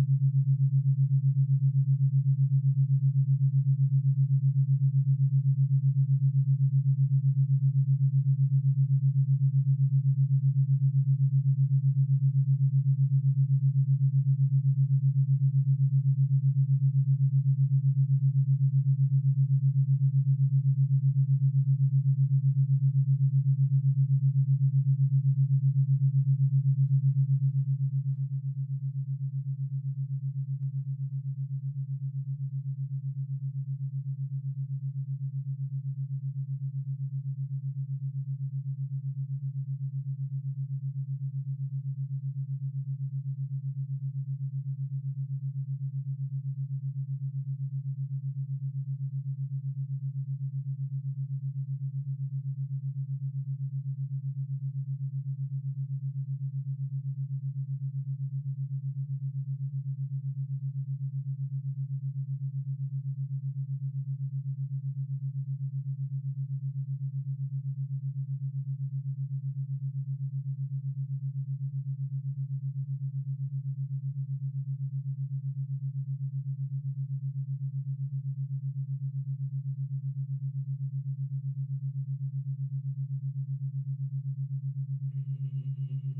Thank 0.00 0.12
you. 2.52 2.57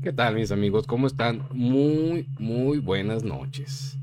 ¿Qué 0.09 0.13
tal 0.13 0.33
mis 0.33 0.51
amigos? 0.51 0.87
¿Cómo 0.87 1.05
están? 1.05 1.43
Muy, 1.53 2.27
muy 2.39 2.79
buenas 2.79 3.23
noches. 3.23 3.95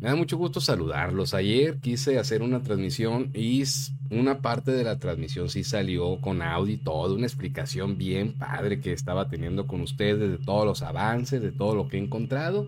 Me 0.00 0.08
da 0.08 0.16
mucho 0.16 0.38
gusto 0.38 0.58
saludarlos. 0.58 1.34
Ayer 1.34 1.80
quise 1.80 2.18
hacer 2.18 2.40
una 2.40 2.62
transmisión 2.62 3.30
y 3.34 3.62
una 4.08 4.40
parte 4.40 4.72
de 4.72 4.84
la 4.84 4.98
transmisión 4.98 5.50
sí 5.50 5.62
salió 5.62 6.18
con 6.22 6.40
audio 6.40 6.72
y 6.72 6.78
todo, 6.78 7.14
una 7.14 7.26
explicación 7.26 7.98
bien 7.98 8.38
padre 8.38 8.80
que 8.80 8.94
estaba 8.94 9.28
teniendo 9.28 9.66
con 9.66 9.82
ustedes 9.82 10.30
de 10.30 10.38
todos 10.38 10.64
los 10.64 10.80
avances, 10.80 11.42
de 11.42 11.52
todo 11.52 11.74
lo 11.74 11.88
que 11.88 11.98
he 11.98 12.00
encontrado. 12.00 12.66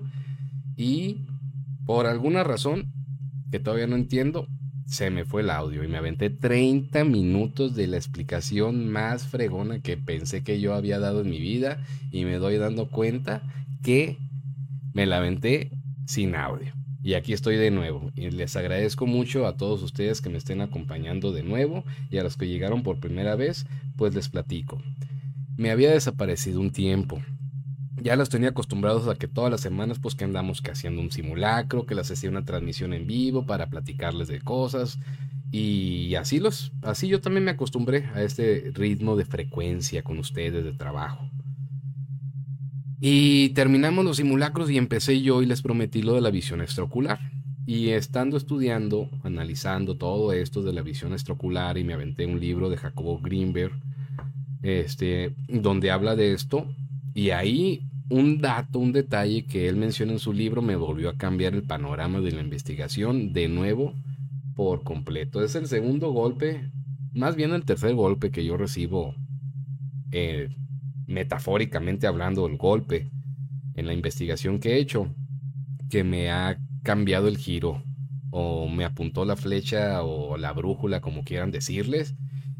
Y 0.76 1.24
por 1.86 2.06
alguna 2.06 2.44
razón 2.44 2.92
que 3.50 3.58
todavía 3.58 3.86
no 3.86 3.96
entiendo, 3.96 4.48
se 4.86 5.10
me 5.10 5.24
fue 5.24 5.42
el 5.42 5.50
audio 5.50 5.82
y 5.82 5.88
me 5.88 5.98
aventé 5.98 6.30
30 6.30 7.04
minutos 7.04 7.74
de 7.74 7.88
la 7.88 7.96
explicación 7.96 8.88
más 8.88 9.26
fregona 9.26 9.80
que 9.80 9.96
pensé 9.96 10.42
que 10.42 10.60
yo 10.60 10.74
había 10.74 10.98
dado 11.00 11.22
en 11.22 11.30
mi 11.30 11.40
vida 11.40 11.82
y 12.12 12.24
me 12.24 12.38
doy 12.38 12.56
dando 12.56 12.88
cuenta 12.88 13.42
que 13.82 14.16
me 14.94 15.06
la 15.06 15.18
aventé 15.18 15.70
sin 16.06 16.36
audio. 16.36 16.72
Y 17.02 17.14
aquí 17.14 17.32
estoy 17.32 17.56
de 17.56 17.70
nuevo 17.70 18.10
y 18.14 18.30
les 18.30 18.56
agradezco 18.56 19.06
mucho 19.06 19.46
a 19.46 19.56
todos 19.56 19.82
ustedes 19.82 20.20
que 20.20 20.30
me 20.30 20.38
estén 20.38 20.60
acompañando 20.60 21.32
de 21.32 21.42
nuevo 21.42 21.84
y 22.10 22.18
a 22.18 22.22
los 22.22 22.36
que 22.36 22.48
llegaron 22.48 22.82
por 22.82 23.00
primera 23.00 23.36
vez, 23.36 23.66
pues 23.96 24.14
les 24.14 24.28
platico. 24.28 24.80
Me 25.56 25.70
había 25.70 25.90
desaparecido 25.90 26.60
un 26.60 26.70
tiempo, 26.70 27.20
ya 28.02 28.16
los 28.16 28.28
tenía 28.28 28.50
acostumbrados 28.50 29.08
a 29.08 29.14
que 29.14 29.28
todas 29.28 29.50
las 29.50 29.60
semanas 29.60 29.98
pues 29.98 30.14
que 30.14 30.24
andamos 30.24 30.62
haciendo 30.70 31.00
un 31.00 31.10
simulacro, 31.10 31.86
que 31.86 31.94
les 31.94 32.10
hacía 32.10 32.30
una 32.30 32.44
transmisión 32.44 32.92
en 32.92 33.06
vivo 33.06 33.46
para 33.46 33.68
platicarles 33.68 34.28
de 34.28 34.40
cosas 34.40 34.98
y 35.50 36.14
así 36.16 36.38
los 36.38 36.72
así 36.82 37.08
yo 37.08 37.20
también 37.20 37.44
me 37.44 37.52
acostumbré 37.52 38.06
a 38.14 38.22
este 38.22 38.72
ritmo 38.74 39.16
de 39.16 39.24
frecuencia 39.24 40.02
con 40.02 40.18
ustedes 40.18 40.64
de 40.64 40.72
trabajo. 40.72 41.30
Y 43.00 43.50
terminamos 43.50 44.04
los 44.04 44.16
simulacros 44.16 44.70
y 44.70 44.78
empecé 44.78 45.20
yo 45.20 45.42
y 45.42 45.46
les 45.46 45.62
prometí 45.62 46.02
lo 46.02 46.14
de 46.14 46.22
la 46.22 46.30
visión 46.30 46.62
extraocular. 46.62 47.20
Y 47.66 47.90
estando 47.90 48.36
estudiando, 48.36 49.10
analizando 49.22 49.96
todo 49.96 50.32
esto 50.32 50.62
de 50.62 50.72
la 50.72 50.82
visión 50.82 51.12
extraocular 51.12 51.76
y 51.78 51.84
me 51.84 51.94
aventé 51.94 52.24
un 52.24 52.40
libro 52.40 52.70
de 52.70 52.76
Jacobo 52.76 53.18
Greenberg 53.18 53.72
este 54.62 55.34
donde 55.48 55.90
habla 55.90 56.16
de 56.16 56.32
esto 56.32 56.66
y 57.16 57.30
ahí 57.30 57.88
un 58.10 58.42
dato, 58.42 58.78
un 58.78 58.92
detalle 58.92 59.46
que 59.46 59.70
él 59.70 59.76
menciona 59.76 60.12
en 60.12 60.18
su 60.18 60.34
libro 60.34 60.60
me 60.60 60.76
volvió 60.76 61.08
a 61.08 61.16
cambiar 61.16 61.54
el 61.54 61.62
panorama 61.62 62.20
de 62.20 62.30
la 62.30 62.42
investigación 62.42 63.32
de 63.32 63.48
nuevo 63.48 63.94
por 64.54 64.82
completo. 64.82 65.42
Es 65.42 65.54
el 65.54 65.66
segundo 65.66 66.12
golpe, 66.12 66.70
más 67.14 67.34
bien 67.34 67.52
el 67.52 67.64
tercer 67.64 67.94
golpe 67.94 68.30
que 68.30 68.44
yo 68.44 68.58
recibo, 68.58 69.14
eh, 70.12 70.50
metafóricamente 71.06 72.06
hablando, 72.06 72.46
el 72.46 72.58
golpe 72.58 73.10
en 73.76 73.86
la 73.86 73.94
investigación 73.94 74.58
que 74.58 74.74
he 74.74 74.78
hecho, 74.78 75.08
que 75.88 76.04
me 76.04 76.30
ha 76.30 76.58
cambiado 76.82 77.28
el 77.28 77.38
giro 77.38 77.82
o 78.30 78.68
me 78.68 78.84
apuntó 78.84 79.24
la 79.24 79.36
flecha 79.36 80.02
o 80.02 80.36
la 80.36 80.52
brújula, 80.52 81.00
como 81.00 81.24
quieran 81.24 81.50
decirles. 81.50 82.14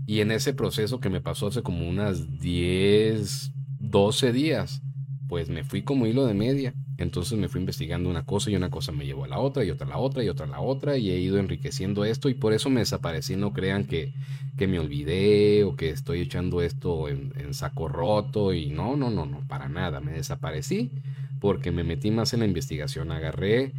Y 0.06 0.20
en 0.20 0.30
ese 0.30 0.54
proceso 0.54 0.98
que 0.98 1.10
me 1.10 1.20
pasó 1.20 1.48
hace 1.48 1.62
como 1.62 1.86
unas 1.86 2.38
10, 2.40 3.52
12 3.90 4.32
días, 4.32 4.82
pues 5.28 5.48
me 5.48 5.64
fui 5.64 5.82
como 5.82 6.06
hilo 6.06 6.26
de 6.26 6.34
media. 6.34 6.74
Entonces 6.98 7.38
me 7.38 7.48
fui 7.48 7.60
investigando 7.60 8.08
una 8.08 8.24
cosa 8.24 8.50
y 8.50 8.56
una 8.56 8.70
cosa 8.70 8.90
me 8.90 9.04
llevó 9.04 9.24
a 9.24 9.28
la 9.28 9.38
otra 9.38 9.64
y 9.64 9.70
otra 9.70 9.86
a 9.86 9.90
la 9.90 9.98
otra 9.98 10.24
y 10.24 10.28
otra 10.30 10.46
a 10.46 10.48
la 10.48 10.60
otra 10.60 10.96
y 10.96 11.10
he 11.10 11.18
ido 11.18 11.38
enriqueciendo 11.38 12.06
esto 12.06 12.30
y 12.30 12.34
por 12.34 12.54
eso 12.54 12.70
me 12.70 12.80
desaparecí. 12.80 13.36
No 13.36 13.52
crean 13.52 13.84
que, 13.84 14.14
que 14.56 14.66
me 14.66 14.78
olvidé 14.78 15.64
o 15.64 15.76
que 15.76 15.90
estoy 15.90 16.20
echando 16.20 16.62
esto 16.62 17.08
en, 17.08 17.34
en, 17.36 17.52
saco 17.52 17.88
roto 17.88 18.54
y 18.54 18.70
no, 18.70 18.96
no, 18.96 19.10
no, 19.10 19.26
no, 19.26 19.46
para 19.46 19.68
nada. 19.68 20.00
Me 20.00 20.12
desaparecí 20.12 20.90
porque 21.38 21.70
me 21.70 21.84
metí 21.84 22.10
más 22.10 22.32
en 22.32 22.40
la 22.40 22.46
investigación. 22.46 23.12
Agarré 23.12 23.74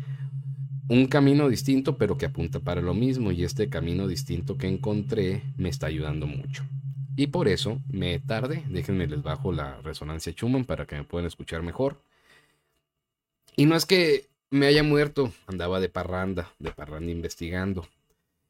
un 0.89 1.07
camino 1.07 1.49
distinto 1.49 1.97
pero 1.97 2.17
que 2.17 2.27
apunta 2.27 2.59
para 2.59 2.81
lo 2.81 2.93
mismo 2.93 3.31
y 3.31 3.43
este 3.43 3.67
camino 3.67 4.07
distinto 4.07 4.57
que 4.57 4.67
encontré 4.67 5.41
me 5.57 5.69
está 5.69 5.87
ayudando 5.87 6.27
mucho. 6.27 6.63
Y 7.17 7.27
por 7.27 7.47
eso 7.47 7.81
me 7.89 8.19
tardé. 8.19 8.63
Déjenme 8.69 9.07
les 9.07 9.23
bajo 9.23 9.51
la 9.51 9.81
resonancia 9.81 10.31
Schumann 10.33 10.65
para 10.65 10.85
que 10.85 10.95
me 10.95 11.03
puedan 11.03 11.25
escuchar 11.25 11.63
mejor. 11.63 11.99
Y 13.55 13.65
no 13.65 13.75
es 13.75 13.87
que 13.87 14.27
me 14.51 14.67
haya 14.67 14.83
muerto, 14.83 15.33
andaba 15.47 15.79
de 15.79 15.89
parranda, 15.89 16.53
de 16.59 16.71
parranda 16.71 17.11
investigando. 17.11 17.87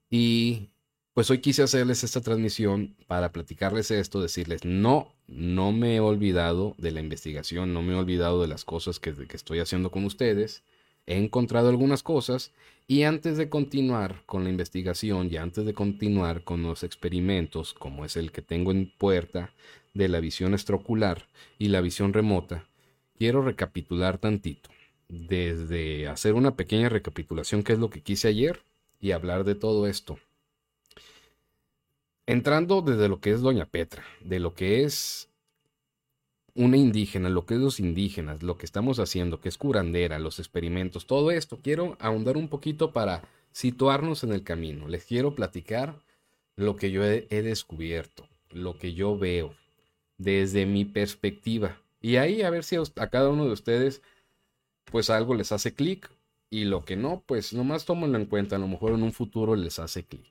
Y 0.09 0.67
pues 1.13 1.31
hoy 1.31 1.39
quise 1.39 1.63
hacerles 1.63 2.03
esta 2.03 2.19
transmisión 2.19 2.93
para 3.07 3.31
platicarles 3.31 3.89
esto, 3.89 4.21
decirles, 4.21 4.65
no, 4.65 5.13
no 5.27 5.71
me 5.71 5.95
he 5.95 5.99
olvidado 6.01 6.75
de 6.77 6.91
la 6.91 6.99
investigación, 6.99 7.73
no 7.73 7.81
me 7.81 7.93
he 7.93 7.95
olvidado 7.95 8.41
de 8.41 8.49
las 8.49 8.65
cosas 8.65 8.99
que, 8.99 9.15
que 9.15 9.37
estoy 9.37 9.59
haciendo 9.59 9.91
con 9.91 10.03
ustedes 10.03 10.61
he 11.07 11.17
encontrado 11.17 11.69
algunas 11.69 12.03
cosas 12.03 12.51
y 12.87 13.03
antes 13.03 13.37
de 13.37 13.49
continuar 13.49 14.23
con 14.25 14.45
la 14.45 14.49
investigación 14.49 15.27
y 15.29 15.35
antes 15.35 15.65
de 15.65 15.73
continuar 15.73 16.43
con 16.43 16.63
los 16.63 16.83
experimentos, 16.83 17.73
como 17.73 18.05
es 18.05 18.15
el 18.15 18.31
que 18.31 18.41
tengo 18.41 18.71
en 18.71 18.89
puerta 18.97 19.53
de 19.93 20.07
la 20.07 20.21
visión 20.21 20.53
extraocular 20.53 21.27
y 21.59 21.67
la 21.67 21.81
visión 21.81 22.13
remota, 22.13 22.65
quiero 23.17 23.41
recapitular 23.41 24.17
tantito. 24.17 24.69
Desde 25.09 26.07
hacer 26.07 26.33
una 26.33 26.55
pequeña 26.55 26.89
recapitulación, 26.89 27.63
que 27.63 27.73
es 27.73 27.79
lo 27.79 27.89
que 27.89 28.01
quise 28.01 28.29
ayer, 28.29 28.61
y 28.99 29.11
hablar 29.11 29.43
de 29.43 29.55
todo 29.55 29.87
esto. 29.87 30.17
Entrando 32.25 32.81
desde 32.81 33.09
lo 33.09 33.19
que 33.19 33.31
es 33.31 33.41
Doña 33.41 33.65
Petra, 33.65 34.03
de 34.21 34.39
lo 34.39 34.53
que 34.53 34.83
es 34.83 35.29
una 36.57 36.75
indígena, 36.75 37.29
lo 37.29 37.45
que 37.45 37.53
es 37.53 37.59
los 37.59 37.79
indígenas, 37.79 38.41
lo 38.41 38.57
que 38.57 38.65
estamos 38.65 38.99
haciendo, 38.99 39.39
que 39.39 39.47
es 39.47 39.57
curandera, 39.57 40.19
los 40.19 40.39
experimentos, 40.39 41.05
todo 41.05 41.31
esto. 41.31 41.59
Quiero 41.61 41.95
ahondar 41.99 42.35
un 42.35 42.49
poquito 42.49 42.91
para 42.91 43.21
situarnos 43.51 44.23
en 44.23 44.33
el 44.33 44.43
camino. 44.43 44.87
Les 44.87 45.05
quiero 45.05 45.35
platicar 45.35 45.99
lo 46.55 46.75
que 46.75 46.91
yo 46.91 47.05
he, 47.05 47.27
descubierto, 47.29 48.27
lo 48.49 48.77
que 48.77 48.93
yo 48.93 49.17
veo 49.17 49.53
desde 50.17 50.65
mi 50.65 50.83
perspectiva. 50.83 51.79
Y 52.01 52.15
ahí 52.15 52.41
a 52.41 52.49
ver 52.49 52.63
si 52.63 52.75
a, 52.75 53.07
cada 53.09 53.29
uno 53.29 53.45
de 53.45 53.51
ustedes 53.51 54.01
pues 54.85 55.09
algo 55.09 55.35
les 55.35 55.51
hace 55.51 55.73
clic 55.73 56.09
y 56.49 56.65
lo 56.65 56.85
que 56.85 56.95
no, 56.95 57.23
pues 57.25 57.53
nomás 57.53 57.85
tómenlo 57.85 58.17
en 58.17 58.25
cuenta, 58.25 58.55
a 58.55 58.59
lo 58.59 58.67
mejor 58.67 58.93
en 58.93 59.03
un 59.03 59.13
futuro 59.13 59.55
les 59.55 59.79
hace 59.79 60.03
clic. 60.03 60.25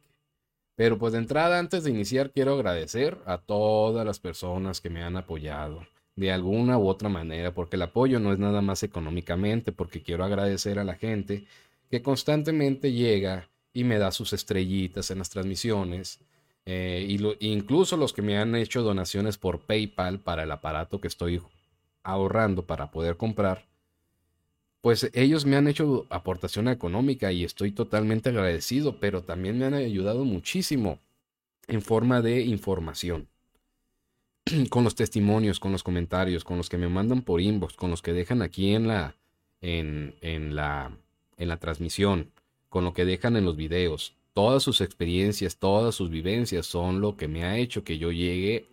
Pero 0.75 0.99
pues 0.99 1.13
de 1.13 1.19
entrada, 1.21 1.59
antes 1.59 1.85
de 1.85 1.91
iniciar, 1.91 2.33
quiero 2.33 2.55
agradecer 2.55 3.19
a 3.27 3.39
todas 3.39 4.05
las 4.05 4.19
personas 4.19 4.81
que 4.81 4.91
me 4.91 5.03
han 5.03 5.17
apoyado, 5.17 5.87
de 6.17 6.33
alguna 6.33 6.79
u 6.79 6.89
otra 6.89 7.09
manera, 7.11 7.53
porque 7.55 7.77
el 7.77 7.83
apoyo 7.83 8.19
no 8.19 8.33
es 8.33 8.39
nada 8.39 8.63
más 8.63 8.83
económicamente, 8.83 9.71
porque 9.71 10.03
quiero 10.03 10.25
agradecer 10.25 10.79
a 10.79 10.85
la 10.85 10.95
gente 10.95 11.45
que 11.91 12.03
constantemente 12.03 12.93
llega 12.93 13.49
y 13.73 13.85
me 13.85 13.99
da 13.99 14.11
sus 14.11 14.33
estrellitas 14.33 15.11
en 15.11 15.19
las 15.19 15.29
transmisiones, 15.31 16.21
eh, 16.65 17.07
y 17.07 17.47
incluso 17.53 17.97
los 17.97 18.13
que 18.13 18.23
me 18.23 18.39
han 18.39 18.57
hecho 18.57 18.83
donaciones 18.83 19.39
por 19.39 19.61
PayPal 19.61 20.19
para 20.21 20.43
el 20.43 20.51
aparato 20.51 21.01
que 21.01 21.09
estoy 21.09 21.41
ahorrando 22.03 22.67
para 22.67 22.91
poder 22.91 23.17
comprar, 23.17 23.67
pues 24.81 25.11
ellos 25.13 25.45
me 25.45 25.57
han 25.57 25.69
hecho 25.69 26.07
aportación 26.11 26.69
económica 26.69 27.31
y 27.31 27.45
estoy 27.45 27.73
totalmente 27.73 28.31
agradecido, 28.31 28.99
pero 29.01 29.23
también 29.23 29.59
me 29.59 29.67
han 29.67 29.75
ayudado 29.75 30.25
muchísimo 30.25 30.99
en 31.69 31.83
forma 31.83 32.23
de 32.23 32.41
información 32.43 33.29
con 34.71 34.85
los 34.85 34.95
testimonios, 34.95 35.61
con 35.61 35.73
los 35.73 35.83
comentarios, 35.83 36.45
con 36.45 36.57
los 36.57 36.69
que 36.69 36.79
me 36.79 36.89
mandan 36.89 37.23
por 37.23 37.41
inbox, 37.41 37.75
con 37.75 37.91
los 37.91 38.03
que 38.03 38.13
dejan 38.13 38.43
aquí 38.43 38.75
en 38.75 38.87
la, 38.87 39.17
en, 39.61 40.15
en 40.21 40.55
la, 40.55 40.97
en 41.37 41.49
la 41.49 41.57
transmisión, 41.59 42.31
con 42.69 42.85
lo 42.85 42.93
que 42.93 43.05
dejan 43.05 43.37
en 43.37 43.45
los 43.45 43.57
videos. 43.57 44.15
Todas 44.35 44.63
sus 44.63 44.81
experiencias, 44.81 45.57
todas 45.57 45.95
sus 45.95 46.11
vivencias 46.11 46.67
son 46.67 47.01
lo 47.01 47.17
que 47.17 47.27
me 47.27 47.45
ha 47.45 47.59
hecho 47.59 47.85
que 47.85 47.99
yo 47.99 48.13
llegue 48.13 48.69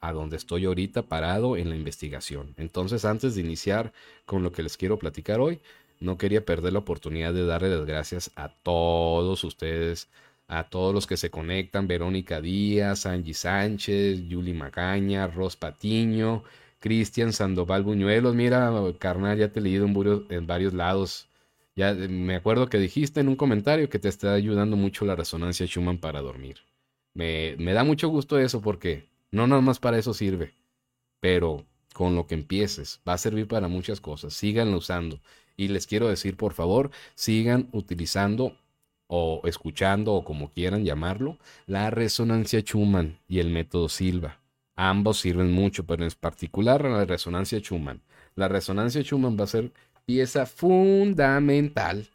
a 0.00 0.12
donde 0.12 0.36
estoy 0.36 0.64
ahorita 0.64 1.02
parado 1.02 1.56
en 1.56 1.68
la 1.68 1.76
investigación. 1.76 2.54
Entonces, 2.56 3.04
antes 3.04 3.36
de 3.36 3.42
iniciar 3.42 3.92
con 4.24 4.42
lo 4.42 4.50
que 4.50 4.64
les 4.64 4.76
quiero 4.76 4.98
platicar 4.98 5.38
hoy, 5.38 5.60
no 6.00 6.18
quería 6.18 6.44
perder 6.44 6.72
la 6.72 6.80
oportunidad 6.80 7.32
de 7.32 7.46
darle 7.46 7.68
las 7.68 7.86
gracias 7.86 8.32
a 8.34 8.48
todos 8.48 9.44
ustedes, 9.44 10.08
a 10.52 10.64
todos 10.64 10.92
los 10.92 11.06
que 11.06 11.16
se 11.16 11.30
conectan, 11.30 11.88
Verónica 11.88 12.42
Díaz, 12.42 13.06
Angie 13.06 13.32
Sánchez, 13.32 14.28
Yuli 14.28 14.52
Macaña, 14.52 15.26
Ros 15.26 15.56
Patiño, 15.56 16.44
Cristian 16.78 17.32
Sandoval 17.32 17.82
Buñuelos. 17.84 18.34
Mira, 18.34 18.70
carnal, 18.98 19.38
ya 19.38 19.50
te 19.50 19.60
he 19.60 19.62
leído 19.62 19.86
en, 19.86 20.46
varios 20.46 20.74
lados. 20.74 21.26
Ya 21.74 21.92
eh, 21.92 22.08
me 22.08 22.36
acuerdo 22.36 22.68
que 22.68 22.78
dijiste 22.78 23.20
en 23.20 23.28
un 23.28 23.36
comentario 23.36 23.88
que 23.88 23.98
te 23.98 24.10
está 24.10 24.34
ayudando 24.34 24.76
mucho 24.76 25.06
la 25.06 25.16
resonancia 25.16 25.64
Schumann 25.66 25.96
para 25.96 26.20
dormir. 26.20 26.58
Me, 27.14 27.56
me 27.58 27.72
da 27.72 27.82
mucho 27.82 28.08
gusto 28.08 28.38
eso 28.38 28.60
porque 28.60 29.08
no 29.30 29.46
nada 29.46 29.62
más 29.62 29.78
para 29.78 29.98
eso 29.98 30.12
sirve, 30.12 30.52
pero 31.20 31.64
con 31.94 32.14
lo 32.14 32.26
que 32.26 32.34
empieces 32.34 33.00
va 33.08 33.14
a 33.14 33.18
servir 33.18 33.48
para 33.48 33.68
muchas 33.68 34.02
cosas. 34.02 34.34
Síganlo 34.34 34.76
usando. 34.76 35.18
Y 35.56 35.68
les 35.68 35.86
quiero 35.86 36.08
decir, 36.08 36.36
por 36.36 36.52
favor, 36.52 36.90
sigan 37.14 37.68
utilizando 37.72 38.56
o 39.14 39.42
escuchando 39.44 40.14
o 40.14 40.24
como 40.24 40.48
quieran 40.48 40.86
llamarlo, 40.86 41.36
la 41.66 41.90
resonancia 41.90 42.60
Schumann 42.60 43.18
y 43.28 43.40
el 43.40 43.50
método 43.50 43.90
Silva. 43.90 44.38
Ambos 44.74 45.20
sirven 45.20 45.52
mucho, 45.52 45.84
pero 45.84 46.02
en 46.02 46.10
particular 46.18 46.82
la 46.86 47.04
resonancia 47.04 47.58
Schumann. 47.58 48.00
La 48.36 48.48
resonancia 48.48 49.02
Schumann 49.02 49.36
va 49.38 49.44
a 49.44 49.48
ser 49.48 49.70
pieza 50.06 50.46
fundamental 50.46 52.08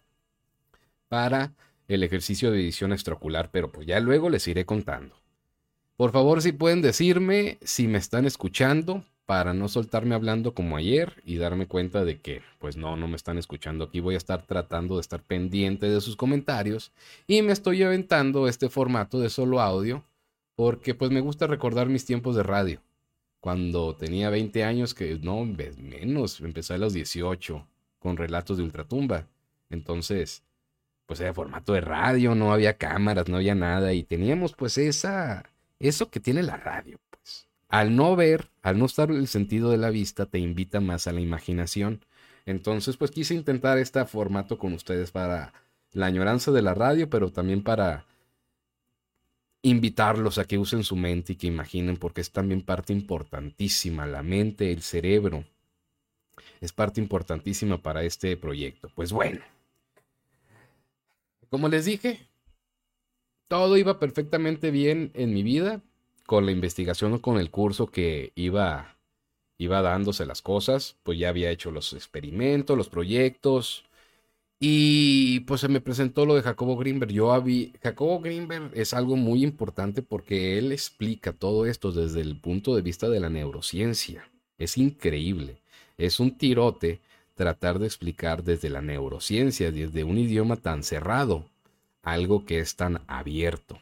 para 1.07 1.53
el 1.87 2.01
ejercicio 2.01 2.49
de 2.49 2.61
edición 2.61 2.91
extraocular, 2.91 3.51
pero 3.51 3.71
pues 3.71 3.85
ya 3.85 3.99
luego 3.99 4.31
les 4.31 4.47
iré 4.47 4.65
contando. 4.65 5.15
Por 5.97 6.11
favor, 6.11 6.41
si 6.41 6.51
pueden 6.51 6.81
decirme 6.81 7.59
si 7.61 7.87
me 7.87 7.99
están 7.99 8.25
escuchando, 8.25 9.03
para 9.27 9.53
no 9.53 9.67
soltarme 9.67 10.15
hablando 10.15 10.53
como 10.53 10.77
ayer 10.77 11.21
y 11.25 11.35
darme 11.35 11.67
cuenta 11.67 12.05
de 12.05 12.21
que, 12.21 12.41
pues 12.59 12.77
no, 12.77 12.95
no 12.95 13.09
me 13.09 13.17
están 13.17 13.37
escuchando. 13.37 13.83
Aquí 13.83 13.99
voy 13.99 14.15
a 14.15 14.17
estar 14.17 14.43
tratando 14.43 14.95
de 14.95 15.01
estar 15.01 15.21
pendiente 15.21 15.89
de 15.89 15.99
sus 15.99 16.15
comentarios 16.15 16.93
y 17.27 17.41
me 17.41 17.51
estoy 17.51 17.83
aventando 17.83 18.47
este 18.47 18.69
formato 18.69 19.19
de 19.19 19.29
solo 19.29 19.59
audio 19.59 20.05
porque 20.55 20.95
pues 20.95 21.11
me 21.11 21.19
gusta 21.19 21.45
recordar 21.45 21.89
mis 21.89 22.05
tiempos 22.05 22.37
de 22.37 22.43
radio. 22.43 22.81
Cuando 23.41 23.97
tenía 23.97 24.29
20 24.29 24.63
años, 24.63 24.93
que 24.93 25.19
no, 25.19 25.43
menos, 25.43 26.39
empecé 26.39 26.75
a 26.75 26.77
los 26.77 26.93
18 26.93 27.67
con 27.99 28.15
relatos 28.15 28.57
de 28.57 28.63
ultratumba. 28.63 29.27
Entonces, 29.69 30.41
pues 31.05 31.19
era 31.19 31.33
formato 31.33 31.73
de 31.73 31.81
radio, 31.81 32.33
no 32.33 32.53
había 32.53 32.77
cámaras, 32.77 33.27
no 33.27 33.35
había 33.35 33.55
nada 33.55 33.93
y 33.93 34.03
teníamos 34.03 34.53
pues 34.53 34.77
esa, 34.77 35.43
eso 35.79 36.09
que 36.09 36.21
tiene 36.21 36.43
la 36.43 36.55
radio 36.55 36.97
al 37.69 37.95
no 37.95 38.15
ver, 38.15 38.49
al 38.61 38.79
no 38.79 38.85
estar 38.85 39.11
el 39.11 39.27
sentido 39.27 39.71
de 39.71 39.77
la 39.77 39.89
vista, 39.89 40.25
te 40.25 40.39
invita 40.39 40.79
más 40.79 41.07
a 41.07 41.11
la 41.11 41.21
imaginación. 41.21 42.05
Entonces, 42.45 42.97
pues 42.97 43.11
quise 43.11 43.33
intentar 43.33 43.77
este 43.77 44.03
formato 44.05 44.57
con 44.57 44.73
ustedes 44.73 45.11
para 45.11 45.53
la 45.91 46.05
añoranza 46.05 46.51
de 46.51 46.61
la 46.61 46.73
radio, 46.73 47.09
pero 47.09 47.31
también 47.31 47.63
para 47.63 48.05
invitarlos 49.61 50.37
a 50.37 50.45
que 50.45 50.57
usen 50.57 50.83
su 50.83 50.95
mente 50.95 51.33
y 51.33 51.35
que 51.35 51.47
imaginen, 51.47 51.97
porque 51.97 52.21
es 52.21 52.31
también 52.31 52.61
parte 52.61 52.93
importantísima, 52.93 54.05
la 54.05 54.23
mente, 54.23 54.71
el 54.71 54.81
cerebro. 54.81 55.43
Es 56.61 56.71
parte 56.71 57.01
importantísima 57.01 57.81
para 57.81 58.03
este 58.03 58.37
proyecto. 58.37 58.89
Pues 58.95 59.11
bueno, 59.11 59.41
como 61.49 61.67
les 61.67 61.85
dije, 61.85 62.27
todo 63.47 63.77
iba 63.77 63.99
perfectamente 63.99 64.71
bien 64.71 65.11
en 65.13 65.33
mi 65.33 65.43
vida, 65.43 65.81
con 66.27 66.45
la 66.45 66.51
investigación 66.51 67.13
o 67.13 67.21
con 67.21 67.39
el 67.39 67.49
curso 67.49 67.87
que 67.87 68.33
iba, 68.35 68.97
iba 69.57 69.81
dándose 69.81 70.25
las 70.27 70.41
cosas, 70.43 70.97
pues 71.03 71.17
ya 71.17 71.29
había 71.29 71.49
hecho 71.51 71.71
los 71.71 71.93
experimentos, 71.93 72.77
los 72.77 72.89
proyectos. 72.89 73.85
Y 74.59 75.41
pues 75.41 75.61
se 75.61 75.69
me 75.69 75.81
presentó 75.81 76.25
lo 76.25 76.35
de 76.35 76.41
Jacobo 76.41 76.75
Greenberg. 76.77 77.11
Yo 77.11 77.31
había, 77.31 77.69
Jacobo 77.81 78.19
Greenberg 78.19 78.71
es 78.73 78.93
algo 78.93 79.15
muy 79.15 79.43
importante 79.43 80.01
porque 80.01 80.57
él 80.57 80.71
explica 80.71 81.31
todo 81.31 81.65
esto 81.65 81.91
desde 81.91 82.21
el 82.21 82.39
punto 82.39 82.75
de 82.75 82.81
vista 82.81 83.09
de 83.09 83.19
la 83.19 83.29
neurociencia. 83.29 84.29
Es 84.57 84.77
increíble. 84.77 85.61
Es 85.97 86.19
un 86.19 86.37
tirote 86.37 86.99
tratar 87.35 87.79
de 87.79 87.85
explicar 87.85 88.43
desde 88.43 88.69
la 88.69 88.81
neurociencia, 88.81 89.71
desde 89.71 90.03
un 90.03 90.17
idioma 90.17 90.57
tan 90.57 90.83
cerrado, 90.83 91.45
algo 92.01 92.45
que 92.45 92.59
es 92.59 92.75
tan 92.75 93.01
abierto, 93.07 93.79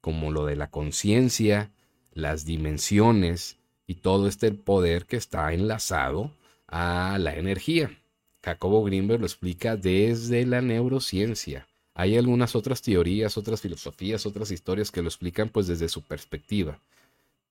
como 0.00 0.30
lo 0.30 0.46
de 0.46 0.56
la 0.56 0.70
conciencia, 0.70 1.72
las 2.18 2.44
dimensiones 2.44 3.58
y 3.86 3.94
todo 3.94 4.26
este 4.26 4.50
poder 4.50 5.06
que 5.06 5.16
está 5.16 5.52
enlazado 5.52 6.32
a 6.66 7.16
la 7.18 7.36
energía. 7.36 7.96
Jacobo 8.42 8.82
Greenberg 8.84 9.20
lo 9.20 9.26
explica 9.26 9.76
desde 9.76 10.44
la 10.44 10.60
neurociencia. 10.60 11.68
Hay 11.94 12.16
algunas 12.16 12.56
otras 12.56 12.82
teorías, 12.82 13.38
otras 13.38 13.60
filosofías, 13.60 14.26
otras 14.26 14.50
historias 14.50 14.90
que 14.90 15.00
lo 15.00 15.08
explican 15.08 15.48
pues 15.48 15.68
desde 15.68 15.88
su 15.88 16.02
perspectiva. 16.02 16.80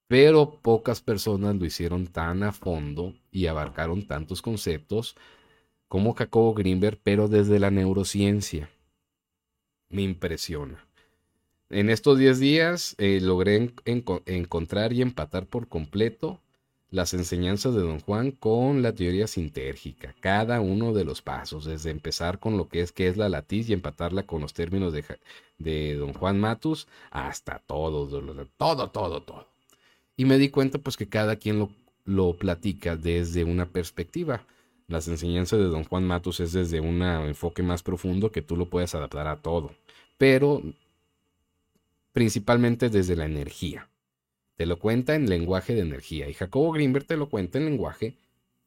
Pero 0.07 0.59
pocas 0.61 1.01
personas 1.01 1.55
lo 1.55 1.65
hicieron 1.65 2.07
tan 2.07 2.43
a 2.43 2.51
fondo 2.51 3.13
y 3.31 3.47
abarcaron 3.47 4.05
tantos 4.05 4.41
conceptos 4.41 5.15
como 5.87 6.13
Jacobo 6.13 6.53
Greenberg, 6.53 6.99
pero 7.01 7.29
desde 7.29 7.59
la 7.59 7.71
neurociencia. 7.71 8.69
Me 9.89 10.01
impresiona. 10.01 10.86
En 11.69 11.89
estos 11.89 12.17
10 12.17 12.39
días 12.39 12.95
eh, 12.97 13.19
logré 13.21 13.73
encontrar 13.85 14.93
y 14.93 15.01
empatar 15.01 15.45
por 15.47 15.67
completo 15.67 16.39
las 16.91 17.13
enseñanzas 17.13 17.75
de 17.75 17.81
Don 17.81 17.99
Juan 17.99 18.31
con 18.31 18.81
la 18.81 18.93
teoría 18.93 19.27
sintérgica, 19.27 20.15
cada 20.21 20.61
uno 20.61 20.93
de 20.93 21.03
los 21.03 21.21
pasos, 21.21 21.65
desde 21.65 21.91
empezar 21.91 22.39
con 22.39 22.55
lo 22.55 22.69
que 22.69 22.79
es 22.79 22.93
que 22.93 23.09
es 23.09 23.17
la 23.17 23.27
latiz 23.27 23.69
y 23.69 23.73
empatarla 23.73 24.23
con 24.23 24.41
los 24.41 24.53
términos 24.53 24.93
de, 24.93 25.03
de 25.57 25.95
Don 25.95 26.13
Juan 26.13 26.39
Matus 26.39 26.87
hasta 27.11 27.59
todo, 27.59 28.07
todo, 28.57 28.89
todo, 28.89 29.21
todo. 29.21 29.47
Y 30.15 30.23
me 30.23 30.37
di 30.37 30.49
cuenta 30.49 30.79
pues 30.79 30.95
que 30.95 31.09
cada 31.09 31.35
quien 31.35 31.59
lo, 31.59 31.71
lo 32.05 32.37
platica 32.37 32.95
desde 32.95 33.43
una 33.43 33.65
perspectiva. 33.67 34.45
Las 34.87 35.09
enseñanzas 35.09 35.59
de 35.59 35.65
Don 35.65 35.83
Juan 35.83 36.05
Matus 36.05 36.39
es 36.39 36.53
desde 36.53 36.79
un 36.79 37.01
enfoque 37.01 37.61
más 37.61 37.83
profundo 37.83 38.31
que 38.31 38.41
tú 38.41 38.55
lo 38.55 38.69
puedes 38.69 38.95
adaptar 38.95 39.27
a 39.27 39.35
todo. 39.35 39.71
Pero 40.17 40.63
principalmente 42.17 42.89
desde 42.89 43.15
la 43.15 43.25
energía. 43.25 43.91
Te 44.55 44.65
lo 44.65 44.79
cuenta 44.79 45.13
en 45.13 45.29
lenguaje 45.29 45.75
de 45.75 45.81
energía 45.81 46.27
y 46.27 46.33
Jacobo 46.33 46.71
Greenberg 46.71 47.05
te 47.05 47.15
lo 47.15 47.29
cuenta 47.29 47.59
en 47.59 47.65
lenguaje 47.65 48.15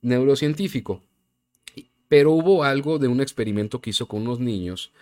neurocientífico. 0.02 1.02
Pero 2.06 2.30
hubo 2.30 2.62
algo 2.62 3.00
de 3.00 3.08
un 3.08 3.20
experimento 3.20 3.80
que 3.80 3.90
hizo 3.90 4.06
con 4.06 4.22
unos 4.22 4.38
niños 4.38 4.92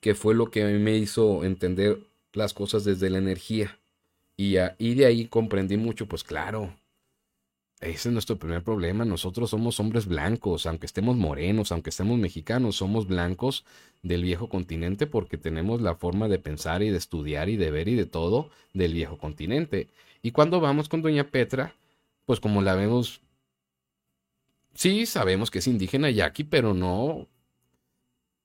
que 0.00 0.14
fue 0.14 0.34
lo 0.34 0.50
que 0.50 0.64
a 0.64 0.66
mí 0.66 0.78
me 0.78 0.98
hizo 0.98 1.44
entender 1.44 1.98
las 2.34 2.52
cosas 2.52 2.84
desde 2.84 3.08
la 3.08 3.16
energía. 3.16 3.78
Y, 4.36 4.56
y 4.76 4.94
de 4.96 5.06
ahí 5.06 5.24
comprendí 5.24 5.78
mucho, 5.78 6.04
pues 6.04 6.24
claro, 6.24 6.76
ese 7.84 8.08
es 8.08 8.12
nuestro 8.12 8.38
primer 8.38 8.62
problema. 8.62 9.04
Nosotros 9.04 9.50
somos 9.50 9.78
hombres 9.78 10.06
blancos, 10.06 10.66
aunque 10.66 10.86
estemos 10.86 11.16
morenos, 11.16 11.70
aunque 11.70 11.90
estemos 11.90 12.18
mexicanos, 12.18 12.76
somos 12.76 13.06
blancos 13.06 13.64
del 14.02 14.22
viejo 14.22 14.48
continente 14.48 15.06
porque 15.06 15.38
tenemos 15.38 15.80
la 15.80 15.94
forma 15.94 16.28
de 16.28 16.38
pensar 16.38 16.82
y 16.82 16.90
de 16.90 16.98
estudiar 16.98 17.48
y 17.48 17.56
de 17.56 17.70
ver 17.70 17.88
y 17.88 17.94
de 17.94 18.06
todo 18.06 18.50
del 18.72 18.94
viejo 18.94 19.18
continente. 19.18 19.88
Y 20.22 20.30
cuando 20.30 20.60
vamos 20.60 20.88
con 20.88 21.02
doña 21.02 21.24
Petra, 21.24 21.74
pues 22.24 22.40
como 22.40 22.62
la 22.62 22.74
vemos, 22.74 23.20
sí 24.74 25.06
sabemos 25.06 25.50
que 25.50 25.58
es 25.58 25.66
indígena 25.66 26.10
yaqui, 26.10 26.44
pero 26.44 26.74
no 26.74 27.28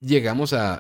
llegamos 0.02 0.54
a, 0.54 0.76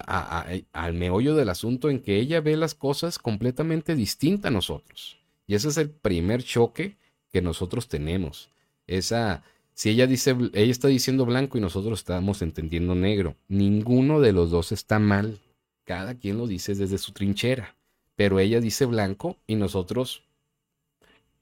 al 0.74 0.94
meollo 0.94 1.36
del 1.36 1.50
asunto 1.50 1.90
en 1.90 2.02
que 2.02 2.18
ella 2.18 2.42
ve 2.42 2.58
las 2.58 2.76
cosas 2.76 3.20
completamente 3.20 3.96
distintas 3.96 4.50
a 4.50 4.54
nosotros. 4.54 5.18
Y 5.48 5.56
ese 5.56 5.70
es 5.70 5.78
el 5.78 5.90
primer 5.90 6.44
choque 6.44 6.98
que 7.32 7.42
nosotros 7.42 7.88
tenemos. 7.88 8.50
Esa, 8.88 9.44
si 9.74 9.90
ella 9.90 10.08
dice, 10.08 10.36
ella 10.54 10.72
está 10.72 10.88
diciendo 10.88 11.26
blanco 11.26 11.58
y 11.58 11.62
nosotros 11.62 12.00
estamos 12.00 12.42
entendiendo 12.42 12.96
negro. 12.96 13.36
Ninguno 13.48 14.20
de 14.20 14.34
los 14.34 14.52
dos 14.52 14.72
está 14.72 15.00
mal. 15.00 15.40
Cada 15.86 16.16
quien 16.16 16.38
lo 16.38 16.48
dice 16.48 16.76
desde 16.76 16.98
su 16.98 17.12
trinchera. 17.12 17.76
Pero 18.16 18.40
ella 18.40 18.60
dice 18.60 18.86
blanco 18.86 19.38
y 19.48 19.56
nosotros 19.56 20.24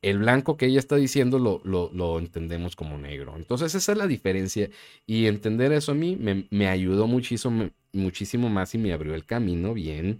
el 0.01 0.20
blanco 0.20 0.58
que 0.58 0.67
ella 0.67 0.79
está 0.79 0.96
diciendo 0.96 1.39
lo, 1.39 1.62
lo, 1.63 2.20
entendemos 2.20 2.75
como 2.75 2.98
negro. 2.98 3.36
Entonces 3.36 3.74
esa 3.75 3.91
es 3.91 3.98
la 3.98 4.08
diferencia 4.08 4.70
y 5.06 5.25
entender 5.25 5.72
eso 5.72 5.91
a 5.91 5.96
mí 5.96 6.17
me, 6.50 6.67
ayudó 6.67 7.08
muchísimo, 7.08 7.70
muchísimo 7.94 8.50
más 8.50 8.75
y 8.75 8.77
me 8.77 8.94
abrió 8.94 9.15
el 9.15 9.25
camino 9.25 9.74
bien, 9.74 10.20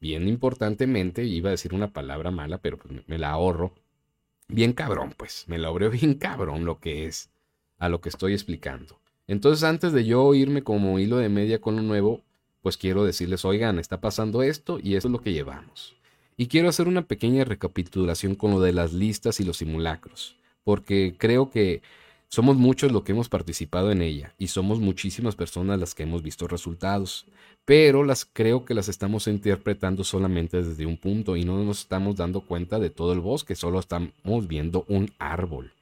bien 0.00 0.28
importantemente. 0.28 1.24
Iba 1.24 1.48
a 1.48 1.52
decir 1.52 1.74
una 1.74 1.92
palabra 1.92 2.30
mala, 2.30 2.58
pero 2.58 2.78
pues 2.78 2.94
me, 3.06 3.18
la 3.18 3.30
ahorro. 3.30 3.72
Bien 4.52 4.74
cabrón, 4.74 5.14
pues, 5.16 5.44
me 5.48 5.58
lo 5.58 5.68
abrió 5.68 5.90
bien 5.90 6.14
cabrón 6.14 6.64
lo 6.64 6.78
que 6.78 7.06
es 7.06 7.30
a 7.78 7.88
lo 7.88 8.00
que 8.00 8.10
estoy 8.10 8.34
explicando. 8.34 9.00
Entonces 9.26 9.64
antes 9.64 9.92
de 9.92 10.04
yo 10.04 10.34
irme 10.34 10.62
como 10.62 10.98
hilo 10.98 11.16
de 11.16 11.28
media 11.28 11.60
con 11.60 11.76
lo 11.76 11.82
nuevo, 11.82 12.20
pues 12.60 12.76
quiero 12.76 13.04
decirles, 13.04 13.44
oigan, 13.44 13.78
está 13.78 14.00
pasando 14.00 14.42
esto 14.42 14.78
y 14.80 14.94
eso 14.94 15.08
es 15.08 15.12
lo 15.12 15.20
que 15.20 15.32
llevamos. 15.32 15.96
Y 16.36 16.48
quiero 16.48 16.68
hacer 16.68 16.86
una 16.86 17.06
pequeña 17.06 17.44
recapitulación 17.44 18.34
con 18.34 18.50
lo 18.50 18.60
de 18.60 18.72
las 18.72 18.92
listas 18.92 19.40
y 19.40 19.44
los 19.44 19.56
simulacros, 19.58 20.36
porque 20.64 21.14
creo 21.16 21.50
que 21.50 21.82
somos 22.32 22.56
muchos 22.56 22.90
los 22.92 23.02
que 23.02 23.12
hemos 23.12 23.28
participado 23.28 23.92
en 23.92 24.00
ella 24.00 24.34
y 24.38 24.46
somos 24.46 24.80
muchísimas 24.80 25.36
personas 25.36 25.78
las 25.78 25.94
que 25.94 26.04
hemos 26.04 26.22
visto 26.22 26.48
resultados, 26.48 27.26
pero 27.66 28.04
las 28.04 28.24
creo 28.24 28.64
que 28.64 28.72
las 28.72 28.88
estamos 28.88 29.26
interpretando 29.26 30.02
solamente 30.02 30.62
desde 30.62 30.86
un 30.86 30.96
punto 30.96 31.36
y 31.36 31.44
no 31.44 31.62
nos 31.62 31.80
estamos 31.80 32.16
dando 32.16 32.40
cuenta 32.40 32.78
de 32.78 32.88
todo 32.88 33.12
el 33.12 33.20
bosque, 33.20 33.54
solo 33.54 33.78
estamos 33.78 34.48
viendo 34.48 34.86
un 34.88 35.10
árbol. 35.18 35.74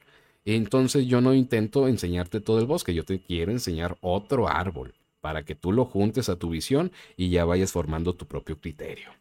Entonces 0.43 1.07
yo 1.07 1.21
no 1.21 1.33
intento 1.33 1.87
enseñarte 1.87 2.41
todo 2.41 2.59
el 2.59 2.65
bosque, 2.65 2.93
yo 2.93 3.05
te 3.05 3.21
quiero 3.21 3.53
enseñar 3.53 3.97
otro 4.01 4.49
árbol 4.49 4.93
para 5.21 5.43
que 5.43 5.55
tú 5.55 5.71
lo 5.71 5.85
juntes 5.85 6.27
a 6.27 6.35
tu 6.35 6.49
visión 6.49 6.91
y 7.15 7.29
ya 7.29 7.45
vayas 7.45 7.71
formando 7.71 8.13
tu 8.13 8.25
propio 8.25 8.59
criterio. 8.59 9.11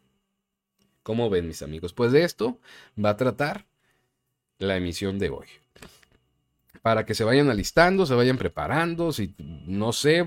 ¿Cómo 1.04 1.30
ven 1.30 1.46
mis 1.46 1.62
amigos? 1.62 1.92
Pues 1.92 2.10
de 2.10 2.24
esto 2.24 2.58
va 3.02 3.10
a 3.10 3.16
tratar 3.16 3.66
la 4.58 4.76
emisión 4.76 5.20
de 5.20 5.30
hoy. 5.30 5.46
Para 6.82 7.04
que 7.04 7.14
se 7.14 7.24
vayan 7.24 7.50
alistando, 7.50 8.06
se 8.06 8.14
vayan 8.14 8.38
preparando, 8.38 9.12
si 9.12 9.34
no 9.38 9.92
sé, 9.92 10.24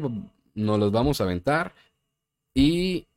nos 0.54 0.80
los 0.80 0.92
vamos 0.92 1.20
a 1.20 1.24
aventar. 1.24 1.74
Y 2.54 3.08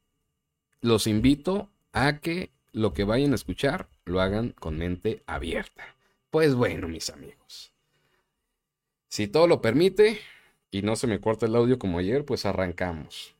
los 0.81 1.07
invito 1.07 1.71
a 1.93 2.19
que 2.19 2.51
lo 2.73 2.93
que 2.93 3.05
vayan 3.05 3.33
a 3.33 3.37
escuchar 3.37 3.89
lo 4.05 4.21
hagan 4.21 4.51
con 4.51 4.79
mente 4.79 5.23
abierta. 5.27 5.85
Pues 6.31 6.55
bueno, 6.55 6.89
mis 6.89 7.11
amigos. 7.11 7.73
Si 9.09 9.29
todo 9.29 9.47
lo 9.47 9.61
permite 9.61 10.21
y 10.71 10.83
no 10.83 10.97
se 10.97 11.07
me 11.07 11.21
corta 11.21 11.47
el 11.47 11.57
audio 11.57 11.79
como 11.79 11.99
ayer, 11.99 12.25
pues 12.25 12.45
arrancamos. 12.45 13.35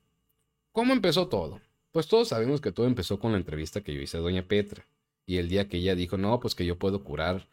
¿Cómo 0.73 0.93
empezó 0.93 1.29
todo? 1.29 1.61
Pues 1.93 2.09
todos 2.09 2.29
sabemos 2.29 2.61
que 2.61 2.73
todo 2.73 2.87
empezó 2.87 3.19
con 3.19 3.33
la 3.33 3.39
entrevista 3.39 3.81
que 3.81 3.95
yo 3.95 4.01
hice 4.01 4.17
a 4.17 4.21
Doña 4.21 4.43
Petra. 4.43 4.87
Y 5.27 5.39
el 5.39 5.49
día 5.49 5.69
que 5.69 5.79
ella 5.79 5.95
dijo, 5.95 6.17
no, 6.17 6.39
pues 6.41 6.55
que 6.55 6.65
yo 6.65 6.79
puedo 6.79 7.03
curar 7.03 7.47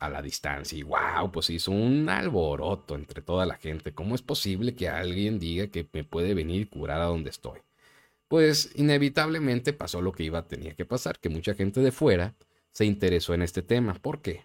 a 0.00 0.08
la 0.08 0.22
distancia. 0.22 0.78
Y 0.78 0.82
wow, 0.82 1.30
pues 1.32 1.50
hizo 1.50 1.70
un 1.70 2.08
alboroto 2.08 2.96
entre 2.96 3.22
toda 3.22 3.46
la 3.46 3.56
gente. 3.56 3.92
¿Cómo 3.92 4.14
es 4.14 4.22
posible 4.22 4.74
que 4.74 4.88
alguien 4.88 5.38
diga 5.38 5.68
que 5.68 5.86
me 5.92 6.04
puede 6.04 6.34
venir 6.34 6.68
curar 6.68 7.00
a 7.00 7.04
donde 7.06 7.30
estoy? 7.30 7.60
Pues 8.28 8.72
inevitablemente 8.76 9.72
pasó 9.72 10.00
lo 10.02 10.12
que 10.12 10.24
iba 10.24 10.38
a 10.40 10.48
tener 10.48 10.74
que 10.76 10.84
pasar, 10.84 11.18
que 11.18 11.28
mucha 11.28 11.54
gente 11.54 11.80
de 11.80 11.92
fuera 11.92 12.34
se 12.72 12.84
interesó 12.84 13.34
en 13.34 13.42
este 13.42 13.62
tema. 13.62 13.94
¿Por 13.94 14.22
qué? 14.22 14.42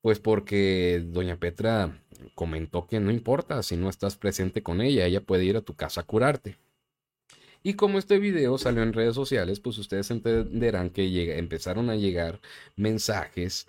Pues 0.00 0.18
porque 0.20 1.02
Doña 1.06 1.36
Petra 1.36 2.00
comentó 2.34 2.86
que 2.86 3.00
no 3.00 3.10
importa 3.10 3.62
si 3.62 3.76
no 3.76 3.88
estás 3.90 4.16
presente 4.16 4.62
con 4.62 4.80
ella, 4.80 5.06
ella 5.06 5.20
puede 5.20 5.44
ir 5.44 5.56
a 5.56 5.62
tu 5.62 5.74
casa 5.74 6.02
a 6.02 6.04
curarte. 6.04 6.56
Y 7.62 7.74
como 7.74 7.98
este 7.98 8.18
video 8.18 8.56
salió 8.58 8.82
en 8.82 8.92
redes 8.92 9.14
sociales, 9.14 9.60
pues 9.60 9.78
ustedes 9.78 10.10
entenderán 10.10 10.90
que 10.90 11.38
empezaron 11.38 11.90
a 11.90 11.96
llegar 11.96 12.40
mensajes 12.76 13.66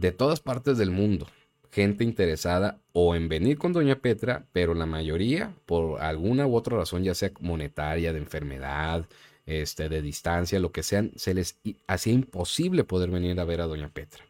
de 0.00 0.12
todas 0.12 0.40
partes 0.40 0.78
del 0.78 0.90
mundo. 0.90 1.26
Gente 1.70 2.04
interesada 2.04 2.80
o 2.92 3.14
en 3.14 3.28
venir 3.28 3.58
con 3.58 3.72
Doña 3.72 3.96
Petra, 3.96 4.46
pero 4.52 4.74
la 4.74 4.86
mayoría, 4.86 5.54
por 5.66 6.00
alguna 6.00 6.46
u 6.46 6.54
otra 6.54 6.76
razón, 6.78 7.04
ya 7.04 7.14
sea 7.14 7.32
monetaria, 7.40 8.12
de 8.12 8.18
enfermedad, 8.18 9.06
este, 9.44 9.88
de 9.88 10.00
distancia, 10.00 10.60
lo 10.60 10.72
que 10.72 10.82
sean, 10.82 11.12
se 11.16 11.34
les 11.34 11.58
hacía 11.86 12.12
imposible 12.12 12.84
poder 12.84 13.10
venir 13.10 13.38
a 13.38 13.44
ver 13.44 13.60
a 13.60 13.66
Doña 13.66 13.88
Petra. 13.88 14.24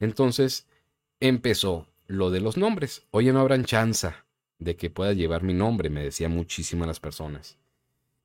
Entonces 0.00 0.66
empezó 1.20 1.86
lo 2.06 2.30
de 2.30 2.40
los 2.40 2.56
nombres. 2.56 3.02
Oye, 3.10 3.32
no 3.32 3.40
habrán 3.40 3.64
chanza 3.64 4.24
de 4.58 4.76
que 4.76 4.88
pueda 4.88 5.12
llevar 5.12 5.42
mi 5.42 5.52
nombre, 5.52 5.90
me 5.90 6.02
decían 6.02 6.32
muchísimas 6.32 6.88
las 6.88 7.00
personas. 7.00 7.58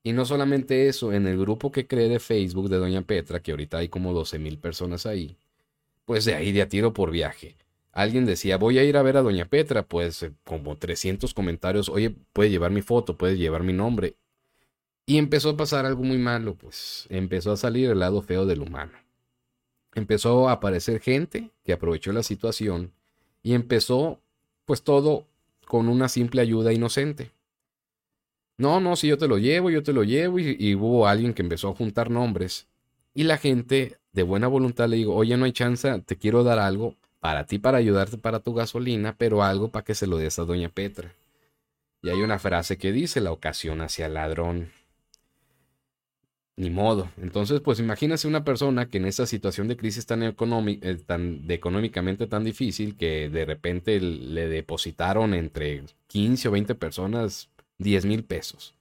Y 0.04 0.14
no 0.14 0.26
solamente 0.26 0.88
eso, 0.88 1.14
en 1.14 1.28
el 1.28 1.38
grupo 1.38 1.72
que 1.72 1.88
creé 1.88 2.10
de 2.10 2.20
Facebook 2.20 2.70
de 2.70 2.78
Doña 2.78 3.02
Petra, 3.02 3.42
que 3.42 3.52
ahorita 3.52 3.78
hay 3.78 3.90
como 3.90 4.14
12 4.14 4.38
mil 4.38 4.58
personas 4.58 5.06
ahí, 5.06 5.38
pues 6.06 6.26
de 6.26 6.36
ahí 6.36 6.52
de 6.52 6.62
a 6.62 6.70
tiro 6.70 6.94
por 6.94 7.12
viaje. 7.12 7.56
Alguien 7.92 8.26
decía, 8.26 8.58
voy 8.58 8.80
a 8.80 8.84
ir 8.84 8.98
a 8.98 9.04
ver 9.04 9.18
a 9.18 9.22
Doña 9.22 9.46
Petra, 9.46 9.84
pues 9.84 10.24
eh, 10.24 10.32
como 10.44 10.78
300 10.78 11.34
comentarios, 11.34 11.90
oye, 11.90 12.10
puede 12.34 12.50
llevar 12.50 12.72
mi 12.72 12.82
foto, 12.82 13.18
puede 13.18 13.38
llevar 13.38 13.64
mi 13.64 13.74
nombre. 13.74 14.16
Y 15.06 15.18
empezó 15.18 15.52
a 15.52 15.58
pasar 15.58 15.86
algo 15.86 16.04
muy 16.04 16.18
malo, 16.18 16.56
pues 16.56 17.06
empezó 17.10 17.52
a 17.52 17.58
salir 17.58 17.90
el 17.90 18.00
lado 18.00 18.22
feo 18.22 18.46
del 18.46 18.62
humano. 18.62 18.94
Empezó 19.94 20.50
a 20.50 20.54
aparecer 20.54 21.00
gente 21.02 21.52
que 21.64 21.74
aprovechó 21.74 22.12
la 22.14 22.24
situación 22.24 22.92
y 23.44 23.54
empezó 23.54 24.20
pues 24.66 24.82
todo 24.84 25.28
con 25.68 25.90
una 25.90 26.10
simple 26.10 26.42
ayuda 26.42 26.74
inocente. 26.74 27.32
No, 28.58 28.80
no, 28.80 28.96
si 28.96 29.08
yo 29.08 29.18
te 29.18 29.28
lo 29.28 29.38
llevo, 29.38 29.70
yo 29.70 29.84
te 29.84 29.94
lo 29.94 30.04
llevo. 30.04 30.40
Y, 30.40 30.76
hubo 30.76 31.08
alguien 31.08 31.34
que 31.34 31.42
empezó 31.42 31.70
a 31.70 31.76
juntar 31.76 32.10
nombres. 32.10 32.68
Y 33.14 33.24
la 33.24 33.38
gente 33.38 33.98
de 34.14 34.24
buena 34.24 34.48
voluntad 34.48 34.88
le 34.88 34.98
digo, 34.98 35.16
oye, 35.16 35.36
no 35.38 35.46
hay 35.46 35.52
chance, 35.52 36.00
te 36.06 36.18
quiero 36.18 36.44
dar 36.44 36.60
algo 36.60 36.96
para 37.20 37.46
ti, 37.46 37.60
para 37.60 37.80
ayudarte 37.80 38.18
para 38.18 38.40
tu 38.40 38.54
gasolina, 38.54 39.16
pero 39.18 39.44
algo 39.44 39.70
para 39.72 39.84
que 39.84 39.96
se 39.96 40.08
lo 40.08 40.18
des 40.18 40.40
a 40.40 40.46
doña 40.46 40.70
Petra. 40.70 41.16
Y 42.02 42.10
hay 42.10 42.22
una 42.22 42.38
frase 42.38 42.78
que 42.78 42.92
dice, 42.92 43.22
la 43.22 43.32
ocasión 43.32 43.82
hacia 43.82 44.08
el 44.08 44.16
ladrón. 44.16 44.72
Ni 46.56 46.70
modo. 46.70 47.10
Entonces, 47.18 47.62
pues 47.62 47.80
imagínese 47.80 48.28
una 48.28 48.44
persona 48.44 48.88
que 48.88 48.98
en 49.00 49.06
esa 49.06 49.26
situación 49.26 49.68
de 49.68 49.78
crisis 49.78 50.06
tan, 50.06 50.22
eh, 50.22 50.98
tan 51.08 51.46
económicamente 51.50 52.28
tan 52.28 52.44
difícil 52.44 52.96
que 52.96 53.30
de 53.30 53.46
repente 53.46 54.00
le 54.00 54.48
depositaron 54.50 55.34
entre 55.34 55.84
15 56.08 56.50
o 56.50 56.52
20 56.52 56.76
personas 56.76 57.50
10 57.80 58.06
mil 58.06 58.24
pesos. 58.24 58.76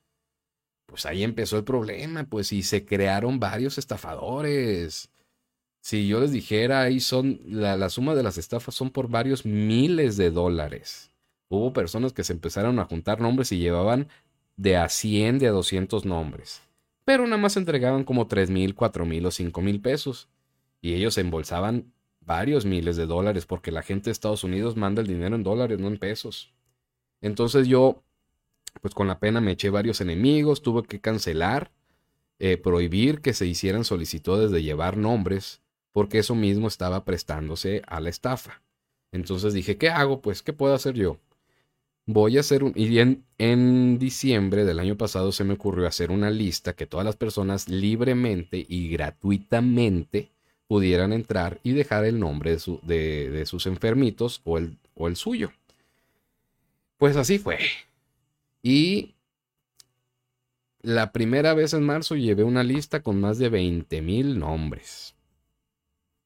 Pues 0.87 1.07
ahí 1.07 1.23
empezó 1.23 1.57
el 1.57 1.65
problema, 1.65 2.25
pues, 2.25 2.53
y 2.53 2.63
se 2.63 2.85
crearon 2.85 3.41
varios 3.41 3.79
estafadores. 3.79 5.11
Si 5.83 6.07
yo 6.07 6.21
les 6.21 6.31
dijera, 6.31 6.81
ahí 6.81 7.01
son, 7.01 7.41
la, 7.45 7.91
suma 7.91 8.15
de 8.15 8.23
las 8.23 8.39
estafas 8.39 8.75
son 8.75 8.91
por 8.91 9.09
varios 9.09 9.45
miles 9.45 10.17
de 10.17 10.31
dólares. 10.31 11.11
Hubo 11.49 11.73
personas 11.73 12.13
que 12.13 12.23
se 12.23 12.33
empezaron 12.33 12.79
a 12.79 12.85
juntar 12.85 13.21
nombres 13.21 13.51
y 13.51 13.59
llevaban 13.59 14.09
de 14.57 14.77
a 14.77 14.89
100, 14.89 15.41
de 15.41 15.49
a 15.49 15.51
200 15.51 16.05
nombres. 16.05 16.63
Pero 17.05 17.25
nada 17.25 17.37
más 17.37 17.57
entregaban 17.57 18.05
como 18.05 18.29
3 18.29 18.49
mil, 18.49 18.77
4 18.77 19.05
mil 19.05 19.27
o 19.27 19.33
5 19.33 19.61
mil 19.61 19.81
pesos. 19.81 20.29
Y 20.81 20.95
ellos 20.95 21.19
embolsaban 21.19 21.93
varios 22.21 22.65
miles 22.65 22.97
de 22.97 23.07
dólares 23.07 23.45
porque 23.45 23.73
la 23.73 23.83
gente 23.83 24.05
de 24.05 24.13
Estados 24.13 24.45
Unidos 24.45 24.77
manda 24.77 25.03
el 25.03 25.09
dinero 25.09 25.35
en 25.35 25.43
dólares, 25.43 25.81
no 25.81 25.89
en 25.89 25.99
pesos. 25.99 26.55
Entonces 27.21 27.67
yo 27.67 28.03
pues 28.81 28.95
con 28.95 29.09
la 29.09 29.19
pena 29.19 29.41
me 29.41 29.53
eché 29.53 29.71
varios 29.71 30.01
enemigos, 30.01 30.63
tuve 30.63 30.85
que 30.85 31.01
cancelar, 31.01 31.71
eh, 32.39 32.57
prohibir 32.57 33.21
que 33.21 33.35
se 33.35 33.47
hicieran 33.47 33.85
solicitudes 33.85 34.51
de 34.51 34.63
llevar 34.63 34.97
nombres, 34.97 35.62
porque 35.93 36.19
eso 36.19 36.35
mismo 36.35 36.69
estaba 36.69 37.05
prestándose 37.05 37.83
a 37.87 38.01
la 38.01 38.09
estafa. 38.09 38.63
Entonces 39.13 39.53
dije, 39.53 39.77
¿qué 39.77 39.91
hago? 39.91 40.21
Pues, 40.21 40.43
¿qué 40.43 40.53
puedo 40.53 40.75
hacer 40.75 40.95
yo? 40.95 41.19
Voy 42.07 42.37
a 42.37 42.41
hacer 42.41 42.65
un... 42.65 42.73
Y 42.75 42.99
en, 42.99 43.25
en 43.39 43.99
diciembre 43.99 44.65
del 44.65 44.79
año 44.79 44.97
pasado 44.97 45.31
se 45.33 45.45
me 45.45 45.55
ocurrió 45.55 45.87
hacer 45.87 46.11
una 46.11 46.31
lista 46.31 46.73
que 46.73 46.87
todas 46.87 47.07
las 47.07 47.17
personas 47.17 47.69
libremente 47.69 48.65
y 48.69 48.89
gratuitamente 48.89 50.31
pudieran 50.67 51.13
entrar 51.13 51.61
y 51.63 51.73
dejar 51.73 52.07
el 52.07 52.19
nombre 52.19 52.57
de, 52.83 53.31
de, 53.31 53.47
sus 53.47 53.67
enfermitos 53.67 54.41
o 54.45 54.57
el, 54.59 54.79
o 54.95 55.07
el 55.07 55.17
suyo. 55.17 55.53
Pues 56.97 57.17
así 57.17 57.39
fue. 57.39 57.59
Y 58.63 59.15
la 60.81 61.13
primera 61.13 61.53
vez 61.55 61.75
en 61.75 61.85
marzo 61.85 62.17
llevé 62.17 62.43
una 62.43 62.65
lista 62.65 63.03
con 63.03 63.21
más 63.21 63.39
de 63.39 63.51
20 63.51 64.01
mil 64.03 64.39
nombres. 64.39 65.15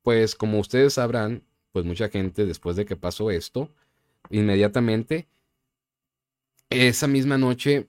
Pues 0.06 0.36
como 0.36 0.60
ustedes 0.60 0.92
sabrán, 0.92 1.42
pues 1.72 1.84
mucha 1.84 2.08
gente 2.08 2.46
después 2.46 2.76
de 2.76 2.84
que 2.84 2.94
pasó 2.94 3.32
esto, 3.32 3.74
inmediatamente, 4.30 5.26
esa 6.70 7.08
misma 7.08 7.38
noche 7.38 7.88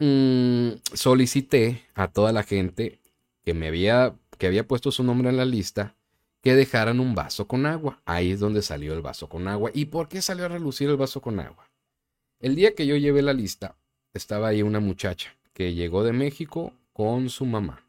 mm, 0.00 0.70
solicité 0.92 1.84
a 1.94 2.08
toda 2.08 2.32
la 2.32 2.42
gente 2.42 2.98
que 3.44 3.54
me 3.54 3.68
había, 3.68 4.16
que 4.38 4.48
había 4.48 4.66
puesto 4.66 4.90
su 4.90 5.04
nombre 5.04 5.28
en 5.28 5.36
la 5.36 5.44
lista 5.44 5.94
que 6.42 6.56
dejaran 6.56 6.98
un 6.98 7.14
vaso 7.14 7.46
con 7.46 7.64
agua. 7.64 8.02
Ahí 8.06 8.32
es 8.32 8.40
donde 8.40 8.60
salió 8.60 8.92
el 8.92 9.00
vaso 9.00 9.28
con 9.28 9.46
agua. 9.46 9.70
¿Y 9.72 9.84
por 9.84 10.08
qué 10.08 10.20
salió 10.20 10.46
a 10.46 10.48
relucir 10.48 10.90
el 10.90 10.96
vaso 10.96 11.20
con 11.20 11.38
agua? 11.38 11.70
El 12.40 12.56
día 12.56 12.74
que 12.74 12.88
yo 12.88 12.96
llevé 12.96 13.22
la 13.22 13.34
lista, 13.34 13.76
estaba 14.14 14.48
ahí 14.48 14.62
una 14.62 14.80
muchacha 14.80 15.36
que 15.52 15.74
llegó 15.74 16.02
de 16.02 16.12
México 16.12 16.72
con 16.92 17.30
su 17.30 17.46
mamá. 17.46 17.83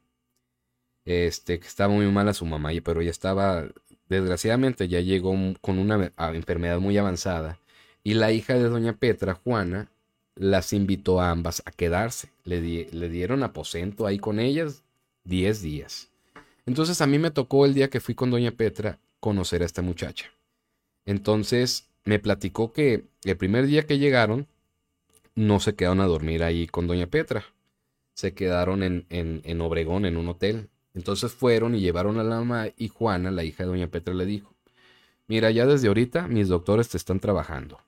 Este, 1.05 1.59
que 1.59 1.67
estaba 1.67 1.93
muy 1.93 2.05
mala 2.07 2.33
su 2.33 2.45
mamá, 2.45 2.71
pero 2.83 3.01
ya 3.01 3.11
estaba, 3.11 3.67
desgraciadamente, 4.09 4.87
ya 4.87 4.99
llegó 4.99 5.35
con 5.61 5.79
una 5.79 6.11
enfermedad 6.33 6.79
muy 6.79 6.97
avanzada. 6.97 7.59
Y 8.03 8.15
la 8.15 8.31
hija 8.31 8.55
de 8.55 8.69
doña 8.69 8.93
Petra, 8.93 9.35
Juana, 9.35 9.89
las 10.35 10.73
invitó 10.73 11.21
a 11.21 11.31
ambas 11.31 11.63
a 11.65 11.71
quedarse. 11.71 12.29
Le, 12.43 12.59
le 12.91 13.09
dieron 13.09 13.43
aposento 13.43 14.05
ahí 14.05 14.19
con 14.19 14.39
ellas 14.39 14.83
10 15.23 15.61
días. 15.61 16.09
Entonces 16.65 17.01
a 17.01 17.07
mí 17.07 17.19
me 17.19 17.31
tocó 17.31 17.65
el 17.65 17.73
día 17.73 17.89
que 17.89 17.99
fui 17.99 18.15
con 18.15 18.31
doña 18.31 18.51
Petra 18.51 18.99
conocer 19.19 19.61
a 19.61 19.65
esta 19.65 19.81
muchacha. 19.81 20.31
Entonces 21.05 21.87
me 22.03 22.19
platicó 22.19 22.73
que 22.73 23.05
el 23.23 23.37
primer 23.37 23.65
día 23.67 23.85
que 23.85 23.97
llegaron 23.97 24.47
no 25.35 25.59
se 25.59 25.75
quedaron 25.75 26.01
a 26.01 26.05
dormir 26.05 26.43
ahí 26.43 26.67
con 26.67 26.87
doña 26.87 27.07
Petra. 27.07 27.45
Se 28.13 28.33
quedaron 28.33 28.83
en, 28.83 29.05
en, 29.09 29.41
en 29.43 29.61
Obregón, 29.61 30.05
en 30.05 30.17
un 30.17 30.29
hotel. 30.29 30.69
Entonces 30.95 31.33
fueron 31.33 31.75
y 31.75 31.81
llevaron 31.81 32.17
a 32.19 32.23
la 32.23 32.37
mamá 32.37 32.67
y 32.77 32.87
Juana, 32.87 33.29
la 33.29 33.43
hija 33.43 33.63
de 33.63 33.69
doña 33.69 33.87
Petra, 33.87 34.13
le 34.13 34.25
dijo, 34.25 34.53
mira, 35.27 35.51
ya 35.51 35.65
desde 35.65 35.89
ahorita 35.89 36.27
mis 36.27 36.47
doctores 36.47 36.89
te 36.89 36.97
están 36.97 37.19
trabajando. 37.19 37.79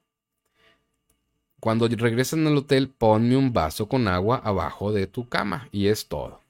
Cuando 1.59 1.87
regresen 1.87 2.45
al 2.45 2.57
hotel, 2.57 2.89
ponme 2.89 3.35
un 3.35 3.53
vaso 3.53 3.87
con 3.87 4.07
agua 4.07 4.41
abajo 4.43 4.91
de 4.91 5.07
tu 5.07 5.27
cama 5.27 5.69
y 5.71 5.87
es 5.87 6.07
todo. 6.07 6.41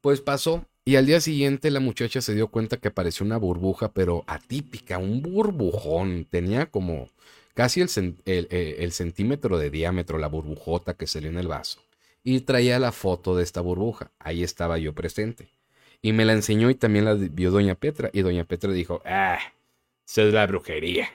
Pues 0.00 0.20
pasó 0.20 0.64
y 0.84 0.96
al 0.96 1.06
día 1.06 1.20
siguiente 1.20 1.70
la 1.70 1.80
muchacha 1.80 2.20
se 2.20 2.34
dio 2.34 2.48
cuenta 2.48 2.76
que 2.78 2.90
parecía 2.90 3.26
una 3.26 3.38
burbuja, 3.38 3.92
pero 3.92 4.24
atípica, 4.26 4.98
un 4.98 5.20
burbujón. 5.20 6.26
Tenía 6.30 6.66
como 6.66 7.10
casi 7.54 7.80
el, 7.80 8.92
centímetro 8.92 9.58
de 9.58 9.70
diámetro 9.70 10.18
la 10.18 10.28
burbujota 10.28 10.94
que 10.94 11.06
salió 11.06 11.28
en 11.28 11.38
el 11.38 11.48
vaso. 11.48 11.80
Y 12.28 12.40
traía 12.40 12.80
la 12.80 12.90
foto 12.90 13.36
de 13.36 13.44
esta 13.44 13.60
burbuja. 13.60 14.10
Ahí 14.18 14.42
estaba 14.42 14.78
yo 14.78 14.92
presente. 14.92 15.48
Y 16.02 16.12
me 16.12 16.24
la 16.24 16.32
enseñó 16.32 16.70
y 16.70 16.74
también 16.74 17.04
la 17.04 17.14
vio 17.14 17.52
doña 17.52 17.76
Petra. 17.76 18.10
Y 18.12 18.22
doña 18.22 18.42
Petra 18.42 18.72
dijo, 18.72 19.00
ah, 19.04 19.38
esa 20.04 20.22
es 20.22 20.34
la 20.34 20.44
brujería. 20.48 21.08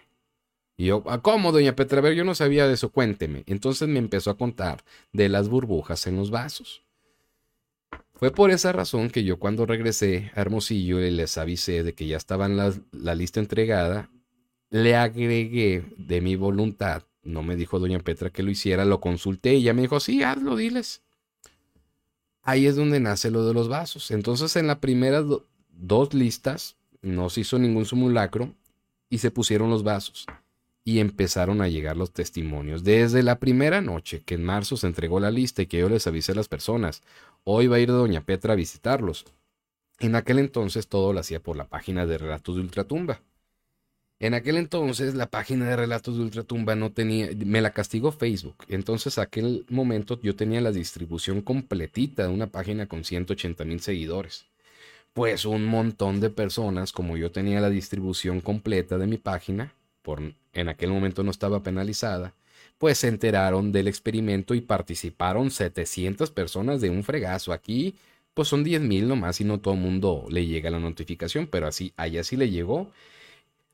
Y 0.77 0.85
yo, 0.85 1.03
ah, 1.07 1.21
¿cómo, 1.21 1.51
doña 1.51 1.75
Petra? 1.75 1.99
A 1.99 2.01
ver, 2.01 2.13
yo 2.13 2.23
no 2.23 2.33
sabía 2.33 2.65
de 2.65 2.75
eso, 2.75 2.93
cuénteme. 2.93 3.43
Entonces 3.45 3.89
me 3.89 3.99
empezó 3.99 4.31
a 4.31 4.37
contar 4.37 4.85
de 5.11 5.27
las 5.27 5.49
burbujas 5.49 6.07
en 6.07 6.15
los 6.15 6.31
vasos. 6.31 6.81
Fue 8.13 8.31
por 8.31 8.49
esa 8.49 8.71
razón 8.71 9.09
que 9.09 9.25
yo 9.25 9.37
cuando 9.37 9.65
regresé 9.65 10.31
a 10.33 10.39
Hermosillo 10.39 11.01
y 11.01 11.11
les 11.11 11.37
avisé 11.37 11.83
de 11.83 11.91
que 11.91 12.07
ya 12.07 12.15
estaba 12.15 12.47
la, 12.47 12.73
la 12.93 13.15
lista 13.15 13.41
entregada, 13.41 14.09
le 14.69 14.95
agregué 14.95 15.83
de 15.97 16.21
mi 16.21 16.37
voluntad, 16.37 17.03
no 17.23 17.43
me 17.43 17.55
dijo 17.55 17.79
doña 17.79 17.99
Petra 17.99 18.29
que 18.29 18.43
lo 18.43 18.51
hiciera, 18.51 18.85
lo 18.85 18.99
consulté 18.99 19.53
y 19.53 19.61
ella 19.61 19.73
me 19.73 19.83
dijo, 19.83 19.99
sí, 19.99 20.23
hazlo, 20.23 20.55
diles. 20.55 21.01
Ahí 22.43 22.65
es 22.65 22.75
donde 22.75 22.99
nace 22.99 23.29
lo 23.29 23.45
de 23.45 23.53
los 23.53 23.67
vasos. 23.67 24.11
Entonces 24.11 24.55
en 24.55 24.67
las 24.67 24.77
primeras 24.77 25.25
dos 25.69 26.13
listas 26.13 26.77
no 27.01 27.29
se 27.29 27.41
hizo 27.41 27.59
ningún 27.59 27.85
simulacro 27.85 28.53
y 29.09 29.19
se 29.19 29.31
pusieron 29.31 29.69
los 29.69 29.83
vasos 29.83 30.25
y 30.83 30.99
empezaron 30.99 31.61
a 31.61 31.67
llegar 31.67 31.95
los 31.95 32.11
testimonios. 32.11 32.83
Desde 32.83 33.23
la 33.23 33.39
primera 33.39 33.81
noche 33.81 34.23
que 34.25 34.35
en 34.35 34.43
marzo 34.43 34.77
se 34.77 34.87
entregó 34.87 35.19
la 35.19 35.31
lista 35.31 35.61
y 35.61 35.67
que 35.67 35.79
yo 35.79 35.89
les 35.89 36.07
avisé 36.07 36.31
a 36.31 36.35
las 36.35 36.47
personas, 36.47 37.03
hoy 37.43 37.67
va 37.67 37.75
a 37.75 37.79
ir 37.79 37.89
doña 37.89 38.25
Petra 38.25 38.53
a 38.53 38.55
visitarlos. 38.55 39.25
En 39.99 40.15
aquel 40.15 40.39
entonces 40.39 40.87
todo 40.87 41.13
lo 41.13 41.19
hacía 41.19 41.41
por 41.41 41.55
la 41.55 41.65
página 41.67 42.07
de 42.07 42.17
Relatos 42.17 42.55
de 42.55 42.61
Ultratumba. 42.61 43.21
En 44.21 44.35
aquel 44.35 44.57
entonces 44.57 45.15
la 45.15 45.31
página 45.31 45.67
de 45.67 45.75
Relatos 45.75 46.15
de 46.15 46.21
Ultratumba 46.21 46.75
no 46.75 46.91
tenía, 46.91 47.29
me 47.43 47.59
la 47.59 47.71
castigó 47.71 48.11
Facebook. 48.11 48.55
Entonces 48.67 49.17
aquel 49.17 49.65
momento 49.67 50.19
yo 50.21 50.35
tenía 50.35 50.61
la 50.61 50.71
distribución 50.71 51.41
completita 51.41 52.27
de 52.27 52.29
una 52.29 52.45
página 52.45 52.85
con 52.85 53.03
180 53.03 53.65
mil 53.65 53.79
seguidores. 53.79 54.45
Pues 55.13 55.43
un 55.45 55.65
montón 55.65 56.19
de 56.19 56.29
personas, 56.29 56.91
como 56.91 57.17
yo 57.17 57.31
tenía 57.31 57.61
la 57.61 57.71
distribución 57.71 58.41
completa 58.41 58.99
de 58.99 59.07
mi 59.07 59.17
página, 59.17 59.73
por, 60.03 60.21
en 60.53 60.69
aquel 60.69 60.91
momento 60.91 61.23
no 61.23 61.31
estaba 61.31 61.63
penalizada, 61.63 62.35
pues 62.77 62.99
se 62.99 63.07
enteraron 63.07 63.71
del 63.71 63.87
experimento 63.87 64.53
y 64.53 64.61
participaron 64.61 65.49
700 65.49 66.29
personas 66.29 66.79
de 66.79 66.91
un 66.91 67.03
fregazo. 67.03 67.53
Aquí, 67.53 67.95
pues 68.35 68.47
son 68.49 68.63
10 68.63 68.81
mil 68.81 69.07
nomás 69.07 69.41
y 69.41 69.45
no 69.45 69.59
todo 69.59 69.73
el 69.73 69.79
mundo 69.79 70.27
le 70.29 70.45
llega 70.45 70.69
la 70.69 70.79
notificación, 70.79 71.47
pero 71.47 71.65
así, 71.65 71.91
allá 71.97 72.23
sí 72.23 72.37
le 72.37 72.51
llegó 72.51 72.91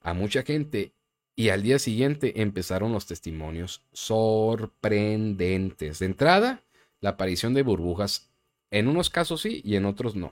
a 0.07 0.13
mucha 0.13 0.43
gente. 0.43 0.93
Y 1.35 1.49
al 1.49 1.63
día 1.63 1.79
siguiente 1.79 2.41
empezaron 2.41 2.93
los 2.93 3.05
testimonios 3.05 3.81
sorprendentes. 3.91 5.99
De 5.99 6.05
entrada, 6.05 6.63
la 7.01 7.09
aparición 7.11 7.53
de 7.53 7.61
burbujas, 7.61 8.29
en 8.71 8.87
unos 8.87 9.09
casos 9.09 9.41
sí 9.41 9.61
y 9.65 9.75
en 9.75 9.85
otros 9.85 10.15
no. 10.15 10.31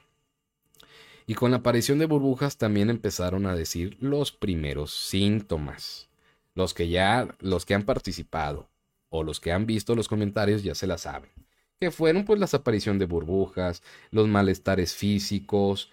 Y 1.27 1.35
con 1.35 1.51
la 1.51 1.57
aparición 1.57 1.99
de 1.99 2.05
burbujas 2.05 2.57
también 2.57 2.89
empezaron 2.89 3.45
a 3.45 3.55
decir 3.55 3.97
los 3.99 4.31
primeros 4.31 4.93
síntomas. 4.93 6.07
Los 6.53 6.73
que 6.73 6.87
ya, 6.87 7.35
los 7.39 7.65
que 7.65 7.73
han 7.73 7.83
participado 7.83 8.69
o 9.09 9.23
los 9.23 9.41
que 9.41 9.51
han 9.51 9.65
visto 9.65 9.93
los 9.93 10.07
comentarios 10.07 10.63
ya 10.63 10.73
se 10.73 10.87
la 10.87 10.97
saben. 10.97 11.31
Que 11.81 11.91
fueron 11.91 12.23
pues 12.23 12.39
la 12.39 12.47
aparición 12.51 12.97
de 12.97 13.07
burbujas, 13.07 13.83
los 14.09 14.29
malestares 14.29 14.95
físicos, 14.95 15.91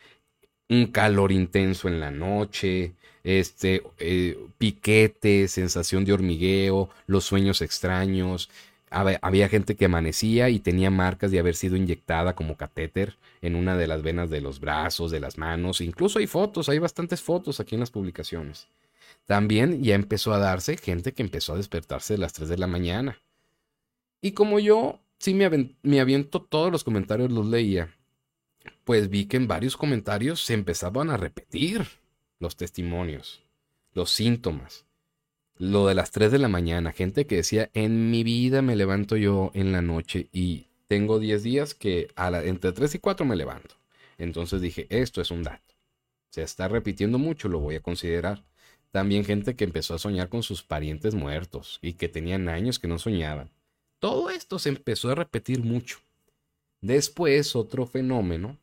un 0.68 0.86
calor 0.86 1.32
intenso 1.32 1.88
en 1.88 2.00
la 2.00 2.10
noche, 2.10 2.94
este 3.24 3.82
eh, 3.98 4.38
piquete, 4.58 5.48
sensación 5.48 6.04
de 6.04 6.12
hormigueo, 6.12 6.90
los 7.06 7.24
sueños 7.24 7.62
extraños, 7.62 8.48
había 8.92 9.48
gente 9.48 9.74
que 9.74 9.86
amanecía 9.86 10.50
y 10.50 10.58
tenía 10.58 10.90
marcas 10.90 11.30
de 11.30 11.38
haber 11.38 11.54
sido 11.54 11.76
inyectada 11.76 12.34
como 12.34 12.56
catéter 12.56 13.16
en 13.40 13.56
una 13.56 13.76
de 13.76 13.86
las 13.86 14.02
venas 14.02 14.28
de 14.30 14.40
los 14.40 14.60
brazos, 14.60 15.10
de 15.10 15.20
las 15.20 15.38
manos. 15.38 15.80
Incluso 15.80 16.18
hay 16.18 16.26
fotos, 16.26 16.68
hay 16.68 16.78
bastantes 16.78 17.22
fotos 17.22 17.58
aquí 17.58 17.74
en 17.74 17.80
las 17.80 17.90
publicaciones. 17.90 18.68
También 19.26 19.82
ya 19.82 19.94
empezó 19.94 20.32
a 20.32 20.38
darse 20.38 20.76
gente 20.76 21.12
que 21.12 21.22
empezó 21.22 21.54
a 21.54 21.56
despertarse 21.56 22.14
a 22.14 22.18
las 22.18 22.32
3 22.34 22.48
de 22.48 22.58
la 22.58 22.66
mañana. 22.66 23.18
Y 24.20 24.32
como 24.32 24.58
yo 24.58 25.00
sí 25.18 25.32
me, 25.34 25.74
me 25.82 26.00
aviento 26.00 26.42
todos 26.42 26.70
los 26.70 26.84
comentarios, 26.84 27.30
los 27.30 27.46
leía, 27.46 27.94
pues 28.84 29.08
vi 29.08 29.26
que 29.26 29.36
en 29.36 29.48
varios 29.48 29.76
comentarios 29.76 30.44
se 30.44 30.54
empezaban 30.54 31.10
a 31.10 31.16
repetir 31.16 31.86
los 32.38 32.56
testimonios, 32.56 33.42
los 33.92 34.10
síntomas 34.10 34.84
lo 35.62 35.86
de 35.86 35.94
las 35.94 36.10
3 36.10 36.32
de 36.32 36.38
la 36.38 36.48
mañana, 36.48 36.90
gente 36.90 37.26
que 37.26 37.36
decía, 37.36 37.70
en 37.72 38.10
mi 38.10 38.24
vida 38.24 38.62
me 38.62 38.74
levanto 38.74 39.16
yo 39.16 39.52
en 39.54 39.70
la 39.70 39.80
noche 39.80 40.28
y 40.32 40.66
tengo 40.88 41.20
10 41.20 41.42
días 41.44 41.74
que 41.74 42.08
entre 42.16 42.72
3 42.72 42.96
y 42.96 42.98
4 42.98 43.24
me 43.24 43.36
levanto. 43.36 43.76
Entonces 44.18 44.60
dije, 44.60 44.88
esto 44.90 45.20
es 45.20 45.30
un 45.30 45.44
dato. 45.44 45.74
Se 46.30 46.42
está 46.42 46.66
repitiendo 46.66 47.18
mucho, 47.18 47.48
lo 47.48 47.60
voy 47.60 47.76
a 47.76 47.80
considerar. 47.80 48.42
También 48.90 49.24
gente 49.24 49.54
que 49.54 49.62
empezó 49.62 49.94
a 49.94 49.98
soñar 49.98 50.28
con 50.28 50.42
sus 50.42 50.64
parientes 50.64 51.14
muertos 51.14 51.78
y 51.80 51.92
que 51.92 52.08
tenían 52.08 52.48
años 52.48 52.80
que 52.80 52.88
no 52.88 52.98
soñaban. 52.98 53.50
Todo 54.00 54.30
esto 54.30 54.58
se 54.58 54.70
empezó 54.70 55.10
a 55.10 55.14
repetir 55.14 55.62
mucho. 55.62 55.98
Después, 56.80 57.54
otro 57.54 57.86
fenómeno 57.86 58.58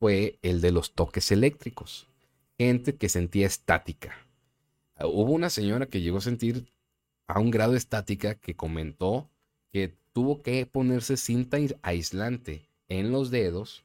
fue 0.00 0.38
el 0.42 0.60
de 0.60 0.72
los 0.72 0.92
toques 0.92 1.30
eléctricos. 1.30 2.08
Gente 2.58 2.96
que 2.96 3.08
sentía 3.08 3.46
estática, 3.46 4.16
Hubo 5.02 5.32
una 5.32 5.48
señora 5.48 5.86
que 5.86 6.00
llegó 6.00 6.18
a 6.18 6.22
sentir 6.22 6.66
a 7.26 7.40
un 7.40 7.50
grado 7.50 7.74
estática 7.74 8.34
que 8.34 8.54
comentó 8.54 9.28
que 9.72 9.94
tuvo 10.12 10.42
que 10.42 10.66
ponerse 10.66 11.16
cinta 11.16 11.56
aislante 11.82 12.66
en 12.88 13.12
los 13.12 13.30
dedos 13.30 13.84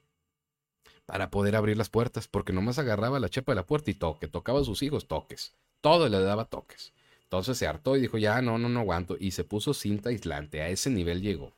para 1.06 1.30
poder 1.30 1.56
abrir 1.56 1.78
las 1.78 1.89
puertas, 1.89 2.28
porque 2.28 2.51
nomás 2.51 2.80
agarraba 2.80 3.19
la 3.19 3.30
chepa 3.30 3.51
de 3.51 3.58
la 3.58 3.65
puerta 3.65 3.91
y 3.91 3.93
toque, 3.93 4.28
tocaba 4.28 4.60
a 4.60 4.65
sus 4.65 4.82
hijos, 4.82 5.08
toques, 5.08 5.54
todo 5.82 6.10
le 6.10 6.19
daba 6.19 6.45
toques. 6.45 6.91
Entonces 7.23 7.58
se 7.58 7.67
hartó 7.67 7.95
y 7.95 8.01
dijo, 8.01 8.17
ya 8.17 8.41
no, 8.41 8.58
no, 8.58 8.67
no 8.67 8.80
aguanto, 8.80 9.15
y 9.19 9.32
se 9.32 9.43
puso 9.43 9.73
cinta 9.73 10.10
aislante, 10.10 10.62
a 10.62 10.69
ese 10.69 10.89
nivel 10.89 11.21
llegó. 11.21 11.54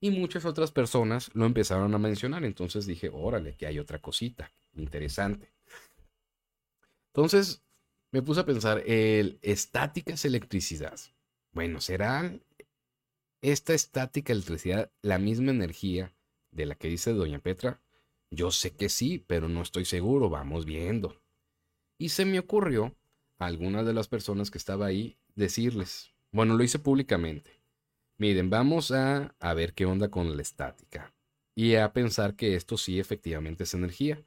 Y 0.00 0.10
muchas 0.10 0.46
otras 0.46 0.72
personas 0.72 1.30
lo 1.34 1.44
empezaron 1.44 1.94
a 1.94 1.98
mencionar, 1.98 2.44
entonces 2.44 2.86
dije, 2.86 3.10
órale, 3.12 3.54
que 3.56 3.66
hay 3.66 3.78
otra 3.78 4.00
cosita 4.00 4.50
interesante. 4.74 5.52
Entonces, 7.08 7.62
me 8.10 8.22
puse 8.22 8.40
a 8.40 8.46
pensar, 8.46 8.82
el 8.86 9.38
estática 9.42 10.14
es 10.14 10.24
electricidad. 10.24 10.98
Bueno, 11.52 11.80
¿será 11.80 12.32
esta 13.42 13.74
estática 13.74 14.32
electricidad 14.32 14.90
la 15.02 15.18
misma 15.18 15.50
energía 15.50 16.14
de 16.50 16.66
la 16.66 16.76
que 16.76 16.88
dice 16.88 17.12
doña 17.12 17.38
Petra? 17.38 17.80
Yo 18.30 18.50
sé 18.52 18.70
que 18.70 18.88
sí, 18.88 19.22
pero 19.26 19.48
no 19.48 19.60
estoy 19.60 19.84
seguro, 19.84 20.30
vamos 20.30 20.64
viendo. 20.64 21.20
Y 21.98 22.10
se 22.10 22.24
me 22.24 22.38
ocurrió 22.38 22.96
a 23.38 23.46
algunas 23.46 23.84
de 23.84 23.92
las 23.92 24.08
personas 24.08 24.50
que 24.50 24.58
estaba 24.58 24.86
ahí 24.86 25.18
decirles, 25.34 26.12
bueno, 26.32 26.56
lo 26.56 26.62
hice 26.62 26.78
públicamente. 26.78 27.59
Miren, 28.20 28.50
vamos 28.50 28.90
a, 28.90 29.34
a 29.40 29.54
ver 29.54 29.72
qué 29.72 29.86
onda 29.86 30.10
con 30.10 30.36
la 30.36 30.42
estática 30.42 31.14
y 31.54 31.76
a 31.76 31.90
pensar 31.94 32.36
que 32.36 32.54
esto 32.54 32.76
sí 32.76 33.00
efectivamente 33.00 33.64
es 33.64 33.72
energía. 33.72 34.22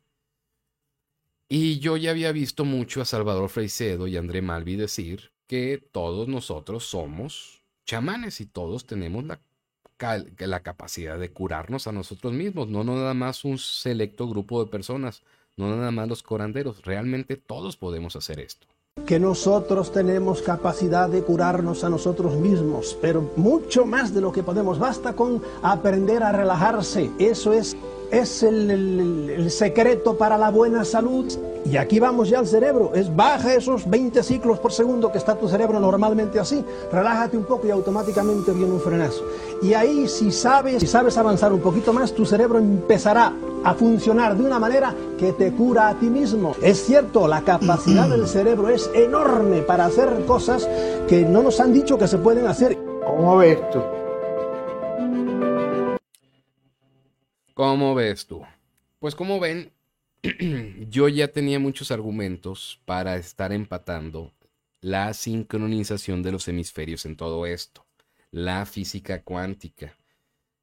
Y 1.47 1.77
yo 1.77 1.95
ya 1.97 2.09
había 2.09 2.31
visto 2.31 2.65
mucho 2.65 3.03
a 3.03 3.05
Salvador 3.05 3.49
Freicedo 3.49 4.07
y 4.07 4.17
André 4.17 4.41
Malvi 4.41 4.77
decir 4.77 5.31
que 5.45 5.77
todos 5.77 6.27
nosotros 6.27 6.85
somos 6.85 7.63
chamanes 7.85 8.41
y 8.41 8.47
todos 8.47 8.87
tenemos 8.87 9.25
la, 9.25 9.39
la 10.39 10.63
capacidad 10.63 11.19
de 11.19 11.31
curarnos 11.31 11.85
a 11.85 11.91
nosotros 11.91 12.33
mismos, 12.33 12.69
no 12.69 12.83
nada 12.83 13.13
más 13.13 13.45
un 13.45 13.59
selecto 13.59 14.27
grupo 14.27 14.63
de 14.63 14.71
personas, 14.71 15.21
no 15.55 15.69
nada 15.69 15.91
más 15.91 16.09
los 16.09 16.23
coranderos, 16.23 16.81
realmente 16.81 17.37
todos 17.37 17.77
podemos 17.77 18.15
hacer 18.15 18.39
esto 18.39 18.72
que 19.05 19.19
nosotros 19.19 19.91
tenemos 19.91 20.41
capacidad 20.41 21.09
de 21.09 21.23
curarnos 21.23 21.83
a 21.83 21.89
nosotros 21.89 22.35
mismos, 22.35 22.97
pero 23.01 23.31
mucho 23.35 23.85
más 23.85 24.13
de 24.13 24.21
lo 24.21 24.31
que 24.31 24.43
podemos. 24.43 24.79
Basta 24.79 25.13
con 25.13 25.41
aprender 25.61 26.23
a 26.23 26.31
relajarse. 26.31 27.11
Eso 27.19 27.53
es, 27.53 27.75
es 28.13 28.43
el, 28.43 29.47
secreto 29.49 30.15
para 30.15 30.37
la 30.37 30.51
buena 30.51 30.85
salud. 30.85 31.25
Y 31.65 31.77
aquí 31.77 31.99
vamos 31.99 32.29
ya 32.29 32.39
al 32.39 32.47
cerebro. 32.47 32.91
Es 32.93 33.13
baja 33.13 33.53
esos 33.55 33.89
20 33.89 34.21
ciclos 34.21 34.59
por 34.59 34.71
segundo 34.71 35.11
que 35.11 35.17
está 35.17 35.35
tu 35.35 35.49
cerebro 35.49 35.79
normalmente 35.79 36.39
así. 36.39 36.63
Relájate 36.91 37.37
un 37.37 37.45
poco 37.45 37.65
y 37.67 37.71
automáticamente 37.71 38.51
viene 38.51 38.71
un 38.71 38.79
frenazo. 38.79 39.23
Y 39.63 39.73
ahí 39.73 40.07
si 40.07 40.31
sabes, 40.31 40.81
si 40.81 40.87
sabes 40.87 41.17
avanzar 41.17 41.51
un 41.51 41.61
poquito 41.61 41.91
más, 41.91 42.13
tu 42.13 42.25
cerebro 42.25 42.59
empezará 42.59 43.33
a 43.63 43.73
funcionar 43.73 44.37
de 44.37 44.43
una 44.43 44.59
manera 44.59 44.93
que 45.17 45.33
te 45.33 45.51
cura 45.51 45.87
a 45.87 45.95
ti 45.95 46.07
mismo. 46.07 46.55
Es 46.61 46.85
cierto, 46.85 47.27
la 47.27 47.41
capacidad 47.41 48.07
del 48.09 48.27
cerebro 48.27 48.69
es 48.69 48.91
enorme 48.93 49.61
para 49.61 49.85
hacer 49.85 50.25
cosas 50.27 50.69
que 51.07 51.23
no 51.23 51.41
nos 51.41 51.59
han 51.59 51.73
dicho 51.73 51.97
que 51.97 52.07
se 52.07 52.17
pueden 52.19 52.45
hacer. 52.45 52.77
¿Cómo 53.05 53.37
ves 53.37 53.57
tú? 53.71 53.79
¿Cómo 57.53 57.93
ves 57.93 58.25
tú? 58.25 58.41
Pues 58.97 59.13
como 59.13 59.39
ven, 59.39 59.71
yo 60.89 61.07
ya 61.07 61.27
tenía 61.27 61.59
muchos 61.59 61.91
argumentos 61.91 62.81
para 62.85 63.15
estar 63.17 63.51
empatando 63.51 64.33
la 64.81 65.13
sincronización 65.13 66.23
de 66.23 66.31
los 66.31 66.47
hemisferios 66.47 67.05
en 67.05 67.15
todo 67.15 67.45
esto, 67.45 67.85
la 68.31 68.65
física 68.65 69.21
cuántica. 69.21 69.95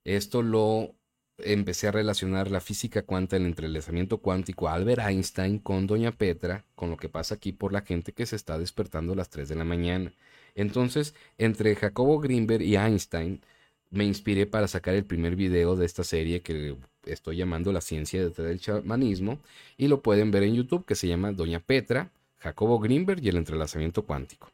Esto 0.03 0.43
lo 0.43 0.97
empecé 1.39 1.87
a 1.87 1.93
relacionar 1.93 2.51
la 2.51 2.61
física 2.61 3.03
cuántica, 3.03 3.37
el 3.37 3.47
entrelazamiento 3.47 4.19
cuántico, 4.19 4.69
Albert 4.69 5.03
Einstein 5.07 5.61
con 5.61 5.87
Doña 5.87 6.11
Petra, 6.11 6.65
con 6.75 6.91
lo 6.91 6.97
que 6.97 7.09
pasa 7.09 7.37
aquí 7.37 7.53
por 7.53 7.73
la 7.73 7.83
gente 7.83 8.13
que 8.13 8.27
se 8.27 8.35
está 8.35 8.59
despertando 8.59 9.13
a 9.13 9.17
las 9.17 9.31
3 9.31 9.49
de 9.49 9.55
la 9.55 9.65
mañana. 9.65 10.13
Entonces, 10.57 11.15
entre 11.39 11.77
Jacobo 11.77 12.19
Greenberg 12.19 12.63
y 12.63 12.77
Einstein, 12.77 13.43
me 13.91 14.05
inspiré 14.05 14.47
para 14.47 14.69
sacar 14.69 14.95
el 14.95 15.05
primer 15.05 15.37
video 15.37 15.77
de 15.77 15.87
esta 15.87 16.05
serie 16.05 16.43
que 16.43 16.77
estoy 17.05 17.37
llamando 17.37 17.73
La 17.73 17.81
ciencia 17.81 18.23
detrás 18.23 18.47
del 18.47 18.61
chamanismo, 18.61 19.39
y 19.77 19.89
lo 19.89 20.01
pueden 20.01 20.31
ver 20.31 20.45
en 20.45 20.55
YouTube, 20.55 20.85
que 20.85 20.95
se 20.95 21.09
llama 21.09 21.33
Doña 21.33 21.61
Petra, 21.61 22.11
Jacobo 22.39 22.79
Greenberg 22.79 23.23
y 23.23 23.29
el 23.29 23.37
entrelazamiento 23.37 24.03
cuántico, 24.03 24.51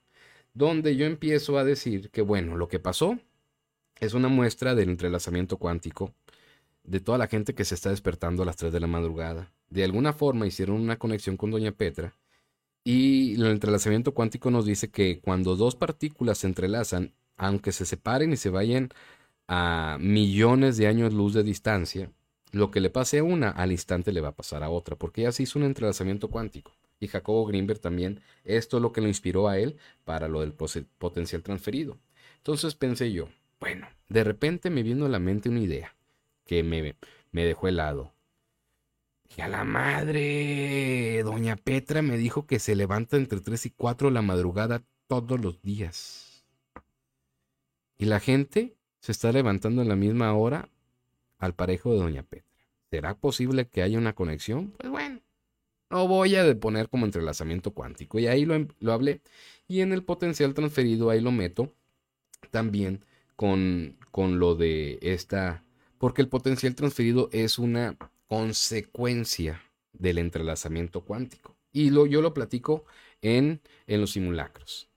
donde 0.55 0.97
yo 0.97 1.07
empiezo 1.07 1.59
a 1.59 1.65
decir 1.65 2.11
que, 2.11 2.23
bueno, 2.23 2.57
lo 2.57 2.69
que 2.69 2.79
pasó 2.79 3.19
es 4.01 4.15
una 4.15 4.29
muestra 4.29 4.75
del 4.75 4.91
entrelazamiento 4.91 5.59
cuántico 5.59 6.13
de 6.85 7.01
toda 7.01 7.19
la 7.19 7.27
gente 7.27 7.55
que 7.55 7.65
se 7.65 7.75
está 7.75 7.91
despertando 7.91 8.43
a 8.43 8.47
las 8.47 8.57
3 8.57 8.73
de 8.73 8.81
la 8.81 8.87
madrugada. 8.87 9.53
De 9.71 9.85
alguna 9.85 10.13
forma 10.13 10.47
hicieron 10.47 10.81
una 10.81 10.99
conexión 10.99 11.37
con 11.37 11.51
Doña 11.51 11.73
Petra 11.73 12.15
y 12.85 13.35
el 13.35 13.47
entrelazamiento 13.47 14.15
cuántico 14.15 14.51
nos 14.51 14.65
dice 14.65 14.89
que 14.89 15.19
cuando 15.21 15.57
dos 15.57 15.75
partículas 15.75 16.39
se 16.39 16.47
entrelazan, 16.47 17.13
aunque 17.37 17.73
se 17.73 17.85
separen 17.85 18.33
y 18.33 18.37
se 18.37 18.51
vayan 18.51 18.91
a 19.49 19.99
millones 20.01 20.77
de 20.77 20.87
años 20.87 21.13
luz 21.13 21.35
de 21.35 21.43
distancia, 21.43 22.11
lo 22.53 22.71
que 22.71 22.81
le 22.81 22.91
pase 22.91 23.19
a 23.19 23.25
una 23.25 23.51
al 23.51 23.73
instante 23.73 24.13
le 24.13 24.21
va 24.21 24.29
a 24.29 24.37
pasar 24.37 24.63
a 24.63 24.71
otra, 24.71 24.97
porque 24.97 25.23
ya 25.23 25.33
se 25.33 25.43
hizo 25.43 25.59
un 25.59 25.65
entrelazamiento 25.65 26.29
cuántico. 26.29 26.73
Y 26.99 27.09
Jacobo 27.09 27.45
Greenberg 27.45 27.81
también, 27.81 28.21
esto 28.45 28.79
es 28.79 28.83
lo 28.83 28.93
que 28.93 29.01
lo 29.01 29.09
inspiró 29.09 29.49
a 29.49 29.59
él 29.59 29.77
para 30.05 30.29
lo 30.29 30.41
del 30.41 30.53
potencial 30.53 31.43
transferido. 31.43 31.99
Entonces 32.39 32.75
pensé 32.75 33.13
yo, 33.13 33.29
bueno, 33.61 33.87
de 34.09 34.25
repente 34.25 34.71
me 34.71 34.83
vino 34.83 35.07
a 35.07 35.11
la 35.11 35.19
mente 35.19 35.49
una 35.49 35.61
idea 35.61 35.95
que 36.47 36.63
me, 36.63 36.95
me 37.33 37.45
dejó 37.45 37.69
helado. 37.69 38.13
Y 39.37 39.41
a 39.41 39.49
la 39.49 39.65
madre, 39.65 41.23
doña 41.25 41.57
Petra 41.57 42.01
me 42.01 42.17
dijo 42.17 42.47
que 42.47 42.59
se 42.59 42.77
levanta 42.77 43.17
entre 43.17 43.41
3 43.41 43.67
y 43.67 43.71
4 43.71 44.09
de 44.09 44.15
la 44.15 44.23
madrugada 44.23 44.83
todos 45.09 45.41
los 45.41 45.61
días. 45.63 46.47
Y 47.99 48.07
la 48.07 48.21
gente 48.21 48.77
se 49.07 49.13
está 49.13 49.31
levantando 49.31 49.83
en 49.83 49.89
la 49.89 49.95
misma 49.95 50.35
hora 50.35 50.69
al 51.39 51.55
parejo 51.55 51.93
de 51.93 51.99
doña 51.99 52.25
Petra. 52.25 52.51
¿Será 52.91 53.15
posible 53.15 53.69
que 53.69 53.83
haya 53.83 53.99
una 53.99 54.17
conexión? 54.17 54.73
Pues 54.79 54.91
bueno, 54.91 55.21
lo 55.91 56.09
voy 56.09 56.35
a 56.35 56.59
poner 56.59 56.89
como 56.89 57.07
entrelazamiento 57.07 57.71
cuántico. 57.71 58.19
Y 58.19 58.27
ahí 58.27 58.45
lo, 58.45 58.55
em, 58.55 58.67
lo 58.81 58.93
hablé. 58.93 59.21
Y 59.69 59.83
en 59.83 59.93
el 59.93 60.03
potencial 60.03 60.55
transferido 60.55 61.09
ahí 61.09 61.21
lo 61.21 61.31
meto 61.31 61.73
también 62.51 63.05
con, 63.37 63.97
con 64.11 64.41
lo 64.41 64.57
de 64.57 64.99
esta 65.03 65.63
porque 65.99 66.21
el 66.21 66.29
potencial 66.29 66.75
transferido 66.75 67.29
es 67.31 67.61
una 67.61 67.97
consecuencia 68.27 69.63
del 69.93 70.19
entrelazamiento 70.19 71.03
cuántico. 71.03 71.55
Y 71.73 71.91
lo, 71.91 72.07
yo 72.07 72.23
lo 72.23 72.35
platico 72.35 72.85
en, 73.23 73.61
en 73.87 74.01
los 74.01 74.11
simulacros. 74.11 74.89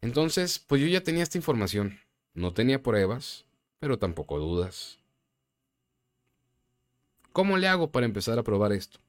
Entonces, 0.00 0.58
pues 0.58 0.80
yo 0.80 0.88
ya 0.88 1.02
tenía 1.02 1.22
esta 1.22 1.36
información. 1.36 2.00
No 2.34 2.52
tenía 2.54 2.82
pruebas, 2.82 3.46
pero 3.78 3.98
tampoco 3.98 4.38
dudas. 4.38 4.98
¿Cómo 7.32 7.56
le 7.56 7.68
hago 7.68 7.90
para 7.90 8.06
empezar 8.06 8.38
a 8.38 8.42
probar 8.42 8.72
esto? 8.72 9.00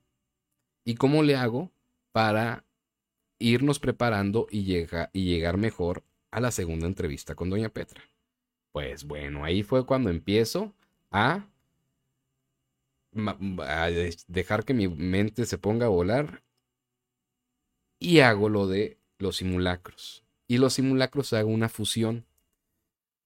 ¿Y 0.83 0.95
cómo 0.95 1.23
le 1.23 1.35
hago 1.35 1.71
para 2.11 2.65
irnos 3.39 3.79
preparando 3.79 4.47
y, 4.49 4.63
llega, 4.63 5.09
y 5.13 5.25
llegar 5.25 5.57
mejor 5.57 6.03
a 6.29 6.39
la 6.39 6.51
segunda 6.51 6.87
entrevista 6.87 7.35
con 7.35 7.49
Doña 7.49 7.69
Petra? 7.69 8.01
Pues 8.71 9.05
bueno, 9.05 9.43
ahí 9.43 9.63
fue 9.63 9.85
cuando 9.85 10.09
empiezo 10.09 10.73
a, 11.11 11.47
dejar 14.27 14.63
que 14.63 14.73
mi 14.73 14.87
mente 14.87 15.45
se 15.45 15.57
ponga 15.57 15.87
a 15.87 15.89
volar 15.89 16.41
y 17.99 18.19
hago 18.19 18.49
lo 18.49 18.67
de 18.67 18.97
los 19.17 19.37
simulacros. 19.37 20.23
Y 20.47 20.57
los 20.57 20.73
simulacros 20.73 21.33
hago 21.33 21.49
una 21.49 21.69
fusión. 21.69 22.25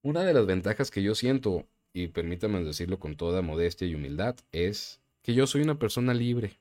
Una 0.06 0.22
de 0.22 0.36
las 0.36 0.46
ventajas 0.46 0.92
que 0.92 1.02
yo 1.02 1.16
siento, 1.16 1.68
y 1.92 2.10
permítame 2.10 2.64
decirlo 2.64 3.00
con 3.00 3.18
toda 3.18 3.42
modestia 3.42 3.88
y 3.88 3.96
humildad, 3.96 4.36
es 4.52 5.02
que 5.24 5.34
yo 5.34 5.48
soy 5.48 5.64
una 5.64 5.80
persona 5.80 6.14
libre. 6.14 6.60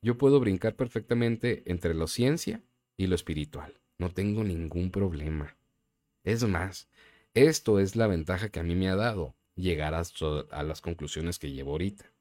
Yo 0.00 0.16
puedo 0.16 0.38
brincar 0.38 0.76
perfectamente 0.76 1.64
entre 1.66 1.92
lo 1.92 2.06
ciencia 2.06 2.62
y 2.96 3.08
lo 3.08 3.16
espiritual. 3.16 3.80
No 3.98 4.10
tengo 4.10 4.44
ningún 4.44 4.92
problema. 4.92 5.56
Es 6.22 6.44
más, 6.44 6.86
esto 7.34 7.80
es 7.80 7.96
la 7.96 8.06
ventaja 8.06 8.50
que 8.50 8.60
a 8.60 8.62
mí 8.62 8.76
me 8.76 8.88
ha 8.88 8.94
dado 8.94 9.34
llegar 9.56 9.92
a, 9.94 10.62
las 10.62 10.80
conclusiones 10.80 11.40
que 11.40 11.50
llevo 11.50 11.72
ahorita. 11.72 12.12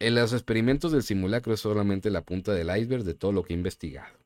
En 0.00 0.16
los 0.16 0.32
experimentos 0.32 0.90
del 0.90 1.04
simulacro 1.04 1.54
es 1.54 1.60
solamente 1.60 2.10
la 2.10 2.24
punta 2.24 2.52
del 2.52 2.76
iceberg 2.76 3.04
de 3.04 3.14
todo 3.14 3.30
lo 3.30 3.44
que 3.44 3.54
he 3.54 3.56
investigado. 3.56 4.18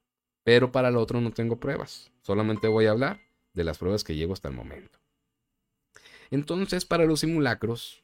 Pero 0.42 0.72
para 0.72 0.88
el 0.88 0.96
otro 0.96 1.20
no 1.20 1.32
tengo 1.32 1.60
pruebas. 1.60 2.10
Solamente 2.22 2.66
voy 2.66 2.86
a 2.86 2.92
hablar 2.92 3.20
de 3.52 3.64
las 3.64 3.76
pruebas 3.76 4.04
que 4.04 4.16
llevo 4.16 4.32
hasta 4.32 4.48
el 4.48 4.54
momento. 4.54 4.98
Entonces, 6.30 6.84
para 6.84 7.04
los 7.04 7.20
simulacros, 7.20 8.02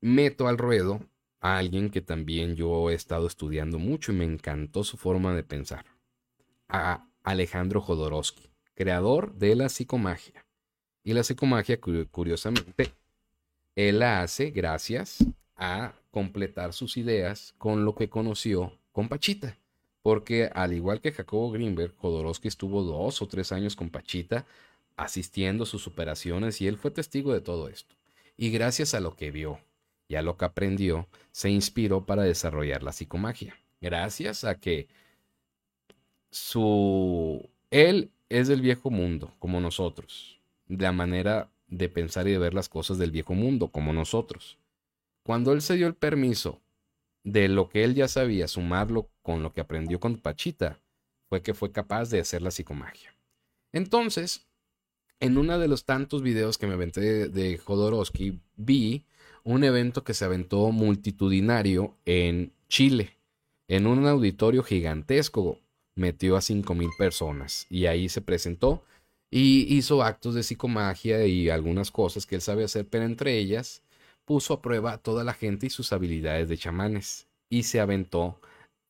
meto 0.00 0.48
al 0.48 0.58
ruedo 0.58 1.00
a 1.40 1.58
alguien 1.58 1.90
que 1.90 2.00
también 2.00 2.54
yo 2.54 2.90
he 2.90 2.94
estado 2.94 3.26
estudiando 3.26 3.78
mucho 3.78 4.12
y 4.12 4.16
me 4.16 4.24
encantó 4.24 4.84
su 4.84 4.96
forma 4.96 5.34
de 5.34 5.42
pensar. 5.42 5.86
A 6.68 7.06
Alejandro 7.22 7.80
Jodorowsky, 7.80 8.50
creador 8.74 9.34
de 9.34 9.56
la 9.56 9.68
psicomagia. 9.68 10.44
Y 11.04 11.14
la 11.14 11.24
psicomagia, 11.24 11.80
curiosamente, 11.80 12.92
él 13.74 13.98
la 13.98 14.22
hace 14.22 14.50
gracias 14.50 15.24
a 15.56 15.94
completar 16.10 16.72
sus 16.72 16.96
ideas 16.96 17.54
con 17.58 17.84
lo 17.84 17.94
que 17.94 18.08
conoció 18.08 18.78
con 18.92 19.08
Pachita. 19.08 19.56
Porque 20.02 20.50
al 20.52 20.72
igual 20.72 21.00
que 21.00 21.12
Jacobo 21.12 21.50
Greenberg, 21.50 21.94
Jodorowsky 21.96 22.48
estuvo 22.48 22.82
dos 22.82 23.22
o 23.22 23.28
tres 23.28 23.52
años 23.52 23.76
con 23.76 23.88
Pachita 23.88 24.46
asistiendo 24.96 25.64
a 25.64 25.66
sus 25.66 25.86
operaciones 25.86 26.60
y 26.60 26.68
él 26.68 26.76
fue 26.76 26.90
testigo 26.90 27.32
de 27.32 27.40
todo 27.40 27.68
esto. 27.68 27.94
Y 28.36 28.50
gracias 28.50 28.94
a 28.94 29.00
lo 29.00 29.16
que 29.16 29.30
vio 29.30 29.60
y 30.08 30.16
a 30.16 30.22
lo 30.22 30.36
que 30.36 30.44
aprendió, 30.44 31.08
se 31.30 31.50
inspiró 31.50 32.04
para 32.04 32.22
desarrollar 32.22 32.82
la 32.82 32.92
psicomagia. 32.92 33.56
Gracias 33.80 34.44
a 34.44 34.58
que 34.58 34.88
su... 36.30 37.48
Él 37.70 38.10
es 38.28 38.48
del 38.48 38.60
viejo 38.60 38.90
mundo, 38.90 39.34
como 39.38 39.60
nosotros 39.60 40.42
la 40.68 40.92
manera 40.92 41.50
de 41.68 41.88
pensar 41.88 42.28
y 42.28 42.32
de 42.32 42.38
ver 42.38 42.54
las 42.54 42.68
cosas 42.68 42.98
del 42.98 43.10
viejo 43.10 43.34
mundo, 43.34 43.68
como 43.68 43.92
nosotros. 43.92 44.58
Cuando 45.22 45.52
él 45.52 45.62
se 45.62 45.76
dio 45.76 45.86
el 45.86 45.94
permiso 45.94 46.60
de 47.24 47.48
lo 47.48 47.68
que 47.68 47.84
él 47.84 47.94
ya 47.94 48.08
sabía, 48.08 48.48
sumarlo 48.48 49.08
con 49.22 49.42
lo 49.42 49.52
que 49.52 49.60
aprendió 49.60 50.00
con 50.00 50.18
Pachita, 50.18 50.78
fue 51.28 51.42
que 51.42 51.54
fue 51.54 51.72
capaz 51.72 52.10
de 52.10 52.20
hacer 52.20 52.42
la 52.42 52.50
psicomagia. 52.50 53.14
Entonces, 53.72 54.46
en 55.22 55.38
uno 55.38 55.56
de 55.56 55.68
los 55.68 55.84
tantos 55.84 56.20
videos 56.20 56.58
que 56.58 56.66
me 56.66 56.74
aventé 56.74 57.28
de, 57.28 57.56
Jodorowsky, 57.56 58.40
vi 58.56 59.04
un 59.44 59.62
evento 59.62 60.02
que 60.02 60.14
se 60.14 60.24
aventó 60.24 60.72
multitudinario 60.72 61.94
en 62.04 62.52
Chile. 62.68 63.16
en 63.68 63.86
un 63.86 64.04
auditorio 64.06 64.64
gigantesco 64.64 65.60
metió 65.94 66.36
a 66.36 66.40
5.000 66.40 66.90
personas 66.98 67.66
y 67.70 67.86
ahí 67.86 68.08
se 68.08 68.20
presentó 68.20 68.82
y 69.30 69.76
hizo 69.76 70.02
actos 70.02 70.34
de 70.34 70.42
psicomagia 70.42 71.24
y 71.24 71.48
algunas 71.48 71.92
cosas 71.92 72.26
que 72.26 72.34
él 72.34 72.40
sabe 72.40 72.64
hacer, 72.64 72.88
pero 72.88 73.04
entre 73.04 73.38
ellas 73.38 73.82
puso 74.24 74.54
a 74.54 74.60
prueba 74.60 74.94
a 74.94 74.98
toda 74.98 75.22
la 75.22 75.34
gente 75.34 75.66
y 75.66 75.70
sus 75.70 75.92
habilidades 75.92 76.48
de 76.48 76.58
chamanes 76.58 77.28
y 77.48 77.62
se 77.62 77.78
aventó 77.78 78.40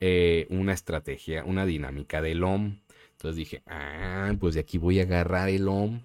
eh, 0.01 0.47
una 0.49 0.73
estrategia, 0.73 1.45
una 1.45 1.67
dinámica 1.67 2.23
del 2.23 2.43
OM. 2.43 2.79
Entonces 3.13 3.37
dije, 3.37 3.63
ah, 3.67 4.33
pues 4.41 4.55
de 4.55 4.61
aquí 4.61 4.79
voy 4.79 4.99
a 4.99 5.03
agarrar 5.03 5.51
el 5.51 5.69
OM 5.69 6.01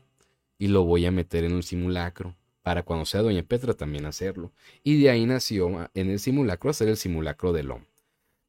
y 0.57 0.67
lo 0.67 0.83
voy 0.83 1.05
a 1.05 1.11
meter 1.11 1.43
en 1.43 1.53
un 1.53 1.63
simulacro 1.63 2.35
para 2.67 2.83
cuando 2.83 3.05
sea 3.05 3.21
Doña 3.21 3.43
Petra 3.43 3.73
también 3.73 4.05
hacerlo. 4.05 4.51
Y 4.83 5.01
de 5.01 5.09
ahí 5.09 5.25
nació 5.25 5.79
ah, 5.79 5.91
en 5.93 6.09
el 6.09 6.19
simulacro 6.19 6.69
hacer 6.69 6.89
el 6.89 6.97
simulacro 6.97 7.53
del 7.53 7.71
OM. 7.71 7.83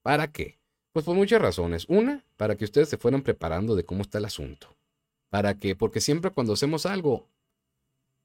¿Para 0.03 0.33
qué? 0.33 0.59
Pues 0.92 1.05
por 1.05 1.14
muchas 1.14 1.40
razones. 1.40 1.85
Una, 1.88 2.25
para 2.37 2.57
que 2.57 2.64
ustedes 2.64 2.88
se 2.88 2.97
fueran 2.97 3.23
preparando 3.23 3.77
de 3.77 3.85
cómo 3.85 4.03
está 4.03 4.18
el 4.18 4.25
asunto. 4.25 4.75
¿Para 5.31 5.59
qué? 5.59 5.77
Porque 5.77 6.01
siempre 6.01 6.33
cuando 6.33 6.55
hacemos 6.55 6.87
algo, 6.87 7.29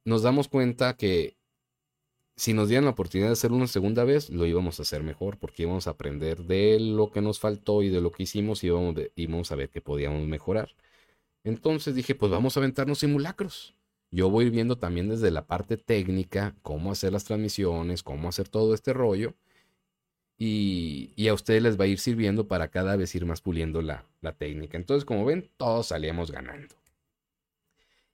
nos 0.06 0.24
damos 0.24 0.48
cuenta 0.48 0.98
que 0.98 1.36
si 2.36 2.54
nos 2.54 2.70
dieran 2.70 2.86
la 2.86 2.92
oportunidad 2.92 3.30
de 3.30 3.34
hacerlo 3.34 3.58
una 3.58 3.68
segunda 3.68 4.04
vez, 4.04 4.30
lo 4.30 4.46
íbamos 4.46 4.80
a 4.80 4.84
hacer 4.84 5.04
mejor, 5.04 5.38
porque 5.38 5.64
íbamos 5.64 5.86
a 5.88 5.92
aprender 5.92 6.44
de 6.44 6.80
lo 6.80 7.12
que 7.12 7.22
nos 7.22 7.40
faltó 7.40 7.84
y 7.84 7.90
de 7.90 8.02
lo 8.02 8.12
que 8.12 8.24
hicimos 8.24 8.64
y 8.64 8.68
íbamos, 8.68 8.96
íbamos 9.16 9.52
a 9.52 9.56
ver 9.56 9.70
que 9.70 9.82
podíamos 9.82 10.28
mejorar. 10.28 10.74
Entonces 11.44 11.96
dije, 11.96 12.16
pues 12.16 12.32
vamos 12.32 12.56
a 12.56 12.60
aventarnos 12.60 13.00
simulacros. 13.00 13.76
Yo 14.12 14.30
voy 14.30 14.50
viendo 14.50 14.78
también 14.78 15.10
desde 15.10 15.32
la 15.32 15.46
parte 15.48 15.76
técnica 15.76 16.56
cómo 16.62 16.92
hacer 16.92 17.12
las 17.12 17.24
transmisiones, 17.24 18.04
cómo 18.04 18.30
hacer 18.30 18.48
todo 18.48 18.74
este 18.74 18.94
rollo. 18.94 19.34
Y, 20.38 21.28
a 21.28 21.34
ustedes 21.34 21.64
les 21.64 21.80
va 21.80 21.86
a 21.86 21.88
ir 21.88 22.00
sirviendo 22.00 22.48
para 22.48 22.68
cada 22.68 22.96
vez 22.96 23.16
ir 23.16 23.26
más 23.26 23.42
puliendo 23.42 23.82
la, 23.82 24.06
la 24.22 24.34
técnica. 24.34 24.78
Entonces, 24.78 25.06
como 25.06 25.26
ven, 25.26 25.50
todos 25.58 25.88
salíamos 25.88 26.32
ganando. 26.32 26.76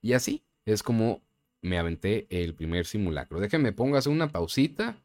Y 0.02 0.14
así 0.14 0.44
es 0.66 0.84
como 0.84 1.22
me 1.62 1.78
aventé 1.78 2.28
el 2.30 2.54
primer 2.54 2.86
simulacro. 2.86 3.40
Déjenme 3.40 3.74
pongas 3.74 4.08
una 4.08 4.32
pausita 4.32 4.98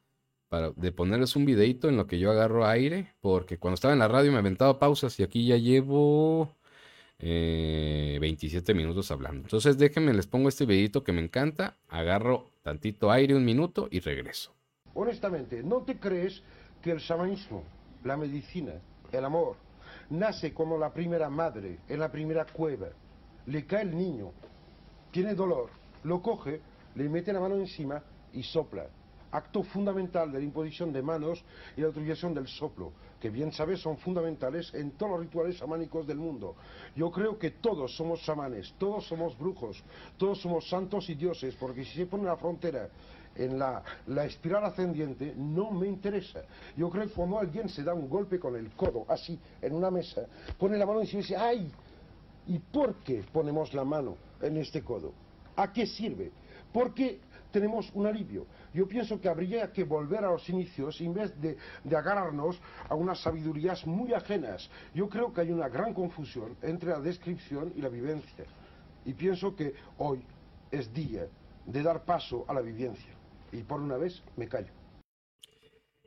para 0.49 0.71
de 0.71 0.93
ponerles 0.93 1.35
un 1.35 1.45
videito 1.45 1.89
en 1.89 1.97
lo 1.97 2.07
que 2.07 2.19
yo 2.19 2.31
agarro 2.31 2.67
aire, 2.67 3.13
porque 3.21 3.59
cuando 3.59 3.75
estaba 3.75 3.95
en 3.95 4.01
la 4.01 4.09
radio 4.09 4.31
me 4.31 4.39
aventaba 4.39 4.79
pausas 4.79 5.19
y 5.19 5.25
aquí 5.25 5.47
ya 5.47 5.57
llevo 5.57 6.55
27 7.25 8.73
eh, 8.73 8.75
minutos 8.75 9.11
hablando. 9.11 9.43
Entonces 9.43 9.79
déjenme, 9.79 10.13
les 10.13 10.27
pongo 10.27 10.49
este 10.49 10.67
videito 10.67 11.03
que 11.03 11.13
me 11.13 11.23
encanta, 11.23 11.77
agarro 11.89 12.51
tantito 12.63 13.11
aire, 13.11 13.35
un 13.35 13.45
minuto 13.45 13.89
y 13.91 14.01
regreso. 14.01 14.55
Honestamente, 14.95 15.63
¿no 15.63 15.83
te 15.83 15.99
crees 15.99 16.43
que 16.83 16.91
el 16.91 16.99
shamanismo, 16.99 17.65
la 18.05 18.17
medicina, 18.17 18.75
el 19.11 19.25
amor, 19.25 19.57
nace 20.11 20.53
como 20.53 20.79
la 20.79 20.93
primera 20.93 21.31
madre 21.31 21.79
en 21.89 22.01
la 22.01 22.13
primera 22.13 22.45
cueva? 22.45 22.89
Le 23.47 23.67
cae 23.67 23.83
el 23.83 23.97
niño, 23.97 24.33
tiene 25.11 25.35
dolor, 25.35 25.71
lo 26.03 26.21
coge, 26.23 26.61
le 26.95 27.09
mete 27.09 27.33
la 27.33 27.41
mano 27.41 27.57
encima 27.57 28.03
y 28.33 28.43
sopla 28.43 28.87
acto 29.35 29.65
fundamental 29.65 30.31
de 30.31 30.39
la 30.39 30.45
imposición 30.45 30.93
de 30.93 31.03
manos 31.03 31.45
y 31.77 31.81
la 31.81 31.89
utilización 31.89 32.33
del 32.33 32.47
soplo, 32.47 32.93
que 33.21 33.31
bien 33.31 33.51
sabes 33.51 33.81
son 33.81 33.99
fundamentales 33.99 34.73
en 34.75 34.93
todos 34.93 35.13
los 35.13 35.21
rituales 35.23 35.59
chamánicos 35.59 36.07
del 36.07 36.19
mundo. 36.19 36.55
Yo 36.95 37.11
creo 37.11 37.37
que 37.37 37.51
todos 37.51 37.97
somos 37.97 38.21
chamanes, 38.23 38.73
todos 38.79 39.07
somos 39.07 39.37
brujos, 39.37 39.83
todos 40.17 40.41
somos 40.41 40.69
santos 40.69 41.11
y 41.11 41.15
dioses, 41.15 41.57
porque 41.57 41.85
si 41.85 41.97
se 41.97 42.07
pone 42.07 42.25
la 42.25 42.37
frontera 42.37 42.89
en 43.35 43.59
la, 43.59 43.83
la, 44.07 44.25
espiral 44.25 44.65
ascendiente 44.65 45.35
no 45.37 45.73
me 45.73 45.89
interesa. 45.89 46.45
Yo 46.77 46.89
creo 46.89 47.09
que 47.09 47.13
cuando 47.13 47.41
alguien 47.41 47.69
se 47.69 47.83
da 47.83 47.93
un 47.93 48.09
golpe 48.09 48.39
con 48.39 48.55
el 48.55 48.71
codo, 48.77 49.05
así, 49.09 49.37
en 49.61 49.75
una 49.75 49.91
mesa, 49.91 50.27
pone 50.57 50.79
la 50.79 50.87
mano 50.87 51.03
y 51.03 51.07
dice, 51.07 51.37
¡ay! 51.37 51.69
¿Y 52.47 52.59
por 52.61 52.97
qué 52.97 53.25
ponemos 53.33 53.75
la 53.75 53.85
mano 53.85 54.17
en 54.41 54.59
este 54.59 54.83
codo? 54.85 55.13
¿A 55.57 55.73
qué 55.73 55.87
sirve? 55.87 56.31
Porque 56.73 57.21
tenemos 57.55 57.89
un 57.95 58.05
alivio. 58.05 58.49
Yo 58.73 58.89
pienso 58.89 59.21
que 59.21 59.29
habría 59.29 59.71
que 59.71 59.85
volver 59.85 60.25
a 60.25 60.33
los 60.33 60.49
inicios 60.49 61.01
en 61.01 61.15
vez 61.15 61.41
de, 61.41 61.57
agarrarnos 61.87 62.61
a 62.89 62.97
unas 62.97 63.23
sabidurías 63.23 63.87
muy 63.87 64.13
ajenas. 64.13 64.69
Yo 64.93 65.09
creo 65.09 65.33
que 65.33 65.43
hay 65.43 65.53
una 65.53 65.69
gran 65.69 65.95
confusión 65.95 66.57
entre 66.63 66.91
la 66.91 66.99
descripción 66.99 67.73
y 67.77 67.81
la 67.81 67.89
vivencia. 67.89 68.45
Y 69.05 69.15
pienso 69.15 69.55
que 69.55 69.73
hoy 69.99 70.25
es 70.73 70.93
día 70.93 71.29
de 71.65 71.83
dar 71.83 72.05
paso 72.05 72.45
a 72.49 72.55
la 72.55 72.61
vivencia. 72.61 73.15
Y 73.53 73.63
por 73.63 73.81
una 73.81 73.99
vez 73.99 74.21
me 74.37 74.49
callo. 74.49 74.84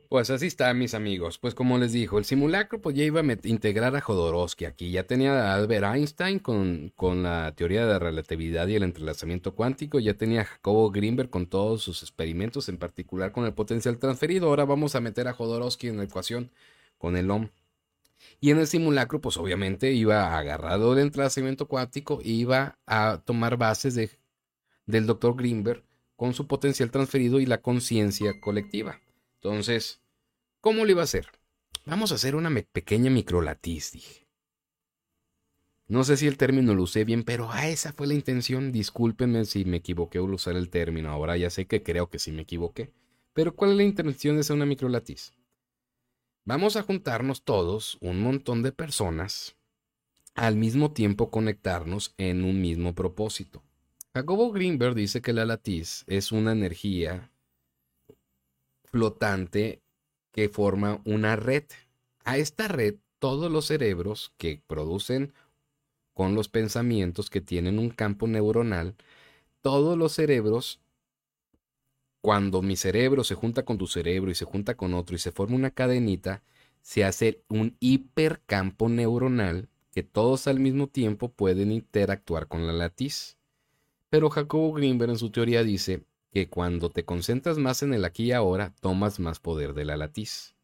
Pues 0.08 0.30
así 0.30 0.46
está, 0.46 0.72
mis 0.72 0.94
amigos. 0.94 1.38
Pues 1.38 1.54
como 1.54 1.76
les 1.76 1.92
dijo, 1.92 2.18
el 2.18 2.24
simulacro 2.24 2.80
pues 2.80 2.96
ya 2.96 3.04
iba 3.04 3.20
a 3.20 3.24
integrar 3.44 3.94
a 3.94 4.00
Jodorowsky 4.00 4.64
aquí. 4.64 4.90
Ya 4.90 5.06
tenía 5.06 5.52
a 5.52 5.54
Albert 5.54 5.84
Einstein 5.84 6.38
con, 6.38 6.92
con, 6.96 7.22
la 7.22 7.54
teoría 7.54 7.84
de 7.84 7.92
la 7.92 7.98
relatividad 7.98 8.66
y 8.68 8.76
el 8.76 8.84
entrelazamiento 8.84 9.54
cuántico. 9.54 9.98
Ya 9.98 10.14
tenía 10.14 10.42
a 10.42 10.44
Jacobo 10.44 10.90
Greenberg 10.90 11.28
con 11.28 11.46
todos 11.46 11.82
sus 11.82 12.02
experimentos, 12.02 12.70
en 12.70 12.78
particular 12.78 13.32
con 13.32 13.44
el 13.44 13.52
potencial 13.52 13.98
transferido. 13.98 14.48
Ahora 14.48 14.64
vamos 14.64 14.94
a 14.94 15.00
meter 15.00 15.28
a 15.28 15.34
Jodorowsky 15.34 15.88
en 15.88 15.98
la 15.98 16.04
ecuación 16.04 16.50
con 16.96 17.16
el 17.16 17.30
OM. 17.30 17.50
Y 18.40 18.50
en 18.50 18.58
el 18.58 18.66
simulacro, 18.66 19.20
pues 19.20 19.36
obviamente 19.36 19.92
iba 19.92 20.38
agarrado 20.38 20.94
el 20.94 21.00
entrelazamiento 21.00 21.68
cuántico 21.68 22.20
iba 22.24 22.78
a 22.86 23.22
tomar 23.26 23.58
bases 23.58 23.94
de, 23.94 24.10
del 24.86 25.06
doctor 25.06 25.36
Greenberg 25.36 25.84
con 26.16 26.34
su 26.34 26.46
potencial 26.46 26.90
transferido 26.90 27.40
y 27.40 27.46
la 27.46 27.60
conciencia 27.60 28.40
colectiva. 28.40 29.00
Entonces, 29.40 30.02
¿cómo 30.60 30.84
lo 30.84 30.90
iba 30.90 31.02
a 31.02 31.04
hacer? 31.04 31.28
Vamos 31.84 32.12
a 32.12 32.16
hacer 32.16 32.34
una 32.34 32.50
pequeña 32.72 33.10
microlatiz, 33.10 33.92
dije. 33.92 34.28
No 35.86 36.04
sé 36.04 36.18
si 36.18 36.26
el 36.26 36.36
término 36.36 36.74
lo 36.74 36.82
usé 36.82 37.04
bien, 37.04 37.22
pero 37.22 37.50
a 37.50 37.68
esa 37.68 37.92
fue 37.92 38.06
la 38.06 38.14
intención. 38.14 38.72
Discúlpenme 38.72 39.44
si 39.46 39.64
me 39.64 39.78
equivoqué 39.78 40.18
al 40.18 40.34
usar 40.34 40.56
el 40.56 40.68
término. 40.68 41.10
Ahora 41.10 41.36
ya 41.36 41.48
sé 41.48 41.66
que 41.66 41.82
creo 41.82 42.10
que 42.10 42.18
sí 42.18 42.30
me 42.30 42.42
equivoqué. 42.42 42.92
Pero 43.32 43.54
¿cuál 43.54 43.70
es 43.70 43.76
la 43.78 43.84
intención 43.84 44.34
de 44.34 44.40
hacer 44.40 44.56
una 44.56 44.66
microlatiz? 44.66 45.32
Vamos 46.44 46.76
a 46.76 46.82
juntarnos 46.82 47.44
todos, 47.44 47.96
un 48.00 48.20
montón 48.20 48.62
de 48.62 48.72
personas, 48.72 49.56
al 50.34 50.56
mismo 50.56 50.92
tiempo 50.92 51.30
conectarnos 51.30 52.14
en 52.18 52.44
un 52.44 52.60
mismo 52.60 52.94
propósito. 52.94 53.62
Jacobo 54.14 54.50
Greenberg 54.52 54.94
dice 54.94 55.22
que 55.22 55.32
la 55.32 55.46
latiz 55.46 56.04
es 56.06 56.32
una 56.32 56.52
energía 56.52 57.30
flotante 58.90 59.82
que 60.32 60.48
forma 60.48 61.00
una 61.04 61.36
red. 61.36 61.64
A 62.24 62.36
esta 62.38 62.68
red, 62.68 62.96
todos 63.18 63.50
los 63.50 63.66
cerebros 63.66 64.32
que 64.36 64.62
producen 64.66 65.32
con 66.14 66.34
los 66.34 66.48
pensamientos 66.48 67.30
que 67.30 67.40
tienen 67.40 67.78
un 67.78 67.90
campo 67.90 68.26
neuronal, 68.26 68.96
todos 69.60 69.96
los 69.96 70.12
cerebros, 70.12 70.80
cuando 72.20 72.62
mi 72.62 72.76
cerebro 72.76 73.24
se 73.24 73.34
junta 73.34 73.64
con 73.64 73.78
tu 73.78 73.86
cerebro 73.86 74.30
y 74.30 74.34
se 74.34 74.44
junta 74.44 74.76
con 74.76 74.94
otro 74.94 75.14
y 75.16 75.18
se 75.18 75.32
forma 75.32 75.56
una 75.56 75.70
cadenita, 75.70 76.42
se 76.82 77.04
hace 77.04 77.42
un 77.48 77.76
hipercampo 77.80 78.88
neuronal 78.88 79.68
que 79.92 80.02
todos 80.02 80.46
al 80.46 80.60
mismo 80.60 80.88
tiempo 80.88 81.30
pueden 81.30 81.70
interactuar 81.72 82.48
con 82.48 82.66
la 82.66 82.72
latiz. 82.72 83.36
Pero 84.10 84.30
Jacobo 84.30 84.72
Greenberg 84.72 85.10
en 85.10 85.18
su 85.18 85.30
teoría 85.30 85.62
dice 85.62 86.04
que 86.38 86.48
cuando 86.48 86.88
te 86.88 87.04
concentras 87.04 87.58
más 87.58 87.82
en 87.82 87.92
el 87.94 88.04
aquí 88.04 88.26
y 88.26 88.32
ahora, 88.32 88.72
tomas 88.80 89.18
más 89.18 89.40
poder 89.40 89.74
de 89.74 89.84
la 89.84 89.96
latiz. 89.96 90.54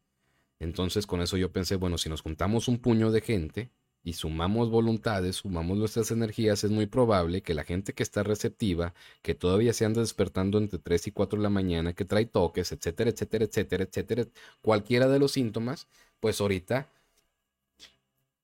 Entonces 0.57 1.05
con 1.05 1.21
eso 1.21 1.35
yo 1.35 1.51
pensé, 1.51 1.75
bueno, 1.75 1.97
si 1.97 2.07
nos 2.07 2.21
juntamos 2.21 2.69
un 2.69 2.77
puño 2.79 3.11
de 3.11 3.19
gente 3.19 3.71
y 4.01 4.13
sumamos 4.13 4.69
voluntades, 4.69 5.35
sumamos 5.37 5.77
nuestras 5.77 6.11
energías, 6.11 6.63
es 6.63 6.71
muy 6.71 6.85
probable 6.85 7.41
que 7.41 7.53
la 7.53 7.65
gente 7.65 7.91
que 7.93 8.03
está 8.03 8.23
receptiva, 8.23 8.93
que 9.21 9.35
todavía 9.35 9.73
se 9.73 9.83
anda 9.83 9.99
despertando 9.99 10.59
entre 10.59 10.79
3 10.79 11.07
y 11.07 11.11
4 11.11 11.39
de 11.39 11.43
la 11.43 11.49
mañana, 11.49 11.91
que 11.91 12.05
trae 12.05 12.25
toques, 12.25 12.71
etcétera, 12.71 13.09
etcétera, 13.09 13.43
etcétera, 13.43 13.83
etcétera, 13.83 14.25
cualquiera 14.61 15.09
de 15.09 15.19
los 15.19 15.33
síntomas, 15.33 15.89
pues 16.21 16.39
ahorita, 16.39 16.87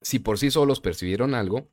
si 0.02 0.20
por 0.20 0.38
sí 0.38 0.52
solos 0.52 0.82
percibieron 0.82 1.34
algo, 1.34 1.70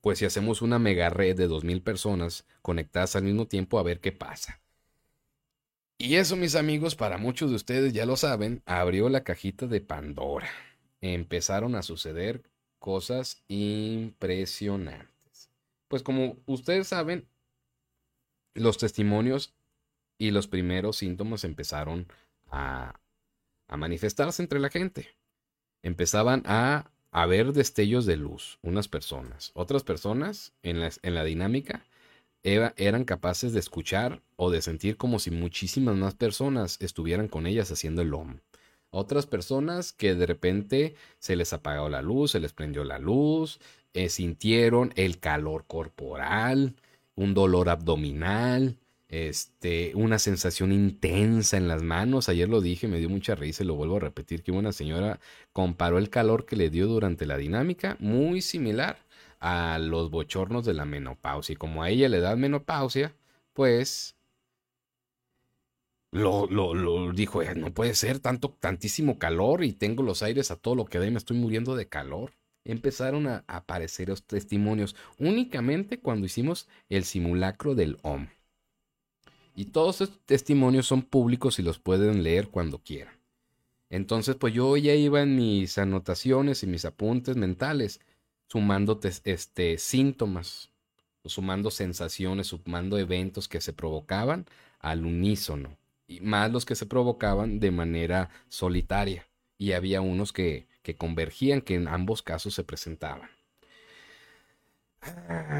pues 0.00 0.18
si 0.18 0.24
hacemos 0.24 0.62
una 0.62 0.78
mega 0.78 1.10
red 1.10 1.36
de 1.36 1.48
2.000 1.48 1.82
personas 1.82 2.46
conectadas 2.62 3.16
al 3.16 3.24
mismo 3.24 3.46
tiempo 3.46 3.78
a 3.78 3.82
ver 3.82 4.00
qué 4.00 4.12
pasa. 4.12 4.60
Y 5.98 6.16
eso, 6.16 6.36
mis 6.36 6.54
amigos, 6.54 6.96
para 6.96 7.18
muchos 7.18 7.50
de 7.50 7.56
ustedes 7.56 7.92
ya 7.92 8.06
lo 8.06 8.16
saben, 8.16 8.62
abrió 8.64 9.10
la 9.10 9.22
cajita 9.22 9.66
de 9.66 9.82
Pandora. 9.82 10.48
Empezaron 11.02 11.74
a 11.74 11.82
suceder 11.82 12.42
cosas 12.78 13.42
impresionantes. 13.48 15.50
Pues 15.88 16.02
como 16.02 16.38
ustedes 16.46 16.88
saben, 16.88 17.28
los 18.54 18.78
testimonios 18.78 19.52
y 20.16 20.30
los 20.30 20.48
primeros 20.48 20.96
síntomas 20.96 21.44
empezaron 21.44 22.06
a, 22.50 22.98
a 23.68 23.76
manifestarse 23.76 24.42
entre 24.42 24.58
la 24.58 24.70
gente. 24.70 25.14
Empezaban 25.82 26.42
a 26.46 26.90
a 27.10 27.26
ver 27.26 27.52
destellos 27.52 28.06
de 28.06 28.16
luz, 28.16 28.58
unas 28.62 28.88
personas. 28.88 29.50
Otras 29.54 29.82
personas 29.82 30.52
en 30.62 30.80
la, 30.80 30.90
en 31.02 31.14
la 31.14 31.24
dinámica 31.24 31.84
eran 32.42 33.04
capaces 33.04 33.52
de 33.52 33.60
escuchar 33.60 34.22
o 34.36 34.50
de 34.50 34.62
sentir 34.62 34.96
como 34.96 35.18
si 35.18 35.30
muchísimas 35.30 35.96
más 35.96 36.14
personas 36.14 36.78
estuvieran 36.80 37.28
con 37.28 37.46
ellas 37.46 37.70
haciendo 37.70 38.02
el 38.02 38.14
OM. 38.14 38.38
Otras 38.90 39.26
personas 39.26 39.92
que 39.92 40.14
de 40.14 40.26
repente 40.26 40.94
se 41.18 41.36
les 41.36 41.52
apagó 41.52 41.88
la 41.88 42.02
luz, 42.02 42.32
se 42.32 42.40
les 42.40 42.52
prendió 42.52 42.82
la 42.84 42.98
luz, 42.98 43.60
eh, 43.92 44.08
sintieron 44.08 44.92
el 44.96 45.20
calor 45.20 45.64
corporal, 45.66 46.74
un 47.14 47.34
dolor 47.34 47.68
abdominal, 47.68 48.78
este, 49.10 49.92
una 49.96 50.18
sensación 50.20 50.72
intensa 50.72 51.56
en 51.56 51.68
las 51.68 51.82
manos. 51.82 52.28
Ayer 52.28 52.48
lo 52.48 52.60
dije, 52.60 52.88
me 52.88 52.98
dio 52.98 53.08
mucha 53.10 53.34
risa 53.34 53.64
y 53.64 53.66
lo 53.66 53.74
vuelvo 53.74 53.96
a 53.96 54.00
repetir, 54.00 54.42
que 54.42 54.52
una 54.52 54.72
señora 54.72 55.20
comparó 55.52 55.98
el 55.98 56.10
calor 56.10 56.46
que 56.46 56.56
le 56.56 56.70
dio 56.70 56.86
durante 56.86 57.26
la 57.26 57.36
dinámica, 57.36 57.96
muy 58.00 58.40
similar 58.40 58.98
a 59.40 59.78
los 59.80 60.10
bochornos 60.10 60.64
de 60.64 60.74
la 60.74 60.84
menopausia. 60.84 61.54
Y 61.54 61.56
como 61.56 61.82
a 61.82 61.90
ella 61.90 62.08
le 62.08 62.20
da 62.20 62.36
menopausia, 62.36 63.14
pues 63.52 64.16
lo, 66.12 66.46
lo, 66.46 67.12
dijo, 67.12 67.42
eh, 67.42 67.54
no 67.56 67.72
puede 67.74 67.94
ser 67.94 68.20
tanto, 68.20 68.56
tantísimo 68.60 69.18
calor 69.18 69.64
y 69.64 69.72
tengo 69.72 70.02
los 70.02 70.22
aires 70.22 70.50
a 70.50 70.56
todo 70.56 70.74
lo 70.76 70.84
que 70.84 70.98
da 70.98 71.06
y 71.06 71.10
me 71.10 71.18
estoy 71.18 71.36
muriendo 71.36 71.74
de 71.76 71.88
calor. 71.88 72.32
Empezaron 72.64 73.26
a 73.26 73.44
aparecer 73.48 74.08
los 74.08 74.24
testimonios 74.24 74.94
únicamente 75.18 75.98
cuando 75.98 76.26
hicimos 76.26 76.68
el 76.88 77.04
simulacro 77.04 77.74
del 77.74 77.98
OM. 78.02 78.28
Y 79.60 79.66
todos 79.66 80.00
estos 80.00 80.18
testimonios 80.24 80.86
son 80.86 81.02
públicos 81.02 81.58
y 81.58 81.62
los 81.62 81.78
pueden 81.78 82.22
leer 82.22 82.48
cuando 82.48 82.78
quieran. 82.78 83.12
Entonces, 83.90 84.36
pues 84.36 84.54
yo 84.54 84.74
ya 84.78 84.94
iba 84.94 85.20
en 85.20 85.36
mis 85.36 85.76
anotaciones 85.76 86.62
y 86.62 86.66
mis 86.66 86.86
apuntes 86.86 87.36
mentales, 87.36 88.00
sumando 88.46 88.98
este, 89.24 89.76
síntomas, 89.76 90.70
sumando 91.26 91.70
sensaciones, 91.70 92.46
sumando 92.46 92.96
eventos 92.96 93.48
que 93.48 93.60
se 93.60 93.74
provocaban 93.74 94.46
al 94.78 95.04
unísono, 95.04 95.76
y 96.08 96.20
más 96.20 96.50
los 96.50 96.64
que 96.64 96.74
se 96.74 96.86
provocaban 96.86 97.60
de 97.60 97.70
manera 97.70 98.30
solitaria. 98.48 99.28
Y 99.58 99.72
había 99.72 100.00
unos 100.00 100.32
que, 100.32 100.68
que 100.82 100.96
convergían, 100.96 101.60
que 101.60 101.74
en 101.74 101.86
ambos 101.86 102.22
casos 102.22 102.54
se 102.54 102.64
presentaban. 102.64 103.28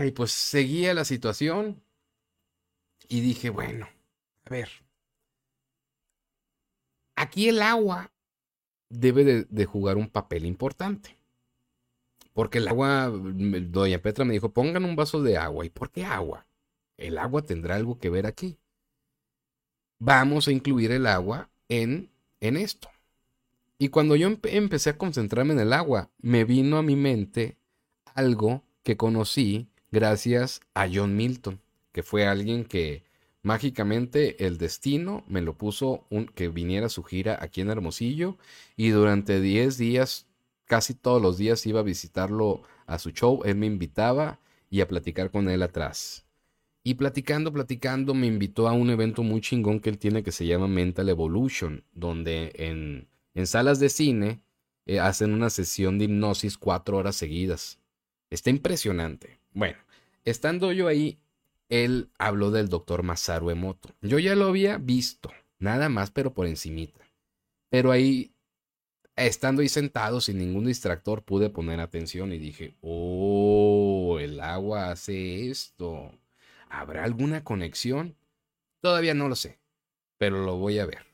Y 0.07 0.11
pues 0.13 0.33
seguía 0.33 0.95
la 0.95 1.05
situación 1.05 1.83
y 3.11 3.21
dije, 3.21 3.51
bueno, 3.51 3.89
a 4.45 4.51
ver, 4.51 4.71
aquí 7.17 7.49
el 7.49 7.61
agua 7.61 8.13
debe 8.89 9.45
de, 9.45 9.65
jugar 9.67 9.97
un 9.97 10.09
papel 10.09 10.47
importante. 10.47 11.19
Porque 12.33 12.59
el 12.59 12.69
agua, 12.69 13.11
doña 13.11 13.99
Petra 13.99 14.25
me 14.25 14.35
dijo, 14.35 14.53
pongan 14.53 14.85
un 14.85 14.95
vaso 14.95 15.21
de 15.23 15.37
agua. 15.37 15.67
¿Y 15.67 15.71
por 15.71 15.91
qué 15.91 16.05
agua? 16.05 16.47
El 16.97 17.19
agua 17.19 17.43
tendrá 17.43 17.75
algo 17.75 17.99
que 17.99 18.11
ver 18.11 18.27
aquí. 18.27 18.57
Vamos 19.99 20.47
a 20.47 20.53
incluir 20.53 20.93
el 20.93 21.07
agua 21.09 21.51
en, 21.69 22.11
en 22.39 22.57
esto. 22.57 22.89
Y 23.77 23.89
cuando 23.89 24.15
yo 24.15 24.29
empecé 24.45 24.91
a 24.91 24.99
concentrarme 24.99 25.55
en 25.55 25.61
el 25.61 25.73
agua, 25.73 26.11
me 26.19 26.45
vino 26.45 26.79
a 26.79 26.83
mi 26.83 26.95
mente 26.95 27.57
algo 28.15 28.63
que 28.85 28.97
conocí 28.97 29.69
gracias 29.91 30.61
a 30.75 30.87
John 30.91 31.17
Milton 31.17 31.61
que 31.93 32.03
fue 32.03 32.27
alguien 32.27 32.65
que 32.65 33.05
mágicamente 33.43 34.47
el 34.47 34.59
destino 34.59 35.25
me 35.29 35.41
lo 35.41 35.57
puso 35.57 36.07
que 36.35 36.49
viniera 36.49 36.89
su 36.89 37.03
gira 37.03 37.39
aquí 37.41 37.61
en 37.61 37.71
Hermosillo 37.71 38.37
y 38.77 38.91
durante 38.91 39.41
10 39.41 39.79
días, 39.79 40.27
casi 40.67 40.95
todos 40.95 41.21
los 41.21 41.39
días 41.39 41.65
iba 41.67 41.81
a 41.81 41.85
visitarlo 41.85 42.63
a 42.87 42.99
su 42.99 43.11
show, 43.11 43.41
él 43.45 43.57
me 43.57 43.67
invitaba 43.67 44.41
y 44.69 44.81
a 44.81 44.89
platicar 44.89 45.31
con 45.31 45.49
él 45.49 45.63
atrás. 45.63 46.25
Y 46.83 46.95
platicando, 46.95 47.53
platicando, 47.53 48.15
me 48.15 48.27
invitó 48.27 48.67
a 48.67 48.73
un 48.73 48.89
evento 48.91 49.23
muy 49.23 49.41
chingón 49.41 49.81
que 49.81 49.91
él 49.91 49.99
tiene 49.99 50.23
que 50.23 50.33
se 50.33 50.47
llama 50.47 50.67
Mental 50.67 51.09
Evolution, 51.09 51.85
donde 51.93 52.53
en, 52.55 53.09
en 53.35 53.47
salas 53.47 53.81
de 53.81 53.91
cine 53.91 54.41
eh, 54.87 54.99
hacen 54.99 55.33
una 55.33 55.51
sesión 55.51 55.99
de 55.99 56.07
hipnosis 56.07 56.57
cuatro 56.57 56.97
horas 56.97 57.17
seguidas. 57.17 57.79
Está 58.31 58.51
impresionante. 58.51 59.41
Bueno, 59.53 59.79
estando 60.25 60.73
yo 60.73 60.89
ahí, 60.89 61.19
él 61.71 62.11
habló 62.19 62.51
del 62.51 62.69
doctor 62.69 63.05
Masaru 63.05 63.51
Emoto. 63.51 63.91
Yo 64.03 64.19
ya 64.19 64.35
lo 64.35 64.47
había 64.47 64.77
visto, 64.77 65.31
nada 65.59 65.89
más, 65.89 66.11
pero 66.11 66.35
por 66.35 66.47
encimita. 66.47 67.07
Pero 67.71 67.93
ahí, 67.93 68.35
estando 69.15 69.63
ahí 69.63 69.69
sentado 69.69 70.21
sin 70.21 70.39
ningún 70.39 70.67
distractor, 70.67 71.23
pude 71.23 71.49
poner 71.49 71.81
atención 71.81 72.33
y 72.33 72.39
dije, 72.39 72.75
oh, 72.83 74.19
el 74.21 74.41
agua 74.41 74.91
hace 74.91 75.49
esto. 75.49 76.13
¿Habrá 76.69 77.05
alguna 77.05 77.45
conexión? 77.45 78.17
Todavía 78.81 79.15
no 79.15 79.29
lo 79.29 79.37
sé, 79.37 79.61
pero 80.19 80.45
lo 80.45 80.57
voy 80.57 80.81
a 80.81 80.87
ver. 80.87 81.07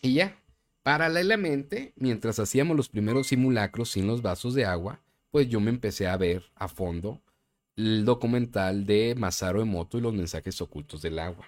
Y 0.00 0.14
ya, 0.14 0.40
paralelamente, 0.82 1.92
mientras 1.96 2.38
hacíamos 2.38 2.74
los 2.74 2.88
primeros 2.88 3.26
simulacros 3.26 3.90
sin 3.90 4.06
los 4.06 4.22
vasos 4.22 4.54
de 4.54 4.64
agua, 4.64 5.02
pues 5.30 5.48
yo 5.50 5.60
me 5.60 5.70
empecé 5.70 6.06
a 6.06 6.16
ver 6.16 6.50
a 6.54 6.68
fondo 6.68 7.20
el 7.78 8.04
documental 8.04 8.86
de 8.86 9.14
Masaru 9.16 9.60
Emoto 9.60 9.98
y 9.98 10.00
los 10.00 10.12
mensajes 10.12 10.60
ocultos 10.60 11.00
del 11.00 11.20
agua. 11.20 11.46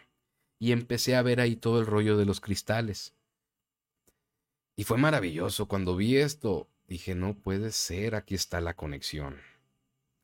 Y 0.60 0.70
empecé 0.70 1.16
a 1.16 1.22
ver 1.22 1.40
ahí 1.40 1.56
todo 1.56 1.80
el 1.80 1.86
rollo 1.86 2.16
de 2.16 2.24
los 2.24 2.40
cristales. 2.40 3.14
Y 4.76 4.84
fue 4.84 4.96
maravilloso. 4.96 5.66
Cuando 5.66 5.96
vi 5.96 6.18
esto, 6.18 6.68
dije, 6.86 7.16
no 7.16 7.34
puede 7.34 7.72
ser, 7.72 8.14
aquí 8.14 8.36
está 8.36 8.60
la 8.60 8.74
conexión. 8.74 9.38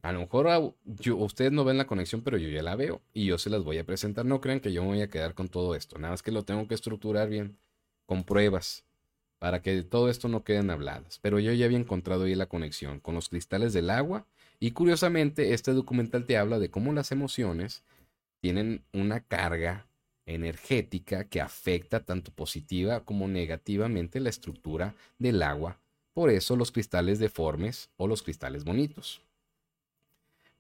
A 0.03 0.13
lo 0.13 0.21
mejor 0.21 0.77
yo, 0.85 1.17
ustedes 1.17 1.51
no 1.51 1.65
ven 1.65 1.77
la 1.77 1.89
conexión, 1.89 2.23
pero 2.23 2.39
yo 2.39 2.49
ya 2.51 2.63
la 2.63 2.77
veo 2.77 3.03
y 3.13 3.27
yo 3.27 3.37
se 3.37 3.51
las 3.51 3.65
voy 3.65 3.79
a 3.79 3.85
presentar. 3.85 4.25
No 4.25 4.41
crean 4.41 4.61
que 4.61 4.73
yo 4.73 4.83
me 4.83 4.89
voy 4.91 5.01
a 5.01 5.11
quedar 5.11 5.35
con 5.35 5.49
todo 5.49 5.75
esto. 5.75 5.99
Nada 5.99 6.13
más 6.13 6.23
que 6.23 6.31
lo 6.31 6.45
tengo 6.45 6.69
que 6.69 6.75
estructurar 6.75 7.29
bien, 7.29 7.59
con 8.05 8.23
pruebas, 8.23 8.85
para 9.41 9.61
que 9.61 9.83
todo 9.83 10.09
esto 10.09 10.29
no 10.29 10.45
queden 10.45 10.71
habladas. 10.71 11.19
Pero 11.21 11.41
yo 11.41 11.53
ya 11.53 11.65
había 11.65 11.79
encontrado 11.79 12.25
ahí 12.25 12.37
la 12.37 12.47
conexión 12.47 13.01
con 13.01 13.17
los 13.17 13.29
cristales 13.29 13.73
del 13.73 13.91
agua 13.91 14.25
y 14.59 14.71
curiosamente, 14.73 15.55
este 15.55 15.73
documental 15.73 16.25
te 16.25 16.39
habla 16.39 16.59
de 16.59 16.71
cómo 16.71 16.93
las 16.93 17.13
emociones 17.13 17.83
tienen 18.41 18.85
una 18.93 19.21
carga 19.21 19.87
energética 20.27 21.25
que 21.25 21.41
afecta 21.41 22.05
tanto 22.05 22.33
positiva 22.33 23.05
como 23.05 23.29
negativamente 23.29 24.21
la 24.21 24.31
estructura 24.31 24.95
del 25.19 25.43
agua. 25.43 25.79
Por 26.15 26.31
eso 26.31 26.57
los 26.57 26.73
cristales 26.73 27.19
deformes 27.19 27.91
o 27.97 28.09
los 28.09 28.23
cristales 28.23 28.65
bonitos. 28.65 29.21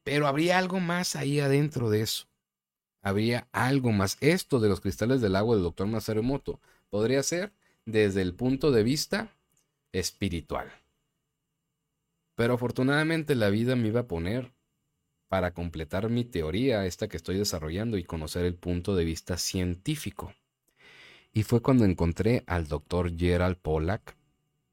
Pero 0.04 0.26
habría 0.26 0.58
algo 0.58 0.78
más 0.78 1.16
ahí 1.16 1.40
adentro 1.40 1.90
de 1.90 2.02
eso. 2.02 2.26
Habría 3.02 3.48
algo 3.52 3.92
más. 3.92 4.18
Esto 4.20 4.60
de 4.60 4.68
los 4.68 4.80
cristales 4.80 5.20
del 5.20 5.36
agua 5.36 5.56
del 5.56 5.64
doctor 5.64 5.86
Masaru 5.86 6.20
Emoto 6.20 6.60
podría 6.90 7.22
ser 7.22 7.52
desde 7.86 8.22
el 8.22 8.34
punto 8.34 8.70
de 8.70 8.82
vista 8.82 9.32
espiritual. 9.92 10.70
Pero 12.36 12.54
afortunadamente 12.54 13.34
la 13.34 13.50
vida 13.50 13.74
me 13.74 13.88
iba 13.88 14.00
a 14.00 14.06
poner 14.06 14.52
para 15.28 15.52
completar 15.52 16.08
mi 16.08 16.24
teoría, 16.24 16.86
esta 16.86 17.08
que 17.08 17.16
estoy 17.16 17.36
desarrollando 17.36 17.98
y 17.98 18.04
conocer 18.04 18.44
el 18.44 18.54
punto 18.54 18.94
de 18.94 19.04
vista 19.04 19.36
científico. 19.36 20.32
Y 21.32 21.42
fue 21.42 21.60
cuando 21.60 21.84
encontré 21.84 22.44
al 22.46 22.68
doctor 22.68 23.16
Gerald 23.16 23.56
Pollack 23.56 24.16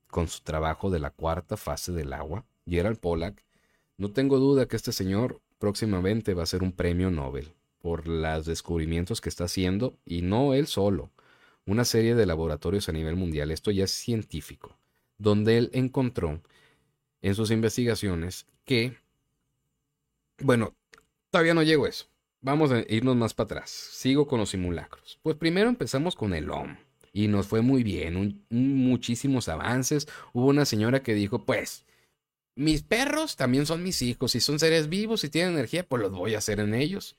con 0.07 0.27
su 0.27 0.41
trabajo 0.43 0.91
de 0.91 0.99
la 0.99 1.09
cuarta 1.09 1.57
fase 1.57 1.91
del 1.91 2.13
agua. 2.13 2.45
Gerald 2.67 2.99
Pollack, 2.99 3.43
no 3.97 4.11
tengo 4.11 4.37
duda 4.37 4.67
que 4.67 4.75
este 4.75 4.91
señor 4.91 5.41
próximamente 5.57 6.33
va 6.33 6.43
a 6.43 6.47
ser 6.47 6.61
un 6.61 6.71
premio 6.71 7.09
Nobel 7.09 7.53
por 7.81 8.07
los 8.07 8.45
descubrimientos 8.45 9.19
que 9.21 9.29
está 9.29 9.45
haciendo 9.45 9.97
y 10.05 10.21
no 10.21 10.53
él 10.53 10.67
solo, 10.67 11.11
una 11.65 11.83
serie 11.83 12.15
de 12.15 12.25
laboratorios 12.25 12.87
a 12.89 12.93
nivel 12.93 13.15
mundial, 13.15 13.51
esto 13.51 13.71
ya 13.71 13.85
es 13.85 13.91
científico, 13.91 14.77
donde 15.17 15.57
él 15.57 15.69
encontró 15.73 16.41
en 17.23 17.33
sus 17.33 17.49
investigaciones 17.49 18.45
que, 18.65 18.97
bueno, 20.39 20.75
todavía 21.31 21.55
no 21.55 21.63
llego 21.63 21.85
a 21.85 21.89
eso. 21.89 22.05
Vamos 22.41 22.71
a 22.71 22.83
irnos 22.89 23.15
más 23.15 23.33
para 23.33 23.45
atrás. 23.45 23.69
Sigo 23.71 24.27
con 24.27 24.39
los 24.39 24.49
simulacros. 24.49 25.19
Pues 25.23 25.37
primero 25.37 25.69
empezamos 25.69 26.15
con 26.15 26.33
el 26.33 26.51
OM 26.51 26.75
y 27.13 27.29
nos 27.29 27.47
fue 27.47 27.61
muy 27.61 27.81
bien, 27.81 28.45
muchísimos 28.49 29.47
avances. 29.47 30.07
Hubo 30.33 30.47
una 30.47 30.65
señora 30.65 31.01
que 31.01 31.13
dijo, 31.13 31.45
pues, 31.45 31.85
mis 32.55 32.83
perros 32.83 33.37
también 33.37 33.65
son 33.65 33.81
mis 33.81 34.01
hijos 34.01 34.35
y 34.35 34.41
son 34.41 34.59
seres 34.59 34.89
vivos 34.89 35.23
y 35.23 35.29
tienen 35.29 35.53
energía, 35.53 35.87
pues 35.87 36.01
los 36.01 36.11
voy 36.11 36.35
a 36.35 36.39
hacer 36.39 36.59
en 36.59 36.73
ellos. 36.73 37.15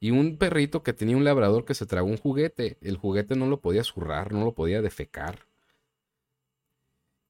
Y 0.00 0.10
un 0.10 0.36
perrito 0.36 0.82
que 0.82 0.92
tenía 0.92 1.16
un 1.16 1.24
labrador 1.24 1.64
que 1.64 1.74
se 1.74 1.86
tragó 1.86 2.08
un 2.08 2.18
juguete, 2.18 2.76
el 2.80 2.96
juguete 2.96 3.36
no 3.36 3.46
lo 3.46 3.60
podía 3.60 3.84
zurrar, 3.84 4.32
no 4.32 4.44
lo 4.44 4.52
podía 4.52 4.82
defecar 4.82 5.46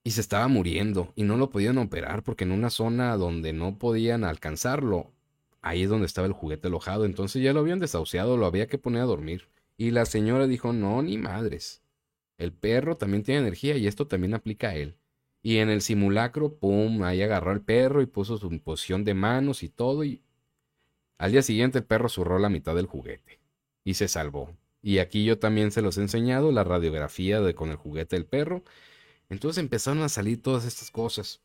y 0.05 0.11
se 0.11 0.21
estaba 0.21 0.47
muriendo 0.49 1.13
y 1.17 1.25
no 1.25 1.37
lo 1.39 1.51
podían 1.51 1.79
operar 1.79 2.23
porque 2.23 2.45
en 2.45 2.53
una 2.53 2.71
zona 2.71 3.17
donde 3.17 3.55
no 3.55 3.79
podían 3.79 4.23
alcanzarlo, 4.23 5.13
ahí 5.63 5.83
es 5.83 5.89
donde 5.89 6.07
estaba 6.07 6.27
el 6.27 6.35
juguete 6.35 6.69
alojado, 6.69 7.07
entonces 7.07 7.43
ya 7.43 7.55
lo 7.55 7.61
habían 7.61 7.81
desahuciado, 7.81 8.37
lo 8.37 8.47
había 8.47 8.67
que 8.69 8.79
poner 8.79 9.03
a 9.03 9.07
dormir. 9.07 9.49
Y 9.77 9.91
la 9.91 10.05
señora 10.05 10.47
dijo, 10.47 10.73
no, 10.73 11.03
ni 11.03 11.19
madres. 11.19 11.83
El 12.39 12.53
perro 12.53 12.97
también 12.97 13.23
tiene 13.23 13.41
energía 13.41 13.77
y 13.77 13.87
esto 13.87 14.07
también 14.07 14.35
aplica 14.35 14.69
a 14.69 14.77
él. 14.77 14.97
Y 15.43 15.59
en 15.59 15.71
el 15.71 15.83
simulacro, 15.83 16.55
pum, 16.55 17.03
ahí 17.03 17.23
agarró 17.23 17.51
al 17.51 17.63
perro 17.63 18.03
y 18.03 18.07
puso 18.07 18.39
su 18.39 18.51
posición 18.61 19.05
de 19.05 19.15
manos 19.15 19.63
y 19.63 19.69
todo 19.69 20.05
y 20.05 20.23
al 21.19 21.33
día 21.33 21.43
siguiente 21.43 21.79
el 21.79 21.85
perro 21.85 22.09
zurró 22.09 22.39
la 22.39 22.51
mitad 22.51 22.75
del 22.75 22.87
juguete 22.87 23.41
y 23.85 23.95
se 23.95 24.09
salvó. 24.09 24.57
Y 24.83 24.99
aquí 24.99 25.25
yo 25.25 25.39
también 25.39 25.71
se 25.71 25.81
los 25.81 25.97
he 25.97 26.03
enseñado 26.03 26.53
la 26.53 26.65
radiografía 26.65 27.41
de 27.41 27.55
con 27.55 27.71
el 27.71 27.77
juguete 27.77 28.17
del 28.17 28.27
perro 28.27 28.63
Entonces 29.29 29.63
empezaron 29.63 30.03
a 30.03 30.09
salir 30.09 30.43
todas 30.43 30.65
estas 30.65 30.91
cosas 30.91 31.41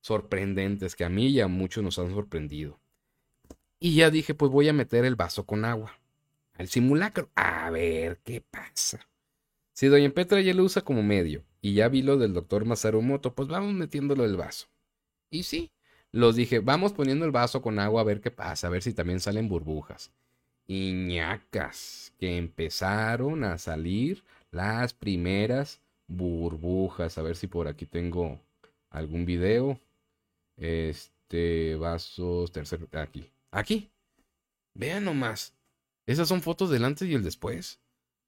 sorprendentes 0.00 0.94
que 0.94 1.04
a 1.04 1.08
mí 1.08 1.28
y 1.28 1.40
a 1.40 1.48
muchos 1.48 1.82
nos 1.82 1.98
han 1.98 2.12
sorprendido. 2.12 2.78
Y 3.78 3.96
ya 3.96 4.10
dije, 4.10 4.34
pues 4.34 4.50
voy 4.50 4.68
a 4.68 4.72
meter 4.72 5.04
el 5.04 5.16
vaso 5.16 5.44
con 5.44 5.64
agua 5.64 5.98
al 6.54 6.68
simulacro. 6.68 7.28
A 7.34 7.70
ver 7.70 8.20
qué 8.24 8.40
pasa. 8.40 9.08
Si 9.72 9.88
Doña 9.88 10.10
Petra 10.10 10.40
ya 10.40 10.54
lo 10.54 10.64
usa 10.64 10.82
como 10.82 11.02
medio 11.02 11.44
y 11.60 11.74
ya 11.74 11.88
vi 11.88 12.02
lo 12.02 12.16
del 12.16 12.32
doctor 12.32 12.64
Masarumoto, 12.64 13.34
pues 13.34 13.48
vamos 13.48 13.74
metiéndolo 13.74 14.24
el 14.24 14.36
vaso. 14.36 14.68
Y 15.30 15.42
sí, 15.42 15.70
los 16.12 16.36
dije, 16.36 16.60
vamos 16.60 16.92
poniendo 16.92 17.26
el 17.26 17.30
vaso 17.30 17.60
con 17.60 17.78
agua 17.78 18.00
a 18.00 18.04
ver 18.04 18.20
qué 18.20 18.30
pasa, 18.30 18.68
a 18.68 18.70
ver 18.70 18.82
si 18.82 18.94
también 18.94 19.20
salen 19.20 19.48
burbujas. 19.48 20.12
Iñacas, 20.66 22.14
que 22.18 22.38
empezaron 22.38 23.44
a 23.44 23.58
salir 23.58 24.24
las 24.50 24.94
primeras 24.94 25.80
burbujas. 26.06 27.18
A 27.18 27.22
ver 27.22 27.36
si 27.36 27.46
por 27.46 27.68
aquí 27.68 27.86
tengo 27.86 28.40
algún 28.90 29.24
video. 29.24 29.80
Este, 30.56 31.76
vasos, 31.76 32.52
tercer, 32.52 32.88
aquí. 32.92 33.30
Aquí. 33.50 33.90
Vean 34.74 35.04
nomás. 35.04 35.54
Esas 36.06 36.28
son 36.28 36.42
fotos 36.42 36.70
del 36.70 36.84
antes 36.84 37.08
y 37.08 37.14
el 37.14 37.22
después. 37.22 37.80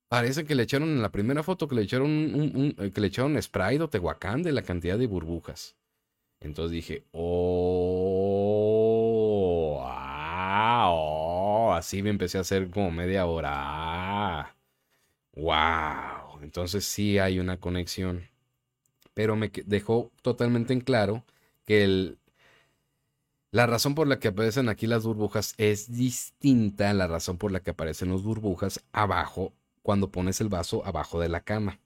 Parece 0.08 0.44
que 0.44 0.54
le 0.54 0.62
echaron 0.62 0.88
en 0.88 1.02
la 1.02 1.12
primera 1.12 1.42
foto 1.42 1.68
que 1.68 1.74
le 1.74 1.82
echaron 1.82 2.10
un, 2.10 2.74
eh, 2.78 2.90
que 2.90 3.00
le 3.00 3.08
echaron 3.08 3.40
spray 3.42 3.78
o 3.78 3.88
tehuacán 3.88 4.42
de 4.42 4.52
la 4.52 4.62
cantidad 4.62 4.98
de 4.98 5.06
burbujas. 5.06 5.76
Entonces 6.40 6.72
dije, 6.72 7.04
oh, 7.12 8.08
oh, 10.86 11.72
así 11.74 12.02
me 12.02 12.10
empecé 12.10 12.38
a 12.38 12.42
hacer 12.42 12.70
como 12.70 12.90
media 12.90 13.26
hora. 13.26 14.54
wow. 15.34 16.17
Entonces 16.42 16.84
sí 16.84 17.18
hay 17.18 17.38
una 17.40 17.58
conexión. 17.58 18.28
Pero 19.14 19.36
me 19.36 19.50
dejó 19.66 20.12
totalmente 20.22 20.72
en 20.72 20.80
claro 20.80 21.24
que 21.64 21.84
el, 21.84 22.18
la 23.50 23.66
razón 23.66 23.94
por 23.94 24.06
la 24.06 24.18
que 24.18 24.28
aparecen 24.28 24.68
aquí 24.68 24.86
las 24.86 25.04
burbujas 25.04 25.54
es 25.56 25.90
distinta 25.90 26.90
a 26.90 26.94
la 26.94 27.06
razón 27.06 27.38
por 27.38 27.50
la 27.50 27.60
que 27.60 27.70
aparecen 27.70 28.12
las 28.12 28.22
burbujas 28.22 28.84
abajo 28.92 29.54
cuando 29.82 30.10
pones 30.10 30.40
el 30.40 30.48
vaso 30.48 30.84
abajo 30.84 31.18
de 31.20 31.28
la 31.30 31.42
cama. 31.42 31.80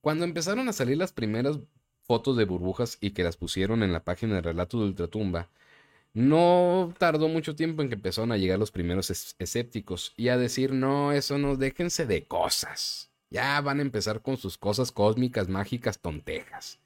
Cuando 0.00 0.24
empezaron 0.24 0.68
a 0.68 0.72
salir 0.72 0.96
las 0.96 1.12
primeras 1.12 1.58
fotos 2.04 2.36
de 2.36 2.44
burbujas 2.44 2.98
y 3.00 3.10
que 3.12 3.24
las 3.24 3.36
pusieron 3.36 3.82
en 3.82 3.92
la 3.92 4.04
página 4.04 4.36
de 4.36 4.42
Relatos 4.42 4.80
de 4.80 4.86
Ultratumba, 4.86 5.48
no 6.14 6.94
tardó 6.98 7.28
mucho 7.28 7.56
tiempo 7.56 7.82
en 7.82 7.88
que 7.88 7.94
empezaron 7.94 8.32
a 8.32 8.36
llegar 8.36 8.58
los 8.58 8.70
primeros 8.70 9.10
escépticos 9.38 10.12
y 10.16 10.28
a 10.28 10.36
decir, 10.36 10.72
no, 10.72 11.12
eso 11.12 11.38
no, 11.38 11.56
déjense 11.56 12.06
de 12.06 12.26
cosas. 12.26 13.11
Ya 13.32 13.58
van 13.62 13.78
a 13.78 13.82
empezar 13.82 14.20
con 14.20 14.36
sus 14.36 14.58
cosas 14.58 14.92
cósmicas, 14.92 15.48
mágicas, 15.48 15.98
tontejas. 15.98 16.78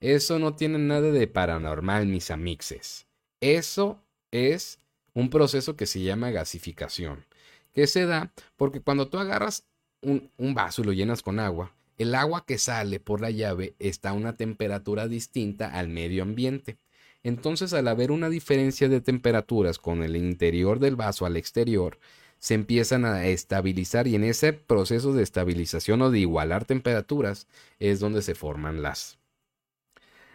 Eso 0.00 0.38
no 0.38 0.56
tiene 0.56 0.78
nada 0.78 1.12
de 1.12 1.26
paranormal, 1.26 2.06
mis 2.06 2.30
amixes. 2.30 3.06
Eso 3.42 4.02
es 4.30 4.78
un 5.12 5.28
proceso 5.28 5.76
que 5.76 5.84
se 5.84 6.00
llama 6.00 6.30
gasificación, 6.30 7.26
que 7.74 7.86
se 7.86 8.06
da 8.06 8.32
porque 8.56 8.80
cuando 8.80 9.08
tú 9.08 9.18
agarras 9.18 9.64
un, 10.00 10.30
vaso 10.54 10.80
y 10.80 10.86
lo 10.86 10.94
llenas 10.94 11.20
con 11.20 11.38
agua, 11.38 11.74
el 11.98 12.14
agua 12.14 12.46
que 12.46 12.56
sale 12.56 12.98
por 12.98 13.20
la 13.20 13.30
llave 13.30 13.74
está 13.78 14.10
a 14.10 14.14
una 14.14 14.38
temperatura 14.38 15.06
distinta 15.06 15.68
al 15.68 15.88
medio 15.88 16.22
ambiente. 16.22 16.78
Entonces, 17.22 17.74
al 17.74 17.88
haber 17.88 18.10
una 18.10 18.30
diferencia 18.30 18.88
de 18.88 19.02
temperaturas 19.02 19.78
con 19.78 20.02
el 20.02 20.16
interior 20.16 20.78
del 20.78 20.96
vaso 20.96 21.26
al 21.26 21.36
exterior, 21.36 21.98
se 22.40 22.54
empiezan 22.54 23.04
a 23.04 23.26
estabilizar 23.26 24.08
y 24.08 24.14
en 24.16 24.24
ese 24.24 24.54
proceso 24.54 25.12
de 25.12 25.22
estabilización 25.22 26.00
o 26.02 26.10
de 26.10 26.20
igualar 26.20 26.64
temperaturas 26.64 27.46
es 27.78 28.00
donde 28.00 28.22
se 28.22 28.34
forman 28.34 28.80
las, 28.80 29.18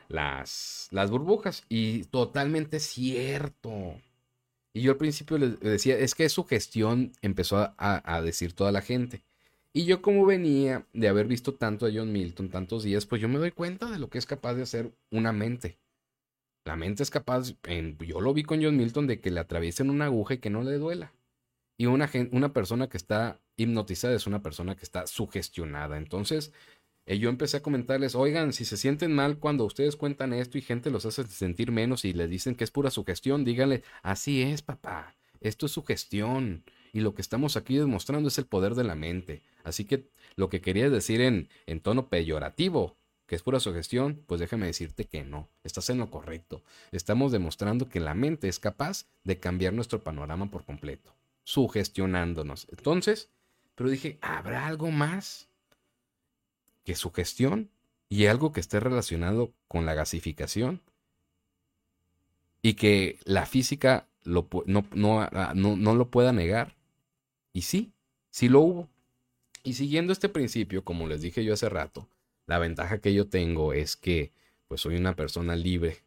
las, 0.07 0.87
las 0.91 1.09
burbujas. 1.09 1.65
Y 1.67 2.03
totalmente 2.05 2.79
cierto. 2.79 3.95
Y 4.71 4.81
yo 4.81 4.91
al 4.91 4.97
principio 4.97 5.39
le 5.39 5.49
decía, 5.49 5.97
es 5.97 6.13
que 6.13 6.29
su 6.29 6.43
gestión 6.45 7.11
empezó 7.21 7.73
a, 7.77 8.21
decir 8.21 8.53
toda 8.53 8.71
la 8.71 8.81
gente. 8.81 9.23
Y 9.73 9.85
yo 9.85 10.01
como 10.01 10.25
venía 10.25 10.85
de 10.93 11.07
haber 11.07 11.27
visto 11.27 11.55
tanto 11.55 11.87
a 11.87 11.91
John 11.93 12.11
Milton 12.11 12.49
tantos 12.49 12.83
días, 12.83 13.05
pues 13.07 13.21
yo 13.21 13.27
me 13.27 13.39
doy 13.39 13.51
cuenta 13.51 13.89
de 13.89 13.99
lo 13.99 14.09
que 14.09 14.19
es 14.19 14.27
capaz 14.27 14.53
de 14.53 14.63
hacer 14.63 14.91
una 15.11 15.33
mente. 15.33 15.79
La 16.65 16.75
mente 16.75 17.03
es 17.03 17.09
capaz, 17.09 17.55
yo 17.99 18.21
lo 18.21 18.33
vi 18.33 18.43
con 18.43 18.63
John 18.63 18.77
Milton, 18.77 19.07
de 19.07 19.19
que 19.19 19.31
le 19.31 19.39
atraviesen 19.39 19.89
una 19.89 20.05
aguja 20.05 20.35
y 20.35 20.37
que 20.39 20.49
no 20.49 20.63
le 20.63 20.77
duela. 20.77 21.11
Y 21.77 21.87
una, 21.87 22.09
una 22.31 22.53
persona 22.53 22.87
que 22.87 22.97
está 22.97 23.39
hipnotizada 23.57 24.15
es 24.15 24.27
una 24.27 24.41
persona 24.41 24.75
que 24.75 24.83
está 24.83 25.07
sugestionada. 25.07 25.97
Entonces, 25.97 26.53
y 27.07 27.19
yo 27.19 27.29
empecé 27.29 27.57
a 27.57 27.61
comentarles, 27.61 28.15
oigan, 28.15 28.51
si 28.51 28.65
se 28.65 28.77
sienten 28.77 29.13
mal 29.13 29.37
cuando 29.37 29.65
ustedes 29.65 29.95
cuentan 29.95 30.33
esto 30.33 30.57
y 30.57 30.61
gente 30.61 30.89
los 30.89 31.05
hace 31.05 31.23
sentir 31.27 31.71
menos 31.71 32.03
y 32.03 32.13
les 32.13 32.29
dicen 32.29 32.55
que 32.55 32.63
es 32.63 32.71
pura 32.71 32.89
sugestión, 32.89 33.45
díganle, 33.45 33.83
así 34.01 34.41
es, 34.41 34.61
papá, 34.63 35.15
esto 35.39 35.67
es 35.67 35.71
sugestión. 35.71 36.63
Y 36.93 37.01
lo 37.01 37.13
que 37.13 37.21
estamos 37.21 37.57
aquí 37.57 37.77
demostrando 37.77 38.29
es 38.29 38.37
el 38.37 38.45
poder 38.45 38.73
de 38.73 38.85
la 38.85 38.95
mente. 38.95 39.43
Así 39.63 39.85
que 39.85 40.07
lo 40.35 40.49
que 40.49 40.61
quería 40.61 40.89
decir 40.89 41.21
en, 41.21 41.49
en 41.67 41.81
tono 41.81 42.07
peyorativo, 42.09 42.97
que 43.27 43.35
es 43.35 43.43
pura 43.43 43.59
sugestión, 43.59 44.23
pues 44.27 44.39
déjame 44.39 44.67
decirte 44.67 45.05
que 45.05 45.23
no, 45.23 45.49
estás 45.63 45.89
en 45.89 45.97
lo 45.97 46.09
correcto. 46.09 46.63
Estamos 46.91 47.31
demostrando 47.31 47.89
que 47.89 47.99
la 47.99 48.13
mente 48.13 48.47
es 48.47 48.59
capaz 48.59 49.05
de 49.23 49.37
cambiar 49.37 49.73
nuestro 49.73 50.03
panorama 50.03 50.49
por 50.49 50.63
completo, 50.63 51.13
sugestionándonos. 51.45 52.67
Entonces, 52.69 53.29
pero 53.75 53.89
dije, 53.89 54.19
¿habrá 54.21 54.67
algo 54.67 54.91
más? 54.91 55.47
que 56.85 56.95
su 56.95 57.11
gestión 57.11 57.69
y 58.07 58.27
algo 58.27 58.53
que 58.53 58.61
esté 58.61 58.79
relacionado 58.79 59.53
con 59.67 59.85
la 59.85 59.95
gasificación 59.95 60.81
y 62.61 62.75
que 62.75 63.19
la 63.25 63.45
física 63.45 64.07
lo, 64.23 64.47
no, 64.65 64.85
no, 64.93 65.27
no, 65.53 65.95
lo 65.95 66.09
pueda 66.09 66.31
negar. 66.31 66.75
Y 67.51 67.63
sí, 67.63 67.91
sí 68.29 68.47
lo 68.47 68.61
hubo. 68.61 68.89
Y 69.63 69.73
siguiendo 69.73 70.13
este 70.13 70.29
principio, 70.29 70.85
como 70.85 71.07
les 71.07 71.21
dije 71.21 71.43
yo 71.43 71.53
hace 71.53 71.69
rato, 71.69 72.07
la 72.45 72.59
ventaja 72.59 72.99
que 72.99 73.13
yo 73.13 73.27
tengo 73.27 73.73
es 73.73 73.95
que 73.95 74.31
pues 74.67 74.81
soy 74.81 74.95
una 74.95 75.15
persona 75.15 75.55
libre. 75.55 75.97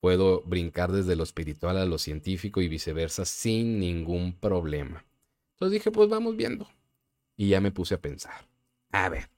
Puedo 0.00 0.42
brincar 0.42 0.92
desde 0.92 1.16
lo 1.16 1.22
espiritual 1.22 1.76
a 1.76 1.84
lo 1.84 1.98
científico 1.98 2.60
y 2.60 2.68
viceversa 2.68 3.24
sin 3.24 3.78
ningún 3.78 4.32
problema. 4.32 5.04
Entonces 5.52 5.74
dije, 5.74 5.90
pues 5.90 6.08
vamos 6.08 6.36
viendo. 6.36 6.68
Y 7.36 7.48
ya 7.48 7.60
me 7.60 7.70
puse 7.70 7.94
a 7.94 8.00
pensar. 8.00 8.46
A 8.92 9.08
ver, 9.08 9.28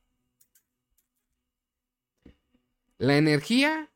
la 3.03 3.17
energía, 3.17 3.91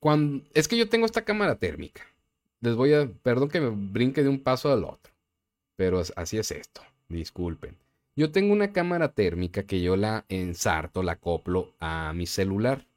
cuando, 0.00 0.44
es 0.54 0.66
que 0.66 0.76
yo 0.76 0.88
tengo 0.88 1.06
esta 1.06 1.24
cámara 1.24 1.54
térmica. 1.54 2.02
Les 2.60 2.74
voy 2.74 2.92
a, 2.92 3.08
perdón 3.22 3.48
que 3.48 3.60
me 3.60 3.70
brinque 3.70 4.24
de 4.24 4.28
un 4.28 4.42
paso 4.42 4.72
al 4.72 4.82
otro, 4.82 5.12
pero 5.76 6.02
así 6.16 6.38
es 6.38 6.50
esto, 6.50 6.80
disculpen. 7.08 7.76
Yo 8.16 8.32
tengo 8.32 8.52
una 8.52 8.72
cámara 8.72 9.12
térmica 9.12 9.62
que 9.62 9.82
yo 9.82 9.94
la 9.94 10.24
ensarto, 10.28 11.04
la 11.04 11.12
acoplo 11.12 11.74
a 11.78 12.12
mi 12.12 12.26
celular. 12.26 12.88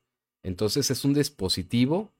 Entonces 0.42 0.90
es 0.90 1.06
un 1.06 1.14
dispositivo 1.14 2.12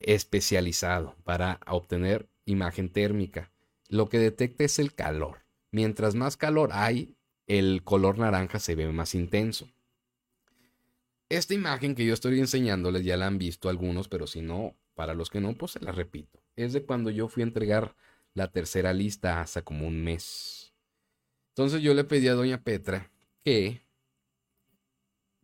especializado 0.00 1.16
para 1.24 1.60
obtener 1.66 2.28
imagen 2.44 2.90
térmica. 2.90 3.52
Lo 3.88 4.08
que 4.08 4.18
detecta 4.18 4.64
es 4.64 4.78
el 4.78 4.94
calor. 4.94 5.44
Mientras 5.70 6.14
más 6.14 6.36
calor 6.36 6.70
hay, 6.72 7.14
el 7.46 7.82
color 7.84 8.18
naranja 8.18 8.58
se 8.58 8.74
ve 8.74 8.90
más 8.92 9.14
intenso. 9.14 9.68
Esta 11.28 11.54
imagen 11.54 11.94
que 11.94 12.04
yo 12.04 12.14
estoy 12.14 12.40
enseñándoles 12.40 13.04
ya 13.04 13.16
la 13.16 13.26
han 13.26 13.38
visto 13.38 13.68
algunos, 13.68 14.08
pero 14.08 14.26
si 14.26 14.42
no, 14.42 14.74
para 14.94 15.14
los 15.14 15.30
que 15.30 15.40
no, 15.40 15.54
pues 15.54 15.72
se 15.72 15.80
la 15.80 15.92
repito. 15.92 16.42
Es 16.56 16.72
de 16.72 16.84
cuando 16.84 17.10
yo 17.10 17.28
fui 17.28 17.42
a 17.42 17.46
entregar 17.46 17.94
la 18.34 18.50
tercera 18.50 18.92
lista 18.92 19.40
hace 19.40 19.62
como 19.62 19.86
un 19.86 20.02
mes. 20.02 20.72
Entonces 21.50 21.82
yo 21.82 21.94
le 21.94 22.04
pedí 22.04 22.28
a 22.28 22.34
doña 22.34 22.62
Petra 22.62 23.10
que 23.44 23.82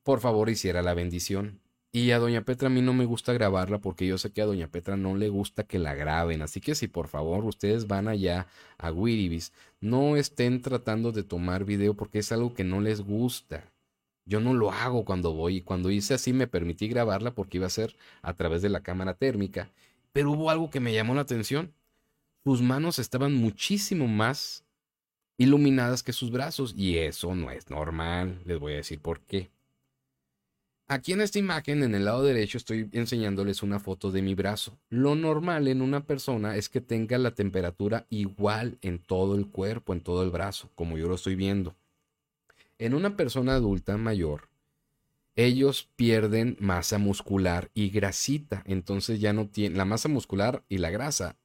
por 0.02 0.20
favor 0.20 0.48
hiciera 0.48 0.82
la 0.82 0.94
bendición. 0.94 1.60
Y 1.96 2.10
a 2.10 2.18
doña 2.18 2.42
Petra 2.42 2.66
a 2.66 2.70
mí 2.70 2.82
no 2.82 2.92
me 2.92 3.06
gusta 3.06 3.32
grabarla 3.32 3.78
porque 3.78 4.06
yo 4.06 4.18
sé 4.18 4.30
que 4.30 4.42
a 4.42 4.44
doña 4.44 4.68
Petra 4.68 4.98
no 4.98 5.16
le 5.16 5.30
gusta 5.30 5.64
que 5.64 5.78
la 5.78 5.94
graben. 5.94 6.42
Así 6.42 6.60
que 6.60 6.74
si 6.74 6.88
por 6.88 7.08
favor 7.08 7.46
ustedes 7.46 7.86
van 7.86 8.06
allá 8.06 8.48
a 8.76 8.92
Wiribis, 8.92 9.54
no 9.80 10.18
estén 10.18 10.60
tratando 10.60 11.10
de 11.10 11.22
tomar 11.22 11.64
video 11.64 11.94
porque 11.94 12.18
es 12.18 12.30
algo 12.32 12.52
que 12.52 12.64
no 12.64 12.82
les 12.82 13.00
gusta. 13.00 13.72
Yo 14.26 14.40
no 14.40 14.52
lo 14.52 14.72
hago 14.72 15.06
cuando 15.06 15.32
voy. 15.32 15.62
Cuando 15.62 15.90
hice 15.90 16.12
así 16.12 16.34
me 16.34 16.46
permití 16.46 16.86
grabarla 16.86 17.30
porque 17.30 17.56
iba 17.56 17.66
a 17.66 17.70
ser 17.70 17.96
a 18.20 18.34
través 18.34 18.60
de 18.60 18.68
la 18.68 18.82
cámara 18.82 19.14
térmica. 19.14 19.70
Pero 20.12 20.32
hubo 20.32 20.50
algo 20.50 20.68
que 20.68 20.80
me 20.80 20.92
llamó 20.92 21.14
la 21.14 21.22
atención. 21.22 21.72
Sus 22.44 22.60
manos 22.60 22.98
estaban 22.98 23.32
muchísimo 23.32 24.06
más 24.06 24.66
iluminadas 25.38 26.02
que 26.02 26.12
sus 26.12 26.30
brazos. 26.30 26.74
Y 26.76 26.98
eso 26.98 27.34
no 27.34 27.50
es 27.50 27.70
normal. 27.70 28.42
Les 28.44 28.58
voy 28.58 28.74
a 28.74 28.76
decir 28.76 29.00
por 29.00 29.22
qué. 29.22 29.55
Aquí 30.88 31.12
en 31.12 31.20
esta 31.20 31.40
imagen, 31.40 31.82
en 31.82 31.96
el 31.96 32.04
lado 32.04 32.22
derecho, 32.22 32.58
estoy 32.58 32.88
enseñándoles 32.92 33.64
una 33.64 33.80
foto 33.80 34.12
de 34.12 34.22
mi 34.22 34.36
brazo. 34.36 34.78
Lo 34.88 35.16
normal 35.16 35.66
en 35.66 35.82
una 35.82 36.06
persona 36.06 36.54
es 36.54 36.68
que 36.68 36.80
tenga 36.80 37.18
la 37.18 37.34
temperatura 37.34 38.06
igual 38.08 38.78
en 38.82 39.00
todo 39.00 39.34
el 39.34 39.48
cuerpo, 39.48 39.92
en 39.92 40.00
todo 40.00 40.22
el 40.22 40.30
brazo, 40.30 40.70
como 40.76 40.96
yo 40.96 41.08
lo 41.08 41.16
estoy 41.16 41.34
viendo. 41.34 41.74
En 42.78 42.94
una 42.94 43.16
persona 43.16 43.54
adulta 43.54 43.96
mayor, 43.96 44.48
ellos 45.34 45.90
pierden 45.96 46.56
masa 46.60 46.98
muscular 46.98 47.68
y 47.74 47.90
grasita. 47.90 48.62
Entonces 48.64 49.20
ya 49.20 49.32
no 49.32 49.48
tienen, 49.48 49.76
la 49.76 49.86
masa 49.86 50.08
muscular 50.08 50.62
y 50.68 50.78
la 50.78 50.90
grasa 50.90 51.36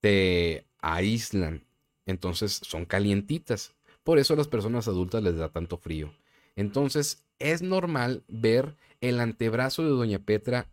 te 0.00 0.66
aíslan. 0.80 1.62
Entonces 2.04 2.60
son 2.64 2.84
calientitas. 2.84 3.74
Por 4.02 4.18
eso 4.18 4.34
a 4.34 4.36
las 4.36 4.48
personas 4.48 4.88
adultas 4.88 5.22
les 5.22 5.36
da 5.36 5.50
tanto 5.50 5.76
frío. 5.78 6.12
Entonces 6.56 7.24
es 7.38 7.62
normal 7.62 8.24
ver 8.28 8.76
el 9.00 9.20
antebrazo 9.20 9.84
de 9.84 9.90
Doña 9.90 10.18
Petra 10.18 10.68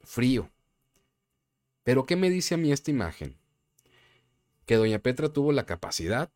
frío. 0.00 0.50
Pero 1.82 2.04
¿qué 2.04 2.16
me 2.16 2.30
dice 2.30 2.54
a 2.54 2.58
mí 2.58 2.72
esta 2.72 2.90
imagen? 2.90 3.36
Que 4.66 4.76
Doña 4.76 4.98
Petra 4.98 5.32
tuvo 5.32 5.52
la 5.52 5.66
capacidad 5.66 6.30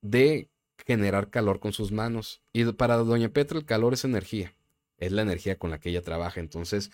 de 0.00 0.48
generar 0.86 1.30
calor 1.30 1.60
con 1.60 1.72
sus 1.72 1.92
manos. 1.92 2.40
Y 2.52 2.64
para 2.72 2.96
Doña 2.96 3.28
Petra 3.28 3.58
el 3.58 3.66
calor 3.66 3.94
es 3.94 4.04
energía. 4.04 4.54
Es 4.96 5.12
la 5.12 5.22
energía 5.22 5.58
con 5.58 5.70
la 5.70 5.80
que 5.80 5.90
ella 5.90 6.02
trabaja. 6.02 6.40
Entonces, 6.40 6.90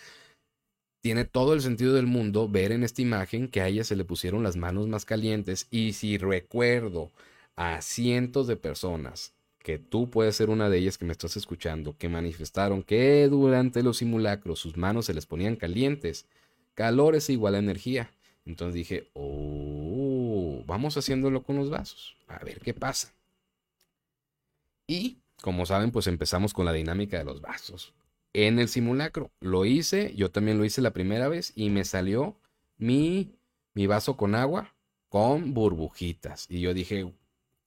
tiene 1.01 1.25
todo 1.25 1.53
el 1.53 1.61
sentido 1.61 1.93
del 1.93 2.07
mundo 2.07 2.49
ver 2.49 2.71
en 2.71 2.83
esta 2.83 3.03
imagen 3.03 3.47
que 3.47 3.61
a 3.61 3.67
ella 3.67 3.83
se 3.83 3.95
le 3.95 4.05
pusieron 4.05 4.41
las 4.41 4.55
manos 4.55 4.87
más 4.87 5.05
calientes. 5.05 5.67
Y 5.69 5.93
si 5.93 6.17
recuerdo 6.17 7.11
a 7.55 7.83
cientos 7.83 8.47
de 8.47 8.57
personas, 8.57 9.34
que 9.65 9.79
tú 9.79 10.11
puedes 10.11 10.35
ser 10.35 10.51
una 10.51 10.69
de 10.69 10.77
ellas 10.77 10.99
que 10.99 11.05
me 11.05 11.11
estás 11.11 11.37
escuchando, 11.37 11.97
que 11.97 12.07
manifestaron 12.07 12.83
que 12.83 13.27
durante 13.27 13.81
los 13.81 13.97
simulacros 13.97 14.59
sus 14.59 14.77
manos 14.77 15.07
se 15.07 15.15
les 15.15 15.25
ponían 15.25 15.55
calientes, 15.55 16.27
calor 16.75 17.15
es 17.15 17.31
igual 17.31 17.55
a 17.55 17.57
energía. 17.57 18.11
Entonces 18.45 18.75
dije, 18.75 19.09
oh, 19.15 20.63
vamos 20.67 20.95
haciéndolo 20.97 21.41
con 21.41 21.55
los 21.55 21.71
vasos, 21.71 22.15
a 22.27 22.37
ver 22.45 22.59
qué 22.59 22.75
pasa. 22.75 23.11
Y, 24.85 25.17
como 25.41 25.65
saben, 25.65 25.89
pues 25.89 26.05
empezamos 26.05 26.53
con 26.53 26.65
la 26.65 26.71
dinámica 26.71 27.17
de 27.17 27.23
los 27.23 27.41
vasos. 27.41 27.91
En 28.33 28.59
el 28.59 28.67
simulacro 28.67 29.31
lo 29.39 29.65
hice, 29.65 30.13
yo 30.15 30.29
también 30.29 30.59
lo 30.59 30.65
hice 30.65 30.83
la 30.83 30.93
primera 30.93 31.27
vez 31.27 31.53
y 31.55 31.71
me 31.71 31.85
salió 31.85 32.37
mi, 32.77 33.31
mi 33.73 33.87
vaso 33.87 34.15
con 34.15 34.35
agua 34.35 34.75
con 35.09 35.55
burbujitas. 35.55 36.45
Y 36.51 36.59
yo 36.59 36.75
dije, 36.75 37.11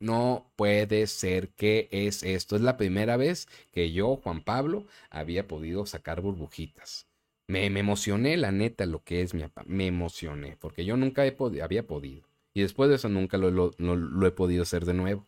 no 0.00 0.50
puede 0.56 1.06
ser 1.06 1.50
que 1.50 1.88
es 1.90 2.22
esto. 2.22 2.56
Es 2.56 2.62
la 2.62 2.76
primera 2.76 3.16
vez 3.16 3.48
que 3.72 3.92
yo, 3.92 4.16
Juan 4.16 4.42
Pablo, 4.42 4.86
había 5.10 5.46
podido 5.46 5.86
sacar 5.86 6.20
burbujitas. 6.20 7.06
Me, 7.46 7.66
emocioné, 7.66 8.36
la 8.36 8.52
neta, 8.52 8.84
lo 8.86 9.02
que 9.02 9.22
es 9.22 9.34
mi. 9.34 9.44
Me 9.66 9.86
emocioné, 9.86 10.56
porque 10.60 10.84
yo 10.84 10.96
nunca 10.96 11.22
había 11.22 11.86
podido. 11.86 12.28
Y 12.54 12.60
después 12.62 12.90
de 12.90 12.96
eso 12.96 13.08
nunca 13.08 13.38
lo 13.38 14.26
he 14.26 14.30
podido 14.30 14.62
hacer 14.62 14.84
de 14.84 14.94
nuevo. 14.94 15.26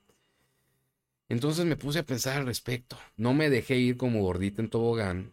Entonces 1.30 1.64
me 1.64 1.76
puse 1.76 2.00
a 2.00 2.06
pensar 2.06 2.38
al 2.38 2.46
respecto. 2.46 2.98
No 3.16 3.34
me 3.34 3.50
dejé 3.50 3.76
ir 3.76 3.96
como 3.96 4.20
gordita 4.20 4.60
en 4.60 4.68
tobogán 4.68 5.32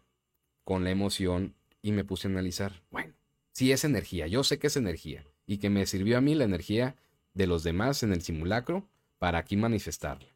con 0.64 0.84
la 0.84 0.92
emoción 0.92 1.56
y 1.82 1.92
me 1.92 2.04
puse 2.04 2.28
a 2.28 2.32
analizar. 2.32 2.84
Bueno, 2.92 3.16
si 3.52 3.72
es 3.72 3.84
energía, 3.84 4.28
yo 4.28 4.44
sé 4.44 4.60
que 4.60 4.68
es 4.68 4.78
energía 4.78 5.26
y 5.48 5.58
que 5.58 5.72
me 5.72 5.88
sirvió 5.88 6.20
a 6.20 6.22
mí 6.22 6.36
la 6.36 6.44
energía 6.44 6.96
de 7.34 7.48
los 7.48 7.64
demás 7.64 8.04
en 8.04 8.14
el 8.14 8.22
simulacro 8.22 8.88
para 9.20 9.40
aquí 9.40 9.58
manifestarla. 9.58 10.30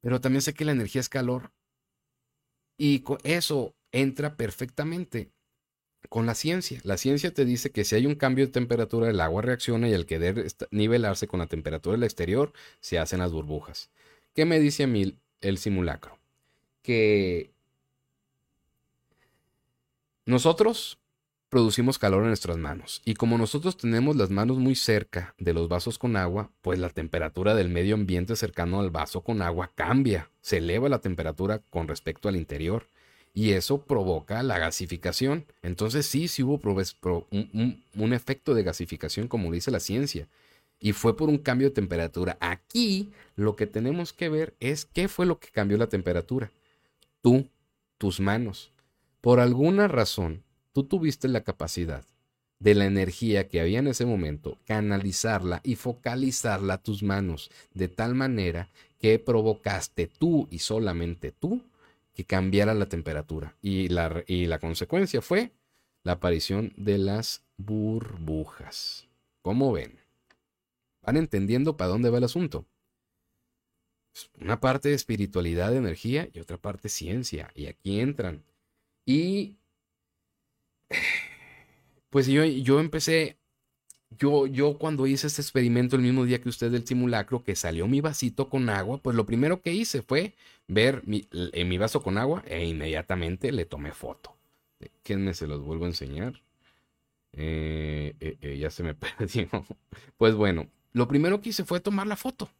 Pero 0.00 0.20
también 0.20 0.42
sé 0.42 0.54
que 0.54 0.64
la 0.64 0.72
energía 0.72 1.00
es 1.00 1.08
calor 1.08 1.52
y 2.76 3.04
eso 3.22 3.74
entra 3.92 4.36
perfectamente 4.36 5.30
con 6.08 6.26
la 6.26 6.34
ciencia. 6.34 6.80
La 6.84 6.96
ciencia 6.96 7.32
te 7.32 7.44
dice 7.44 7.70
que 7.70 7.84
si 7.84 7.94
hay 7.94 8.06
un 8.06 8.16
cambio 8.16 8.46
de 8.46 8.52
temperatura, 8.52 9.08
el 9.08 9.20
agua 9.20 9.42
reacciona 9.42 9.88
y 9.88 9.94
al 9.94 10.06
querer 10.06 10.46
nivelarse 10.70 11.28
con 11.28 11.40
la 11.40 11.46
temperatura 11.46 11.94
del 11.94 12.04
exterior, 12.04 12.52
se 12.80 12.98
hacen 12.98 13.20
las 13.20 13.32
burbujas. 13.32 13.90
¿Qué 14.34 14.44
me 14.44 14.58
dice 14.58 14.84
a 14.84 14.86
mí 14.86 15.16
el 15.40 15.58
simulacro? 15.58 16.18
Que 16.82 17.52
nosotros 20.26 20.98
producimos 21.52 21.98
calor 21.98 22.22
en 22.22 22.28
nuestras 22.28 22.56
manos 22.56 23.02
y 23.04 23.12
como 23.12 23.36
nosotros 23.36 23.76
tenemos 23.76 24.16
las 24.16 24.30
manos 24.30 24.56
muy 24.56 24.74
cerca 24.74 25.34
de 25.36 25.52
los 25.52 25.68
vasos 25.68 25.98
con 25.98 26.16
agua, 26.16 26.50
pues 26.62 26.78
la 26.78 26.88
temperatura 26.88 27.54
del 27.54 27.68
medio 27.68 27.94
ambiente 27.94 28.36
cercano 28.36 28.80
al 28.80 28.88
vaso 28.88 29.20
con 29.20 29.42
agua 29.42 29.70
cambia, 29.74 30.30
se 30.40 30.56
eleva 30.56 30.88
la 30.88 31.02
temperatura 31.02 31.58
con 31.68 31.88
respecto 31.88 32.30
al 32.30 32.36
interior 32.36 32.86
y 33.34 33.50
eso 33.50 33.82
provoca 33.82 34.42
la 34.42 34.58
gasificación. 34.58 35.44
Entonces 35.60 36.06
sí, 36.06 36.26
sí 36.26 36.42
hubo 36.42 36.58
un, 37.30 37.84
un 37.96 38.12
efecto 38.14 38.54
de 38.54 38.62
gasificación 38.62 39.28
como 39.28 39.52
dice 39.52 39.70
la 39.70 39.80
ciencia 39.80 40.28
y 40.80 40.92
fue 40.94 41.18
por 41.18 41.28
un 41.28 41.36
cambio 41.36 41.68
de 41.68 41.74
temperatura. 41.74 42.38
Aquí 42.40 43.10
lo 43.36 43.56
que 43.56 43.66
tenemos 43.66 44.14
que 44.14 44.30
ver 44.30 44.54
es 44.58 44.86
qué 44.86 45.06
fue 45.06 45.26
lo 45.26 45.38
que 45.38 45.50
cambió 45.50 45.76
la 45.76 45.90
temperatura. 45.90 46.50
Tú, 47.20 47.46
tus 47.98 48.20
manos. 48.20 48.72
Por 49.20 49.38
alguna 49.38 49.86
razón, 49.86 50.44
tú 50.72 50.84
tuviste 50.84 51.28
la 51.28 51.42
capacidad 51.42 52.04
de 52.58 52.74
la 52.74 52.86
energía 52.86 53.48
que 53.48 53.60
había 53.60 53.80
en 53.80 53.88
ese 53.88 54.06
momento, 54.06 54.58
canalizarla 54.66 55.60
y 55.64 55.74
focalizarla 55.74 56.74
a 56.74 56.82
tus 56.82 57.02
manos, 57.02 57.50
de 57.74 57.88
tal 57.88 58.14
manera 58.14 58.68
que 58.98 59.18
provocaste 59.18 60.06
tú 60.06 60.46
y 60.50 60.60
solamente 60.60 61.32
tú 61.32 61.62
que 62.14 62.24
cambiara 62.24 62.74
la 62.74 62.86
temperatura. 62.86 63.56
Y 63.62 63.88
la, 63.88 64.22
y 64.26 64.46
la 64.46 64.58
consecuencia 64.58 65.22
fue 65.22 65.50
la 66.04 66.12
aparición 66.12 66.72
de 66.76 66.98
las 66.98 67.42
burbujas. 67.56 69.08
¿Cómo 69.40 69.72
ven? 69.72 70.02
van 71.02 71.16
entendiendo 71.16 71.76
para 71.76 71.90
dónde 71.90 72.10
va 72.10 72.18
el 72.18 72.24
asunto. 72.24 72.64
Una 74.40 74.60
parte 74.60 74.90
de 74.90 74.94
espiritualidad, 74.94 75.70
de 75.70 75.78
energía 75.78 76.28
y 76.32 76.40
otra 76.40 76.58
parte 76.58 76.88
ciencia. 76.88 77.50
Y 77.54 77.66
aquí 77.66 78.00
entran. 78.00 78.44
Y 79.04 79.56
pues 82.10 82.26
yo, 82.26 82.44
yo 82.44 82.80
empecé, 82.80 83.38
yo, 84.18 84.46
yo 84.46 84.78
cuando 84.78 85.06
hice 85.06 85.26
este 85.26 85.42
experimento 85.42 85.96
el 85.96 86.02
mismo 86.02 86.24
día 86.24 86.40
que 86.40 86.48
usted 86.48 86.70
del 86.70 86.86
simulacro, 86.86 87.42
que 87.42 87.56
salió 87.56 87.86
mi 87.86 88.00
vasito 88.00 88.48
con 88.48 88.68
agua, 88.68 88.98
pues 88.98 89.16
lo 89.16 89.26
primero 89.26 89.62
que 89.62 89.72
hice 89.72 90.02
fue 90.02 90.34
ver 90.68 91.02
mi, 91.06 91.26
en 91.32 91.68
mi 91.68 91.78
vaso 91.78 92.02
con 92.02 92.18
agua 92.18 92.42
e 92.46 92.66
inmediatamente 92.66 93.52
le 93.52 93.64
tomé 93.64 93.92
foto. 93.92 94.36
¿Quién 95.02 95.24
me 95.24 95.34
se 95.34 95.46
los 95.46 95.62
vuelvo 95.62 95.84
a 95.84 95.88
enseñar? 95.88 96.42
Eh, 97.32 98.14
eh, 98.20 98.36
eh, 98.42 98.58
ya 98.58 98.70
se 98.70 98.82
me 98.82 98.94
perdió. 98.94 99.48
Pues 100.16 100.34
bueno, 100.34 100.68
lo 100.92 101.08
primero 101.08 101.40
que 101.40 101.50
hice 101.50 101.64
fue 101.64 101.80
tomar 101.80 102.06
la 102.06 102.16
foto. 102.16 102.50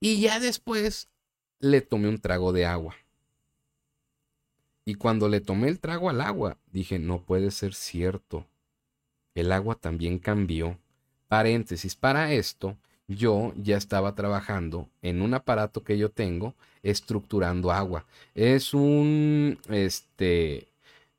Y 0.00 0.20
ya 0.20 0.40
después 0.40 1.08
le 1.58 1.80
tomé 1.80 2.08
un 2.08 2.18
trago 2.18 2.52
de 2.52 2.66
agua. 2.66 2.94
Y 4.88 4.94
cuando 4.94 5.28
le 5.28 5.40
tomé 5.40 5.66
el 5.66 5.80
trago 5.80 6.10
al 6.10 6.20
agua, 6.20 6.58
dije, 6.70 7.00
no 7.00 7.20
puede 7.20 7.50
ser 7.50 7.74
cierto. 7.74 8.46
El 9.34 9.50
agua 9.50 9.74
también 9.74 10.20
cambió. 10.20 10.78
Paréntesis, 11.26 11.96
para 11.96 12.32
esto, 12.32 12.76
yo 13.08 13.52
ya 13.56 13.76
estaba 13.76 14.14
trabajando 14.14 14.88
en 15.02 15.22
un 15.22 15.34
aparato 15.34 15.82
que 15.82 15.98
yo 15.98 16.08
tengo 16.10 16.54
estructurando 16.84 17.72
agua. 17.72 18.06
Es 18.36 18.74
un, 18.74 19.58
este, 19.70 20.68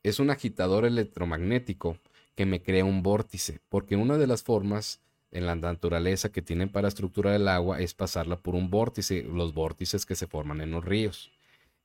es 0.02 0.20
un 0.22 0.30
agitador 0.30 0.86
electromagnético 0.86 1.98
que 2.36 2.46
me 2.46 2.62
crea 2.62 2.86
un 2.86 3.04
vórtice, 3.04 3.60
porque 3.68 3.98
una 3.98 4.18
de 4.18 4.28
las 4.28 4.44
formas 4.44 5.02
en 5.32 5.46
la 5.46 5.56
naturaleza 5.56 6.32
que 6.32 6.42
tienen 6.42 6.70
para 6.70 6.88
estructurar 6.88 7.34
el 7.34 7.50
agua 7.50 7.82
es 7.82 7.94
pasarla 7.94 8.38
por 8.38 8.56
un 8.56 8.70
vórtice, 8.70 9.24
los 9.24 9.54
vórtices 9.54 10.06
que 10.06 10.16
se 10.16 10.28
forman 10.28 10.62
en 10.62 10.72
los 10.72 10.86
ríos. 10.86 11.37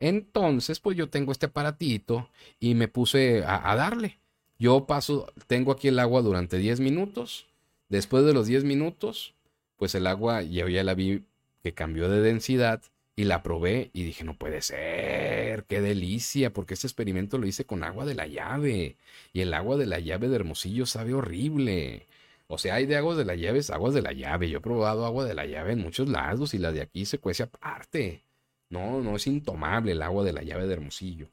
Entonces, 0.03 0.81
pues 0.81 0.97
yo 0.97 1.11
tengo 1.11 1.31
este 1.31 1.47
aparatito 1.47 2.29
y 2.59 2.75
me 2.75 2.89
puse 2.89 3.45
a, 3.47 3.77
darle. 3.77 4.19
Yo 4.59 4.85
paso, 4.85 5.33
tengo 5.47 5.71
aquí 5.71 5.87
el 5.87 6.01
agua 6.01 6.23
durante 6.23 6.59
10 6.59 6.81
minutos. 6.81 7.47
Después 7.89 8.25
de 8.25 8.35
los 8.35 8.49
10 8.49 8.65
minutos, 8.65 9.33
pues 9.77 9.95
el 9.95 10.09
agua 10.09 10.43
yo 10.43 10.67
ya 10.67 10.83
la 10.83 10.95
vi 10.95 11.23
que 11.63 11.73
cambió 11.73 12.09
de 12.09 12.21
densidad 12.21 12.83
y 13.15 13.25
la 13.25 13.45
probé 13.45 13.91
y 13.93 14.03
dije, 14.03 14.25
no 14.25 14.37
puede 14.37 14.61
ser, 14.63 15.67
qué 15.69 15.81
delicia, 15.81 16.53
porque 16.53 16.75
este 16.75 16.89
experimento 16.89 17.39
lo 17.39 17.47
hice 17.47 17.65
con 17.65 17.85
agua 17.85 18.05
de 18.05 18.15
la 18.17 18.27
llave 18.27 18.97
y 19.33 19.41
el 19.43 19.55
agua 19.55 19.77
de 19.77 19.87
la 19.87 20.01
llave 20.01 20.29
de 20.29 20.35
Hermosillo 20.35 20.85
sabe 20.85 21.15
horrible. 21.15 22.09
O 22.49 22.59
sea, 22.59 22.75
hay 22.75 22.87
de 22.87 22.97
aguas 22.97 23.17
de 23.17 23.25
la 23.25 23.37
llave, 23.37 23.61
aguas 23.73 23.95
de 23.95 24.03
la 24.03 24.13
llave. 24.13 24.51
Yo 24.51 24.59
he 24.59 24.63
probado 24.63 25.07
agua 25.07 25.25
de 25.25 25.35
la 25.35 25.47
llave 25.47 25.75
en 25.75 25.79
muchos 25.79 26.09
lados 26.09 26.55
y 26.55 26.59
la 26.59 26.73
de 26.73 26.81
aquí 26.83 27.05
se 27.05 27.19
cuece 27.19 27.45
aparte. 27.45 28.25
No, 28.73 29.03
no 29.03 29.17
es 29.17 29.27
intomable 29.27 29.93
el 29.93 30.01
agua 30.01 30.25
de 30.25 30.33
la 30.33 30.43
llave 30.43 30.67
de 30.67 30.73
Hermosillo. 30.73 31.29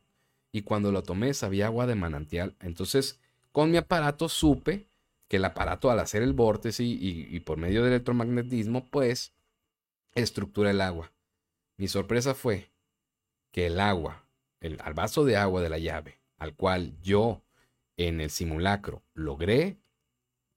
Y 0.51 0.63
cuando 0.63 0.91
lo 0.91 1.03
tomé 1.03 1.33
sabía 1.33 1.67
agua 1.67 1.87
de 1.87 1.95
manantial. 1.95 2.55
Entonces, 2.59 3.19
con 3.53 3.71
mi 3.71 3.77
aparato 3.77 4.27
supe 4.27 4.87
que 5.29 5.37
el 5.37 5.45
aparato 5.45 5.89
al 5.89 5.99
hacer 5.99 6.21
el 6.21 6.33
vórtice 6.33 6.83
y, 6.83 7.39
por 7.39 7.57
medio 7.57 7.83
del 7.83 7.93
electromagnetismo, 7.93 8.85
pues, 8.89 9.31
estructura 10.15 10.71
el 10.71 10.81
agua. 10.81 11.13
Mi 11.77 11.87
sorpresa 11.87 12.33
fue 12.35 12.71
que 13.51 13.67
el 13.67 13.79
agua, 13.79 14.25
el, 14.59 14.77
al 14.83 14.93
vaso 14.93 15.23
de 15.23 15.37
agua 15.37 15.61
de 15.61 15.69
la 15.69 15.77
llave, 15.77 16.19
al 16.37 16.55
cual 16.55 16.99
yo 17.01 17.41
en 17.95 18.19
el 18.19 18.31
simulacro 18.31 19.01
logré 19.13 19.77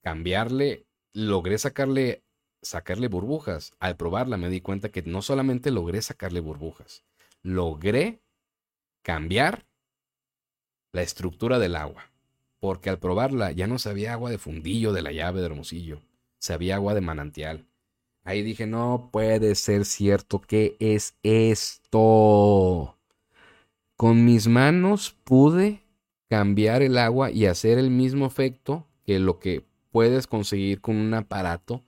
cambiarle, 0.02 0.86
logré 1.12 1.58
sacarle, 1.58 2.24
sacarle 2.62 3.08
burbujas. 3.08 3.74
Al 3.80 3.96
probarla 3.96 4.36
me 4.36 4.48
di 4.48 4.60
cuenta 4.60 4.90
que 4.90 5.02
no 5.02 5.20
solamente 5.20 5.70
logré 5.70 6.00
sacarle 6.00 6.40
burbujas, 6.40 7.04
logré 7.42 8.22
cambiar 9.02 9.66
la 10.92 11.02
estructura 11.02 11.58
del 11.58 11.76
agua. 11.76 12.10
Porque 12.60 12.90
al 12.90 12.98
probarla 12.98 13.50
ya 13.50 13.66
no 13.66 13.78
sabía 13.78 14.12
agua 14.12 14.30
de 14.30 14.38
fundillo 14.38 14.92
de 14.92 15.02
la 15.02 15.10
llave 15.10 15.40
de 15.40 15.46
Hermosillo, 15.46 16.00
sabía 16.38 16.76
agua 16.76 16.94
de 16.94 17.00
manantial. 17.00 17.66
Ahí 18.24 18.42
dije, 18.42 18.66
no 18.66 19.08
puede 19.12 19.56
ser 19.56 19.84
cierto, 19.84 20.40
¿qué 20.40 20.76
es 20.78 21.16
esto? 21.24 22.96
Con 23.96 24.24
mis 24.24 24.46
manos 24.46 25.16
pude 25.24 25.82
cambiar 26.28 26.82
el 26.82 26.98
agua 26.98 27.32
y 27.32 27.46
hacer 27.46 27.78
el 27.78 27.90
mismo 27.90 28.26
efecto 28.26 28.86
que 29.04 29.18
lo 29.18 29.40
que 29.40 29.66
puedes 29.90 30.28
conseguir 30.28 30.80
con 30.80 30.96
un 30.96 31.14
aparato 31.14 31.82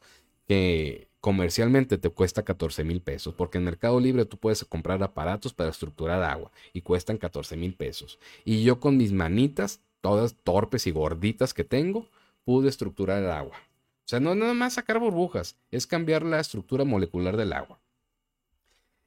que 0.47 1.09
comercialmente 1.21 1.97
te 1.97 2.11
cuesta 2.11 2.43
14 2.43 2.85
mil 2.85 3.01
pesos, 3.01 3.35
porque 3.35 3.59
en 3.59 3.65
Mercado 3.65 3.99
Libre 3.99 4.27
tú 4.27 4.37
puedes 4.37 4.65
comprar 4.65 5.03
aparatos 5.03 5.55
para 5.55 5.71
estructurar 5.71 6.23
agua 6.23 6.51
y 6.73 6.83
cuestan 6.83 7.17
14 7.17 7.57
mil 7.57 7.75
pesos. 7.75 8.19
Y 8.45 8.63
yo 8.63 8.79
con 8.79 8.97
mis 8.97 9.13
manitas, 9.13 9.81
todas 10.01 10.35
torpes 10.43 10.87
y 10.87 10.91
gorditas 10.91 11.55
que 11.55 11.65
tengo, 11.65 12.09
pude 12.45 12.69
estructurar 12.69 13.23
el 13.23 13.31
agua. 13.31 13.57
O 13.57 14.07
sea, 14.07 14.21
no 14.21 14.33
es 14.33 14.37
nada 14.37 14.53
más 14.53 14.75
sacar 14.75 14.99
burbujas, 14.99 15.57
es 15.71 15.87
cambiar 15.87 16.25
la 16.25 16.41
estructura 16.41 16.85
molecular 16.85 17.39
del 17.39 17.55
agua. 17.55 17.81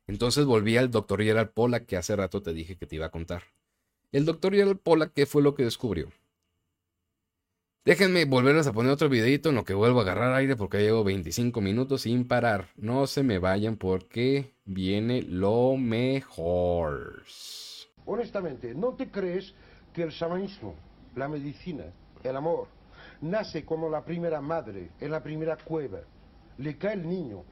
Entonces 0.07 0.45
volví 0.45 0.75
al 0.77 0.89
doctor 0.89 1.21
Gerald 1.21 1.51
Pollack 1.51 1.85
que 1.85 1.97
hace 1.97 2.15
rato 2.15 2.41
te 2.41 2.53
dije 2.53 2.77
que 2.77 2.88
te 2.88 2.95
iba 2.95 3.05
a 3.05 3.11
contar. 3.11 3.43
El 4.11 4.25
doctor 4.25 4.55
Gerald 4.55 4.79
Pollack, 4.79 5.13
¿qué 5.13 5.27
fue 5.27 5.43
lo 5.43 5.53
que 5.53 5.65
descubrió? 5.65 6.09
Déjenme 7.88 8.25
volverles 8.25 8.67
a 8.67 8.73
poner 8.73 8.91
otro 8.91 9.07
videito 9.07 9.47
en 9.47 9.55
lo 9.55 9.63
que 9.63 9.73
vuelvo 9.73 9.99
a 9.99 10.01
agarrar 10.01 10.33
aire 10.33 10.57
porque 10.57 10.81
llevo 10.81 11.05
25 11.05 11.61
minutos 11.61 12.01
sin 12.01 12.27
parar. 12.27 12.67
No 12.75 13.07
se 13.07 13.23
me 13.23 13.39
vayan 13.39 13.77
porque 13.77 14.51
viene 14.65 15.21
lo 15.21 15.77
mejor. 15.77 17.23
Honestamente, 18.05 18.75
¿no 18.75 18.95
te 18.95 19.09
crees 19.09 19.53
que 19.93 20.03
el 20.03 20.09
shamanismo, 20.09 20.75
la 21.15 21.29
medicina, 21.29 21.85
el 22.25 22.35
amor, 22.35 22.67
nace 23.21 23.63
como 23.63 23.89
la 23.89 24.03
primera 24.03 24.41
madre 24.41 24.89
en 24.99 25.09
la 25.09 25.23
primera 25.23 25.55
cueva? 25.55 25.99
Le 26.57 26.77
cae 26.77 26.95
el 26.95 27.07
niño, 27.07 27.45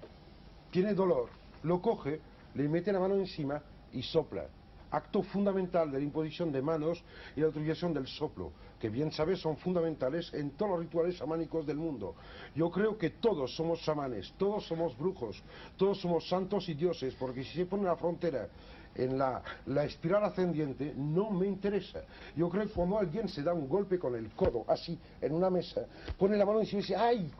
tiene 0.70 0.94
dolor, 0.94 1.30
lo 1.64 1.82
coge, 1.82 2.20
le 2.56 2.68
mete 2.68 2.92
la 2.92 3.00
mano 3.00 3.16
encima 3.16 3.64
y 3.94 4.04
sopla. 4.04 4.50
Acto 4.92 5.24
fundamental 5.24 5.92
de 5.92 6.00
la 6.00 6.04
imposición 6.04 6.52
de 6.52 6.62
manos 6.62 7.04
y 7.36 7.42
la 7.42 7.48
utilización 7.48 7.94
del 7.94 8.08
soplo 8.08 8.52
que 8.80 8.90
bien 8.90 9.12
sabes 9.12 9.40
son 9.40 9.58
fundamentales 9.58 10.34
en 10.34 10.52
todos 10.52 10.74
los 10.74 10.80
rituales 10.82 11.18
chamánicos 11.18 11.66
del 11.66 11.78
mundo. 11.78 12.14
Yo 12.54 12.70
creo 12.70 12.98
que 12.98 13.10
todos 13.12 13.56
somos 13.56 13.82
chamanes, 13.82 14.34
todos 14.38 14.66
somos 14.68 14.98
brujos, 14.98 15.42
todos 15.78 16.00
somos 16.00 16.28
santos 16.28 16.68
y 16.70 16.74
dioses, 16.74 17.16
porque 17.16 17.44
si 17.44 17.58
se 17.58 17.66
pone 17.66 17.84
la 17.84 17.96
frontera 17.96 18.48
en 18.94 19.18
la, 19.18 19.42
la, 19.66 19.84
espiral 19.86 20.24
ascendiente 20.24 20.94
no 20.96 21.32
me 21.32 21.48
interesa. 21.48 22.04
Yo 22.36 22.48
creo 22.50 22.66
que 22.68 22.74
cuando 22.74 23.00
alguien 23.00 23.28
se 23.28 23.44
da 23.44 23.54
un 23.54 23.68
golpe 23.68 23.98
con 23.98 24.16
el 24.16 24.30
codo, 24.32 24.64
así, 24.68 24.98
en 25.20 25.34
una 25.34 25.50
mesa, 25.50 25.86
pone 26.18 26.38
la 26.38 26.46
mano 26.46 26.62
y 26.62 26.66
dice, 26.66 26.96
¡ay! 26.96 27.32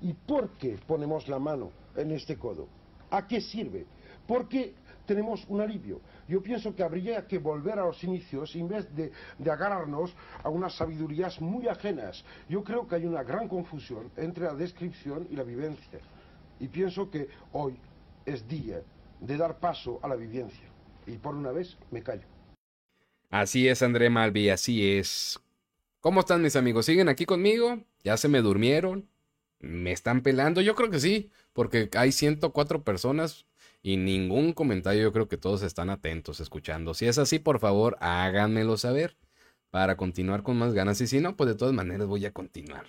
¿Y 0.00 0.14
por 0.14 0.52
qué 0.52 0.78
ponemos 0.86 1.28
la 1.28 1.38
mano 1.38 1.70
en 1.94 2.10
este 2.12 2.36
codo? 2.36 2.66
¿A 3.10 3.26
qué 3.26 3.40
sirve? 3.40 3.86
Porque 4.26 4.74
tenemos 5.10 5.44
un 5.48 5.60
alivio. 5.60 6.00
Yo 6.28 6.40
pienso 6.40 6.72
que 6.72 6.84
habría 6.84 7.26
que 7.26 7.38
volver 7.38 7.80
a 7.80 7.84
los 7.84 8.04
inicios 8.04 8.54
en 8.54 8.68
vez 8.68 8.94
de, 8.94 9.10
agarrarnos 9.44 10.14
a 10.44 10.48
unas 10.48 10.76
sabidurías 10.76 11.40
muy 11.40 11.66
ajenas. 11.66 12.24
Yo 12.48 12.62
creo 12.62 12.86
que 12.86 12.94
hay 12.94 13.06
una 13.06 13.24
gran 13.24 13.48
confusión 13.48 14.08
entre 14.16 14.44
la 14.44 14.54
descripción 14.54 15.26
y 15.28 15.34
la 15.34 15.42
vivencia. 15.42 15.98
Y 16.60 16.68
pienso 16.68 17.10
que 17.10 17.26
hoy 17.52 17.76
es 18.24 18.46
día 18.46 18.82
de 19.18 19.36
dar 19.36 19.58
paso 19.58 19.98
a 20.00 20.06
la 20.06 20.14
vivencia. 20.14 20.68
Y 21.08 21.18
por 21.18 21.34
una 21.34 21.50
vez 21.50 21.76
me 21.90 22.04
callo. 22.04 22.28
Así 23.30 23.66
es, 23.66 23.82
André 23.82 24.10
Malvi, 24.10 24.48
así 24.48 24.92
es. 24.92 25.40
¿Cómo 26.00 26.20
están 26.20 26.40
mis 26.40 26.54
amigos? 26.54 26.86
¿Siguen 26.86 27.08
aquí 27.08 27.26
conmigo? 27.26 27.80
¿Ya 28.04 28.16
se 28.16 28.28
me 28.28 28.42
durmieron? 28.42 29.08
¿Me 29.58 29.90
están 29.90 30.20
pelando? 30.20 30.60
Yo 30.60 30.76
creo 30.76 30.88
que 30.88 31.00
sí, 31.00 31.32
porque 31.52 31.90
hay 31.96 32.12
104 32.12 32.84
personas 32.84 33.49
y 33.82 33.96
ningún 33.96 34.52
comentario. 34.52 35.02
Yo 35.02 35.12
creo 35.12 35.28
que 35.28 35.36
todos 35.36 35.62
están 35.62 35.90
atentos, 35.90 36.40
escuchando. 36.40 36.94
Si 36.94 37.06
es 37.06 37.18
así, 37.18 37.38
por 37.38 37.58
favor, 37.58 37.96
háganmelo 38.00 38.76
saber 38.76 39.16
para 39.70 39.96
continuar 39.96 40.42
con 40.42 40.58
más 40.58 40.74
ganas. 40.74 41.00
Y 41.00 41.06
si 41.06 41.20
no, 41.20 41.36
pues 41.36 41.48
de 41.48 41.56
todas 41.56 41.74
maneras 41.74 42.06
voy 42.06 42.26
a 42.26 42.32
continuar. 42.32 42.86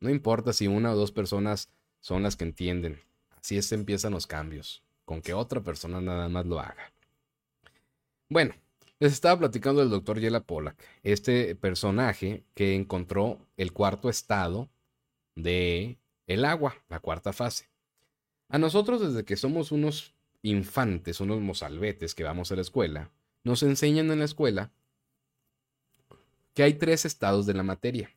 No 0.00 0.10
importa 0.10 0.52
si 0.52 0.66
una 0.66 0.92
o 0.92 0.96
dos 0.96 1.12
personas 1.12 1.70
son 2.00 2.22
las 2.22 2.36
que 2.36 2.44
entienden. 2.44 3.00
Así 3.30 3.56
es 3.56 3.70
empiezan 3.72 4.12
los 4.12 4.26
cambios. 4.26 4.82
Con 5.04 5.22
que 5.22 5.34
otra 5.34 5.60
persona 5.60 6.00
nada 6.00 6.28
más 6.28 6.46
lo 6.46 6.60
haga. 6.60 6.92
Bueno, 8.28 8.54
les 9.00 9.12
estaba 9.12 9.38
platicando 9.38 9.80
del 9.80 9.90
doctor 9.90 10.20
Yela 10.20 10.40
Pollack, 10.40 10.76
este 11.02 11.56
personaje 11.56 12.44
que 12.54 12.74
encontró 12.74 13.38
el 13.56 13.72
cuarto 13.72 14.08
estado 14.08 14.68
de 15.34 15.98
el 16.26 16.44
agua, 16.44 16.76
la 16.88 17.00
cuarta 17.00 17.32
fase. 17.32 17.68
A 18.48 18.58
nosotros 18.58 19.00
desde 19.00 19.24
que 19.24 19.36
somos 19.36 19.72
unos 19.72 20.14
infantes, 20.42 21.20
unos 21.20 21.40
mozalbetes 21.40 22.14
que 22.14 22.24
vamos 22.24 22.50
a 22.50 22.56
la 22.56 22.62
escuela, 22.62 23.10
nos 23.44 23.62
enseñan 23.62 24.10
en 24.10 24.18
la 24.18 24.24
escuela 24.24 24.72
que 26.54 26.62
hay 26.62 26.74
tres 26.74 27.04
estados 27.04 27.46
de 27.46 27.54
la 27.54 27.62
materia, 27.62 28.10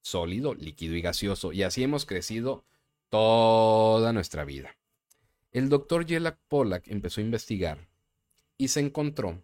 sólido, 0.00 0.54
líquido 0.54 0.94
y 0.94 1.02
gaseoso, 1.02 1.52
y 1.52 1.62
así 1.62 1.82
hemos 1.82 2.06
crecido 2.06 2.64
toda 3.08 4.12
nuestra 4.12 4.44
vida. 4.44 4.76
El 5.52 5.68
doctor 5.68 6.06
Jelak 6.06 6.38
Pollack 6.48 6.88
empezó 6.88 7.20
a 7.20 7.24
investigar 7.24 7.88
y 8.56 8.68
se 8.68 8.80
encontró 8.80 9.42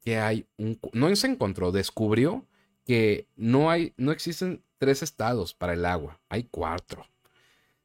que 0.00 0.18
hay 0.18 0.46
un... 0.58 0.78
No 0.92 1.14
se 1.14 1.28
encontró, 1.28 1.70
descubrió 1.70 2.46
que 2.84 3.28
no 3.36 3.70
hay, 3.70 3.94
no 3.96 4.12
existen 4.12 4.62
tres 4.78 5.02
estados 5.02 5.54
para 5.54 5.74
el 5.74 5.84
agua, 5.86 6.20
hay 6.28 6.44
cuatro. 6.50 7.06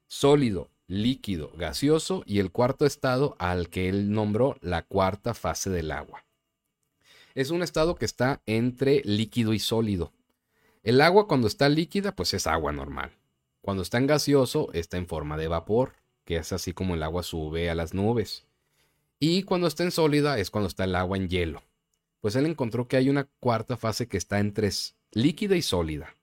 Sólido, 0.07 0.69
líquido, 0.89 1.51
gaseoso 1.55 2.23
y 2.25 2.39
el 2.39 2.51
cuarto 2.51 2.85
estado 2.85 3.35
al 3.37 3.69
que 3.69 3.87
él 3.87 4.11
nombró 4.11 4.57
la 4.59 4.81
cuarta 4.81 5.33
fase 5.35 5.69
del 5.69 5.91
agua. 5.91 6.25
Es 7.35 7.51
un 7.51 7.61
estado 7.61 7.95
que 7.95 8.05
está 8.05 8.41
entre 8.47 9.03
líquido 9.05 9.53
y 9.53 9.59
sólido. 9.59 10.11
El 10.83 10.99
agua 10.99 11.27
cuando 11.27 11.47
está 11.47 11.69
líquida 11.69 12.15
pues 12.15 12.33
es 12.33 12.47
agua 12.47 12.71
normal. 12.71 13.11
Cuando 13.61 13.83
está 13.83 13.99
en 13.99 14.07
gaseoso 14.07 14.71
está 14.73 14.97
en 14.97 15.07
forma 15.07 15.37
de 15.37 15.47
vapor, 15.47 15.93
que 16.25 16.37
es 16.37 16.51
así 16.51 16.73
como 16.73 16.95
el 16.95 17.03
agua 17.03 17.21
sube 17.21 17.69
a 17.69 17.75
las 17.75 17.93
nubes. 17.93 18.45
Y 19.19 19.43
cuando 19.43 19.67
está 19.67 19.83
en 19.83 19.91
sólida 19.91 20.39
es 20.39 20.49
cuando 20.49 20.67
está 20.67 20.85
el 20.85 20.95
agua 20.95 21.17
en 21.17 21.29
hielo. 21.29 21.61
Pues 22.19 22.35
él 22.35 22.47
encontró 22.47 22.87
que 22.87 22.97
hay 22.97 23.09
una 23.09 23.25
cuarta 23.39 23.77
fase 23.77 24.07
que 24.07 24.17
está 24.17 24.39
entre 24.39 24.71
líquida 25.11 25.55
y 25.55 25.61
sólida 25.61 26.15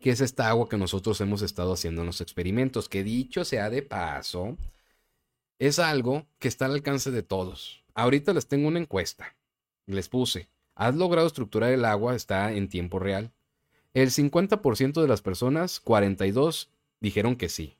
que 0.00 0.10
es 0.10 0.20
esta 0.20 0.48
agua 0.48 0.68
que 0.68 0.76
nosotros 0.76 1.20
hemos 1.20 1.42
estado 1.42 1.72
haciendo 1.72 2.02
en 2.02 2.06
los 2.06 2.20
experimentos, 2.20 2.88
que 2.88 3.04
dicho 3.04 3.44
sea 3.44 3.70
de 3.70 3.82
paso, 3.82 4.56
es 5.58 5.78
algo 5.78 6.26
que 6.38 6.48
está 6.48 6.66
al 6.66 6.74
alcance 6.74 7.10
de 7.10 7.22
todos. 7.22 7.84
Ahorita 7.94 8.32
les 8.32 8.46
tengo 8.46 8.68
una 8.68 8.78
encuesta. 8.78 9.36
Les 9.86 10.08
puse, 10.08 10.48
¿has 10.74 10.94
logrado 10.94 11.26
estructurar 11.26 11.72
el 11.72 11.84
agua? 11.84 12.14
Está 12.14 12.52
en 12.52 12.68
tiempo 12.68 12.98
real. 12.98 13.32
El 13.94 14.10
50% 14.10 15.00
de 15.00 15.08
las 15.08 15.22
personas, 15.22 15.80
42, 15.80 16.70
dijeron 17.00 17.36
que 17.36 17.48
sí. 17.48 17.76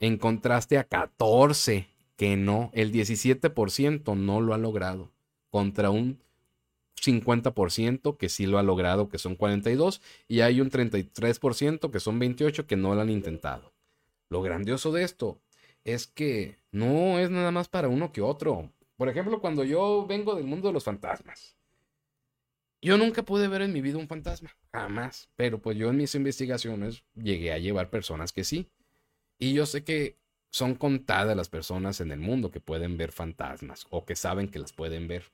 En 0.00 0.18
contraste 0.18 0.78
a 0.78 0.84
14 0.84 1.88
que 2.16 2.36
no, 2.36 2.70
el 2.74 2.92
17% 2.92 4.16
no 4.16 4.40
lo 4.40 4.54
ha 4.54 4.58
logrado. 4.58 5.12
Contra 5.50 5.90
un 5.90 6.20
50% 6.96 8.16
que 8.16 8.28
sí 8.28 8.46
lo 8.46 8.58
ha 8.58 8.62
logrado, 8.62 9.08
que 9.08 9.18
son 9.18 9.36
42, 9.36 10.00
y 10.28 10.40
hay 10.40 10.60
un 10.60 10.70
33% 10.70 11.90
que 11.90 12.00
son 12.00 12.18
28 12.18 12.66
que 12.66 12.76
no 12.76 12.94
lo 12.94 13.00
han 13.00 13.10
intentado. 13.10 13.72
Lo 14.28 14.42
grandioso 14.42 14.92
de 14.92 15.02
esto 15.02 15.40
es 15.84 16.06
que 16.06 16.58
no 16.70 17.18
es 17.18 17.30
nada 17.30 17.50
más 17.50 17.68
para 17.68 17.88
uno 17.88 18.12
que 18.12 18.20
otro. 18.20 18.70
Por 18.96 19.08
ejemplo, 19.08 19.40
cuando 19.40 19.64
yo 19.64 20.06
vengo 20.06 20.34
del 20.34 20.44
mundo 20.44 20.68
de 20.68 20.74
los 20.74 20.84
fantasmas, 20.84 21.56
yo 22.82 22.96
nunca 22.96 23.22
pude 23.22 23.48
ver 23.48 23.62
en 23.62 23.72
mi 23.72 23.80
vida 23.80 23.98
un 23.98 24.08
fantasma, 24.08 24.56
jamás, 24.72 25.28
pero 25.36 25.60
pues 25.60 25.76
yo 25.76 25.90
en 25.90 25.96
mis 25.96 26.14
investigaciones 26.14 27.02
llegué 27.14 27.52
a 27.52 27.58
llevar 27.58 27.90
personas 27.90 28.32
que 28.32 28.44
sí. 28.44 28.68
Y 29.38 29.52
yo 29.52 29.66
sé 29.66 29.84
que 29.84 30.16
son 30.50 30.74
contadas 30.74 31.36
las 31.36 31.48
personas 31.48 32.00
en 32.00 32.10
el 32.10 32.20
mundo 32.20 32.50
que 32.50 32.60
pueden 32.60 32.96
ver 32.96 33.12
fantasmas 33.12 33.86
o 33.90 34.04
que 34.04 34.16
saben 34.16 34.48
que 34.48 34.58
las 34.58 34.72
pueden 34.72 35.08
ver. 35.08 35.24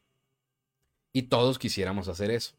Y 1.13 1.23
todos 1.23 1.59
quisiéramos 1.59 2.09
hacer 2.09 2.31
eso. 2.31 2.55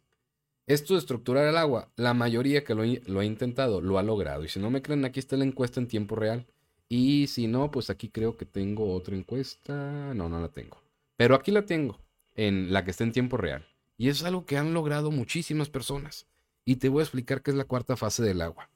Esto 0.68 0.96
de 0.96 1.00
estructurar 1.00 1.48
el 1.48 1.56
agua, 1.56 1.92
la 1.96 2.14
mayoría 2.14 2.66
que 2.66 2.76
lo, 2.76 3.20
ha 3.20 3.26
intentado 3.26 3.80
lo 3.80 3.98
ha 3.98 4.04
logrado. 4.04 4.44
Y 4.44 4.50
si 4.50 4.60
no 4.60 4.70
me 4.70 4.82
creen, 4.82 5.06
aquí 5.06 5.20
está 5.20 5.38
la 5.38 5.46
encuesta 5.46 5.80
en 5.80 5.88
tiempo 5.88 6.16
real. 6.16 6.46
Y 6.90 7.28
si 7.28 7.48
no, 7.48 7.72
pues 7.72 7.90
aquí 7.90 8.10
creo 8.10 8.36
que 8.36 8.46
tengo 8.46 8.94
otra 8.94 9.16
encuesta. 9.16 10.14
No, 10.14 10.28
no 10.28 10.42
la 10.42 10.50
tengo. 10.50 10.82
Pero 11.16 11.36
aquí 11.36 11.52
la 11.52 11.66
tengo, 11.66 12.00
en 12.36 12.74
la 12.74 12.84
que 12.84 12.92
está 12.92 13.06
en 13.06 13.14
tiempo 13.14 13.38
real. 13.38 13.66
Y 13.98 14.10
es 14.10 14.24
algo 14.24 14.46
que 14.46 14.58
han 14.58 14.74
logrado 14.74 15.10
muchísimas 15.10 15.70
personas. 15.70 16.28
Y 16.66 16.76
te 16.76 16.90
voy 16.90 17.00
a 17.00 17.04
explicar 17.04 17.42
qué 17.42 17.52
es 17.52 17.58
la 17.58 17.64
cuarta 17.64 17.96
fase 17.96 18.22
del 18.24 18.42
agua. 18.42 18.70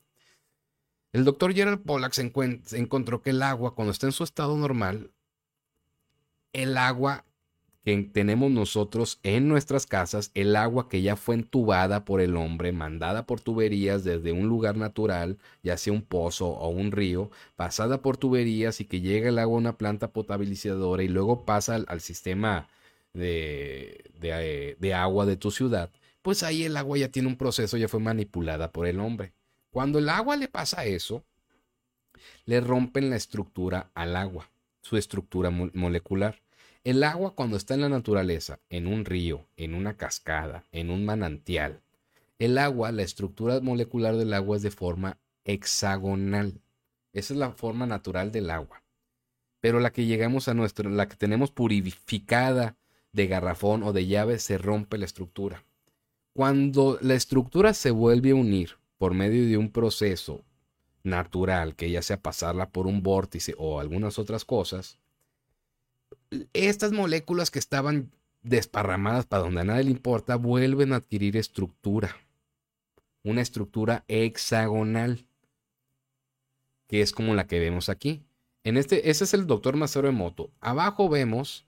El 1.12 1.26
doctor 1.26 1.54
Gerald 1.54 1.84
Pollack 1.84 2.14
se 2.14 2.78
encontró 2.78 3.22
que 3.22 3.32
el 3.32 3.42
agua, 3.44 3.76
cuando 3.76 3.92
está 3.92 4.08
en 4.08 4.14
su 4.14 4.24
estado 4.24 4.56
normal, 4.56 5.12
el 6.54 6.78
agua 6.78 7.26
que 7.84 7.98
tenemos 8.14 8.52
nosotros 8.52 9.20
en 9.24 9.48
nuestras 9.48 9.88
casas, 9.88 10.32
el 10.36 10.56
agua 10.56 10.88
que 10.88 11.02
ya 11.02 11.16
fue 11.16 11.36
entubada 11.36 12.06
por 12.06 12.22
el 12.22 12.36
hombre, 12.36 12.72
mandada 12.72 13.26
por 13.26 13.42
tuberías 13.42 14.04
desde 14.04 14.32
un 14.32 14.48
lugar 14.48 14.78
natural, 14.78 15.38
ya 15.64 15.78
sea 15.78 15.94
un 15.94 16.04
pozo 16.04 16.48
o 16.48 16.70
un 16.70 16.92
río, 16.92 17.32
pasada 17.56 18.02
por 18.02 18.18
tuberías 18.18 18.82
y 18.82 18.86
que 18.86 19.02
llega 19.02 19.30
el 19.30 19.40
agua 19.40 19.56
a 19.56 19.60
una 19.62 19.78
planta 19.78 20.12
potabilizadora 20.12 21.04
y 21.04 21.08
luego 21.08 21.46
pasa 21.46 21.76
al, 21.76 22.02
sistema 22.02 22.68
de, 23.14 24.04
de, 24.20 24.78
de 24.80 24.94
agua 24.94 25.26
de 25.26 25.38
tu 25.38 25.52
ciudad, 25.52 25.90
pues 26.22 26.44
ahí 26.44 26.64
el 26.64 26.78
agua 26.78 26.98
ya 26.98 27.10
tiene 27.10 27.28
un 27.28 27.38
proceso, 27.38 27.78
ya 27.78 27.88
fue 27.88 28.00
manipulada 28.00 28.72
por 28.72 28.88
el 28.88 29.00
hombre. 29.00 29.34
Cuando 29.72 30.00
el 30.00 30.10
agua 30.10 30.36
le 30.36 30.48
pasa 30.48 30.86
eso, 30.86 31.24
le 32.46 32.62
rompen 32.62 33.10
la 33.10 33.16
estructura 33.16 33.90
al 33.96 34.16
agua, 34.16 34.52
su 34.82 34.98
estructura 34.98 35.50
molecular. 35.50 36.41
El 36.84 37.04
agua 37.04 37.36
cuando 37.36 37.58
está 37.58 37.76
en 37.76 37.82
la 37.82 37.90
naturaleza, 37.90 38.60
en 38.70 38.88
un 38.88 39.06
río, 39.06 39.46
en 39.56 39.76
una 39.76 39.98
cascada, 39.98 40.64
en 40.72 40.90
un 40.90 41.06
manantial, 41.06 41.82
el 42.40 42.58
agua, 42.58 42.92
la 42.92 43.04
estructura 43.04 43.60
molecular 43.62 44.16
del 44.18 44.34
agua 44.34 44.58
es 44.58 44.64
de 44.64 44.72
forma 44.72 45.20
hexagonal. 45.46 46.60
Esa 47.14 47.34
es 47.36 47.40
la 47.40 47.52
forma 47.52 47.86
natural 47.86 48.32
del 48.32 48.50
agua. 48.50 48.82
Pero 49.60 49.80
la 49.80 49.92
que 49.92 50.08
llegamos 50.08 50.48
a 50.48 50.56
nuestra, 50.56 50.90
la 50.90 51.08
que 51.08 51.16
tenemos 51.16 51.52
purificada 51.52 52.78
de 53.12 53.28
garrafón 53.28 53.84
o 53.84 53.94
de 53.94 54.08
llave, 54.08 54.40
se 54.40 54.58
rompe 54.58 54.98
la 54.98 55.06
estructura. 55.06 55.64
Cuando 56.34 56.98
la 57.02 57.14
estructura 57.14 57.76
se 57.76 57.92
vuelve 57.92 58.32
a 58.32 58.36
unir 58.36 58.78
por 58.98 59.14
medio 59.14 59.46
de 59.46 59.58
un 59.58 59.70
proceso 59.70 60.42
natural, 61.04 61.76
que 61.76 61.92
ya 61.92 62.02
sea 62.02 62.20
pasarla 62.20 62.70
por 62.70 62.88
un 62.88 63.04
vórtice 63.04 63.54
o 63.60 63.80
algunas 63.80 64.18
otras 64.18 64.46
cosas, 64.46 64.98
estas 66.54 66.92
moléculas 66.92 67.52
que 67.52 67.60
estaban 67.60 68.12
desparramadas 68.44 69.26
para 69.26 69.44
donde 69.44 69.62
a 69.62 69.66
nadie 69.66 69.86
le 69.86 69.92
importa 69.92 70.36
vuelven 70.36 70.94
a 70.94 70.98
adquirir 70.98 71.38
estructura. 71.38 72.16
Una 73.24 73.42
estructura 73.42 74.04
hexagonal, 74.08 75.26
que 76.88 77.02
es 77.02 77.12
como 77.12 77.36
la 77.36 77.48
que 77.48 77.60
vemos 77.60 77.90
aquí. 77.90 78.24
En 78.64 78.78
este, 78.78 79.10
ese 79.10 79.24
es 79.24 79.34
el 79.34 79.48
doctor 79.48 79.76
Macero 79.76 80.08
Emoto. 80.08 80.52
Abajo 80.60 81.10
vemos 81.10 81.66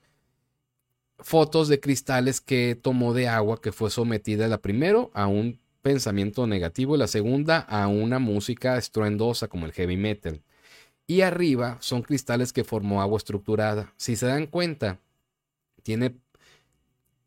fotos 1.20 1.68
de 1.68 1.80
cristales 1.80 2.42
que 2.42 2.76
tomó 2.76 3.14
de 3.14 3.28
agua 3.28 3.62
que 3.62 3.72
fue 3.72 3.90
sometida 3.90 4.48
la 4.48 4.60
primero 4.60 5.12
a 5.14 5.28
un 5.28 5.60
pensamiento 5.82 6.48
negativo 6.48 6.96
y 6.96 7.00
la 7.00 7.08
segunda 7.08 7.60
a 7.60 7.88
una 7.88 8.20
música 8.20 8.78
estruendosa 8.78 9.48
como 9.48 9.66
el 9.66 9.74
heavy 9.74 9.98
metal. 9.98 10.42
Y 11.06 11.22
arriba 11.22 11.78
son 11.82 12.02
cristales 12.02 12.54
que 12.54 12.64
formó 12.64 13.02
agua 13.02 13.18
estructurada. 13.18 13.94
Si 13.98 14.16
se 14.16 14.26
dan 14.26 14.48
cuenta, 14.48 15.00
tiene, 15.84 16.16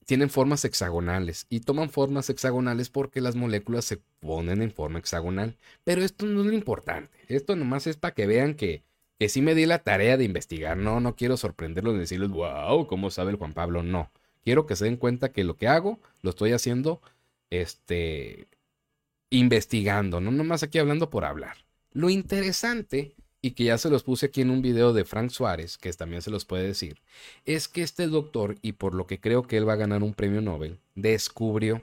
tienen 0.06 0.30
formas 0.30 0.64
hexagonales 0.64 1.46
y 1.50 1.60
toman 1.60 1.90
formas 1.90 2.30
hexagonales 2.30 2.88
porque 2.88 3.20
las 3.20 3.36
moléculas 3.36 3.84
se 3.84 4.00
ponen 4.20 4.62
en 4.62 4.72
forma 4.72 4.98
hexagonal. 4.98 5.56
Pero 5.84 6.02
esto 6.02 6.26
no 6.26 6.40
es 6.40 6.46
lo 6.46 6.54
importante. 6.54 7.18
Esto 7.28 7.54
nomás 7.54 7.86
es 7.86 7.96
para 7.96 8.14
que 8.14 8.26
vean 8.26 8.54
que, 8.54 8.82
que 9.18 9.28
sí 9.28 9.42
me 9.42 9.54
di 9.54 9.66
la 9.66 9.80
tarea 9.80 10.16
de 10.16 10.24
investigar. 10.24 10.76
No, 10.76 11.00
no 11.00 11.16
quiero 11.16 11.36
sorprenderlos 11.36 11.96
y 11.96 11.98
decirles, 11.98 12.30
wow, 12.30 12.86
¿cómo 12.86 13.10
sabe 13.10 13.32
el 13.32 13.36
Juan 13.36 13.52
Pablo? 13.52 13.82
No. 13.82 14.10
Quiero 14.42 14.66
que 14.66 14.76
se 14.76 14.84
den 14.84 14.96
cuenta 14.96 15.32
que 15.32 15.44
lo 15.44 15.56
que 15.56 15.68
hago 15.68 16.00
lo 16.22 16.30
estoy 16.30 16.52
haciendo 16.52 17.02
este, 17.50 18.48
investigando, 19.30 20.20
no 20.20 20.30
nomás 20.30 20.62
aquí 20.62 20.78
hablando 20.78 21.10
por 21.10 21.24
hablar. 21.24 21.56
Lo 21.92 22.10
interesante, 22.10 23.14
y 23.46 23.52
que 23.52 23.62
ya 23.62 23.78
se 23.78 23.90
los 23.90 24.02
puse 24.02 24.26
aquí 24.26 24.40
en 24.40 24.50
un 24.50 24.60
video 24.60 24.92
de 24.92 25.04
Frank 25.04 25.30
Suárez, 25.30 25.78
que 25.78 25.92
también 25.92 26.20
se 26.20 26.32
los 26.32 26.44
puede 26.44 26.66
decir, 26.66 27.00
es 27.44 27.68
que 27.68 27.82
este 27.82 28.08
doctor, 28.08 28.56
y 28.60 28.72
por 28.72 28.92
lo 28.92 29.06
que 29.06 29.20
creo 29.20 29.46
que 29.46 29.56
él 29.56 29.68
va 29.68 29.74
a 29.74 29.76
ganar 29.76 30.02
un 30.02 30.14
premio 30.14 30.40
Nobel, 30.40 30.80
descubrió. 30.96 31.80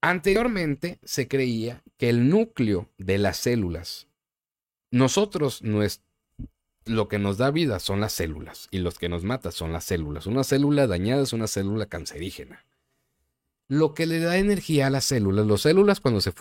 Anteriormente 0.00 0.98
se 1.04 1.28
creía 1.28 1.82
que 1.98 2.08
el 2.08 2.30
núcleo 2.30 2.88
de 2.96 3.18
las 3.18 3.36
células, 3.36 4.06
nosotros, 4.90 5.60
lo 6.86 7.08
que 7.08 7.18
nos 7.18 7.36
da 7.36 7.50
vida 7.50 7.78
son 7.78 8.00
las 8.00 8.14
células, 8.14 8.68
y 8.70 8.78
los 8.78 8.98
que 8.98 9.10
nos 9.10 9.24
mata 9.24 9.52
son 9.52 9.74
las 9.74 9.84
células. 9.84 10.26
Una 10.26 10.42
célula 10.42 10.86
dañada 10.86 11.22
es 11.22 11.34
una 11.34 11.48
célula 11.48 11.84
cancerígena 11.84 12.64
lo 13.68 13.94
que 13.94 14.04
le 14.04 14.18
da 14.18 14.36
energía 14.36 14.88
a 14.88 14.90
las 14.90 15.06
células. 15.06 15.46
Las 15.46 15.62
células 15.62 16.00
cuando 16.00 16.20
se 16.20 16.34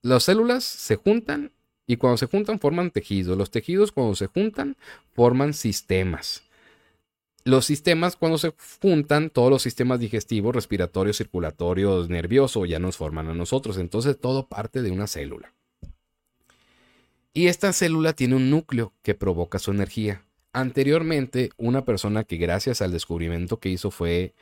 las 0.00 0.22
células 0.22 0.64
se 0.64 0.96
juntan 0.96 1.52
y 1.86 1.96
cuando 1.96 2.16
se 2.16 2.26
juntan 2.26 2.60
forman 2.60 2.90
tejidos. 2.90 3.36
Los 3.36 3.50
tejidos 3.50 3.92
cuando 3.92 4.14
se 4.14 4.26
juntan 4.26 4.76
forman 5.12 5.54
sistemas. 5.54 6.42
Los 7.44 7.66
sistemas 7.66 8.16
cuando 8.16 8.38
se 8.38 8.54
juntan, 8.80 9.28
todos 9.28 9.50
los 9.50 9.62
sistemas 9.62 10.00
digestivos, 10.00 10.54
respiratorios, 10.54 11.18
circulatorios, 11.18 12.08
nerviosos 12.08 12.66
ya 12.68 12.78
nos 12.78 12.96
forman 12.96 13.28
a 13.28 13.34
nosotros. 13.34 13.76
Entonces 13.76 14.18
todo 14.18 14.48
parte 14.48 14.80
de 14.80 14.90
una 14.90 15.06
célula. 15.06 15.52
Y 17.34 17.48
esta 17.48 17.72
célula 17.72 18.12
tiene 18.12 18.36
un 18.36 18.48
núcleo 18.48 18.92
que 19.02 19.14
provoca 19.14 19.58
su 19.58 19.72
energía. 19.72 20.24
Anteriormente, 20.52 21.50
una 21.56 21.84
persona 21.84 22.22
que 22.22 22.36
gracias 22.36 22.80
al 22.80 22.92
descubrimiento 22.92 23.58
que 23.58 23.70
hizo 23.70 23.90
fue, 23.90 24.34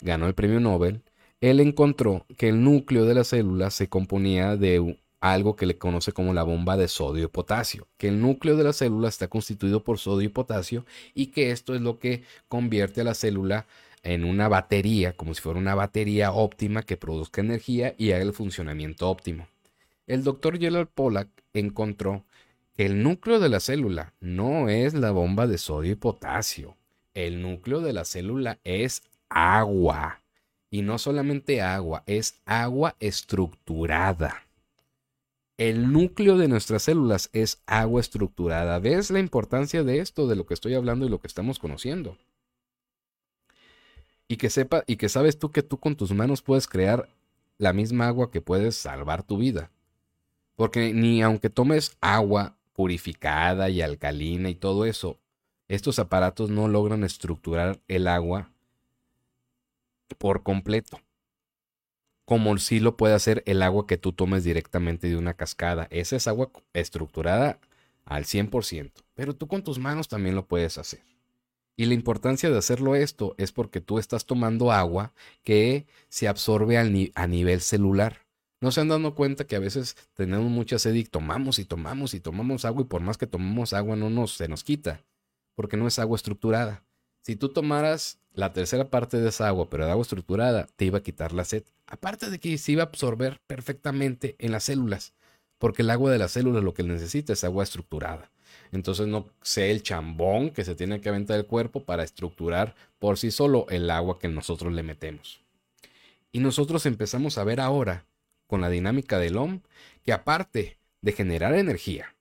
ganó 0.00 0.28
el 0.28 0.34
premio 0.34 0.60
Nobel, 0.60 1.02
él 1.40 1.58
encontró 1.60 2.24
que 2.36 2.48
el 2.48 2.62
núcleo 2.62 3.04
de 3.04 3.14
la 3.14 3.24
célula 3.24 3.70
se 3.70 3.88
componía 3.88 4.56
de 4.56 4.96
algo 5.20 5.56
que 5.56 5.66
le 5.66 5.78
conoce 5.78 6.12
como 6.12 6.32
la 6.32 6.42
bomba 6.42 6.76
de 6.76 6.88
sodio 6.88 7.24
y 7.24 7.28
potasio, 7.28 7.88
que 7.96 8.08
el 8.08 8.20
núcleo 8.20 8.56
de 8.56 8.64
la 8.64 8.72
célula 8.72 9.08
está 9.08 9.28
constituido 9.28 9.82
por 9.82 9.98
sodio 9.98 10.26
y 10.26 10.28
potasio 10.28 10.84
y 11.14 11.26
que 11.26 11.50
esto 11.50 11.74
es 11.74 11.80
lo 11.80 11.98
que 11.98 12.22
convierte 12.48 13.00
a 13.00 13.04
la 13.04 13.14
célula 13.14 13.66
en 14.02 14.24
una 14.24 14.48
batería, 14.48 15.12
como 15.12 15.34
si 15.34 15.40
fuera 15.40 15.58
una 15.58 15.74
batería 15.74 16.32
óptima 16.32 16.82
que 16.82 16.96
produzca 16.96 17.40
energía 17.40 17.94
y 17.98 18.12
haga 18.12 18.22
el 18.22 18.32
funcionamiento 18.32 19.10
óptimo. 19.10 19.48
El 20.06 20.24
doctor 20.24 20.58
Gerald 20.58 20.88
Pollack 20.88 21.28
encontró 21.52 22.24
que 22.74 22.86
el 22.86 23.02
núcleo 23.02 23.40
de 23.40 23.48
la 23.48 23.60
célula 23.60 24.14
no 24.20 24.68
es 24.68 24.94
la 24.94 25.10
bomba 25.10 25.46
de 25.46 25.58
sodio 25.58 25.92
y 25.92 25.96
potasio. 25.96 26.76
El 27.12 27.42
núcleo 27.42 27.80
de 27.80 27.92
la 27.92 28.04
célula 28.04 28.58
es 28.62 29.02
agua. 29.28 30.20
Y 30.70 30.82
no 30.82 30.98
solamente 30.98 31.60
agua, 31.60 32.04
es 32.06 32.40
agua 32.46 32.94
estructurada. 33.00 34.47
El 35.58 35.90
núcleo 35.90 36.38
de 36.38 36.46
nuestras 36.46 36.84
células 36.84 37.30
es 37.32 37.60
agua 37.66 38.00
estructurada. 38.00 38.78
¿Ves 38.78 39.10
la 39.10 39.18
importancia 39.18 39.82
de 39.82 39.98
esto, 39.98 40.28
de 40.28 40.36
lo 40.36 40.46
que 40.46 40.54
estoy 40.54 40.74
hablando 40.74 41.04
y 41.04 41.08
lo 41.08 41.20
que 41.20 41.26
estamos 41.26 41.58
conociendo? 41.58 42.16
Y 44.28 44.36
que 44.36 44.50
sepa, 44.50 44.84
y 44.86 44.96
que 44.96 45.08
sabes 45.08 45.36
tú 45.36 45.50
que 45.50 45.64
tú 45.64 45.80
con 45.80 45.96
tus 45.96 46.12
manos 46.12 46.42
puedes 46.42 46.68
crear 46.68 47.08
la 47.58 47.72
misma 47.72 48.06
agua 48.06 48.30
que 48.30 48.40
puedes 48.40 48.76
salvar 48.76 49.24
tu 49.24 49.36
vida. 49.36 49.72
Porque 50.54 50.94
ni 50.94 51.22
aunque 51.22 51.50
tomes 51.50 51.96
agua 52.00 52.56
purificada 52.72 53.68
y 53.68 53.82
alcalina 53.82 54.50
y 54.50 54.54
todo 54.54 54.84
eso, 54.84 55.18
estos 55.66 55.98
aparatos 55.98 56.50
no 56.50 56.68
logran 56.68 57.02
estructurar 57.02 57.80
el 57.88 58.06
agua 58.06 58.52
por 60.18 60.44
completo. 60.44 61.00
Como 62.28 62.58
sí 62.58 62.78
lo 62.78 62.98
puede 62.98 63.14
hacer 63.14 63.42
el 63.46 63.62
agua 63.62 63.86
que 63.86 63.96
tú 63.96 64.12
tomes 64.12 64.44
directamente 64.44 65.08
de 65.08 65.16
una 65.16 65.32
cascada. 65.32 65.88
Esa 65.90 66.14
es 66.14 66.28
agua 66.28 66.50
estructurada 66.74 67.58
al 68.04 68.26
100%, 68.26 68.92
pero 69.14 69.34
tú 69.34 69.48
con 69.48 69.64
tus 69.64 69.78
manos 69.78 70.08
también 70.08 70.34
lo 70.34 70.44
puedes 70.46 70.76
hacer. 70.76 71.00
Y 71.74 71.86
la 71.86 71.94
importancia 71.94 72.50
de 72.50 72.58
hacerlo 72.58 72.96
esto 72.96 73.34
es 73.38 73.50
porque 73.50 73.80
tú 73.80 73.98
estás 73.98 74.26
tomando 74.26 74.72
agua 74.72 75.14
que 75.42 75.86
se 76.10 76.28
absorbe 76.28 76.76
a 76.76 77.26
nivel 77.26 77.62
celular. 77.62 78.18
No 78.60 78.72
se 78.72 78.82
han 78.82 78.88
dado 78.88 79.14
cuenta 79.14 79.46
que 79.46 79.56
a 79.56 79.60
veces 79.60 79.96
tenemos 80.12 80.50
mucha 80.50 80.78
sed 80.78 80.92
y 80.96 81.04
tomamos 81.04 81.58
y 81.58 81.64
tomamos 81.64 82.12
y 82.12 82.20
tomamos 82.20 82.66
agua 82.66 82.82
y 82.82 82.88
por 82.88 83.00
más 83.00 83.16
que 83.16 83.26
tomamos 83.26 83.72
agua 83.72 83.96
no 83.96 84.10
nos, 84.10 84.32
se 84.32 84.48
nos 84.48 84.64
quita, 84.64 85.02
porque 85.54 85.78
no 85.78 85.86
es 85.86 85.98
agua 85.98 86.16
estructurada. 86.16 86.84
Si 87.28 87.36
tú 87.36 87.50
tomaras 87.50 88.18
la 88.32 88.54
tercera 88.54 88.88
parte 88.88 89.20
de 89.20 89.28
esa 89.28 89.48
agua, 89.48 89.68
pero 89.68 89.84
de 89.84 89.90
agua 89.90 90.00
estructurada, 90.00 90.66
te 90.76 90.86
iba 90.86 90.96
a 90.96 91.02
quitar 91.02 91.34
la 91.34 91.44
sed. 91.44 91.62
Aparte 91.86 92.30
de 92.30 92.40
que 92.40 92.56
se 92.56 92.72
iba 92.72 92.84
a 92.84 92.86
absorber 92.86 93.38
perfectamente 93.46 94.34
en 94.38 94.50
las 94.50 94.64
células, 94.64 95.12
porque 95.58 95.82
el 95.82 95.90
agua 95.90 96.10
de 96.10 96.16
las 96.16 96.32
células 96.32 96.64
lo 96.64 96.72
que 96.72 96.84
necesita 96.84 97.34
es 97.34 97.44
agua 97.44 97.64
estructurada. 97.64 98.30
Entonces 98.72 99.08
no 99.08 99.26
sé 99.42 99.70
el 99.70 99.82
chambón 99.82 100.48
que 100.48 100.64
se 100.64 100.74
tiene 100.74 101.02
que 101.02 101.10
aventar 101.10 101.36
el 101.38 101.44
cuerpo 101.44 101.84
para 101.84 102.02
estructurar 102.02 102.74
por 102.98 103.18
sí 103.18 103.30
solo 103.30 103.66
el 103.68 103.90
agua 103.90 104.18
que 104.18 104.28
nosotros 104.28 104.72
le 104.72 104.82
metemos. 104.82 105.42
Y 106.32 106.38
nosotros 106.38 106.86
empezamos 106.86 107.36
a 107.36 107.44
ver 107.44 107.60
ahora, 107.60 108.06
con 108.46 108.62
la 108.62 108.70
dinámica 108.70 109.18
del 109.18 109.36
OM, 109.36 109.60
que 110.02 110.14
aparte 110.14 110.78
de 111.02 111.12
generar 111.12 111.54
energía, 111.54 112.16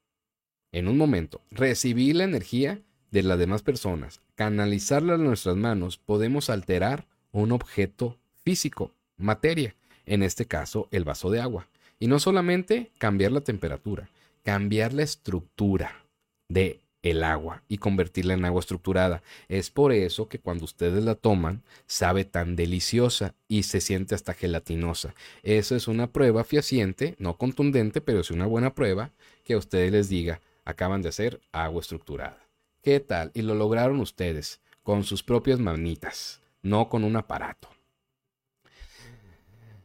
en 0.73 0.89
un 0.89 0.97
momento, 0.97 1.39
recibir 1.49 2.17
la 2.17 2.25
energía 2.25 2.81
de 3.11 3.23
las 3.23 3.39
demás 3.39 3.61
personas, 3.61 4.21
canalizarla 4.35 5.15
en 5.15 5.23
nuestras 5.23 5.55
manos, 5.55 5.97
podemos 5.97 6.49
alterar 6.49 7.05
un 7.31 7.51
objeto 7.51 8.17
físico, 8.43 8.91
materia, 9.17 9.75
en 10.05 10.23
este 10.23 10.45
caso 10.45 10.87
el 10.91 11.03
vaso 11.03 11.29
de 11.29 11.41
agua. 11.41 11.67
Y 11.99 12.07
no 12.07 12.19
solamente 12.19 12.91
cambiar 12.97 13.31
la 13.31 13.41
temperatura, 13.41 14.09
cambiar 14.43 14.93
la 14.93 15.03
estructura 15.03 16.03
de 16.47 16.79
el 17.09 17.23
agua 17.23 17.63
y 17.67 17.77
convertirla 17.77 18.33
en 18.33 18.45
agua 18.45 18.59
estructurada. 18.59 19.21
Es 19.47 19.69
por 19.69 19.91
eso 19.91 20.27
que 20.27 20.39
cuando 20.39 20.65
ustedes 20.65 21.03
la 21.03 21.15
toman 21.15 21.63
sabe 21.85 22.25
tan 22.25 22.55
deliciosa 22.55 23.35
y 23.47 23.63
se 23.63 23.81
siente 23.81 24.15
hasta 24.15 24.33
gelatinosa. 24.33 25.13
Eso 25.43 25.75
es 25.75 25.87
una 25.87 26.07
prueba 26.07 26.43
fehaciente, 26.43 27.15
no 27.19 27.37
contundente, 27.37 28.01
pero 28.01 28.19
es 28.19 28.31
una 28.31 28.45
buena 28.45 28.73
prueba 28.73 29.11
que 29.43 29.53
a 29.53 29.57
ustedes 29.57 29.91
les 29.91 30.09
diga, 30.09 30.41
acaban 30.65 31.01
de 31.01 31.09
hacer 31.09 31.39
agua 31.51 31.81
estructurada. 31.81 32.46
¿Qué 32.87 33.01
tal? 33.01 33.31
Y 33.33 33.41
lo 33.41 33.53
lograron 33.53 33.99
ustedes 33.99 34.61
con 34.81 35.03
sus 35.03 35.21
propias 35.21 35.59
manitas, 35.59 36.41
no 36.61 36.87
con 36.87 37.03
un 37.03 37.17
aparato. 37.17 37.67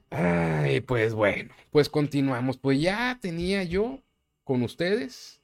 Ay, 0.08 0.82
pues 0.82 1.12
bueno, 1.12 1.52
pues 1.72 1.88
continuamos. 1.88 2.58
Pues 2.58 2.80
ya 2.80 3.18
tenía 3.20 3.64
yo 3.64 3.98
con 4.44 4.62
ustedes 4.62 5.40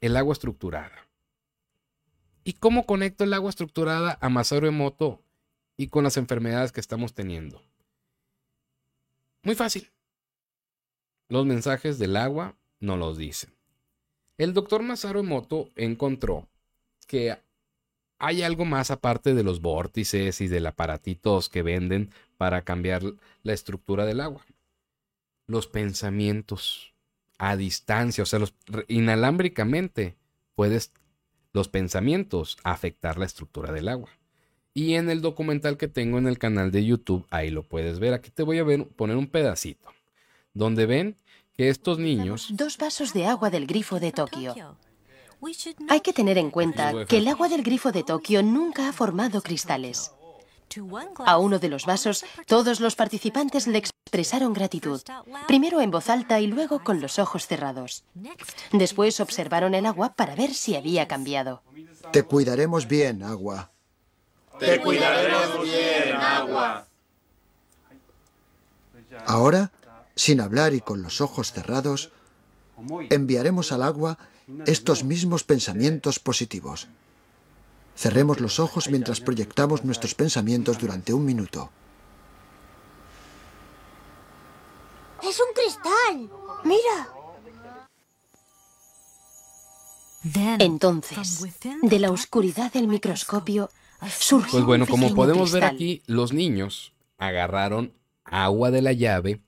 el 0.00 0.16
agua 0.16 0.34
estructurada. 0.34 1.08
¿Y 2.44 2.52
cómo 2.52 2.86
conecto 2.86 3.24
el 3.24 3.34
agua 3.34 3.50
estructurada 3.50 4.16
a 4.20 4.28
Masaru 4.28 4.68
Emoto 4.68 5.24
y 5.76 5.88
con 5.88 6.04
las 6.04 6.16
enfermedades 6.16 6.70
que 6.70 6.80
estamos 6.80 7.12
teniendo? 7.12 7.60
Muy 9.42 9.56
fácil. 9.56 9.90
Los 11.28 11.44
mensajes 11.44 11.98
del 11.98 12.16
agua 12.16 12.56
no 12.78 12.96
los 12.96 13.18
dicen. 13.18 13.55
El 14.38 14.52
doctor 14.52 14.82
Masaru 14.82 15.20
Emoto 15.20 15.70
encontró 15.76 16.46
que 17.06 17.38
hay 18.18 18.42
algo 18.42 18.64
más 18.64 18.90
aparte 18.90 19.34
de 19.34 19.42
los 19.42 19.60
vórtices 19.60 20.40
y 20.40 20.48
del 20.48 20.66
aparatitos 20.66 21.48
que 21.48 21.62
venden 21.62 22.10
para 22.36 22.62
cambiar 22.62 23.02
la 23.42 23.52
estructura 23.52 24.04
del 24.04 24.20
agua. 24.20 24.44
Los 25.46 25.66
pensamientos 25.66 26.92
a 27.38 27.56
distancia, 27.56 28.22
o 28.22 28.26
sea, 28.26 28.38
los, 28.38 28.54
inalámbricamente 28.88 30.16
puedes 30.54 30.92
los 31.52 31.68
pensamientos 31.68 32.58
afectar 32.64 33.18
la 33.18 33.26
estructura 33.26 33.72
del 33.72 33.88
agua. 33.88 34.10
Y 34.74 34.94
en 34.94 35.08
el 35.08 35.22
documental 35.22 35.78
que 35.78 35.88
tengo 35.88 36.18
en 36.18 36.26
el 36.26 36.38
canal 36.38 36.70
de 36.70 36.84
YouTube, 36.84 37.26
ahí 37.30 37.50
lo 37.50 37.62
puedes 37.62 37.98
ver. 37.98 38.12
Aquí 38.12 38.30
te 38.30 38.42
voy 38.42 38.58
a 38.58 38.86
poner 38.96 39.16
un 39.16 39.26
pedacito, 39.26 39.88
donde 40.52 40.84
ven 40.84 41.16
que 41.56 41.68
estos 41.70 41.98
niños... 41.98 42.48
Dos 42.50 42.76
vasos 42.76 43.12
de 43.12 43.26
agua 43.26 43.50
del 43.50 43.66
grifo 43.66 43.98
de 43.98 44.12
Tokio. 44.12 44.54
Hay 45.88 46.00
que 46.00 46.12
tener 46.12 46.38
en 46.38 46.50
cuenta 46.50 47.06
que 47.06 47.18
el 47.18 47.28
agua 47.28 47.48
del 47.48 47.62
grifo 47.62 47.92
de 47.92 48.02
Tokio 48.02 48.42
nunca 48.42 48.88
ha 48.88 48.92
formado 48.92 49.42
cristales. 49.42 50.12
A 51.24 51.38
uno 51.38 51.58
de 51.58 51.68
los 51.68 51.86
vasos, 51.86 52.24
todos 52.46 52.80
los 52.80 52.96
participantes 52.96 53.66
le 53.66 53.78
expresaron 53.78 54.52
gratitud, 54.52 55.00
primero 55.46 55.80
en 55.80 55.90
voz 55.90 56.10
alta 56.10 56.40
y 56.40 56.46
luego 56.46 56.82
con 56.82 57.00
los 57.00 57.18
ojos 57.18 57.46
cerrados. 57.46 58.04
Después 58.72 59.20
observaron 59.20 59.74
el 59.74 59.86
agua 59.86 60.14
para 60.14 60.34
ver 60.34 60.52
si 60.52 60.74
había 60.74 61.06
cambiado. 61.06 61.62
Te 62.12 62.24
cuidaremos 62.24 62.88
bien, 62.88 63.22
agua. 63.22 63.70
Te 64.58 64.80
cuidaremos 64.80 65.62
bien, 65.62 66.16
agua. 66.16 66.86
Ahora, 69.24 69.70
sin 70.16 70.40
hablar 70.40 70.74
y 70.74 70.80
con 70.80 71.02
los 71.02 71.20
ojos 71.20 71.52
cerrados, 71.52 72.10
enviaremos 73.10 73.70
al 73.70 73.82
agua 73.82 74.18
estos 74.64 75.04
mismos 75.04 75.44
pensamientos 75.44 76.18
positivos. 76.18 76.88
Cerremos 77.94 78.40
los 78.40 78.58
ojos 78.58 78.88
mientras 78.90 79.20
proyectamos 79.20 79.84
nuestros 79.84 80.14
pensamientos 80.14 80.78
durante 80.78 81.12
un 81.12 81.24
minuto. 81.24 81.70
¡Es 85.22 85.38
un 85.40 85.52
cristal! 85.54 86.30
¡Mira! 86.64 87.08
Entonces, 90.58 91.44
de 91.82 91.98
la 91.98 92.10
oscuridad 92.10 92.72
del 92.72 92.88
microscopio, 92.88 93.70
surgió 94.18 94.50
Pues 94.50 94.64
bueno, 94.64 94.86
como 94.86 95.14
podemos 95.14 95.52
ver 95.52 95.64
aquí, 95.64 96.02
los 96.06 96.32
niños 96.32 96.92
agarraron 97.18 97.92
agua 98.24 98.70
de 98.70 98.82
la 98.82 98.92
llave 98.92 99.40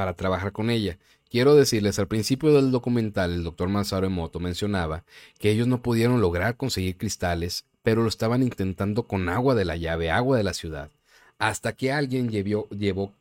para 0.00 0.14
trabajar 0.14 0.52
con 0.52 0.70
ella. 0.70 0.96
Quiero 1.28 1.54
decirles, 1.54 1.98
al 1.98 2.08
principio 2.08 2.54
del 2.54 2.70
documental, 2.70 3.34
el 3.34 3.44
doctor 3.44 3.68
Masaru 3.68 4.06
Emoto 4.06 4.40
mencionaba 4.40 5.04
que 5.38 5.50
ellos 5.50 5.66
no 5.66 5.82
pudieron 5.82 6.22
lograr 6.22 6.56
conseguir 6.56 6.96
cristales, 6.96 7.66
pero 7.82 8.00
lo 8.00 8.08
estaban 8.08 8.42
intentando 8.42 9.02
con 9.02 9.28
agua 9.28 9.54
de 9.54 9.66
la 9.66 9.76
llave, 9.76 10.10
agua 10.10 10.38
de 10.38 10.42
la 10.42 10.54
ciudad, 10.54 10.90
hasta 11.38 11.74
que 11.74 11.92
alguien 11.92 12.30
llevó, 12.30 12.66
llevó 12.70 13.12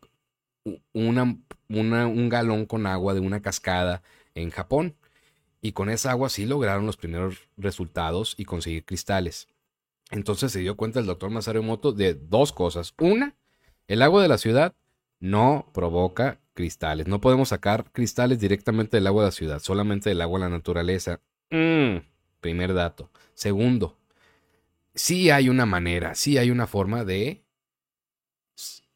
un 0.94 2.30
galón 2.30 2.66
con 2.66 2.88
agua 2.88 3.14
de 3.14 3.20
una 3.20 3.42
cascada 3.42 4.02
en 4.34 4.52
Japón. 4.52 4.96
Y 5.62 5.74
con 5.74 5.90
esa 5.90 6.12
agua 6.12 6.30
sí 6.30 6.46
lograron 6.46 6.86
los 6.86 6.96
primeros 6.96 7.50
resultados 7.58 8.36
y 8.38 8.46
conseguir 8.46 8.86
cristales. 8.86 9.50
Entonces 10.12 10.54
se 10.54 10.62
dio 10.62 10.78
cuenta 10.78 11.02
el 11.02 11.08
doctor 11.08 11.30
Masaru 11.30 11.60
Emoto 11.60 11.92
de 11.92 12.14
dos 12.14 12.54
cosas. 12.54 12.94
Una, 12.98 13.36
el 13.90 14.02
agua 14.02 14.22
de 14.22 14.30
la 14.30 14.38
ciudad 14.38 14.74
no 15.20 15.70
provoca 15.74 16.40
cristales. 16.60 17.08
No 17.08 17.22
podemos 17.22 17.48
sacar 17.48 17.90
cristales 17.94 18.38
directamente 18.38 18.98
del 18.98 19.08
agua 19.08 19.24
de 19.24 19.28
la 19.28 19.32
ciudad, 19.32 19.60
solamente 19.60 20.10
del 20.10 20.20
agua 20.20 20.40
de 20.40 20.46
la 20.46 20.50
naturaleza. 20.50 21.22
Mm, 21.52 22.00
primer 22.42 22.74
dato. 22.74 23.10
Segundo, 23.34 23.98
sí 24.94 25.30
hay 25.30 25.48
una 25.48 25.66
manera, 25.66 26.16
sí 26.16 26.38
hay 26.38 26.52
una 26.52 26.68
forma 26.68 27.06
de 27.06 27.46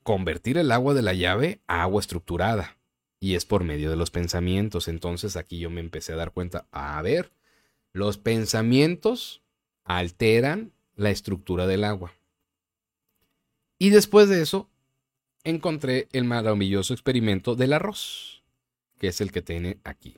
convertir 0.03 0.57
el 0.57 0.74
agua 0.74 0.93
de 0.93 1.03
la 1.03 1.14
llave 1.14 1.61
a 1.66 1.84
agua 1.84 2.01
estructurada. 2.01 2.76
Y 3.22 3.36
es 3.36 3.45
por 3.45 3.64
medio 3.64 3.89
de 3.89 3.95
los 3.95 4.11
pensamientos. 4.11 4.89
Entonces 4.89 5.38
aquí 5.38 5.57
yo 5.57 5.70
me 5.70 5.80
empecé 5.80 6.11
a 6.11 6.18
dar 6.18 6.34
cuenta, 6.34 6.68
a 6.74 7.01
ver, 7.01 7.32
los 7.93 8.18
pensamientos 8.18 9.41
alteran 9.86 10.74
la 10.97 11.11
estructura 11.11 11.66
del 11.66 11.86
agua. 11.86 12.11
Y 13.80 13.89
después 13.89 14.28
de 14.28 14.41
eso, 14.41 14.70
encontré 15.43 16.07
el 16.11 16.23
maravilloso 16.23 16.93
experimento 16.93 17.55
del 17.55 17.73
arroz, 17.73 18.43
que 18.97 19.07
es 19.07 19.21
el 19.21 19.31
que 19.31 19.41
tiene 19.41 19.77
aquí. 19.83 20.17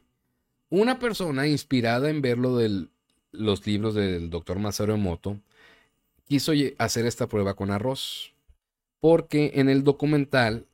Una 0.70 1.00
persona 1.00 1.48
inspirada 1.48 2.10
en 2.10 2.22
ver 2.22 2.38
lo 2.38 2.58
de 2.58 2.88
los 3.32 3.66
libros 3.66 3.96
del 3.96 4.30
doctor 4.30 4.60
Masaru 4.60 4.94
Emoto 4.94 5.40
quiso 6.26 6.54
hacer 6.78 7.06
esta 7.06 7.28
prueba 7.28 7.56
con 7.56 7.72
arroz, 7.72 8.34
porque 9.00 9.54
en 9.56 9.70
el 9.70 9.84
documental 9.84 10.66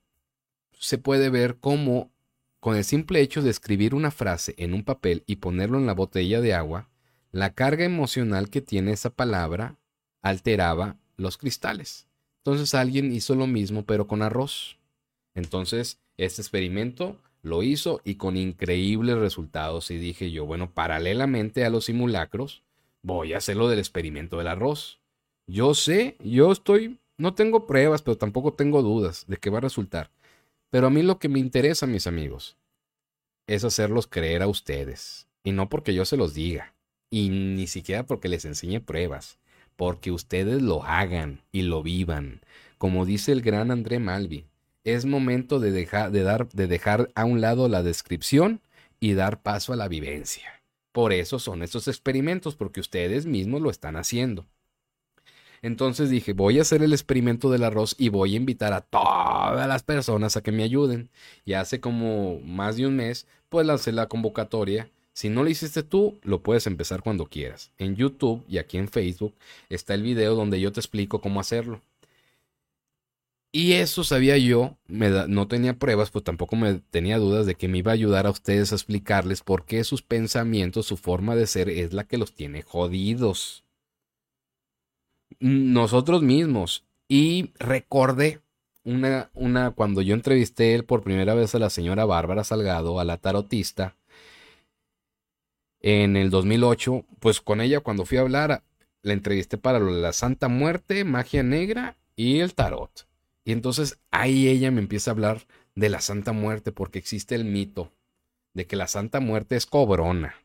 se 0.80 0.98
puede 0.98 1.30
ver 1.30 1.58
cómo 1.60 2.12
con 2.60 2.76
el 2.76 2.84
simple 2.84 3.22
hecho 3.22 3.42
de 3.42 3.50
escribir 3.50 3.96
una 3.96 4.12
frase 4.12 4.54
en 4.58 4.74
un 4.74 4.84
papel 4.84 5.24
y 5.26 5.38
ponerlo 5.38 5.78
en 5.78 5.88
la 5.88 5.94
botella 5.94 6.42
de 6.42 6.54
agua, 6.54 6.90
la 7.32 7.54
carga 7.54 7.86
emocional 7.86 8.50
que 8.50 8.62
tiene 8.62 8.92
esa 8.92 9.10
palabra 9.10 9.78
alteraba 10.22 10.98
los 11.18 11.38
cristales. 11.38 12.08
Entonces 12.44 12.74
alguien 12.74 13.12
hizo 13.14 13.36
lo 13.36 13.48
mismo 13.48 13.86
pero 13.86 14.08
con 14.08 14.22
arroz. 14.22 14.78
Entonces 15.36 16.00
este 16.18 16.42
experimento 16.42 17.18
lo 17.42 17.64
hizo 17.64 18.02
y 18.04 18.16
con 18.16 18.38
increíbles 18.38 19.18
resultados 19.18 19.92
y 19.92 19.98
dije 19.98 20.32
yo, 20.32 20.46
bueno, 20.46 20.72
paralelamente 20.72 21.66
a 21.66 21.70
los 21.70 21.86
simulacros, 21.86 22.64
voy 23.02 23.34
a 23.34 23.38
hacer 23.38 23.58
lo 23.58 23.68
del 23.68 23.80
experimento 23.80 24.38
del 24.38 24.48
arroz. 24.48 25.00
Yo 25.48 25.74
sé, 25.74 26.18
yo 26.24 26.52
estoy, 26.52 27.00
no 27.18 27.34
tengo 27.34 27.66
pruebas, 27.66 28.02
pero 28.02 28.18
tampoco 28.18 28.54
tengo 28.54 28.82
dudas 28.82 29.26
de 29.28 29.38
que 29.38 29.50
va 29.50 29.58
a 29.58 29.62
resultar. 29.62 30.12
Pero 30.70 30.88
a 30.88 30.90
mí 30.90 31.02
lo 31.02 31.20
que 31.20 31.30
me 31.30 31.40
interesa, 31.40 31.88
mis 31.88 32.08
amigos, 32.08 32.58
es 33.48 33.64
hacerlos 33.64 34.08
creer 34.08 34.42
a 34.42 34.48
ustedes. 34.48 35.28
Y 35.44 35.52
no 35.52 35.68
porque 35.68 35.94
yo 35.94 36.06
se 36.06 36.18
los 36.18 36.34
diga. 36.34 36.74
Y 37.10 37.30
ni 37.30 37.68
siquiera 37.68 38.06
porque 38.06 38.30
les 38.30 38.46
enseñe 38.46 38.80
pruebas. 38.80 39.40
Porque 39.76 40.12
ustedes 40.12 40.62
lo 40.62 40.84
hagan 40.84 41.42
y 41.52 41.64
lo 41.64 41.84
vivan. 41.84 42.42
Como 42.78 43.06
dice 43.06 43.32
el 43.32 43.42
gran 43.42 43.72
André 43.72 44.00
Malvi, 44.00 44.46
es 44.84 45.06
momento 45.06 45.60
de 45.60 45.72
dejar, 45.72 46.12
de, 46.12 46.24
dar, 46.24 46.50
de 46.50 46.68
dejar 46.68 47.10
a 47.16 47.26
un 47.26 47.42
lado 47.42 47.68
la 47.68 47.84
descripción 47.84 48.62
y 49.00 49.14
dar 49.14 49.42
paso 49.42 49.74
a 49.74 49.76
la 49.76 49.88
vivencia. 49.88 50.62
Por 50.92 51.14
eso 51.14 51.40
son 51.40 51.64
estos 51.64 51.88
experimentos, 51.88 52.56
porque 52.56 52.80
ustedes 52.80 53.26
mismos 53.26 53.62
lo 53.62 53.70
están 53.70 53.96
haciendo. 53.96 54.46
Entonces 55.62 56.10
dije, 56.10 56.34
voy 56.34 56.58
a 56.58 56.64
hacer 56.64 56.82
el 56.82 56.92
experimento 56.92 57.52
del 57.52 57.64
arroz 57.64 57.96
y 57.98 58.10
voy 58.10 58.34
a 58.34 58.38
invitar 58.38 58.74
a 58.74 58.82
todas 58.82 59.68
las 59.68 59.84
personas 59.84 60.36
a 60.36 60.42
que 60.42 60.52
me 60.52 60.64
ayuden. 60.64 61.10
Y 61.46 61.54
hace 61.54 61.80
como 61.80 62.40
más 62.42 62.78
de 62.78 62.88
un 62.88 62.96
mes, 62.96 63.28
pues 63.48 63.66
lancé 63.68 63.92
la 63.92 64.08
convocatoria. 64.08 64.90
Si 65.14 65.30
no 65.30 65.44
lo 65.44 65.50
hiciste 65.50 65.84
tú, 65.84 66.20
lo 66.24 66.42
puedes 66.42 66.68
empezar 66.68 67.04
cuando 67.04 67.26
quieras. 67.26 67.72
En 67.78 67.96
YouTube 67.96 68.44
y 68.48 68.58
aquí 68.58 68.78
en 68.78 68.88
Facebook 68.88 69.34
está 69.70 69.94
el 69.94 70.04
video 70.04 70.36
donde 70.36 70.60
yo 70.60 70.72
te 70.72 70.80
explico 70.80 71.20
cómo 71.22 71.40
hacerlo. 71.40 71.82
Y 73.54 73.74
eso 73.74 74.06
sabía 74.06 74.38
yo, 74.38 74.78
no 74.88 75.48
tenía 75.50 75.74
pruebas, 75.74 76.10
pues 76.10 76.24
tampoco 76.24 76.56
me 76.56 76.76
tenía 76.90 77.18
dudas 77.18 77.46
de 77.46 77.56
que 77.56 77.68
me 77.68 77.80
iba 77.80 77.92
a 77.92 77.96
ayudar 77.96 78.26
a 78.26 78.30
ustedes 78.30 78.72
a 78.72 78.76
explicarles 78.76 79.42
por 79.42 79.66
qué 79.66 79.84
sus 79.84 80.02
pensamientos, 80.02 80.86
su 80.86 80.96
forma 80.96 81.36
de 81.36 81.48
ser 81.48 81.70
es 81.70 81.92
la 81.92 82.06
que 82.06 82.18
los 82.18 82.34
tiene 82.34 82.62
jodidos 82.62 83.66
nosotros 85.42 86.22
mismos. 86.22 86.86
Y 87.10 87.52
recordé 87.60 88.40
una, 88.86 89.30
una, 89.34 89.72
cuando 89.72 90.02
yo 90.02 90.14
entrevisté 90.14 90.82
por 90.84 91.04
primera 91.04 91.34
vez 91.34 91.54
a 91.54 91.60
la 91.60 91.70
señora 91.70 92.06
Bárbara 92.06 92.46
Salgado, 92.46 93.02
a 93.02 93.04
la 93.04 93.18
tarotista, 93.18 93.98
en 95.82 96.16
el 96.16 96.30
2008, 96.30 97.06
pues 97.20 97.42
con 97.42 97.62
ella 97.62 97.80
cuando 97.80 98.06
fui 98.06 98.18
a 98.18 98.22
hablar, 98.22 98.64
la 99.02 99.14
entrevisté 99.14 99.58
para 99.58 99.80
lo 99.80 99.94
de 99.94 100.02
la 100.02 100.14
Santa 100.14 100.48
Muerte, 100.48 101.04
magia 101.04 101.44
negra 101.44 101.98
y 102.16 102.40
el 102.40 102.54
tarot. 102.54 103.08
Y 103.44 103.52
entonces 103.52 104.00
ahí 104.12 104.48
ella 104.48 104.72
me 104.72 104.80
empieza 104.80 105.12
a 105.12 105.14
hablar 105.14 105.42
de 105.76 105.90
la 105.90 106.02
Santa 106.02 106.32
Muerte 106.34 106.72
porque 106.72 107.00
existe 107.00 107.36
el 107.36 107.46
mito 107.46 107.92
de 108.54 108.68
que 108.68 108.76
la 108.76 108.88
Santa 108.88 109.20
Muerte 109.20 109.56
es 109.56 109.66
cobrona 109.66 110.36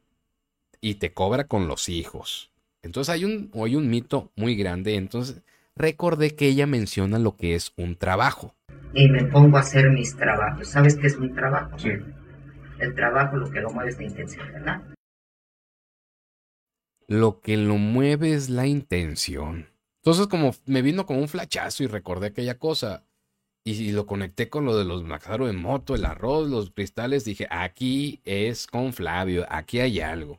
y 0.80 0.94
te 0.94 1.12
cobra 1.12 1.44
con 1.44 1.68
los 1.68 1.88
hijos. 1.88 2.50
Entonces 2.82 3.12
hay 3.12 3.24
un, 3.24 3.50
hay 3.54 3.76
un 3.76 3.90
mito 3.90 4.30
muy 4.36 4.56
grande. 4.56 4.94
Entonces 4.94 5.42
recordé 5.74 6.34
que 6.34 6.46
ella 6.46 6.66
menciona 6.66 7.18
lo 7.18 7.36
que 7.36 7.54
es 7.54 7.72
un 7.76 7.96
trabajo. 7.96 8.54
Y 8.94 9.08
me 9.08 9.24
pongo 9.24 9.58
a 9.58 9.60
hacer 9.60 9.90
mis 9.90 10.16
trabajos. 10.16 10.68
¿Sabes 10.68 10.96
qué 10.96 11.08
es 11.08 11.16
un 11.16 11.34
trabajo? 11.34 11.78
Sí. 11.78 11.90
El 12.78 12.94
trabajo 12.94 13.36
lo 13.36 13.50
que 13.50 13.60
lo 13.60 13.70
mueve 13.70 13.90
es 13.90 13.98
la 13.98 14.04
intención, 14.04 14.46
¿verdad? 14.52 14.95
Lo 17.08 17.40
que 17.40 17.56
lo 17.56 17.76
mueve 17.76 18.32
es 18.32 18.50
la 18.50 18.66
intención. 18.66 19.68
Entonces 19.98 20.26
como 20.28 20.54
me 20.66 20.82
vino 20.82 21.06
como 21.06 21.20
un 21.20 21.28
flachazo 21.28 21.82
y 21.84 21.86
recordé 21.86 22.28
aquella 22.28 22.58
cosa. 22.58 23.04
Y 23.64 23.90
lo 23.90 24.06
conecté 24.06 24.48
con 24.48 24.64
lo 24.64 24.76
de 24.78 24.84
los 24.84 25.02
Maxaro 25.02 25.48
de 25.48 25.52
moto, 25.52 25.96
el 25.96 26.04
arroz, 26.04 26.48
los 26.48 26.70
cristales. 26.70 27.24
Dije, 27.24 27.48
aquí 27.50 28.20
es 28.24 28.68
con 28.68 28.92
Flavio, 28.92 29.44
aquí 29.48 29.80
hay 29.80 30.00
algo. 30.00 30.38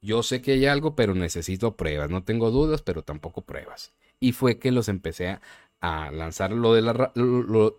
Yo 0.00 0.22
sé 0.22 0.42
que 0.42 0.52
hay 0.52 0.66
algo, 0.66 0.96
pero 0.96 1.14
necesito 1.14 1.76
pruebas. 1.76 2.10
No 2.10 2.24
tengo 2.24 2.50
dudas, 2.50 2.82
pero 2.82 3.02
tampoco 3.02 3.42
pruebas. 3.42 3.92
Y 4.20 4.32
fue 4.32 4.58
que 4.58 4.72
los 4.72 4.88
empecé 4.88 5.38
a, 5.80 6.10
lanzar 6.10 6.52
lo, 6.52 6.74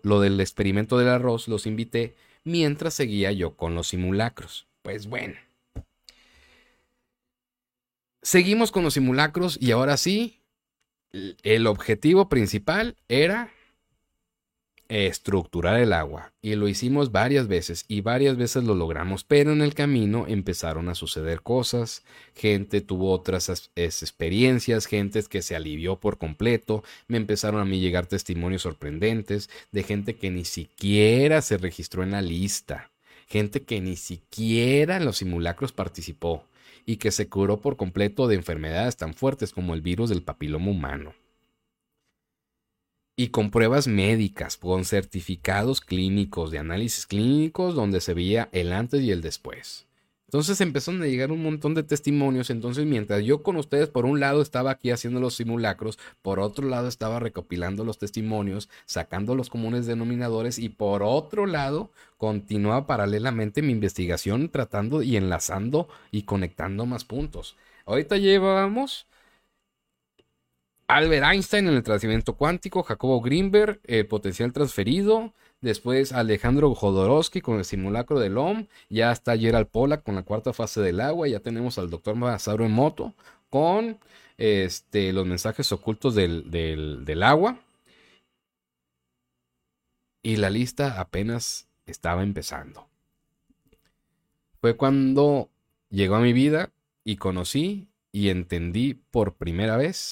lo, 0.02 0.20
del 0.20 0.40
experimento 0.40 0.98
del 0.98 1.08
arroz. 1.08 1.48
Los 1.48 1.66
invité 1.66 2.16
mientras 2.44 2.94
seguía 2.94 3.32
yo 3.32 3.56
con 3.56 3.74
los 3.74 3.88
simulacros. 3.88 4.66
Pues 4.82 5.06
bueno. 5.06 5.34
Seguimos 8.22 8.72
con 8.72 8.82
los 8.84 8.94
simulacros 8.94 9.58
y 9.60 9.70
ahora 9.70 9.96
sí, 9.96 10.40
el 11.42 11.66
objetivo 11.66 12.28
principal 12.28 12.96
era 13.08 13.50
estructurar 14.88 15.78
el 15.78 15.92
agua. 15.92 16.32
Y 16.40 16.54
lo 16.54 16.66
hicimos 16.66 17.12
varias 17.12 17.46
veces 17.46 17.84
y 17.88 18.00
varias 18.00 18.36
veces 18.36 18.64
lo 18.64 18.74
logramos, 18.74 19.22
pero 19.22 19.52
en 19.52 19.60
el 19.60 19.74
camino 19.74 20.26
empezaron 20.26 20.88
a 20.88 20.94
suceder 20.94 21.42
cosas, 21.42 22.02
gente 22.34 22.80
tuvo 22.80 23.12
otras 23.12 23.70
experiencias, 23.76 24.86
gente 24.86 25.22
que 25.28 25.42
se 25.42 25.56
alivió 25.56 25.96
por 25.96 26.18
completo, 26.18 26.82
me 27.06 27.18
empezaron 27.18 27.60
a 27.60 27.64
mí 27.64 27.80
llegar 27.80 28.06
testimonios 28.06 28.62
sorprendentes 28.62 29.50
de 29.72 29.82
gente 29.82 30.16
que 30.16 30.30
ni 30.30 30.44
siquiera 30.44 31.42
se 31.42 31.58
registró 31.58 32.02
en 32.02 32.12
la 32.12 32.22
lista, 32.22 32.90
gente 33.26 33.62
que 33.62 33.80
ni 33.80 33.96
siquiera 33.96 34.96
en 34.96 35.04
los 35.04 35.18
simulacros 35.18 35.72
participó 35.72 36.44
y 36.88 36.96
que 36.96 37.10
se 37.10 37.28
curó 37.28 37.60
por 37.60 37.76
completo 37.76 38.28
de 38.28 38.36
enfermedades 38.36 38.96
tan 38.96 39.12
fuertes 39.12 39.52
como 39.52 39.74
el 39.74 39.82
virus 39.82 40.08
del 40.08 40.22
papiloma 40.22 40.70
humano 40.70 41.14
y 43.14 43.28
con 43.28 43.50
pruebas 43.50 43.88
médicas, 43.88 44.56
con 44.56 44.84
certificados 44.84 45.80
clínicos, 45.80 46.52
de 46.52 46.60
análisis 46.60 47.04
clínicos, 47.04 47.74
donde 47.74 48.00
se 48.00 48.14
veía 48.14 48.48
el 48.52 48.72
antes 48.72 49.02
y 49.02 49.10
el 49.10 49.22
después. 49.22 49.87
Entonces 50.28 50.60
empezaron 50.60 51.00
a 51.00 51.06
llegar 51.06 51.32
un 51.32 51.42
montón 51.42 51.72
de 51.74 51.82
testimonios. 51.82 52.50
Entonces, 52.50 52.84
mientras 52.84 53.24
yo 53.24 53.42
con 53.42 53.56
ustedes, 53.56 53.88
por 53.88 54.04
un 54.04 54.20
lado, 54.20 54.42
estaba 54.42 54.70
aquí 54.72 54.90
haciendo 54.90 55.20
los 55.20 55.36
simulacros, 55.36 55.98
por 56.20 56.38
otro 56.38 56.68
lado, 56.68 56.86
estaba 56.86 57.18
recopilando 57.18 57.82
los 57.82 57.96
testimonios, 57.96 58.68
sacando 58.84 59.34
los 59.34 59.48
comunes 59.48 59.86
denominadores, 59.86 60.58
y 60.58 60.68
por 60.68 61.02
otro 61.02 61.46
lado, 61.46 61.90
continuaba 62.18 62.86
paralelamente 62.86 63.62
mi 63.62 63.72
investigación, 63.72 64.50
tratando 64.50 65.02
y 65.02 65.16
enlazando 65.16 65.88
y 66.10 66.24
conectando 66.24 66.84
más 66.84 67.06
puntos. 67.06 67.56
Ahorita 67.86 68.18
llevamos 68.18 69.06
Albert 70.88 71.24
Einstein 71.24 71.68
en 71.68 71.74
el 71.74 71.82
tratamiento 71.82 72.34
cuántico, 72.34 72.82
Jacobo 72.82 73.22
Greenberg, 73.22 73.80
el 73.84 74.06
potencial 74.06 74.52
transferido, 74.52 75.32
después 75.60 76.12
Alejandro 76.12 76.74
Jodorowsky 76.74 77.40
con 77.40 77.58
el 77.58 77.64
simulacro 77.64 78.18
del 78.20 78.38
OM, 78.38 78.66
ya 78.88 79.12
está 79.12 79.36
Gerald 79.36 79.68
Pollack 79.68 80.02
con 80.02 80.14
la 80.14 80.22
cuarta 80.22 80.52
fase 80.52 80.80
del 80.80 81.00
agua, 81.00 81.28
ya 81.28 81.40
tenemos 81.40 81.78
al 81.78 81.90
doctor 81.90 82.14
Masaru 82.14 82.64
Emoto 82.64 83.14
con 83.50 83.98
este, 84.36 85.12
los 85.12 85.26
mensajes 85.26 85.70
ocultos 85.72 86.14
del, 86.14 86.50
del 86.50 87.22
agua. 87.22 87.58
Y 90.22 90.36
la 90.36 90.50
lista 90.50 91.00
apenas 91.00 91.68
estaba 91.86 92.22
empezando. 92.22 92.86
Fue 94.60 94.76
cuando 94.76 95.48
llegó 95.90 96.16
a 96.16 96.20
mi 96.20 96.32
vida 96.32 96.70
y 97.04 97.16
conocí 97.16 97.88
y 98.12 98.28
entendí 98.28 98.94
por 98.94 99.34
primera 99.34 99.76
vez 99.76 100.10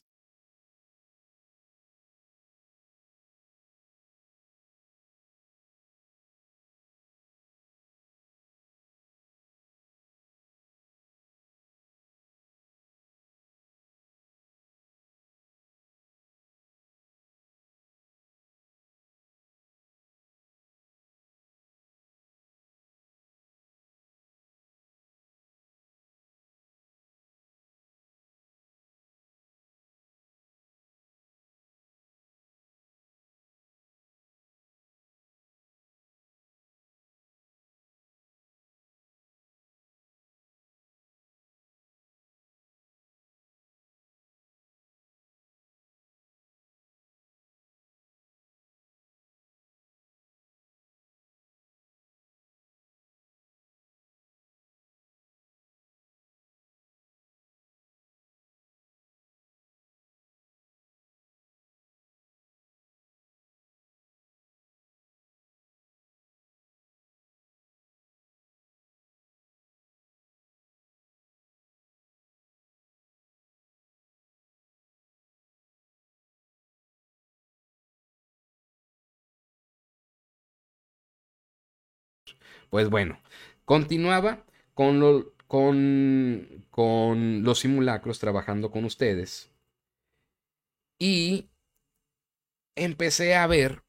Pues 82.70 82.90
bueno, 82.90 83.18
continuaba 83.64 84.44
con, 84.74 85.00
los 87.44 87.58
simulacros 87.58 88.18
trabajando 88.18 88.70
con 88.70 88.84
ustedes. 88.84 89.50
Y 90.98 91.48
empecé 92.74 93.34
a 93.34 93.46
ver 93.46 93.82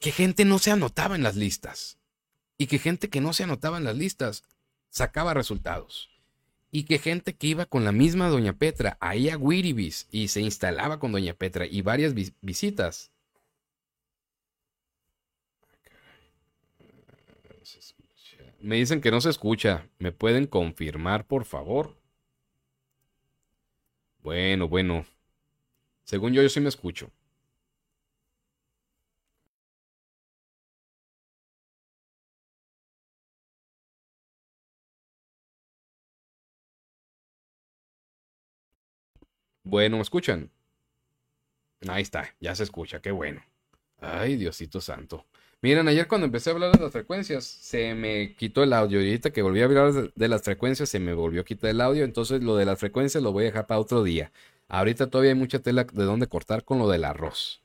que 0.00 0.12
gente 0.12 0.44
no 0.44 0.58
se 0.58 0.70
anotaba 0.70 1.16
en 1.16 1.22
las 1.22 1.36
listas. 1.36 1.98
Y 2.58 2.66
que 2.66 2.78
gente 2.78 3.10
que 3.10 3.20
no 3.20 3.32
se 3.32 3.44
anotaba 3.44 3.78
en 3.78 3.84
las 3.84 3.96
listas 3.96 4.44
sacaba 4.88 5.34
resultados. 5.34 6.10
Y 6.70 6.84
que 6.84 6.98
gente 6.98 7.34
que 7.34 7.46
iba 7.48 7.66
con 7.66 7.84
la 7.84 7.92
misma 7.92 8.28
Doña 8.28 8.54
Petra 8.54 8.96
ahí 9.00 9.28
a 9.30 9.36
Wiribis 9.36 10.08
y 10.10 10.28
se 10.28 10.40
instalaba 10.40 10.98
con 10.98 11.12
Doña 11.12 11.34
Petra 11.34 11.66
y 11.66 11.82
varias 11.82 12.14
visitas 12.40 13.12
Me 18.66 18.76
dicen 18.76 19.00
que 19.00 19.10
no 19.10 19.22
se 19.22 19.30
escucha. 19.30 19.88
¿Me 19.98 20.12
pueden 20.12 20.46
confirmar, 20.46 21.26
por 21.26 21.46
favor? 21.46 21.96
Bueno, 24.22 24.68
bueno. 24.68 25.06
Según 26.04 26.32
yo, 26.32 26.42
yo 26.42 26.48
sí 26.48 26.60
me 26.60 26.68
escucho. 26.70 27.12
Bueno, 39.64 39.96
¿me 39.96 40.02
escuchan? 40.02 40.50
Ahí 41.88 42.02
está, 42.02 42.34
ya 42.40 42.54
se 42.54 42.64
escucha, 42.64 43.00
qué 43.00 43.10
bueno. 43.10 43.42
Ay, 44.00 44.36
Diosito 44.36 44.80
Santo. 44.80 45.26
Miren, 45.62 45.88
ayer 45.88 46.06
cuando 46.06 46.26
empecé 46.26 46.50
a 46.50 46.52
hablar 46.52 46.72
de 46.72 46.82
las 46.82 46.92
frecuencias, 46.92 47.44
se 47.44 47.94
me 47.94 48.34
quitó 48.36 48.62
el 48.62 48.72
audio. 48.72 49.00
Y 49.00 49.06
ahorita 49.06 49.30
que 49.30 49.42
volví 49.42 49.62
a 49.62 49.64
hablar 49.64 50.12
de, 50.14 50.28
las 50.28 50.42
frecuencias, 50.42 50.88
se 50.88 51.00
me 51.00 51.14
volvió 51.14 51.40
a 51.40 51.44
quitar 51.44 51.70
el 51.70 51.80
audio. 51.80 52.04
Entonces, 52.04 52.42
lo 52.42 52.56
de 52.56 52.66
las 52.66 52.78
frecuencias 52.78 53.22
lo 53.22 53.32
voy 53.32 53.44
a 53.44 53.46
dejar 53.46 53.66
para 53.66 53.80
otro 53.80 54.02
día. 54.02 54.32
Ahorita 54.68 55.08
todavía 55.08 55.32
hay 55.32 55.38
mucha 55.38 55.60
tela 55.60 55.84
de 55.84 56.04
dónde 56.04 56.26
cortar 56.26 56.64
con 56.64 56.78
lo 56.78 56.88
del 56.88 57.04
arroz. 57.04 57.62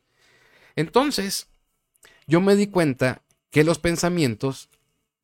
Entonces, 0.76 1.48
yo 2.28 2.42
me 2.42 2.56
di 2.56 2.68
cuenta 2.68 3.24
que 3.50 3.64
los 3.64 3.80
pensamientos 3.80 4.70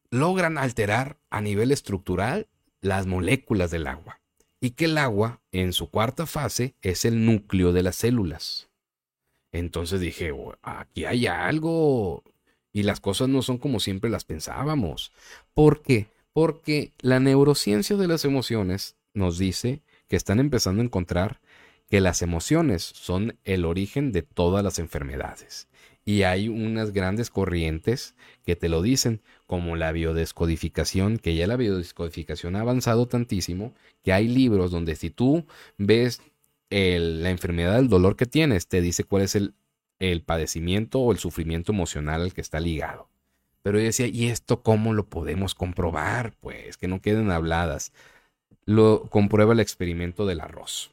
logran 0.09 0.57
alterar 0.57 1.17
a 1.29 1.41
nivel 1.41 1.71
estructural 1.71 2.47
las 2.81 3.05
moléculas 3.05 3.71
del 3.71 3.87
agua 3.87 4.19
y 4.59 4.71
que 4.71 4.85
el 4.85 4.97
agua 4.97 5.39
en 5.51 5.73
su 5.73 5.89
cuarta 5.89 6.25
fase 6.25 6.75
es 6.81 7.05
el 7.05 7.25
núcleo 7.25 7.71
de 7.71 7.83
las 7.83 7.95
células. 7.95 8.67
Entonces 9.51 9.99
dije, 9.99 10.33
aquí 10.61 11.05
hay 11.05 11.27
algo 11.27 12.23
y 12.73 12.83
las 12.83 12.99
cosas 12.99 13.29
no 13.29 13.41
son 13.41 13.57
como 13.57 13.79
siempre 13.79 14.09
las 14.09 14.25
pensábamos. 14.25 15.11
¿Por 15.53 15.81
qué? 15.81 16.07
Porque 16.33 16.93
la 16.99 17.19
neurociencia 17.19 17.95
de 17.95 18.07
las 18.07 18.25
emociones 18.25 18.95
nos 19.13 19.37
dice 19.37 19.81
que 20.07 20.15
están 20.15 20.39
empezando 20.39 20.81
a 20.81 20.85
encontrar 20.85 21.39
que 21.89 22.01
las 22.01 22.21
emociones 22.21 22.83
son 22.83 23.37
el 23.43 23.65
origen 23.65 24.11
de 24.11 24.21
todas 24.21 24.63
las 24.63 24.79
enfermedades. 24.79 25.67
Y 26.05 26.23
hay 26.23 26.47
unas 26.47 26.91
grandes 26.91 27.29
corrientes 27.29 28.15
que 28.45 28.55
te 28.55 28.69
lo 28.69 28.81
dicen, 28.81 29.21
como 29.45 29.75
la 29.75 29.91
biodescodificación, 29.91 31.17
que 31.17 31.35
ya 31.35 31.47
la 31.47 31.57
biodescodificación 31.57 32.55
ha 32.55 32.61
avanzado 32.61 33.07
tantísimo, 33.07 33.73
que 34.03 34.13
hay 34.13 34.27
libros 34.27 34.71
donde 34.71 34.95
si 34.95 35.09
tú 35.09 35.45
ves 35.77 36.21
la 36.69 37.29
enfermedad 37.29 37.75
del 37.75 37.89
dolor 37.89 38.15
que 38.15 38.25
tienes, 38.25 38.67
te 38.67 38.81
dice 38.81 39.03
cuál 39.03 39.23
es 39.23 39.35
el, 39.35 39.53
el 39.99 40.21
padecimiento 40.21 40.99
o 40.99 41.11
el 41.11 41.17
sufrimiento 41.17 41.71
emocional 41.71 42.21
al 42.21 42.33
que 42.33 42.41
está 42.41 42.59
ligado. 42.59 43.09
Pero 43.63 43.79
yo 43.79 43.85
decía, 43.85 44.07
¿y 44.07 44.27
esto 44.27 44.63
cómo 44.63 44.93
lo 44.93 45.07
podemos 45.07 45.55
comprobar? 45.55 46.33
Pues 46.39 46.77
que 46.77 46.87
no 46.87 47.01
queden 47.01 47.31
habladas. 47.31 47.91
Lo 48.65 49.03
comprueba 49.09 49.53
el 49.53 49.59
experimento 49.59 50.25
del 50.25 50.41
arroz. 50.41 50.91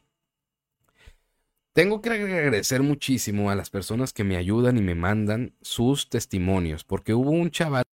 Tengo 1.72 2.00
que 2.00 2.10
agradecer 2.10 2.82
muchísimo 2.82 3.50
a 3.50 3.56
las 3.56 3.68
personas 3.68 4.12
que 4.12 4.22
me 4.24 4.36
ayudan 4.36 4.78
y 4.78 4.80
me 4.80 4.94
mandan 4.94 5.54
sus 5.60 6.08
testimonios, 6.08 6.84
porque 6.84 7.14
hubo 7.14 7.30
un 7.30 7.50
chaval 7.50 7.84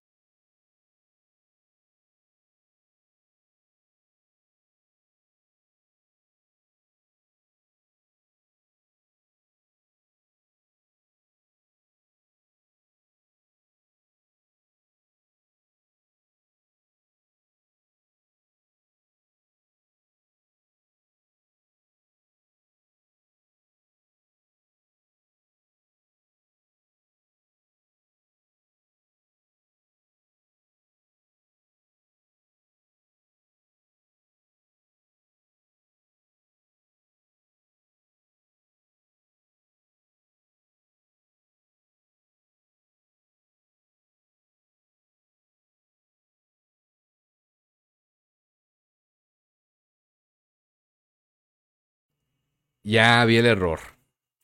Ya 52.84 53.24
vi 53.26 53.38
el 53.38 53.46
error. 53.46 53.80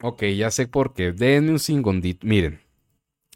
Ok, 0.01 0.23
ya 0.25 0.51
sé 0.51 0.67
por 0.67 0.93
qué. 0.93 1.11
Denme 1.11 1.51
un 1.51 1.59
segundito. 1.59 2.25
Miren, 2.27 2.61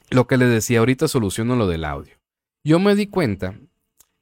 lo 0.10 0.28
que 0.28 0.38
les 0.38 0.50
decía 0.50 0.80
ahorita 0.80 1.08
soluciono 1.08 1.56
lo 1.56 1.68
del 1.68 1.86
audio. 1.86 2.16
Yo 2.64 2.80
me 2.80 2.96
di 2.96 3.08
cuenta 3.08 3.60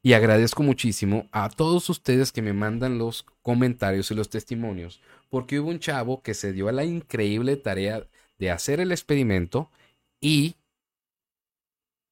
y 0.02 0.14
agradezco 0.14 0.62
muchísimo 0.62 1.28
a 1.32 1.50
todos 1.50 1.90
ustedes 1.90 2.32
que 2.32 2.40
me 2.40 2.54
mandan 2.54 2.96
los 2.96 3.24
comentarios 3.42 4.10
y 4.10 4.14
los 4.14 4.30
testimonios, 4.30 5.00
porque 5.28 5.60
hubo 5.60 5.68
un 5.68 5.78
chavo 5.78 6.22
que 6.22 6.32
se 6.32 6.52
dio 6.52 6.68
a 6.68 6.72
la 6.72 6.84
increíble 6.84 7.56
tarea 7.56 8.06
de 8.38 8.50
hacer 8.50 8.80
el 8.80 8.92
experimento 8.92 9.70
y 10.22 10.54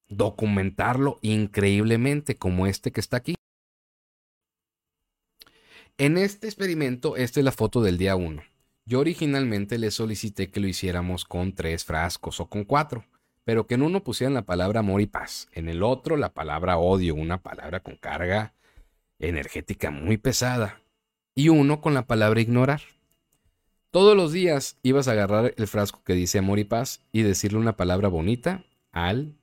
documentarlo 0.07 1.17
increíblemente, 1.21 2.37
como 2.37 2.67
este 2.67 2.91
que 2.91 2.99
está 2.99 3.17
aquí. 3.17 3.35
En 5.97 6.17
este 6.17 6.47
experimento, 6.47 7.17
esta 7.17 7.39
es 7.39 7.43
la 7.43 7.51
foto 7.51 7.81
del 7.81 7.97
día 7.97 8.15
1. 8.15 8.43
Yo 8.89 9.01
originalmente 9.01 9.77
le 9.77 9.91
solicité 9.91 10.49
que 10.49 10.59
lo 10.59 10.65
hiciéramos 10.65 11.23
con 11.23 11.53
tres 11.53 11.85
frascos 11.85 12.39
o 12.39 12.49
con 12.49 12.63
cuatro, 12.63 13.05
pero 13.43 13.67
que 13.67 13.75
en 13.75 13.83
uno 13.83 14.03
pusieran 14.03 14.33
la 14.33 14.47
palabra 14.47 14.79
amor 14.79 14.99
y 14.99 15.05
paz, 15.05 15.47
en 15.51 15.69
el 15.69 15.83
otro 15.83 16.17
la 16.17 16.33
palabra 16.33 16.79
odio, 16.79 17.13
una 17.13 17.43
palabra 17.43 17.81
con 17.81 17.97
carga 17.97 18.55
energética 19.19 19.91
muy 19.91 20.17
pesada, 20.17 20.81
y 21.35 21.49
uno 21.49 21.81
con 21.81 21.93
la 21.93 22.07
palabra 22.07 22.41
ignorar. 22.41 22.81
Todos 23.91 24.17
los 24.17 24.33
días 24.33 24.79
ibas 24.81 25.07
a 25.07 25.11
agarrar 25.11 25.53
el 25.55 25.67
frasco 25.67 26.01
que 26.03 26.15
dice 26.15 26.39
amor 26.39 26.57
y 26.57 26.63
paz 26.63 27.05
y 27.11 27.21
decirle 27.21 27.59
una 27.59 27.77
palabra 27.77 28.07
bonita 28.07 28.63
al 28.91 29.35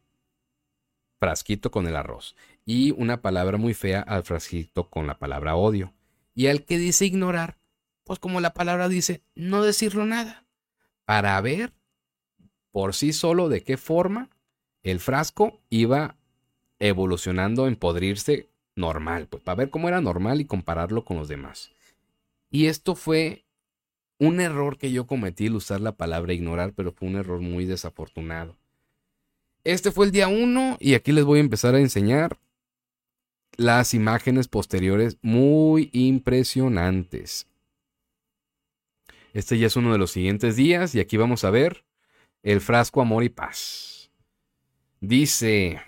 frasquito 1.21 1.71
con 1.71 1.87
el 1.87 1.95
arroz 1.95 2.35
y 2.65 2.91
una 3.01 3.23
palabra 3.23 3.59
muy 3.59 3.75
fea 3.75 4.01
al 4.01 4.25
frasquito 4.25 4.91
con 4.91 5.07
la 5.07 5.21
palabra 5.21 5.55
odio. 5.55 5.93
Y 6.35 6.49
al 6.49 6.65
que 6.65 6.79
dice 6.79 7.07
ignorar, 7.07 7.59
pues 8.07 8.21
como 8.21 8.41
la 8.41 8.55
palabra 8.55 8.89
dice, 8.89 9.25
no 9.35 9.65
decirlo 9.65 10.07
nada, 10.07 10.45
para 11.05 11.39
ver 11.41 11.73
por 12.71 12.95
sí 12.95 13.13
solo 13.13 13.49
de 13.49 13.63
qué 13.63 13.77
forma 13.77 14.31
el 14.85 15.01
frasco 15.01 15.61
iba 15.71 16.17
evolucionando 16.79 17.67
en 17.67 17.75
podrirse 17.75 18.49
normal, 18.77 19.27
pues 19.27 19.43
para 19.43 19.57
ver 19.57 19.71
cómo 19.71 19.89
era 19.89 20.01
normal 20.01 20.41
y 20.41 20.45
compararlo 20.45 21.05
con 21.05 21.17
los 21.17 21.27
demás. 21.27 21.73
Y 22.49 22.67
esto 22.67 22.95
fue 22.95 23.45
un 24.21 24.41
error 24.41 24.79
que 24.79 24.93
yo 24.93 25.09
cometí 25.09 25.49
al 25.49 25.57
usar 25.57 25.81
la 25.81 25.97
palabra 25.97 26.33
ignorar, 26.33 26.75
pero 26.77 26.93
fue 26.93 27.09
un 27.09 27.17
error 27.17 27.41
muy 27.41 27.65
desafortunado. 27.65 28.57
Este 29.65 29.91
fue 29.91 30.07
el 30.07 30.13
día 30.13 30.29
1 30.29 30.77
y 30.79 30.95
aquí 30.95 31.11
les 31.11 31.25
voy 31.25 31.39
a 31.39 31.43
empezar 31.43 31.75
a 31.75 31.81
enseñar 31.81 32.39
las 33.57 33.95
imágenes 33.95 34.47
posteriores 34.47 35.19
muy 35.23 35.91
impresionantes. 35.93 37.49
Este 39.37 39.59
ya 39.59 39.67
es 39.67 39.77
uno 39.77 39.93
de 39.93 39.99
los 39.99 40.13
siguientes 40.13 40.57
días 40.57 40.95
y 40.95 41.01
aquí 41.01 41.19
vamos 41.19 41.45
a 41.45 41.51
ver 41.51 41.85
el 42.43 42.63
frasco 42.63 43.03
amor 43.03 43.23
y 43.23 43.29
paz. 43.29 44.11
Dice, 45.03 45.83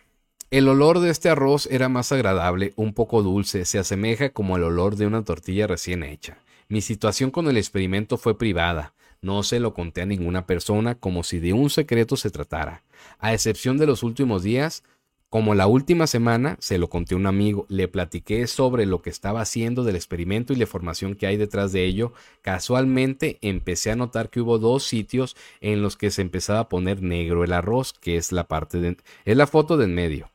el 0.51 0.69
olor 0.69 0.99
de 0.99 1.09
este 1.09 1.31
arroz 1.31 1.67
era 1.71 1.89
más 1.89 2.13
agradable, 2.13 2.75
un 2.77 2.93
poco 2.93 3.23
dulce, 3.23 3.65
se 3.65 3.79
asemeja 3.79 4.29
como 4.29 4.59
el 4.59 4.65
olor 4.65 4.97
de 4.97 5.07
una 5.07 5.25
tortilla 5.25 5.67
recién 5.67 6.03
hecha. 6.03 6.37
Mi 6.69 6.83
situación 6.83 7.31
con 7.31 7.49
el 7.49 7.57
experimento 7.57 8.19
fue 8.19 8.37
privada, 8.37 8.93
no 9.23 9.43
se 9.43 9.61
lo 9.61 9.73
conté 9.73 10.03
a 10.03 10.07
ninguna 10.07 10.45
persona 10.45 10.97
como 10.97 11.23
si 11.23 11.39
de 11.39 11.55
un 11.55 11.71
secreto 11.71 12.19
se 12.19 12.31
tratara. 12.31 12.83
A 13.19 13.33
excepción 13.33 13.79
de 13.79 13.87
los 13.87 14.03
últimos 14.03 14.43
días, 14.43 14.83
como 15.31 15.55
la 15.55 15.67
última 15.67 16.07
semana 16.07 16.57
se 16.59 16.79
lo 16.79 16.89
conté 16.89 17.15
a 17.15 17.19
un 17.19 17.27
amigo, 17.27 17.67
le 17.69 17.87
platiqué 17.87 18.47
sobre 18.47 18.87
lo 18.87 19.03
que 19.03 19.11
estaba 19.11 19.43
haciendo 19.43 19.85
del 19.85 19.97
experimento 19.97 20.55
y 20.55 20.57
la 20.57 20.67
formación 20.67 21.15
que 21.15 21.27
hay 21.27 21.37
detrás 21.37 21.73
de 21.73 21.85
ello. 21.85 22.15
Casualmente 22.41 23.39
empecé 23.43 23.91
a 23.91 23.97
notar 23.97 24.31
que 24.31 24.41
hubo 24.41 24.59
dos 24.59 24.85
sitios 24.85 25.37
en 25.61 25.83
los 25.83 25.97
que 25.97 26.11
se 26.11 26.23
empezaba 26.23 26.61
a 26.61 26.69
poner 26.71 27.03
negro 27.03 27.45
el 27.45 27.53
arroz, 27.53 27.93
que 27.93 28.17
es 28.17 28.33
la 28.33 28.45
parte 28.45 28.81
de, 28.81 28.97
es 29.27 29.37
la 29.37 29.47
foto 29.47 29.77
de 29.77 29.85
en 29.85 29.95
medio. 29.95 30.31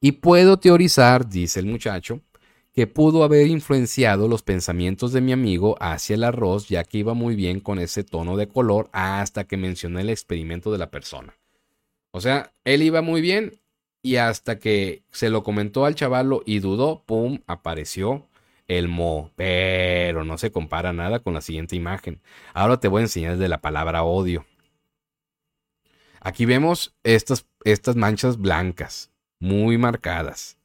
Y 0.00 0.12
puedo 0.12 0.58
teorizar, 0.58 1.28
dice 1.28 1.60
el 1.60 1.66
muchacho, 1.66 2.20
que 2.74 2.86
pudo 2.86 3.24
haber 3.24 3.46
influenciado 3.46 4.28
los 4.28 4.42
pensamientos 4.42 5.12
de 5.12 5.20
mi 5.22 5.32
amigo 5.32 5.76
hacia 5.80 6.14
el 6.14 6.24
arroz, 6.24 6.68
ya 6.68 6.84
que 6.84 6.98
iba 6.98 7.14
muy 7.14 7.34
bien 7.34 7.60
con 7.60 7.78
ese 7.78 8.04
tono 8.04 8.36
de 8.36 8.48
color 8.48 8.90
hasta 8.92 9.44
que 9.44 9.56
mencioné 9.56 10.02
el 10.02 10.10
experimento 10.10 10.70
de 10.70 10.78
la 10.78 10.90
persona. 10.90 11.34
O 12.10 12.20
sea, 12.20 12.52
él 12.64 12.82
iba 12.82 13.00
muy 13.00 13.22
bien 13.22 13.61
y 14.02 14.16
hasta 14.16 14.58
que 14.58 15.04
se 15.10 15.30
lo 15.30 15.42
comentó 15.42 15.84
al 15.84 15.94
chavalo 15.94 16.42
y 16.44 16.58
dudó, 16.58 17.02
¡pum! 17.06 17.38
apareció 17.46 18.26
el 18.66 18.88
mo. 18.88 19.30
Pero 19.36 20.24
no 20.24 20.38
se 20.38 20.50
compara 20.50 20.92
nada 20.92 21.20
con 21.20 21.34
la 21.34 21.40
siguiente 21.40 21.76
imagen. 21.76 22.20
Ahora 22.52 22.78
te 22.78 22.88
voy 22.88 23.00
a 23.00 23.04
enseñar 23.04 23.36
de 23.36 23.48
la 23.48 23.60
palabra 23.60 24.02
odio. 24.02 24.44
Aquí 26.20 26.44
vemos 26.44 26.94
estas, 27.02 27.46
estas 27.64 27.96
manchas 27.96 28.38
blancas, 28.38 29.10
muy 29.40 29.78
marcadas. 29.78 30.56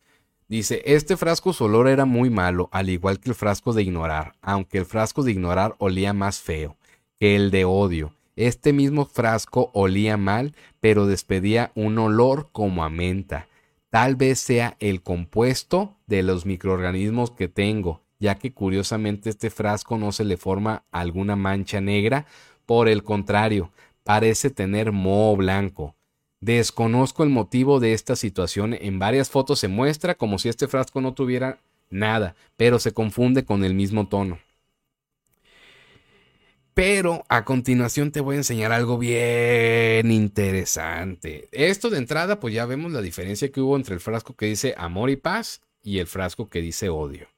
Dice, 0.47 0.81
este 0.85 1.17
frasco 1.17 1.51
su 1.51 1.65
olor 1.65 1.87
era 1.87 2.05
muy 2.05 2.29
malo, 2.29 2.69
al 2.71 2.89
igual 2.89 3.19
que 3.19 3.29
el 3.29 3.35
frasco 3.35 3.73
de 3.73 3.83
ignorar, 3.83 4.35
aunque 4.41 4.77
el 4.77 4.85
frasco 4.85 5.23
de 5.23 5.31
ignorar 5.31 5.75
olía 5.79 6.13
más 6.13 6.39
feo 6.39 6.77
que 7.19 7.35
el 7.35 7.51
de 7.51 7.65
odio. 7.65 8.13
Este 8.37 8.71
mismo 8.71 9.05
frasco 9.05 9.71
olía 9.73 10.15
mal, 10.15 10.53
pero 10.79 11.07
despedía 11.07 11.71
un 11.73 11.97
olor 11.97 12.49
como 12.51 12.83
a 12.83 12.89
menta. 12.89 13.47
Tal 13.89 14.15
vez 14.15 14.37
sea 14.39 14.77
el 14.79 15.01
compuesto 15.01 15.95
de 16.05 16.21
los 16.21 16.45
microorganismos 16.45 17.31
que 17.31 17.47
tengo, 17.47 18.03
ya 18.19 18.35
que 18.35 18.53
curiosamente 18.53 19.31
este 19.31 19.49
frasco 19.49 19.97
no 19.97 20.11
se 20.11 20.23
le 20.23 20.37
forma 20.37 20.83
alguna 20.91 21.35
mancha 21.35 21.81
negra, 21.81 22.27
por 22.67 22.87
el 22.89 23.01
contrario, 23.01 23.71
parece 24.03 24.51
tener 24.51 24.91
moho 24.91 25.35
blanco. 25.35 25.95
Desconozco 26.39 27.23
el 27.23 27.29
motivo 27.29 27.79
de 27.79 27.93
esta 27.93 28.15
situación. 28.15 28.75
En 28.79 28.99
varias 28.99 29.31
fotos 29.31 29.57
se 29.57 29.67
muestra 29.67 30.13
como 30.13 30.37
si 30.37 30.47
este 30.47 30.67
frasco 30.67 31.01
no 31.01 31.15
tuviera 31.15 31.57
nada, 31.89 32.35
pero 32.55 32.77
se 32.77 32.91
confunde 32.91 33.45
con 33.45 33.63
el 33.63 33.73
mismo 33.73 34.07
tono. 34.07 34.37
Pero 36.77 37.25
a 37.27 37.43
continuación 37.43 38.11
te 38.11 38.21
voy 38.21 38.35
a 38.35 38.37
enseñar 38.37 38.71
algo 38.71 38.99
bien 38.99 40.11
interesante. 40.11 41.49
Esto 41.51 41.89
de 41.89 41.97
entrada, 41.97 42.39
pues 42.39 42.53
ya 42.53 42.67
vemos 42.67 42.91
la 42.91 43.01
diferencia 43.01 43.51
que 43.51 43.61
hubo 43.61 43.75
entre 43.75 43.95
el 43.95 43.99
frasco 43.99 44.35
que 44.35 44.45
dice 44.45 44.75
amor 44.77 45.09
y 45.09 45.15
paz 45.15 45.63
y 45.81 45.97
el 45.97 46.05
frasco 46.05 46.51
que 46.51 46.61
dice 46.61 46.89
odio. 46.89 47.29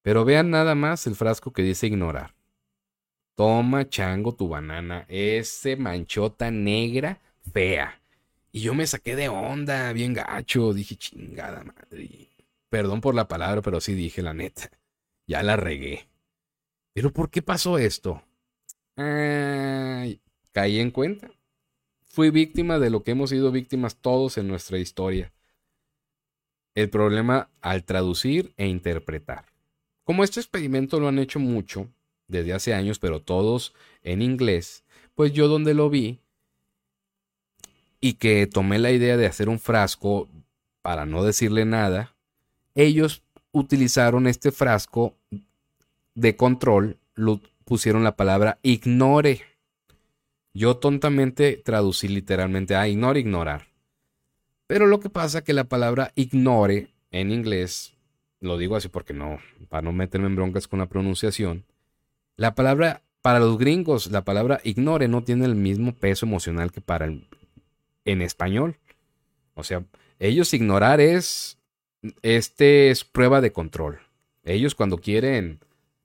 Pero 0.00 0.24
vean 0.24 0.48
nada 0.48 0.74
más 0.74 1.06
el 1.06 1.16
frasco 1.16 1.52
que 1.52 1.60
dice 1.60 1.88
ignorar. 1.88 2.34
Toma, 3.34 3.90
chango, 3.90 4.34
tu 4.34 4.48
banana. 4.48 5.04
Ese 5.06 5.76
manchota 5.76 6.50
negra 6.50 7.20
fea. 7.52 8.00
Y 8.52 8.62
yo 8.62 8.72
me 8.72 8.86
saqué 8.86 9.16
de 9.16 9.28
onda, 9.28 9.92
bien 9.92 10.14
gacho. 10.14 10.72
Dije, 10.72 10.96
chingada 10.96 11.62
madre. 11.62 12.30
Perdón 12.70 13.02
por 13.02 13.14
la 13.14 13.28
palabra, 13.28 13.60
pero 13.60 13.82
sí 13.82 13.92
dije 13.92 14.22
la 14.22 14.32
neta. 14.32 14.70
Ya 15.26 15.42
la 15.42 15.56
regué. 15.56 16.08
Pero 16.94 17.12
¿por 17.12 17.28
qué 17.28 17.42
pasó 17.42 17.76
esto? 17.76 18.22
Caí 18.96 20.80
en 20.80 20.90
cuenta. 20.90 21.30
Fui 22.04 22.30
víctima 22.30 22.78
de 22.78 22.90
lo 22.90 23.02
que 23.02 23.12
hemos 23.12 23.30
sido 23.30 23.50
víctimas 23.50 23.96
todos 23.96 24.36
en 24.38 24.48
nuestra 24.48 24.78
historia. 24.78 25.32
El 26.74 26.90
problema 26.90 27.48
al 27.60 27.84
traducir 27.84 28.52
e 28.56 28.66
interpretar. 28.66 29.46
Como 30.04 30.24
este 30.24 30.40
experimento 30.40 31.00
lo 31.00 31.08
han 31.08 31.18
hecho 31.18 31.38
mucho 31.38 31.88
desde 32.28 32.52
hace 32.52 32.74
años, 32.74 32.98
pero 32.98 33.20
todos 33.20 33.74
en 34.02 34.20
inglés, 34.22 34.84
pues 35.14 35.32
yo 35.32 35.48
donde 35.48 35.74
lo 35.74 35.90
vi 35.90 36.18
y 38.00 38.14
que 38.14 38.46
tomé 38.46 38.78
la 38.78 38.90
idea 38.90 39.16
de 39.16 39.26
hacer 39.26 39.48
un 39.48 39.60
frasco 39.60 40.28
para 40.82 41.06
no 41.06 41.24
decirle 41.24 41.64
nada, 41.64 42.14
ellos 42.74 43.22
utilizaron 43.52 44.26
este 44.26 44.50
frasco 44.50 45.14
de 46.14 46.36
control, 46.36 46.98
pusieron 47.64 48.04
la 48.04 48.16
palabra 48.16 48.58
ignore. 48.62 49.42
Yo 50.54 50.76
tontamente 50.76 51.60
traducí 51.64 52.08
literalmente 52.08 52.76
a 52.76 52.88
ignore, 52.88 53.20
ignorar. 53.20 53.68
Pero 54.66 54.86
lo 54.86 55.00
que 55.00 55.10
pasa 55.10 55.38
es 55.38 55.44
que 55.44 55.52
la 55.52 55.64
palabra 55.64 56.12
ignore 56.14 56.88
en 57.10 57.30
inglés, 57.30 57.94
lo 58.40 58.58
digo 58.58 58.76
así 58.76 58.88
porque 58.88 59.12
no, 59.12 59.38
para 59.68 59.82
no 59.82 59.92
meterme 59.92 60.26
en 60.26 60.36
broncas 60.36 60.68
con 60.68 60.78
la 60.78 60.86
pronunciación, 60.86 61.64
la 62.36 62.54
palabra, 62.54 63.02
para 63.20 63.38
los 63.38 63.58
gringos, 63.58 64.10
la 64.10 64.24
palabra 64.24 64.60
ignore 64.64 65.08
no 65.08 65.22
tiene 65.22 65.44
el 65.44 65.54
mismo 65.54 65.94
peso 65.94 66.26
emocional 66.26 66.72
que 66.72 66.80
para 66.80 67.04
el, 67.04 67.26
en 68.04 68.22
español. 68.22 68.76
O 69.54 69.64
sea, 69.64 69.84
ellos 70.18 70.54
ignorar 70.54 71.00
es, 71.00 71.58
este 72.22 72.90
es 72.90 73.04
prueba 73.04 73.40
de 73.40 73.52
control. 73.52 74.00
Ellos 74.44 74.74
cuando 74.74 74.98
quieren 74.98 75.60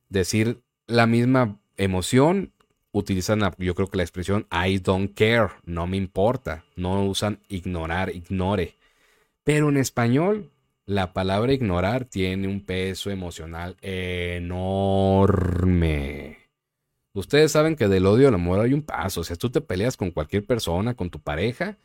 decir 0.09 0.59
la 0.87 1.05
misma 1.05 1.59
emoción, 1.75 2.53
utilizan, 2.91 3.41
yo 3.57 3.75
creo 3.75 3.87
que 3.87 3.97
la 3.97 4.03
expresión 4.03 4.47
I 4.51 4.79
don't 4.79 5.13
care, 5.13 5.49
no 5.65 5.87
me 5.87 5.97
importa. 5.97 6.65
No 6.75 7.05
usan 7.05 7.39
ignorar, 7.47 8.09
ignore. 8.15 8.75
Pero 9.43 9.69
en 9.69 9.77
español, 9.77 10.51
la 10.85 11.13
palabra 11.13 11.53
ignorar 11.53 12.05
tiene 12.05 12.47
un 12.47 12.61
peso 12.65 13.11
emocional 13.11 13.77
enorme. 13.81 14.77
Ustedes 17.13 17.51
saben 17.51 17.75
que 17.75 17.87
del 17.87 18.05
odio 18.05 18.27
al 18.27 18.35
amor 18.35 18.59
hay 18.59 18.73
un 18.73 18.83
paso. 18.83 19.21
O 19.21 19.23
sea, 19.23 19.35
tú 19.35 19.49
te 19.49 19.61
peleas 19.61 19.97
con 19.97 20.11
cualquier 20.11 20.45
persona, 20.45 20.95
con 20.95 21.09
tu 21.09 21.19
pareja, 21.19 21.77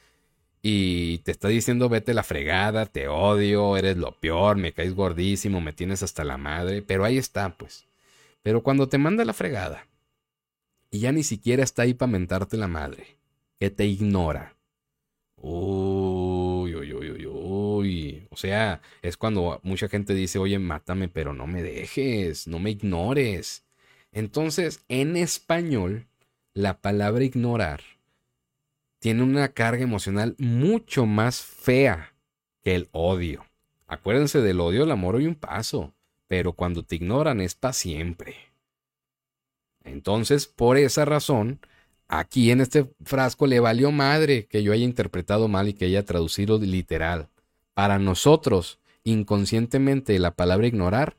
y 0.62 1.19
te 1.19 1.33
está 1.33 1.49
diciendo 1.49 1.89
vete 1.89 2.15
la 2.15 2.23
fregada, 2.23 2.87
te 2.87 3.09
odio, 3.09 3.77
eres 3.77 3.97
lo 3.97 4.12
peor, 4.20 4.57
me 4.57 4.73
caes 4.73 4.95
gordísimo, 4.95 5.61
me 5.61 5.73
tienes 5.73 6.03
hasta 6.03 6.24
la 6.24 6.37
madre. 6.39 6.83
Pero 6.83 7.05
ahí 7.05 7.19
está, 7.19 7.57
pues. 7.57 7.87
Pero 8.43 8.62
cuando 8.62 8.89
te 8.89 8.98
manda 8.98 9.24
la 9.24 9.32
fregada 9.32 9.86
y 10.90 11.01
ya 11.01 11.12
ni 11.12 11.23
siquiera 11.23 11.62
está 11.62 11.82
ahí 11.82 11.94
para 11.94 12.12
mentarte 12.12 12.56
la 12.56 12.69
madre, 12.69 13.16
que 13.59 13.70
te 13.70 13.86
ignora. 13.86 14.56
Uy, 15.36 16.74
uy, 16.74 16.93
uy, 16.93 17.10
uy, 17.10 17.27
uy. 17.27 18.27
O 18.31 18.36
sea, 18.36 18.82
es 19.01 19.16
cuando 19.16 19.60
mucha 19.62 19.89
gente 19.89 20.14
dice, 20.14 20.39
oye, 20.39 20.59
mátame, 20.59 21.09
pero 21.09 21.32
no 21.32 21.47
me 21.47 21.62
dejes, 21.62 22.47
no 22.47 22.59
me 22.59 22.70
ignores. 22.70 23.64
Entonces, 24.12 24.85
en 24.89 25.16
español, 25.16 26.06
la 26.52 26.81
palabra 26.81 27.24
ignorar 27.24 27.81
tiene 28.98 29.23
una 29.23 29.48
carga 29.48 29.82
emocional 29.82 30.36
mucho 30.39 31.06
más 31.06 31.40
fea 31.40 32.14
que 32.62 32.74
el 32.74 32.89
odio. 32.93 33.44
Acuérdense 33.86 34.40
del 34.40 34.60
odio, 34.60 34.85
el 34.85 34.90
amor 34.90 35.20
y 35.20 35.27
un 35.27 35.35
paso 35.35 35.93
pero 36.32 36.54
cuando 36.54 36.82
te 36.82 36.96
ignoran 36.96 37.42
es 37.42 37.54
para 37.54 37.74
siempre. 37.74 38.36
Entonces, 39.84 40.46
por 40.46 40.78
esa 40.78 41.04
razón, 41.04 41.60
aquí 42.09 42.50
en 42.50 42.62
este 42.62 42.90
frasco 43.04 43.46
le 43.46 43.60
valió 43.60 43.92
madre 43.92 44.46
que 44.46 44.62
yo 44.62 44.72
haya 44.72 44.86
interpretado 44.86 45.46
mal 45.48 45.68
y 45.68 45.74
que 45.74 45.84
haya 45.84 46.06
traducido 46.06 46.59
literal. 46.59 47.28
Para 47.74 47.98
nosotros, 47.98 48.78
inconscientemente, 49.04 50.18
la 50.18 50.34
palabra 50.34 50.66
ignorar 50.66 51.18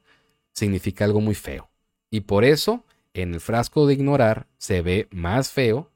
significa 0.51 1.05
algo 1.05 1.21
muy 1.21 1.35
feo. 1.35 1.69
Y 2.09 2.21
por 2.21 2.43
eso, 2.43 2.83
en 3.13 3.35
el 3.35 3.39
frasco 3.39 3.85
de 3.85 3.93
ignorar 3.93 4.47
se 4.57 4.81
ve 4.81 5.07
más 5.11 5.51
feo 5.51 5.91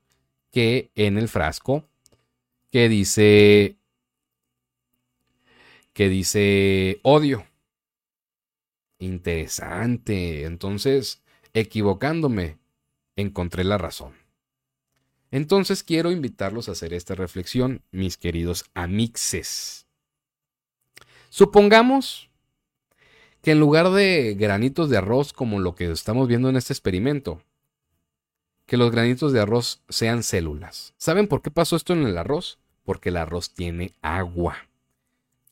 que 0.51 0.91
en 0.93 1.17
el 1.17 1.27
frasco 1.27 1.85
que 2.69 2.87
dice 2.87 3.77
que 5.93 6.07
dice 6.07 6.99
odio. 7.01 7.46
Interesante. 8.99 10.43
Entonces, 10.45 11.21
equivocándome, 11.53 12.57
encontré 13.15 13.63
la 13.63 13.77
razón. 13.77 14.13
Entonces 15.31 15.83
quiero 15.83 16.11
invitarlos 16.11 16.69
a 16.69 16.71
hacer 16.71 16.93
esta 16.93 17.15
reflexión, 17.15 17.81
mis 17.91 18.17
queridos 18.17 18.65
amixes. 18.73 19.85
Supongamos 21.29 22.29
que 23.41 23.51
en 23.51 23.59
lugar 23.59 23.91
de 23.91 24.35
granitos 24.35 24.89
de 24.89 24.97
arroz 24.97 25.33
como 25.33 25.59
lo 25.59 25.75
que 25.75 25.91
estamos 25.91 26.27
viendo 26.27 26.49
en 26.49 26.55
este 26.55 26.73
experimento, 26.73 27.41
que 28.65 28.77
los 28.77 28.91
granitos 28.91 29.33
de 29.33 29.41
arroz 29.41 29.81
sean 29.89 30.23
células. 30.23 30.93
¿Saben 30.97 31.27
por 31.27 31.41
qué 31.41 31.51
pasó 31.51 31.75
esto 31.75 31.93
en 31.93 32.05
el 32.05 32.17
arroz? 32.17 32.57
Porque 32.83 33.09
el 33.09 33.17
arroz 33.17 33.53
tiene 33.53 33.93
agua. 34.01 34.67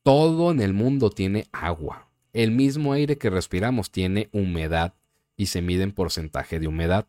Todo 0.03 0.51
en 0.51 0.61
el 0.61 0.73
mundo 0.73 1.09
tiene 1.09 1.47
agua. 1.51 2.07
El 2.35 2.51
mismo 2.51 2.91
aire 2.91 3.17
que 3.17 3.29
respiramos 3.29 3.91
tiene 3.91 4.27
humedad 4.33 4.93
y 5.37 5.45
se 5.45 5.61
mide 5.61 5.83
en 5.83 5.93
porcentaje 5.93 6.59
de 6.59 6.67
humedad. 6.67 7.07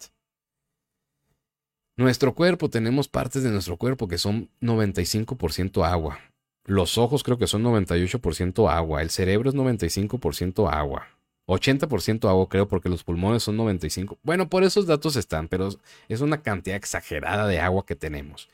Nuestro 1.97 2.33
cuerpo, 2.33 2.71
tenemos 2.71 3.09
partes 3.09 3.43
de 3.43 3.51
nuestro 3.51 3.77
cuerpo 3.77 4.07
que 4.07 4.19
son 4.19 4.49
95% 4.61 5.85
agua. 5.85 6.21
Los 6.65 6.97
ojos 6.97 7.25
creo 7.25 7.39
que 7.39 7.49
son 7.49 7.65
98% 7.65 8.71
agua. 8.71 9.03
El 9.03 9.11
cerebro 9.11 9.51
es 9.51 9.57
95% 9.57 10.73
agua. 10.73 11.09
80% 11.49 12.29
agua 12.29 12.49
creo 12.49 12.69
porque 12.69 12.89
los 12.89 13.03
pulmones 13.03 13.43
son 13.43 13.57
95%. 13.57 14.19
Bueno, 14.23 14.49
por 14.49 14.63
esos 14.63 14.87
datos 14.87 15.17
están, 15.17 15.49
pero 15.49 15.71
es 16.09 16.21
una 16.21 16.41
cantidad 16.41 16.77
exagerada 16.77 17.49
de 17.49 17.59
agua 17.59 17.85
que 17.85 17.97
tenemos. 17.97 18.49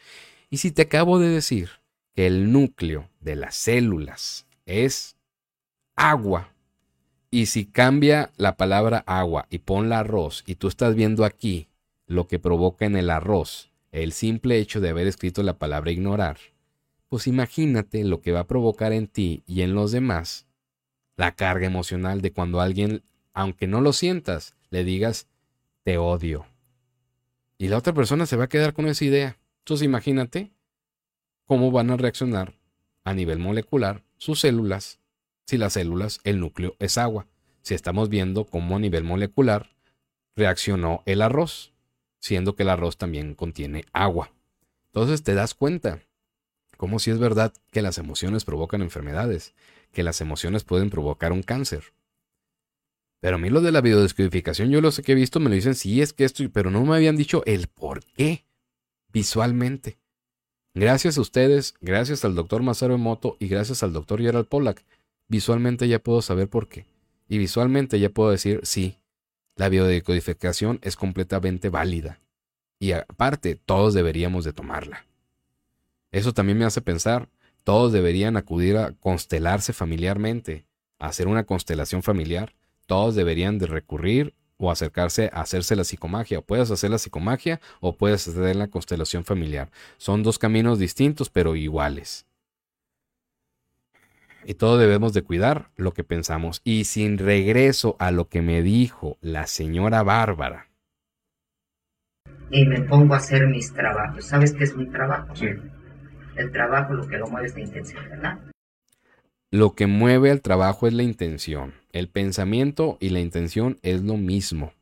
Y 0.48 0.56
si 0.56 0.70
te 0.70 0.80
acabo 0.80 1.18
de 1.18 1.28
decir 1.28 1.68
que 2.14 2.26
el 2.26 2.50
núcleo 2.50 3.10
de 3.20 3.36
las 3.36 3.56
células 3.56 4.46
es 4.64 5.18
agua, 5.96 6.51
y 7.34 7.46
si 7.46 7.64
cambia 7.64 8.30
la 8.36 8.58
palabra 8.58 9.02
agua 9.06 9.48
y 9.48 9.62
la 9.84 10.00
arroz, 10.00 10.44
y 10.46 10.56
tú 10.56 10.68
estás 10.68 10.94
viendo 10.94 11.24
aquí 11.24 11.66
lo 12.06 12.26
que 12.26 12.38
provoca 12.38 12.84
en 12.84 12.94
el 12.94 13.08
arroz 13.08 13.70
el 13.90 14.12
simple 14.12 14.58
hecho 14.58 14.80
de 14.80 14.90
haber 14.90 15.06
escrito 15.06 15.42
la 15.42 15.58
palabra 15.58 15.90
ignorar, 15.90 16.36
pues 17.08 17.26
imagínate 17.26 18.04
lo 18.04 18.20
que 18.20 18.32
va 18.32 18.40
a 18.40 18.46
provocar 18.46 18.92
en 18.92 19.06
ti 19.06 19.42
y 19.46 19.62
en 19.62 19.74
los 19.74 19.92
demás 19.92 20.46
la 21.16 21.34
carga 21.34 21.66
emocional 21.66 22.20
de 22.20 22.32
cuando 22.32 22.60
alguien, 22.60 23.02
aunque 23.32 23.66
no 23.66 23.80
lo 23.80 23.94
sientas, 23.94 24.54
le 24.68 24.84
digas 24.84 25.26
te 25.84 25.96
odio. 25.96 26.44
Y 27.56 27.68
la 27.68 27.78
otra 27.78 27.94
persona 27.94 28.26
se 28.26 28.36
va 28.36 28.44
a 28.44 28.48
quedar 28.48 28.74
con 28.74 28.86
esa 28.88 29.04
idea. 29.06 29.38
Entonces 29.60 29.86
imagínate 29.86 30.52
cómo 31.46 31.70
van 31.70 31.90
a 31.90 31.96
reaccionar 31.96 32.54
a 33.04 33.14
nivel 33.14 33.38
molecular 33.38 34.02
sus 34.18 34.40
células 34.40 35.01
si 35.46 35.58
las 35.58 35.74
células, 35.74 36.20
el 36.24 36.40
núcleo 36.40 36.76
es 36.78 36.98
agua. 36.98 37.26
Si 37.62 37.74
estamos 37.74 38.08
viendo 38.08 38.44
cómo 38.44 38.76
a 38.76 38.80
nivel 38.80 39.04
molecular 39.04 39.70
reaccionó 40.36 41.02
el 41.06 41.22
arroz. 41.22 41.72
siendo 42.18 42.54
que 42.54 42.62
el 42.62 42.68
arroz 42.68 42.98
también 42.98 43.34
contiene 43.34 43.84
agua. 43.92 44.32
Entonces 44.86 45.24
te 45.24 45.34
das 45.34 45.54
cuenta 45.54 46.00
como 46.76 46.98
si 46.98 47.10
es 47.10 47.18
verdad 47.18 47.52
que 47.70 47.82
las 47.82 47.98
emociones 47.98 48.44
provocan 48.44 48.82
enfermedades, 48.82 49.54
que 49.92 50.02
las 50.02 50.20
emociones 50.20 50.64
pueden 50.64 50.90
provocar 50.90 51.32
un 51.32 51.42
cáncer. 51.42 51.92
Pero 53.20 53.36
a 53.36 53.38
mí 53.38 53.50
lo 53.50 53.60
de 53.60 53.70
la 53.70 53.80
biodescodificación, 53.80 54.70
yo 54.70 54.80
lo 54.80 54.90
sé 54.90 55.02
que 55.02 55.12
he 55.12 55.14
visto, 55.14 55.38
me 55.38 55.48
lo 55.48 55.54
dicen, 55.54 55.76
sí, 55.76 56.02
es 56.02 56.12
que 56.12 56.24
esto, 56.24 56.42
pero 56.52 56.70
no 56.70 56.84
me 56.84 56.96
habían 56.96 57.16
dicho 57.16 57.44
el 57.46 57.68
por 57.68 58.04
qué 58.04 58.44
visualmente. 59.12 59.98
Gracias 60.74 61.18
a 61.18 61.20
ustedes, 61.20 61.74
gracias 61.80 62.24
al 62.24 62.34
doctor 62.34 62.62
Masaru 62.62 62.94
Emoto 62.94 63.36
y 63.38 63.46
gracias 63.46 63.82
al 63.82 63.92
doctor 63.92 64.20
Gerald 64.20 64.48
Pollack, 64.48 64.84
visualmente 65.32 65.88
ya 65.88 65.98
puedo 65.98 66.20
saber 66.20 66.48
por 66.48 66.68
qué. 66.68 66.84
Y 67.26 67.38
visualmente 67.38 67.98
ya 67.98 68.10
puedo 68.10 68.30
decir, 68.30 68.60
sí, 68.64 68.98
la 69.56 69.70
biodecodificación 69.70 70.78
es 70.82 70.94
completamente 70.94 71.70
válida. 71.70 72.20
Y 72.78 72.92
aparte, 72.92 73.56
todos 73.56 73.94
deberíamos 73.94 74.44
de 74.44 74.52
tomarla. 74.52 75.06
Eso 76.10 76.34
también 76.34 76.58
me 76.58 76.66
hace 76.66 76.82
pensar, 76.82 77.30
todos 77.64 77.92
deberían 77.92 78.36
acudir 78.36 78.76
a 78.76 78.92
constelarse 78.92 79.72
familiarmente, 79.72 80.66
a 80.98 81.06
hacer 81.06 81.28
una 81.28 81.44
constelación 81.44 82.02
familiar. 82.02 82.54
Todos 82.86 83.14
deberían 83.14 83.58
de 83.58 83.68
recurrir 83.68 84.34
o 84.58 84.70
acercarse 84.70 85.30
a 85.32 85.40
hacerse 85.40 85.76
la 85.76 85.84
psicomagia. 85.84 86.40
O 86.40 86.42
puedes 86.42 86.70
hacer 86.70 86.90
la 86.90 86.98
psicomagia 86.98 87.58
o 87.80 87.96
puedes 87.96 88.28
hacer 88.28 88.54
la 88.56 88.68
constelación 88.68 89.24
familiar. 89.24 89.70
Son 89.96 90.22
dos 90.22 90.38
caminos 90.38 90.78
distintos 90.78 91.30
pero 91.30 91.56
iguales. 91.56 92.26
Y 94.44 94.54
todos 94.54 94.80
debemos 94.80 95.12
de 95.12 95.22
cuidar 95.22 95.70
lo 95.76 95.92
que 95.92 96.04
pensamos. 96.04 96.60
Y 96.64 96.84
sin 96.84 97.18
regreso 97.18 97.96
a 97.98 98.10
lo 98.10 98.28
que 98.28 98.42
me 98.42 98.62
dijo 98.62 99.16
la 99.20 99.46
señora 99.46 100.02
Bárbara. 100.02 100.68
Y 102.50 102.66
me 102.66 102.82
pongo 102.82 103.14
a 103.14 103.18
hacer 103.18 103.46
mis 103.46 103.72
trabajos. 103.72 104.24
¿Sabes 104.24 104.52
qué 104.52 104.64
es 104.64 104.76
mi 104.76 104.86
trabajo? 104.86 105.34
Sí. 105.34 105.46
El 106.36 106.50
trabajo 106.50 106.94
lo 106.94 107.06
que 107.06 107.18
lo 107.18 107.26
mueve 107.26 107.46
es 107.48 107.54
la 107.54 107.60
intención, 107.60 108.08
¿verdad? 108.08 108.38
Lo 109.50 109.74
que 109.74 109.86
mueve 109.86 110.30
al 110.30 110.40
trabajo 110.40 110.86
es 110.86 110.94
la 110.94 111.02
intención. 111.02 111.74
El 111.92 112.08
pensamiento 112.08 112.96
y 113.00 113.10
la 113.10 113.20
intención 113.20 113.78
es 113.82 114.02
lo 114.02 114.16
mismo. 114.16 114.72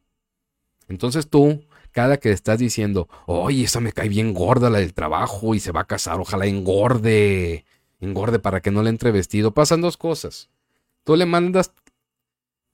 Entonces 0.89 1.29
tú, 1.29 1.65
cada 1.93 2.19
que 2.19 2.31
estás 2.31 2.59
diciendo, 2.59 3.09
oye, 3.27 3.65
esa 3.65 3.81
me 3.81 3.93
cae 3.93 4.09
bien 4.09 4.33
gorda 4.33 4.71
la 4.71 4.79
del 4.79 4.95
trabajo 4.95 5.55
y 5.55 5.61
se 5.61 5.73
va 5.73 5.83
a 5.83 5.87
casar, 5.87 6.21
ojalá 6.21 6.47
engorde 6.47 7.65
engorde 8.01 8.39
para 8.39 8.61
que 8.61 8.71
no 8.71 8.83
le 8.83 8.91
entre 8.91 9.13
vestido. 9.13 9.53
Pasan 9.53 9.81
dos 9.81 9.97
cosas. 9.97 10.49
Tú 11.05 11.17
le 11.17 11.27
mandas 11.27 11.73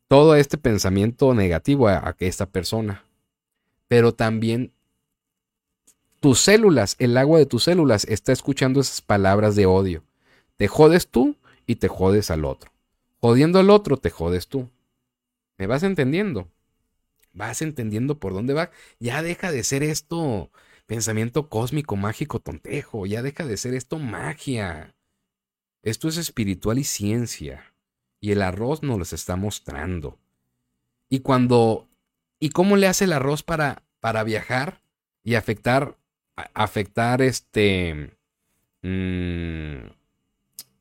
todo 0.08 0.34
este 0.36 0.58
pensamiento 0.58 1.34
negativo 1.34 1.88
a, 1.88 1.98
a 1.98 2.16
esta 2.20 2.46
persona, 2.46 3.04
pero 3.88 4.14
también 4.14 4.72
tus 6.20 6.40
células, 6.40 6.96
el 6.98 7.16
agua 7.16 7.38
de 7.38 7.46
tus 7.46 7.64
células 7.64 8.04
está 8.04 8.32
escuchando 8.32 8.80
esas 8.80 9.00
palabras 9.00 9.54
de 9.56 9.66
odio. 9.66 10.02
Te 10.56 10.68
jodes 10.68 11.08
tú 11.08 11.36
y 11.66 11.76
te 11.76 11.88
jodes 11.88 12.30
al 12.30 12.44
otro. 12.44 12.72
Jodiendo 13.20 13.58
al 13.58 13.70
otro, 13.70 13.96
te 13.96 14.10
jodes 14.10 14.48
tú. 14.48 14.68
¿Me 15.58 15.66
vas 15.66 15.82
entendiendo? 15.82 16.48
Vas 17.32 17.62
entendiendo 17.62 18.18
por 18.18 18.32
dónde 18.32 18.54
va. 18.54 18.70
Ya 18.98 19.22
deja 19.22 19.52
de 19.52 19.62
ser 19.62 19.82
esto 19.82 20.50
pensamiento 20.86 21.48
cósmico, 21.48 21.96
mágico, 21.96 22.40
tontejo. 22.40 23.06
Ya 23.06 23.22
deja 23.22 23.44
de 23.44 23.56
ser 23.56 23.74
esto 23.74 23.98
magia. 23.98 24.95
Esto 25.86 26.08
es 26.08 26.16
espiritual 26.16 26.80
y 26.80 26.84
ciencia. 26.84 27.72
Y 28.20 28.32
el 28.32 28.42
arroz 28.42 28.82
nos 28.82 28.98
los 28.98 29.12
está 29.12 29.36
mostrando. 29.36 30.18
Y 31.08 31.20
cuando... 31.20 31.86
¿Y 32.40 32.50
cómo 32.50 32.76
le 32.76 32.88
hace 32.88 33.04
el 33.04 33.12
arroz 33.12 33.44
para, 33.44 33.84
para 34.00 34.24
viajar 34.24 34.82
y 35.22 35.36
afectar, 35.36 35.96
afectar 36.54 37.22
este... 37.22 38.18
Mm, 38.82 39.86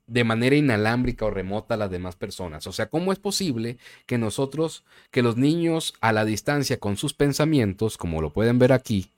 de 0.07 0.23
manera 0.23 0.55
inalámbrica 0.55 1.25
o 1.25 1.29
remota 1.29 1.75
a 1.75 1.77
las 1.77 1.91
demás 1.91 2.15
personas. 2.15 2.65
O 2.65 2.71
sea, 2.71 2.89
¿cómo 2.89 3.13
es 3.13 3.19
posible 3.19 3.77
que 4.07 4.17
nosotros, 4.17 4.85
que 5.11 5.21
los 5.21 5.37
niños 5.37 5.93
a 6.01 6.13
la 6.13 6.25
distancia 6.25 6.79
con 6.79 6.97
sus 6.97 7.13
pensamientos, 7.13 7.97
como 7.97 8.23
lo 8.23 8.33
pueden 8.33 8.57
ver 8.57 8.73
aquí, 8.73 9.11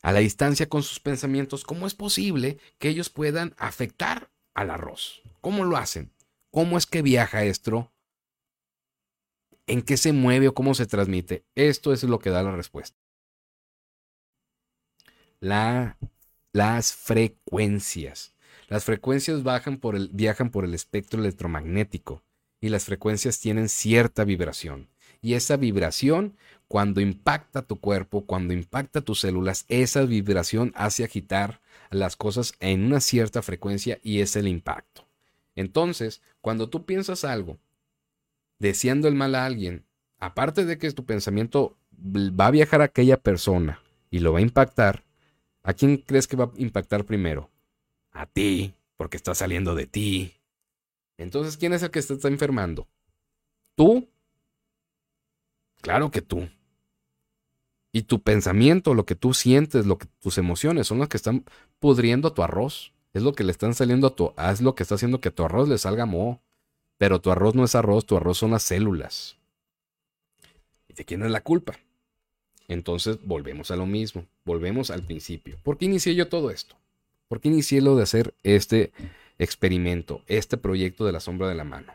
a 0.00 0.12
la 0.12 0.20
distancia 0.20 0.68
con 0.68 0.84
sus 0.84 1.00
pensamientos, 1.00 1.64
¿cómo 1.64 1.88
es 1.88 1.94
posible 1.94 2.58
que 2.78 2.88
ellos 2.88 3.10
puedan 3.10 3.52
afectar 3.58 4.30
al 4.54 4.70
arroz. 4.70 5.22
¿Cómo 5.40 5.64
lo 5.64 5.76
hacen? 5.76 6.12
¿Cómo 6.50 6.76
es 6.78 6.86
que 6.86 7.02
viaja 7.02 7.44
esto? 7.44 7.92
¿En 9.66 9.82
qué 9.82 9.96
se 9.96 10.12
mueve 10.12 10.48
o 10.48 10.54
cómo 10.54 10.74
se 10.74 10.86
transmite? 10.86 11.44
Esto 11.54 11.92
es 11.92 12.02
lo 12.02 12.18
que 12.18 12.30
da 12.30 12.42
la 12.42 12.56
respuesta. 12.56 12.98
La, 15.38 15.96
las 16.52 16.92
frecuencias. 16.92 18.34
Las 18.68 18.84
frecuencias 18.84 19.42
por 19.80 19.96
el, 19.96 20.08
viajan 20.08 20.50
por 20.50 20.64
el 20.64 20.74
espectro 20.74 21.20
electromagnético 21.20 22.22
y 22.60 22.68
las 22.68 22.84
frecuencias 22.84 23.40
tienen 23.40 23.68
cierta 23.68 24.24
vibración. 24.24 24.88
Y 25.22 25.34
esa 25.34 25.56
vibración, 25.56 26.36
cuando 26.68 27.00
impacta 27.00 27.62
tu 27.62 27.78
cuerpo, 27.78 28.26
cuando 28.26 28.54
impacta 28.54 29.00
tus 29.00 29.20
células, 29.20 29.64
esa 29.68 30.04
vibración 30.04 30.72
hace 30.74 31.04
agitar 31.04 31.60
las 31.90 32.16
cosas 32.16 32.54
en 32.60 32.84
una 32.84 33.00
cierta 33.00 33.42
frecuencia 33.42 33.98
y 34.02 34.20
es 34.20 34.36
el 34.36 34.48
impacto. 34.48 35.06
Entonces, 35.54 36.22
cuando 36.40 36.70
tú 36.70 36.84
piensas 36.86 37.24
algo, 37.24 37.58
deseando 38.58 39.08
el 39.08 39.14
mal 39.14 39.34
a 39.34 39.44
alguien, 39.44 39.84
aparte 40.18 40.64
de 40.64 40.78
que 40.78 40.90
tu 40.92 41.04
pensamiento 41.04 41.76
va 41.92 42.46
a 42.46 42.52
viajar 42.52 42.80
a 42.80 42.84
aquella 42.84 43.20
persona 43.20 43.82
y 44.10 44.20
lo 44.20 44.32
va 44.32 44.38
a 44.38 44.42
impactar, 44.42 45.04
¿a 45.62 45.72
quién 45.74 45.98
crees 45.98 46.26
que 46.26 46.36
va 46.36 46.44
a 46.44 46.52
impactar 46.56 47.04
primero? 47.04 47.50
A 48.12 48.26
ti, 48.26 48.74
porque 48.96 49.16
está 49.16 49.34
saliendo 49.34 49.74
de 49.74 49.86
ti. 49.86 50.34
Entonces, 51.18 51.56
¿quién 51.56 51.72
es 51.72 51.82
el 51.82 51.90
que 51.90 52.00
te 52.00 52.14
está 52.14 52.28
enfermando? 52.28 52.88
¿Tú? 53.74 54.08
Claro 55.80 56.10
que 56.10 56.22
tú. 56.22 56.48
Y 57.92 58.02
tu 58.02 58.22
pensamiento, 58.22 58.94
lo 58.94 59.04
que 59.04 59.16
tú 59.16 59.34
sientes, 59.34 59.86
lo 59.86 59.98
que 59.98 60.06
tus 60.20 60.38
emociones 60.38 60.86
son 60.86 61.00
las 61.00 61.08
que 61.08 61.16
están 61.16 61.44
pudriendo 61.78 62.28
a 62.28 62.34
tu 62.34 62.42
arroz. 62.42 62.92
Es 63.12 63.22
lo 63.22 63.32
que 63.32 63.42
le 63.42 63.50
están 63.50 63.74
saliendo 63.74 64.06
a 64.06 64.14
tu, 64.14 64.32
es 64.38 64.60
lo 64.60 64.74
que 64.74 64.84
está 64.84 64.94
haciendo 64.94 65.20
que 65.20 65.32
tu 65.32 65.44
arroz 65.44 65.68
le 65.68 65.78
salga 65.78 66.06
moho. 66.06 66.40
Pero 66.98 67.20
tu 67.20 67.30
arroz 67.30 67.54
no 67.54 67.64
es 67.64 67.74
arroz, 67.74 68.06
tu 68.06 68.16
arroz 68.16 68.38
son 68.38 68.52
las 68.52 68.62
células. 68.62 69.36
¿Y 70.88 70.94
de 70.94 71.04
quién 71.04 71.22
es 71.22 71.30
la 71.30 71.40
culpa? 71.40 71.78
Entonces 72.68 73.18
volvemos 73.24 73.72
a 73.72 73.76
lo 73.76 73.86
mismo, 73.86 74.26
volvemos 74.44 74.90
al 74.90 75.02
principio. 75.02 75.58
¿Por 75.64 75.76
qué 75.76 75.86
inicié 75.86 76.14
yo 76.14 76.28
todo 76.28 76.50
esto? 76.50 76.76
¿Por 77.26 77.40
qué 77.40 77.48
inicié 77.48 77.80
lo 77.80 77.96
de 77.96 78.04
hacer 78.04 78.34
este 78.44 78.92
experimento, 79.38 80.22
este 80.26 80.56
proyecto 80.56 81.04
de 81.04 81.12
la 81.12 81.20
sombra 81.20 81.48
de 81.48 81.56
la 81.56 81.64
mano? 81.64 81.92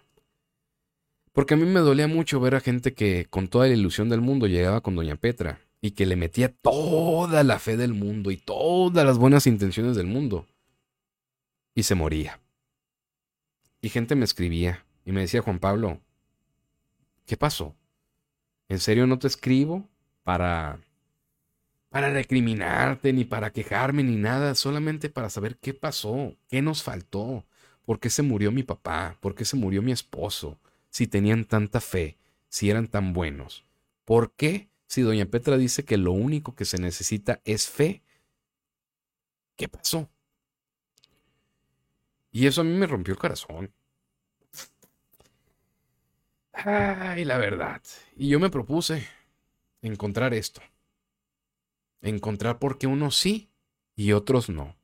Porque 1.31 1.53
a 1.53 1.57
mí 1.57 1.65
me 1.65 1.81
dolía 1.81 2.07
mucho 2.07 2.39
ver 2.39 2.55
a 2.55 2.59
gente 2.59 2.93
que 2.93 3.25
con 3.29 3.47
toda 3.47 3.67
la 3.67 3.73
ilusión 3.73 4.09
del 4.09 4.21
mundo 4.21 4.47
llegaba 4.47 4.81
con 4.81 4.95
Doña 4.95 5.15
Petra 5.15 5.59
y 5.81 5.91
que 5.91 6.05
le 6.05 6.15
metía 6.15 6.53
toda 6.53 7.43
la 7.43 7.59
fe 7.59 7.77
del 7.77 7.93
mundo 7.93 8.31
y 8.31 8.37
todas 8.37 9.05
las 9.05 9.17
buenas 9.17 9.47
intenciones 9.47 9.95
del 9.95 10.07
mundo. 10.07 10.47
Y 11.73 11.83
se 11.83 11.95
moría. 11.95 12.39
Y 13.81 13.89
gente 13.89 14.15
me 14.15 14.25
escribía 14.25 14.85
y 15.05 15.11
me 15.11 15.21
decía, 15.21 15.41
Juan 15.41 15.59
Pablo, 15.59 16.01
¿qué 17.25 17.37
pasó? 17.37 17.75
¿En 18.67 18.79
serio 18.79 19.05
no 19.05 19.19
te 19.19 19.27
escribo 19.27 19.87
para 20.23 20.79
para 21.95 22.09
recriminarte 22.09 23.13
ni 23.13 23.23
para 23.23 23.51
quejarme 23.51 24.03
ni 24.03 24.17
nada, 24.17 24.53
solamente 24.55 25.09
para 25.09 25.29
saber 25.29 25.55
qué 25.55 25.73
pasó, 25.73 26.35
qué 26.49 26.61
nos 26.61 26.83
faltó, 26.83 27.45
por 27.85 28.01
qué 28.01 28.09
se 28.09 28.21
murió 28.21 28.51
mi 28.51 28.63
papá, 28.63 29.17
por 29.21 29.33
qué 29.33 29.45
se 29.45 29.55
murió 29.55 29.81
mi 29.81 29.93
esposo, 29.93 30.59
si 30.89 31.07
tenían 31.07 31.45
tanta 31.45 31.79
fe, 31.79 32.17
si 32.49 32.69
eran 32.69 32.87
tan 32.87 33.13
buenos. 33.13 33.63
¿Por 34.03 34.33
qué 34.33 34.67
si 34.87 35.01
doña 35.01 35.25
Petra 35.25 35.57
dice 35.57 35.83
que 35.83 35.97
lo 35.97 36.11
único 36.11 36.55
que 36.55 36.65
se 36.65 36.77
necesita 36.77 37.41
es 37.43 37.67
fe, 37.67 38.03
¿qué 39.55 39.67
pasó? 39.67 40.09
Y 42.31 42.47
eso 42.47 42.61
a 42.61 42.63
mí 42.63 42.73
me 42.73 42.87
rompió 42.87 43.13
el 43.13 43.19
corazón. 43.19 43.73
Ay, 46.51 47.25
la 47.25 47.37
verdad. 47.37 47.81
Y 48.15 48.29
yo 48.29 48.39
me 48.39 48.49
propuse 48.49 49.07
encontrar 49.81 50.33
esto. 50.33 50.61
Encontrar 52.01 52.59
por 52.59 52.77
qué 52.77 52.87
unos 52.87 53.15
sí 53.17 53.49
y 53.95 54.11
otros 54.11 54.49
no. 54.49 54.75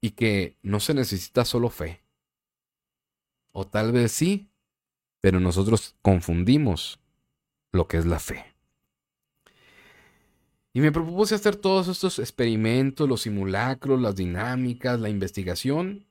Y 0.00 0.12
que 0.12 0.56
no 0.62 0.80
se 0.80 0.94
necesita 0.94 1.44
solo 1.44 1.68
fe. 1.70 2.02
O 3.52 3.66
tal 3.66 3.92
vez 3.92 4.12
sí, 4.12 4.50
pero 5.20 5.38
nosotros 5.38 5.96
confundimos 6.02 6.98
lo 7.70 7.88
que 7.88 7.98
es 7.98 8.06
la 8.06 8.18
fe. 8.18 8.51
Y 10.72 10.80
me 10.80 10.92
propuse 10.92 11.34
hacer 11.34 11.56
todos 11.56 11.88
estos 11.88 12.18
experimentos, 12.18 13.08
los 13.08 13.22
simulacros, 13.22 14.00
las 14.00 14.16
dinámicas, 14.16 14.98
la 15.00 15.10
investigación. 15.10 16.06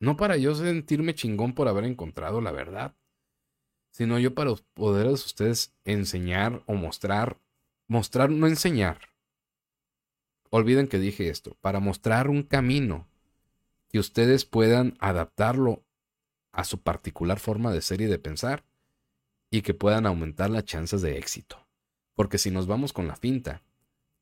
No 0.00 0.16
para 0.16 0.36
yo 0.36 0.54
sentirme 0.54 1.14
chingón 1.14 1.54
por 1.54 1.68
haber 1.68 1.84
encontrado 1.84 2.40
la 2.40 2.50
verdad, 2.50 2.94
sino 3.90 4.18
yo 4.18 4.34
para 4.34 4.54
poder 4.74 5.06
a 5.06 5.12
ustedes 5.12 5.72
enseñar 5.84 6.62
o 6.66 6.74
mostrar 6.74 7.38
mostrar, 7.90 8.30
no 8.30 8.46
enseñar. 8.46 9.00
Olviden 10.48 10.86
que 10.86 11.00
dije 11.00 11.28
esto, 11.28 11.56
para 11.60 11.80
mostrar 11.80 12.28
un 12.28 12.44
camino 12.44 13.08
que 13.88 13.98
ustedes 13.98 14.44
puedan 14.44 14.96
adaptarlo 15.00 15.82
a 16.52 16.62
su 16.62 16.80
particular 16.80 17.40
forma 17.40 17.72
de 17.72 17.82
ser 17.82 18.00
y 18.00 18.06
de 18.06 18.20
pensar 18.20 18.64
y 19.50 19.62
que 19.62 19.74
puedan 19.74 20.06
aumentar 20.06 20.50
las 20.50 20.64
chances 20.64 21.02
de 21.02 21.18
éxito. 21.18 21.66
Porque 22.20 22.36
si 22.36 22.50
nos 22.50 22.66
vamos 22.66 22.92
con 22.92 23.08
la 23.08 23.16
finta 23.16 23.62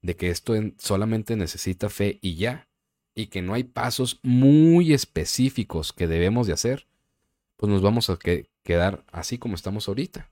de 0.02 0.14
que 0.14 0.30
esto 0.30 0.54
solamente 0.78 1.34
necesita 1.34 1.88
fe 1.88 2.20
y 2.22 2.36
ya, 2.36 2.68
y 3.12 3.26
que 3.26 3.42
no 3.42 3.54
hay 3.54 3.64
pasos 3.64 4.20
muy 4.22 4.92
específicos 4.92 5.92
que 5.92 6.06
debemos 6.06 6.46
de 6.46 6.52
hacer, 6.52 6.86
pues 7.56 7.72
nos 7.72 7.82
vamos 7.82 8.08
a 8.08 8.16
quedar 8.62 9.04
así 9.10 9.36
como 9.36 9.56
estamos 9.56 9.88
ahorita, 9.88 10.30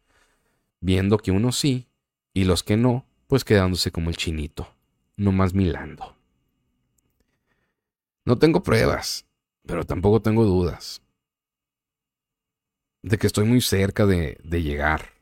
viendo 0.81 1.19
que 1.19 1.33
unos 1.33 1.59
sí 1.59 1.89
y 2.33 2.45
los 2.45 2.63
que 2.63 2.77
no, 2.77 3.05
pues 3.27 3.43
quedándose 3.43 3.91
como 3.91 4.11
el 4.11 4.17
chinito, 4.17 4.73
no 5.17 5.33
más 5.33 5.53
milando. 5.53 6.15
No 8.25 8.39
tengo 8.39 8.63
pruebas, 8.63 9.27
pero 9.67 9.83
tampoco 9.83 10.23
tengo 10.23 10.45
dudas 10.45 11.03
de 13.03 13.19
que 13.19 13.27
estoy 13.27 13.45
muy 13.45 13.61
cerca 13.61 14.07
de 14.07 14.63
llegar. 14.63 15.16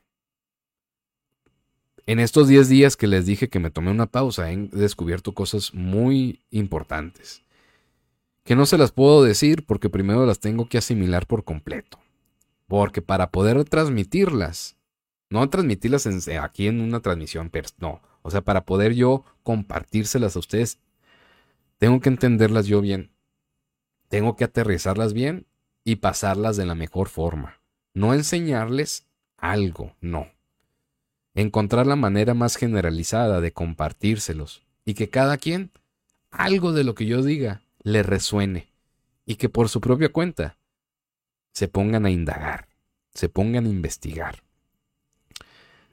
En 2.06 2.18
estos 2.18 2.48
10 2.48 2.68
días 2.68 2.96
que 2.98 3.06
les 3.06 3.24
dije 3.24 3.48
que 3.48 3.58
me 3.58 3.70
tomé 3.70 3.90
una 3.90 4.04
pausa, 4.04 4.52
he 4.52 4.56
descubierto 4.72 5.32
cosas 5.32 5.72
muy 5.72 6.42
importantes. 6.50 7.42
Que 8.44 8.54
no 8.54 8.66
se 8.66 8.76
las 8.76 8.92
puedo 8.92 9.24
decir 9.24 9.64
porque 9.64 9.88
primero 9.88 10.26
las 10.26 10.38
tengo 10.38 10.68
que 10.68 10.76
asimilar 10.76 11.26
por 11.26 11.44
completo. 11.44 11.98
Porque 12.66 13.00
para 13.00 13.30
poder 13.30 13.64
transmitirlas, 13.64 14.76
no 15.30 15.48
transmitirlas 15.48 16.06
aquí 16.42 16.66
en 16.66 16.82
una 16.82 17.00
transmisión, 17.00 17.50
no. 17.78 18.02
O 18.20 18.30
sea, 18.30 18.42
para 18.42 18.66
poder 18.66 18.92
yo 18.92 19.24
compartírselas 19.42 20.36
a 20.36 20.40
ustedes, 20.40 20.78
tengo 21.78 22.00
que 22.00 22.10
entenderlas 22.10 22.66
yo 22.66 22.82
bien. 22.82 23.12
Tengo 24.08 24.36
que 24.36 24.44
aterrizarlas 24.44 25.14
bien 25.14 25.46
y 25.84 25.96
pasarlas 25.96 26.58
de 26.58 26.66
la 26.66 26.74
mejor 26.74 27.08
forma. 27.08 27.62
No 27.94 28.12
enseñarles 28.12 29.06
algo, 29.38 29.96
no 30.02 30.33
encontrar 31.34 31.86
la 31.86 31.96
manera 31.96 32.34
más 32.34 32.56
generalizada 32.56 33.40
de 33.40 33.52
compartírselos 33.52 34.62
y 34.84 34.94
que 34.94 35.10
cada 35.10 35.36
quien 35.38 35.70
algo 36.30 36.72
de 36.72 36.84
lo 36.84 36.94
que 36.94 37.06
yo 37.06 37.22
diga 37.22 37.62
le 37.82 38.02
resuene 38.02 38.68
y 39.26 39.36
que 39.36 39.48
por 39.48 39.68
su 39.68 39.80
propia 39.80 40.10
cuenta 40.10 40.56
se 41.52 41.68
pongan 41.68 42.06
a 42.06 42.10
indagar, 42.10 42.68
se 43.12 43.28
pongan 43.28 43.66
a 43.66 43.68
investigar. 43.68 44.42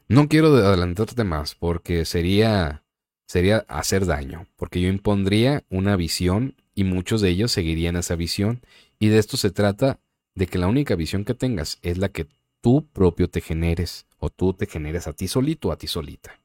No 0.08 0.28
quiero 0.28 0.56
adelantarte 0.56 1.24
más 1.24 1.56
porque 1.56 2.06
sería 2.06 2.84
sería 3.32 3.64
hacer 3.70 4.06
daño, 4.06 4.48
porque 4.58 4.82
yo 4.82 4.90
impondría 4.90 5.64
una 5.70 5.96
visión 5.96 6.56
y 6.76 6.84
muchos 6.84 7.22
de 7.22 7.30
ellos 7.30 7.54
seguirían 7.54 7.96
esa 7.96 8.16
visión 8.16 8.62
y 9.00 9.08
de 9.08 9.20
esto 9.20 9.38
se 9.38 9.52
trata 9.52 10.00
de 10.36 10.48
que 10.48 10.58
la 10.58 10.68
única 10.68 10.96
visión 10.96 11.24
que 11.24 11.34
tengas 11.34 11.80
es 11.82 11.98
la 11.98 12.10
que 12.10 12.28
tú 12.62 12.88
propio 12.94 13.30
te 13.30 13.42
generes 13.42 14.06
o 14.18 14.30
tú 14.30 14.54
te 14.54 14.68
generes 14.68 15.08
a 15.08 15.14
ti 15.14 15.28
solito 15.28 15.72
a 15.72 15.78
ti 15.78 15.88
solita. 15.88 16.40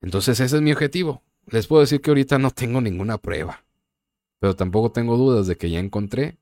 Entonces 0.00 0.40
ese 0.40 0.56
es 0.56 0.62
mi 0.62 0.72
objetivo. 0.72 1.22
Les 1.46 1.66
puedo 1.66 1.80
decir 1.80 2.00
que 2.00 2.10
ahorita 2.10 2.38
no 2.38 2.50
tengo 2.50 2.80
ninguna 2.80 3.18
prueba, 3.18 3.64
pero 4.38 4.54
tampoco 4.54 4.92
tengo 4.92 5.16
dudas 5.16 5.46
de 5.46 5.56
que 5.56 5.70
ya 5.70 5.80
encontré 5.80 6.38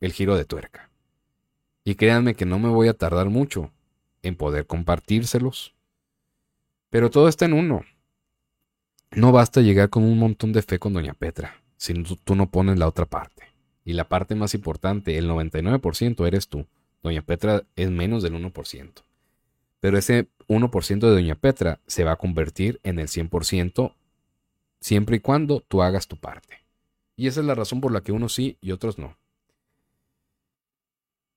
el 0.00 0.12
giro 0.12 0.36
de 0.36 0.44
tuerca. 0.44 0.90
Y 1.84 1.94
créanme 1.94 2.34
que 2.34 2.46
no 2.46 2.58
me 2.58 2.68
voy 2.68 2.88
a 2.88 2.94
tardar 2.94 3.28
mucho 3.28 3.70
en 4.22 4.36
poder 4.36 4.66
compartírselos. 4.66 5.74
Pero 6.90 7.10
todo 7.10 7.28
está 7.28 7.44
en 7.44 7.52
uno. 7.52 7.84
No 9.12 9.32
basta 9.32 9.60
llegar 9.60 9.90
con 9.90 10.04
un 10.04 10.18
montón 10.18 10.52
de 10.52 10.62
fe 10.62 10.78
con 10.78 10.92
Doña 10.92 11.14
Petra, 11.14 11.62
si 11.76 11.94
tú 12.24 12.34
no 12.34 12.50
pones 12.50 12.78
la 12.78 12.88
otra 12.88 13.06
parte. 13.06 13.44
Y 13.84 13.94
la 13.94 14.08
parte 14.08 14.34
más 14.34 14.54
importante, 14.54 15.18
el 15.18 15.28
99% 15.28 16.26
eres 16.26 16.48
tú. 16.48 16.66
Doña 17.02 17.22
Petra 17.22 17.64
es 17.76 17.90
menos 17.90 18.22
del 18.22 18.34
1%. 18.34 19.02
Pero 19.80 19.98
ese 19.98 20.28
1% 20.48 21.00
de 21.00 21.12
Doña 21.12 21.34
Petra 21.34 21.80
se 21.86 22.04
va 22.04 22.12
a 22.12 22.16
convertir 22.16 22.80
en 22.82 22.98
el 22.98 23.08
100% 23.08 23.94
siempre 24.80 25.16
y 25.16 25.20
cuando 25.20 25.60
tú 25.60 25.82
hagas 25.82 26.08
tu 26.08 26.16
parte. 26.16 26.64
Y 27.16 27.26
esa 27.26 27.40
es 27.40 27.46
la 27.46 27.54
razón 27.54 27.80
por 27.80 27.92
la 27.92 28.02
que 28.02 28.12
unos 28.12 28.34
sí 28.34 28.56
y 28.60 28.72
otros 28.72 28.98
no. 28.98 29.16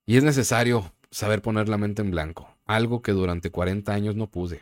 Y 0.06 0.18
es 0.18 0.24
necesario 0.24 0.94
saber 1.12 1.42
poner 1.42 1.70
la 1.70 1.78
mente 1.78 2.02
en 2.02 2.12
blanco, 2.12 2.50
algo 2.66 3.02
que 3.02 3.12
durante 3.12 3.52
40 3.52 3.94
años 3.94 4.16
no 4.16 4.28
pude. 4.28 4.62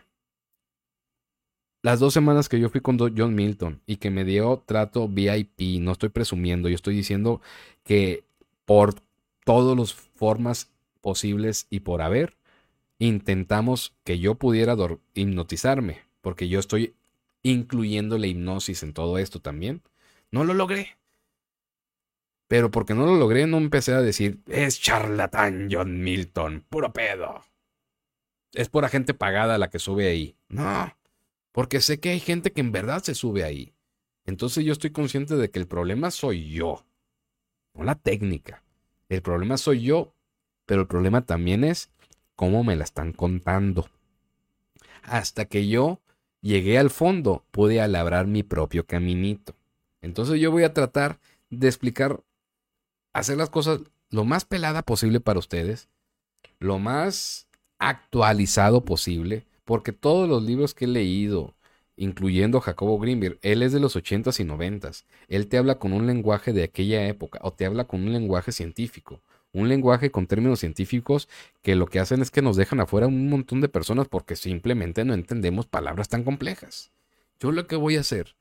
Las 1.84 2.00
dos 2.00 2.14
semanas 2.14 2.48
que 2.48 2.60
yo 2.60 2.70
fui 2.70 2.82
con 2.82 3.00
John 3.00 3.34
Milton 3.34 3.82
y 3.88 3.96
que 3.96 4.12
me 4.12 4.24
dio 4.24 4.62
trato 4.66 5.08
VIP, 5.08 5.80
no 5.80 5.94
estoy 5.94 6.10
presumiendo, 6.10 6.70
yo 6.70 6.76
estoy 6.76 6.96
diciendo 6.96 7.42
que 7.84 8.24
por 8.66 8.96
todas 9.44 9.76
las 9.76 9.94
formas 9.94 10.70
posibles 11.02 11.68
y 11.70 11.82
por 11.82 12.02
haber, 12.02 12.38
intentamos 13.00 13.94
que 14.04 14.20
yo 14.20 14.36
pudiera 14.36 14.76
hipnotizarme, 15.14 16.02
porque 16.22 16.48
yo 16.48 16.60
estoy 16.60 16.96
incluyendo 17.44 18.18
la 18.18 18.28
hipnosis 18.28 18.84
en 18.84 18.94
todo 18.94 19.18
esto 19.18 19.40
también. 19.40 19.82
No 20.30 20.44
lo 20.44 20.54
logré. 20.54 20.98
Pero 22.48 22.70
porque 22.70 22.94
no 22.94 23.06
lo 23.06 23.16
logré, 23.16 23.48
no 23.48 23.58
empecé 23.58 23.94
a 23.94 24.02
decir, 24.02 24.42
es 24.48 24.80
charlatán 24.80 25.70
John 25.72 26.02
Milton, 26.02 26.66
puro 26.70 26.92
pedo. 26.94 27.44
Es 28.54 28.70
por 28.70 28.88
gente 28.90 29.14
pagada 29.14 29.58
la 29.58 29.70
que 29.70 29.80
sube 29.80 30.08
ahí. 30.08 30.36
No, 30.50 30.96
porque 31.52 31.82
sé 31.82 32.00
que 32.00 32.10
hay 32.10 32.20
gente 32.20 32.52
que 32.52 32.62
en 32.62 32.72
verdad 32.72 33.02
se 33.04 33.16
sube 33.16 33.44
ahí. 33.44 33.74
Entonces 34.26 34.64
yo 34.64 34.74
estoy 34.74 34.92
consciente 34.92 35.36
de 35.36 35.50
que 35.50 35.60
el 35.60 35.68
problema 35.68 36.12
soy 36.12 36.50
yo, 36.50 36.86
no 37.74 37.84
la 37.84 37.96
técnica. 37.96 38.64
El 39.10 39.22
problema 39.22 39.58
soy 39.58 39.82
yo 39.82 40.14
pero 40.66 40.82
el 40.82 40.88
problema 40.88 41.26
también 41.26 41.64
es 41.64 41.90
cómo 42.36 42.64
me 42.64 42.76
la 42.76 42.84
están 42.84 43.14
contando. 43.14 43.90
Hasta 45.04 45.46
que 45.46 45.68
yo 45.68 46.00
llegué 46.42 46.78
al 46.78 46.90
fondo, 46.90 47.44
pude 47.52 47.82
alabrar 47.82 48.28
mi 48.28 48.44
propio 48.44 48.86
caminito. 48.86 49.56
Entonces 50.02 50.40
yo 50.40 50.52
voy 50.52 50.64
a 50.64 50.74
tratar 50.74 51.20
de 51.50 51.68
explicar, 51.68 52.22
hacer 53.14 53.38
las 53.38 53.50
cosas 53.50 53.82
lo 54.10 54.26
más 54.26 54.46
pelada 54.46 54.82
posible 54.82 55.20
para 55.20 55.40
ustedes, 55.40 55.88
lo 56.60 56.80
más 56.80 57.48
actualizado 57.80 58.86
posible, 58.86 59.46
porque 59.64 59.92
todos 59.92 60.28
los 60.28 60.44
libros 60.44 60.74
que 60.74 60.86
he 60.86 60.88
leído, 60.88 61.56
incluyendo 61.96 62.60
Jacobo 62.60 63.00
Greenberg, 63.00 63.38
él 63.42 63.62
es 63.64 63.72
de 63.72 63.80
los 63.80 63.96
80s 63.96 64.40
y 64.40 64.44
90s. 64.44 65.06
Él 65.28 65.48
te 65.48 65.58
habla 65.58 65.80
con 65.80 65.94
un 65.94 66.08
lenguaje 66.08 66.54
de 66.54 66.64
aquella 66.64 67.08
época 67.08 67.40
o 67.44 67.54
te 67.54 67.66
habla 67.66 67.86
con 67.86 68.02
un 68.02 68.12
lenguaje 68.12 68.52
científico 68.52 69.22
un 69.54 69.68
lenguaje 69.68 70.12
con 70.12 70.28
términos 70.28 70.60
científicos 70.60 71.28
que 71.62 71.76
lo 71.76 71.88
que 71.88 72.00
hacen 72.00 72.22
es 72.22 72.32
que 72.32 72.42
nos 72.42 72.56
dejan 72.56 72.80
afuera 72.80 73.08
un 73.08 73.30
montón 73.30 73.62
de 73.62 73.70
personas 73.70 74.08
porque 74.08 74.36
simplemente 74.36 75.04
no 75.06 75.14
entendemos 75.14 75.66
palabras 75.66 76.10
tan 76.10 76.24
complejas. 76.24 76.92
Yo 77.40 77.52
lo 77.52 77.68
que 77.68 77.76
voy 77.76 77.98
a 77.98 78.02
hacer, 78.02 78.36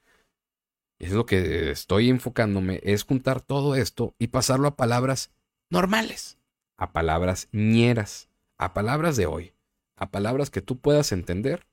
es 0.98 1.12
lo 1.12 1.26
que 1.26 1.70
estoy 1.70 2.10
enfocándome, 2.10 2.80
es 2.84 3.04
juntar 3.04 3.40
todo 3.40 3.74
esto 3.74 4.14
y 4.18 4.28
pasarlo 4.28 4.68
a 4.68 4.76
palabras 4.76 5.30
normales, 5.70 6.38
a 6.76 6.92
palabras 6.92 7.48
ñeras, 7.52 8.28
a 8.58 8.74
palabras 8.74 9.16
de 9.16 9.26
hoy, 9.26 9.54
a 9.96 10.10
palabras 10.10 10.50
que 10.50 10.60
tú 10.60 10.78
puedas 10.78 11.12
entender. 11.12 11.66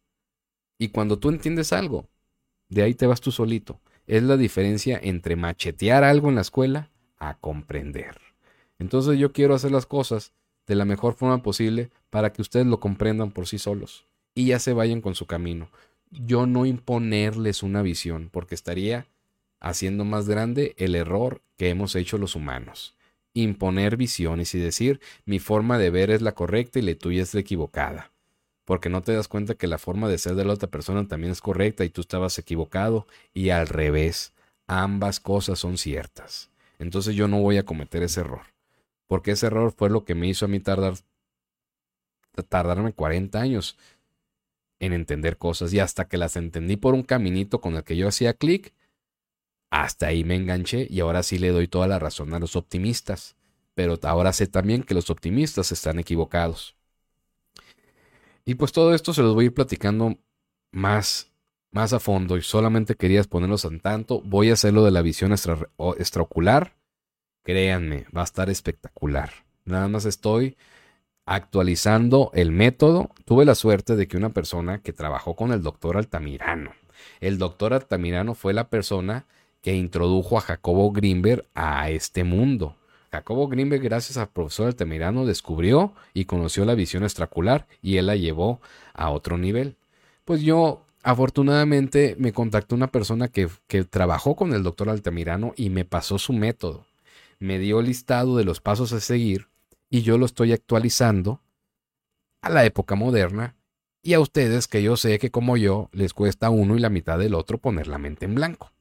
Y 0.77 0.89
cuando 0.89 1.19
tú 1.19 1.29
entiendes 1.29 1.73
algo, 1.73 2.07
de 2.69 2.83
ahí 2.83 2.93
te 2.93 3.07
vas 3.07 3.19
tú 3.19 3.31
solito. 3.31 3.81
Es 4.05 4.23
la 4.23 4.37
diferencia 4.37 4.97
entre 5.01 5.35
machetear 5.35 6.05
algo 6.05 6.29
en 6.29 6.35
la 6.35 6.41
escuela 6.41 6.89
a 7.17 7.37
comprender. 7.37 8.26
Entonces 8.79 9.17
yo 9.17 9.31
quiero 9.31 9.55
hacer 9.55 9.71
las 9.71 9.85
cosas 9.85 10.33
de 10.67 10.75
la 10.75 10.85
mejor 10.85 11.15
forma 11.15 11.41
posible 11.41 11.89
para 12.09 12.31
que 12.33 12.41
ustedes 12.41 12.67
lo 12.67 12.79
comprendan 12.79 13.31
por 13.31 13.47
sí 13.47 13.57
solos 13.57 14.05
y 14.35 14.47
ya 14.47 14.59
se 14.59 14.73
vayan 14.73 15.01
con 15.01 15.15
su 15.15 15.25
camino. 15.25 15.69
Yo 16.11 16.45
no 16.45 16.65
imponerles 16.65 17.63
una 17.63 17.81
visión 17.81 18.29
porque 18.31 18.55
estaría 18.55 19.07
haciendo 19.59 20.05
más 20.05 20.29
grande 20.29 20.75
el 20.77 20.95
error 20.95 21.41
que 21.57 21.69
hemos 21.69 21.95
hecho 21.95 22.17
los 22.17 22.35
humanos. 22.35 22.95
Imponer 23.33 23.97
visiones 23.97 24.53
y 24.55 24.59
decir 24.59 24.99
mi 25.25 25.39
forma 25.39 25.77
de 25.77 25.89
ver 25.89 26.11
es 26.11 26.21
la 26.21 26.33
correcta 26.33 26.79
y 26.79 26.83
la 26.83 26.95
tuya 26.95 27.23
es 27.23 27.33
la 27.33 27.39
equivocada. 27.39 28.11
Porque 28.63 28.89
no 28.89 29.01
te 29.01 29.13
das 29.13 29.27
cuenta 29.27 29.55
que 29.55 29.67
la 29.67 29.77
forma 29.77 30.09
de 30.09 30.17
ser 30.17 30.35
de 30.35 30.45
la 30.45 30.53
otra 30.53 30.69
persona 30.69 31.07
también 31.07 31.31
es 31.31 31.41
correcta 31.41 31.85
y 31.85 31.89
tú 31.89 32.01
estabas 32.01 32.37
equivocado 32.37 33.07
y 33.33 33.49
al 33.49 33.67
revés. 33.67 34.33
Ambas 34.67 35.19
cosas 35.19 35.59
son 35.59 35.77
ciertas. 35.77 36.49
Entonces 36.77 37.15
yo 37.15 37.27
no 37.27 37.39
voy 37.39 37.57
a 37.57 37.63
cometer 37.63 38.03
ese 38.03 38.19
error 38.19 38.41
porque 39.07 39.31
ese 39.31 39.47
error 39.47 39.73
fue 39.75 39.89
lo 39.89 40.05
que 40.05 40.15
me 40.15 40.27
hizo 40.27 40.45
a 40.45 40.47
mí 40.47 40.59
tardar, 40.59 40.95
tardarme 42.49 42.93
40 42.93 43.39
años 43.39 43.77
en 44.79 44.93
entender 44.93 45.37
cosas 45.37 45.73
y 45.73 45.79
hasta 45.79 46.07
que 46.07 46.17
las 46.17 46.35
entendí 46.35 46.77
por 46.77 46.93
un 46.93 47.03
caminito 47.03 47.61
con 47.61 47.75
el 47.75 47.83
que 47.83 47.97
yo 47.97 48.07
hacía 48.07 48.33
clic, 48.33 48.73
hasta 49.69 50.07
ahí 50.07 50.23
me 50.23 50.35
enganché 50.35 50.87
y 50.89 50.99
ahora 50.99 51.23
sí 51.23 51.39
le 51.39 51.49
doy 51.49 51.67
toda 51.67 51.87
la 51.87 51.99
razón 51.99 52.33
a 52.33 52.39
los 52.39 52.55
optimistas, 52.55 53.35
pero 53.73 53.99
ahora 54.03 54.33
sé 54.33 54.47
también 54.47 54.83
que 54.83 54.93
los 54.93 55.09
optimistas 55.09 55.71
están 55.71 55.99
equivocados. 55.99 56.75
Y 58.45 58.55
pues 58.55 58.71
todo 58.71 58.93
esto 58.93 59.13
se 59.13 59.21
los 59.21 59.33
voy 59.33 59.45
a 59.45 59.47
ir 59.47 59.53
platicando 59.53 60.17
más, 60.71 61.31
más 61.71 61.91
a 61.91 61.99
fondo 61.99 62.37
y 62.37 62.41
solamente 62.41 62.95
querías 62.95 63.27
ponerlos 63.27 63.65
en 63.65 63.79
tanto, 63.79 64.21
voy 64.21 64.51
a 64.51 64.53
hacerlo 64.53 64.85
de 64.85 64.91
la 64.91 65.01
visión 65.01 65.33
extraocular. 65.33 66.76
Créanme, 67.47 68.05
va 68.13 68.19
a 68.19 68.23
estar 68.25 68.49
espectacular. 68.49 69.29
Nada 69.63 69.87
más 69.87 70.03
estoy 70.03 70.57
actualizando 71.25 72.29
el 72.33 72.51
método. 72.51 73.11
Tuve 73.23 73.45
la 73.45 73.55
suerte 73.55 73.95
de 73.95 74.05
que 74.09 74.17
una 74.17 74.33
persona 74.33 74.79
que 74.79 74.91
trabajó 74.91 75.37
con 75.37 75.53
el 75.53 75.63
doctor 75.63 75.95
Altamirano, 75.95 76.73
el 77.21 77.37
doctor 77.37 77.73
Altamirano 77.73 78.35
fue 78.35 78.53
la 78.53 78.67
persona 78.67 79.27
que 79.61 79.73
introdujo 79.75 80.37
a 80.37 80.41
Jacobo 80.41 80.91
Greenberg 80.91 81.45
a 81.55 81.89
este 81.89 82.25
mundo. 82.25 82.75
Jacobo 83.13 83.47
Greenberg, 83.47 83.81
gracias 83.81 84.17
al 84.17 84.27
profesor 84.27 84.67
Altamirano, 84.67 85.25
descubrió 85.25 85.93
y 86.13 86.25
conoció 86.25 86.65
la 86.65 86.75
visión 86.75 87.03
extracular 87.03 87.65
y 87.81 87.95
él 87.95 88.07
la 88.07 88.17
llevó 88.17 88.59
a 88.93 89.09
otro 89.09 89.37
nivel. 89.37 89.77
Pues 90.25 90.41
yo, 90.41 90.83
afortunadamente, 91.01 92.17
me 92.19 92.33
contactó 92.33 92.75
una 92.75 92.87
persona 92.87 93.29
que, 93.29 93.47
que 93.67 93.85
trabajó 93.85 94.35
con 94.35 94.53
el 94.53 94.63
doctor 94.63 94.89
Altamirano 94.89 95.53
y 95.55 95.69
me 95.69 95.85
pasó 95.85 96.17
su 96.17 96.33
método. 96.33 96.86
Me 97.39 97.59
dio 97.59 97.81
listado 97.81 98.37
de 98.37 98.43
los 98.43 98.61
pasos 98.61 98.93
a 98.93 98.99
seguir 98.99 99.47
y 99.89 100.01
yo 100.01 100.17
lo 100.17 100.25
estoy 100.25 100.53
actualizando 100.53 101.41
a 102.41 102.49
la 102.49 102.65
época 102.65 102.95
moderna 102.95 103.55
y 104.01 104.13
a 104.13 104.19
ustedes 104.19 104.67
que 104.67 104.81
yo 104.81 104.95
sé 104.97 105.19
que 105.19 105.31
como 105.31 105.57
yo 105.57 105.89
les 105.91 106.13
cuesta 106.13 106.49
uno 106.49 106.75
y 106.75 106.79
la 106.79 106.89
mitad 106.89 107.19
del 107.19 107.35
otro 107.35 107.57
poner 107.57 107.87
la 107.87 107.97
mente 107.97 108.25
en 108.25 108.35
blanco. 108.35 108.71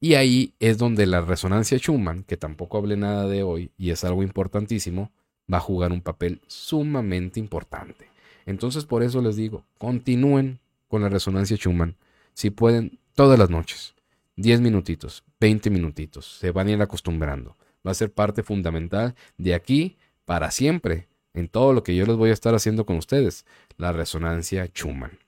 Y 0.00 0.14
ahí 0.14 0.54
es 0.58 0.78
donde 0.78 1.06
la 1.06 1.20
resonancia 1.20 1.78
Schumann, 1.78 2.24
que 2.24 2.36
tampoco 2.36 2.78
hablé 2.78 2.96
nada 2.96 3.26
de 3.26 3.42
hoy 3.42 3.70
y 3.76 3.90
es 3.90 4.04
algo 4.04 4.22
importantísimo, 4.22 5.12
va 5.52 5.58
a 5.58 5.60
jugar 5.60 5.92
un 5.92 6.00
papel 6.00 6.40
sumamente 6.46 7.40
importante. 7.40 8.08
Entonces 8.46 8.84
por 8.84 9.02
eso 9.02 9.20
les 9.20 9.36
digo, 9.36 9.64
continúen 9.78 10.60
con 10.88 11.02
la 11.02 11.08
resonancia 11.08 11.56
Schumann, 11.56 11.96
si 12.34 12.50
pueden, 12.50 12.98
todas 13.14 13.38
las 13.38 13.50
noches. 13.50 13.94
10 14.36 14.60
minutitos, 14.60 15.24
20 15.40 15.70
minutitos, 15.70 16.38
se 16.38 16.50
van 16.50 16.68
a 16.68 16.72
ir 16.72 16.82
acostumbrando. 16.82 17.56
Va 17.86 17.90
a 17.90 17.94
ser 17.94 18.12
parte 18.12 18.42
fundamental 18.42 19.14
de 19.38 19.54
aquí 19.54 19.96
para 20.24 20.50
siempre 20.50 21.08
en 21.34 21.48
todo 21.48 21.72
lo 21.72 21.82
que 21.82 21.96
yo 21.96 22.06
les 22.06 22.16
voy 22.16 22.30
a 22.30 22.34
estar 22.34 22.54
haciendo 22.54 22.86
con 22.86 22.96
ustedes, 22.96 23.46
la 23.76 23.92
resonancia 23.92 24.66
Schumann. 24.66 25.18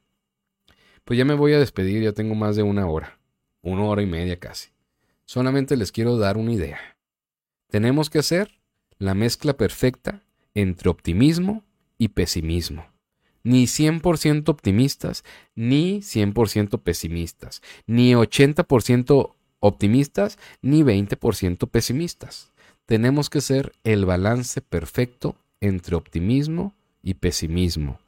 Pues 1.05 1.19
ya 1.19 1.25
me 1.25 1.35
voy 1.35 1.53
a 1.53 1.59
despedir, 1.59 2.03
ya 2.03 2.13
tengo 2.13 2.35
más 2.35 2.57
de 2.57 2.63
una 2.63 2.87
hora 2.87 3.19
una 3.65 3.85
hora 3.85 4.03
y 4.03 4.07
media 4.07 4.39
casi. 4.39 4.69
Solamente 5.25 5.77
les 5.77 5.91
quiero 5.91 6.19
dar 6.19 6.37
una 6.37 6.53
idea. 6.53 6.79
Tenemos 7.69 8.11
que 8.11 8.19
hacer 8.19 8.61
la 8.99 9.15
mezcla 9.15 9.57
perfecta 9.57 10.23
entre 10.55 10.91
optimismo 10.91 11.65
y 11.99 12.09
pesimismo. 12.09 12.87
Ni 13.43 13.65
100% 13.65 14.49
optimistas, 14.49 15.25
ni 15.55 16.01
100% 16.01 16.81
pesimistas, 16.83 17.63
ni 17.87 18.15
80% 18.15 19.35
optimistas, 19.67 20.39
ni 20.61 20.83
20% 20.83 21.69
pesimistas. 21.71 22.53
Tenemos 22.85 23.31
que 23.31 23.41
ser 23.41 23.73
el 23.83 24.05
balance 24.05 24.61
perfecto 24.61 25.37
entre 25.61 25.97
optimismo 25.97 26.75
y 27.03 27.15
pesimismo, 27.15 27.99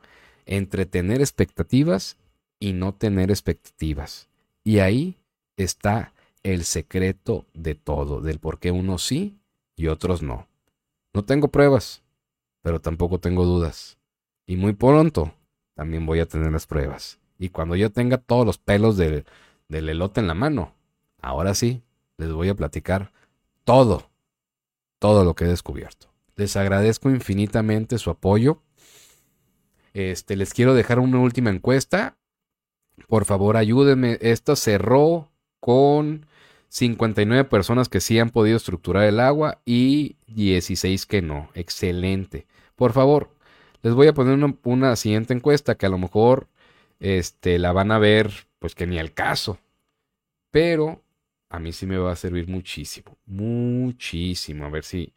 entre 0.45 0.85
tener 0.85 1.23
expectativas 1.23 2.19
y 2.61 2.75
no 2.75 2.93
tener 2.93 3.31
expectativas. 3.31 4.29
Y 4.65 4.81
ahí 4.81 5.17
está 5.57 6.13
el 6.43 6.65
secreto 6.65 7.47
de 7.55 7.75
todo, 7.75 8.21
del 8.21 8.39
por 8.39 8.59
qué 8.59 8.71
unos 8.71 9.03
sí 9.03 9.39
y 9.77 9.87
otros 9.87 10.23
no. 10.23 10.47
No 11.15 11.25
tengo 11.25 11.49
pruebas, 11.49 12.03
pero 12.61 12.83
tampoco 12.83 13.19
tengo 13.19 13.47
dudas. 13.47 13.97
Y 14.47 14.57
muy 14.57 14.75
pronto 14.75 15.33
también 15.75 16.05
voy 16.05 16.21
a 16.21 16.27
tener 16.27 16.53
las 16.53 16.67
pruebas. 16.67 17.19
Y 17.39 17.49
cuando 17.49 17.77
yo 17.77 17.91
tenga 17.91 18.19
todos 18.19 18.45
los 18.45 18.59
pelos 18.59 18.99
del, 18.99 19.25
del 19.69 19.89
elote 19.89 20.21
en 20.21 20.27
la 20.27 20.35
mano, 20.35 20.76
ahora 21.21 21.55
sí, 21.55 21.83
les 22.19 22.33
voy 22.33 22.49
a 22.49 22.55
platicar 22.55 23.13
todo, 23.65 24.11
todo 24.99 25.25
lo 25.25 25.35
que 25.35 25.45
he 25.45 25.49
descubierto. 25.49 26.09
Les 26.37 26.57
agradezco 26.57 27.11
infinitamente 27.11 27.99
su 27.99 28.11
apoyo. 28.11 28.63
Este, 29.95 30.37
les 30.37 30.53
quiero 30.53 30.75
dejar 30.75 30.99
una 30.99 31.19
última 31.19 31.51
encuesta. 31.51 32.17
Por 33.09 33.25
favor, 33.25 33.57
ayúdenme. 33.57 34.19
Esta 34.21 34.55
cerró 34.57 35.31
con 35.61 36.27
59 36.69 37.45
personas 37.45 37.89
que 37.89 38.01
sí 38.01 38.19
han 38.19 38.31
podido 38.31 38.57
estructurar 38.57 39.05
el 39.05 39.21
agua 39.21 39.61
y 39.65 40.17
16 40.27 41.07
que 41.07 41.23
no. 41.23 41.49
Excelente. 41.55 42.47
Por 42.75 42.93
favor, 42.93 43.31
les 43.83 43.95
voy 43.95 44.09
a 44.09 44.15
poner 44.15 44.39
una, 44.65 44.97
siguiente 44.97 45.33
encuesta 45.33 45.77
que 45.77 45.87
a 45.87 45.91
lo 45.91 45.99
mejor 45.99 46.49
este, 47.01 47.59
la 47.59 47.73
van 47.73 47.93
a 47.93 47.99
ver, 47.99 48.49
pues 48.59 48.75
que 48.75 48.87
ni 48.87 48.99
al 48.99 49.15
caso. 49.15 49.59
Pero 50.51 51.03
a 51.57 51.59
mí 51.59 51.73
sí 51.73 51.87
me 51.87 51.97
va 51.97 52.13
a 52.13 52.17
servir 52.17 52.49
muchísimo. 52.49 53.17
Muchísimo. 53.27 54.67
A 54.67 54.71
ver 54.71 54.85
si, 54.85 55.13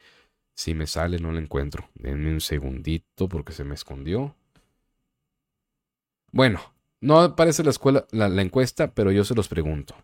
si 0.53 0.73
me 0.73 0.87
sale, 0.87 1.19
no 1.19 1.31
la 1.31 1.39
encuentro. 1.39 1.89
Denme 1.95 2.31
un 2.31 2.41
segundito 2.41 3.27
porque 3.27 3.51
se 3.51 3.63
me 3.63 3.75
escondió. 3.75 4.35
Bueno, 6.31 6.61
no 7.01 7.19
aparece 7.19 7.63
la, 7.63 7.71
escuela, 7.71 8.07
la 8.11 8.41
encuesta, 8.41 8.93
pero 8.93 9.11
yo 9.11 9.25
se 9.25 9.35
los 9.35 9.47
pregunto. 9.49 9.95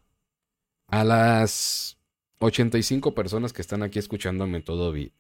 A 0.87 1.03
las 1.03 1.97
85 2.39 3.15
personas 3.15 3.53
que 3.53 3.61
están 3.61 3.81
aquí 3.81 3.99
escuchándome 3.99 4.61
todo 4.61 4.91
bien. 4.91 5.13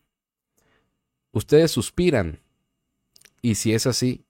Ustedes 1.31 1.71
suspiran. 1.71 2.39
Y 3.41 3.55
si 3.55 3.73
es 3.73 3.87
así, 3.87 4.25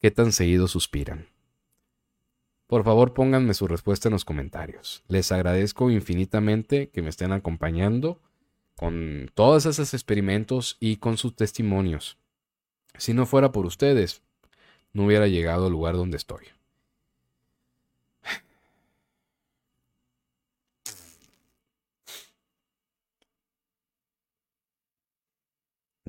¿qué 0.00 0.10
tan 0.10 0.32
seguido 0.32 0.68
suspiran? 0.68 1.26
Por 2.68 2.84
favor, 2.84 3.14
pónganme 3.14 3.54
su 3.54 3.66
respuesta 3.66 4.08
en 4.08 4.12
los 4.12 4.26
comentarios. 4.26 5.02
Les 5.08 5.32
agradezco 5.32 5.90
infinitamente 5.90 6.90
que 6.90 7.00
me 7.00 7.08
estén 7.08 7.32
acompañando 7.32 8.20
con 8.76 9.30
todos 9.34 9.64
esos 9.64 9.94
experimentos 9.94 10.76
y 10.78 10.98
con 10.98 11.16
sus 11.16 11.34
testimonios. 11.34 12.18
Si 12.98 13.14
no 13.14 13.24
fuera 13.24 13.52
por 13.52 13.64
ustedes, 13.64 14.22
no 14.92 15.06
hubiera 15.06 15.28
llegado 15.28 15.66
al 15.66 15.72
lugar 15.72 15.94
donde 15.96 16.18
estoy. 16.18 16.44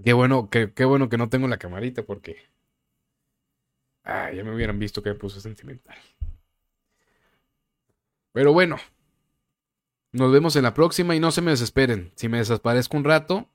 Qué 0.04 0.14
bueno, 0.14 0.50
qué, 0.50 0.86
bueno 0.86 1.08
que 1.10 1.18
no 1.18 1.30
tengo 1.30 1.48
la 1.48 1.58
camarita 1.58 2.04
porque. 2.04 2.38
Ah, 4.04 4.32
ya 4.34 4.44
me 4.44 4.54
hubieran 4.54 4.78
visto 4.80 5.02
que 5.02 5.10
me 5.10 5.16
puse 5.16 5.40
sentimental. 5.40 5.98
Pero 8.32 8.54
bueno. 8.54 8.78
Nos 10.12 10.32
vemos 10.32 10.56
en 10.56 10.64
la 10.64 10.74
próxima 10.74 11.16
y 11.16 11.20
no 11.20 11.32
se 11.32 11.42
me 11.42 11.52
desesperen. 11.52 12.12
Si 12.16 12.30
me 12.30 12.40
desaparezco 12.40 12.98
un 12.98 13.04
rato, 13.04 13.48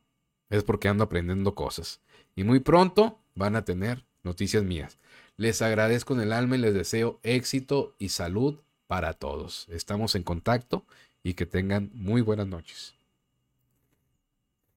es 0.51 0.63
porque 0.63 0.89
ando 0.89 1.05
aprendiendo 1.05 1.55
cosas. 1.55 2.01
Y 2.37 2.45
muy 2.45 2.61
pronto 2.61 3.19
van 3.35 3.57
a 3.57 3.65
tener 3.65 4.05
noticias 4.23 4.63
mías. 4.63 4.99
Les 5.37 5.63
agradezco 5.63 6.15
en 6.15 6.21
el 6.21 6.33
alma 6.33 6.57
y 6.57 6.61
les 6.61 6.75
deseo 6.75 7.19
éxito 7.23 7.95
y 7.99 8.11
salud 8.11 8.61
para 8.87 9.15
todos. 9.15 9.67
Estamos 9.69 10.15
en 10.15 10.23
contacto 10.23 10.85
y 11.25 11.35
que 11.35 11.47
tengan 11.47 11.91
muy 11.93 12.21
buenas 12.21 12.47
noches. 12.47 12.95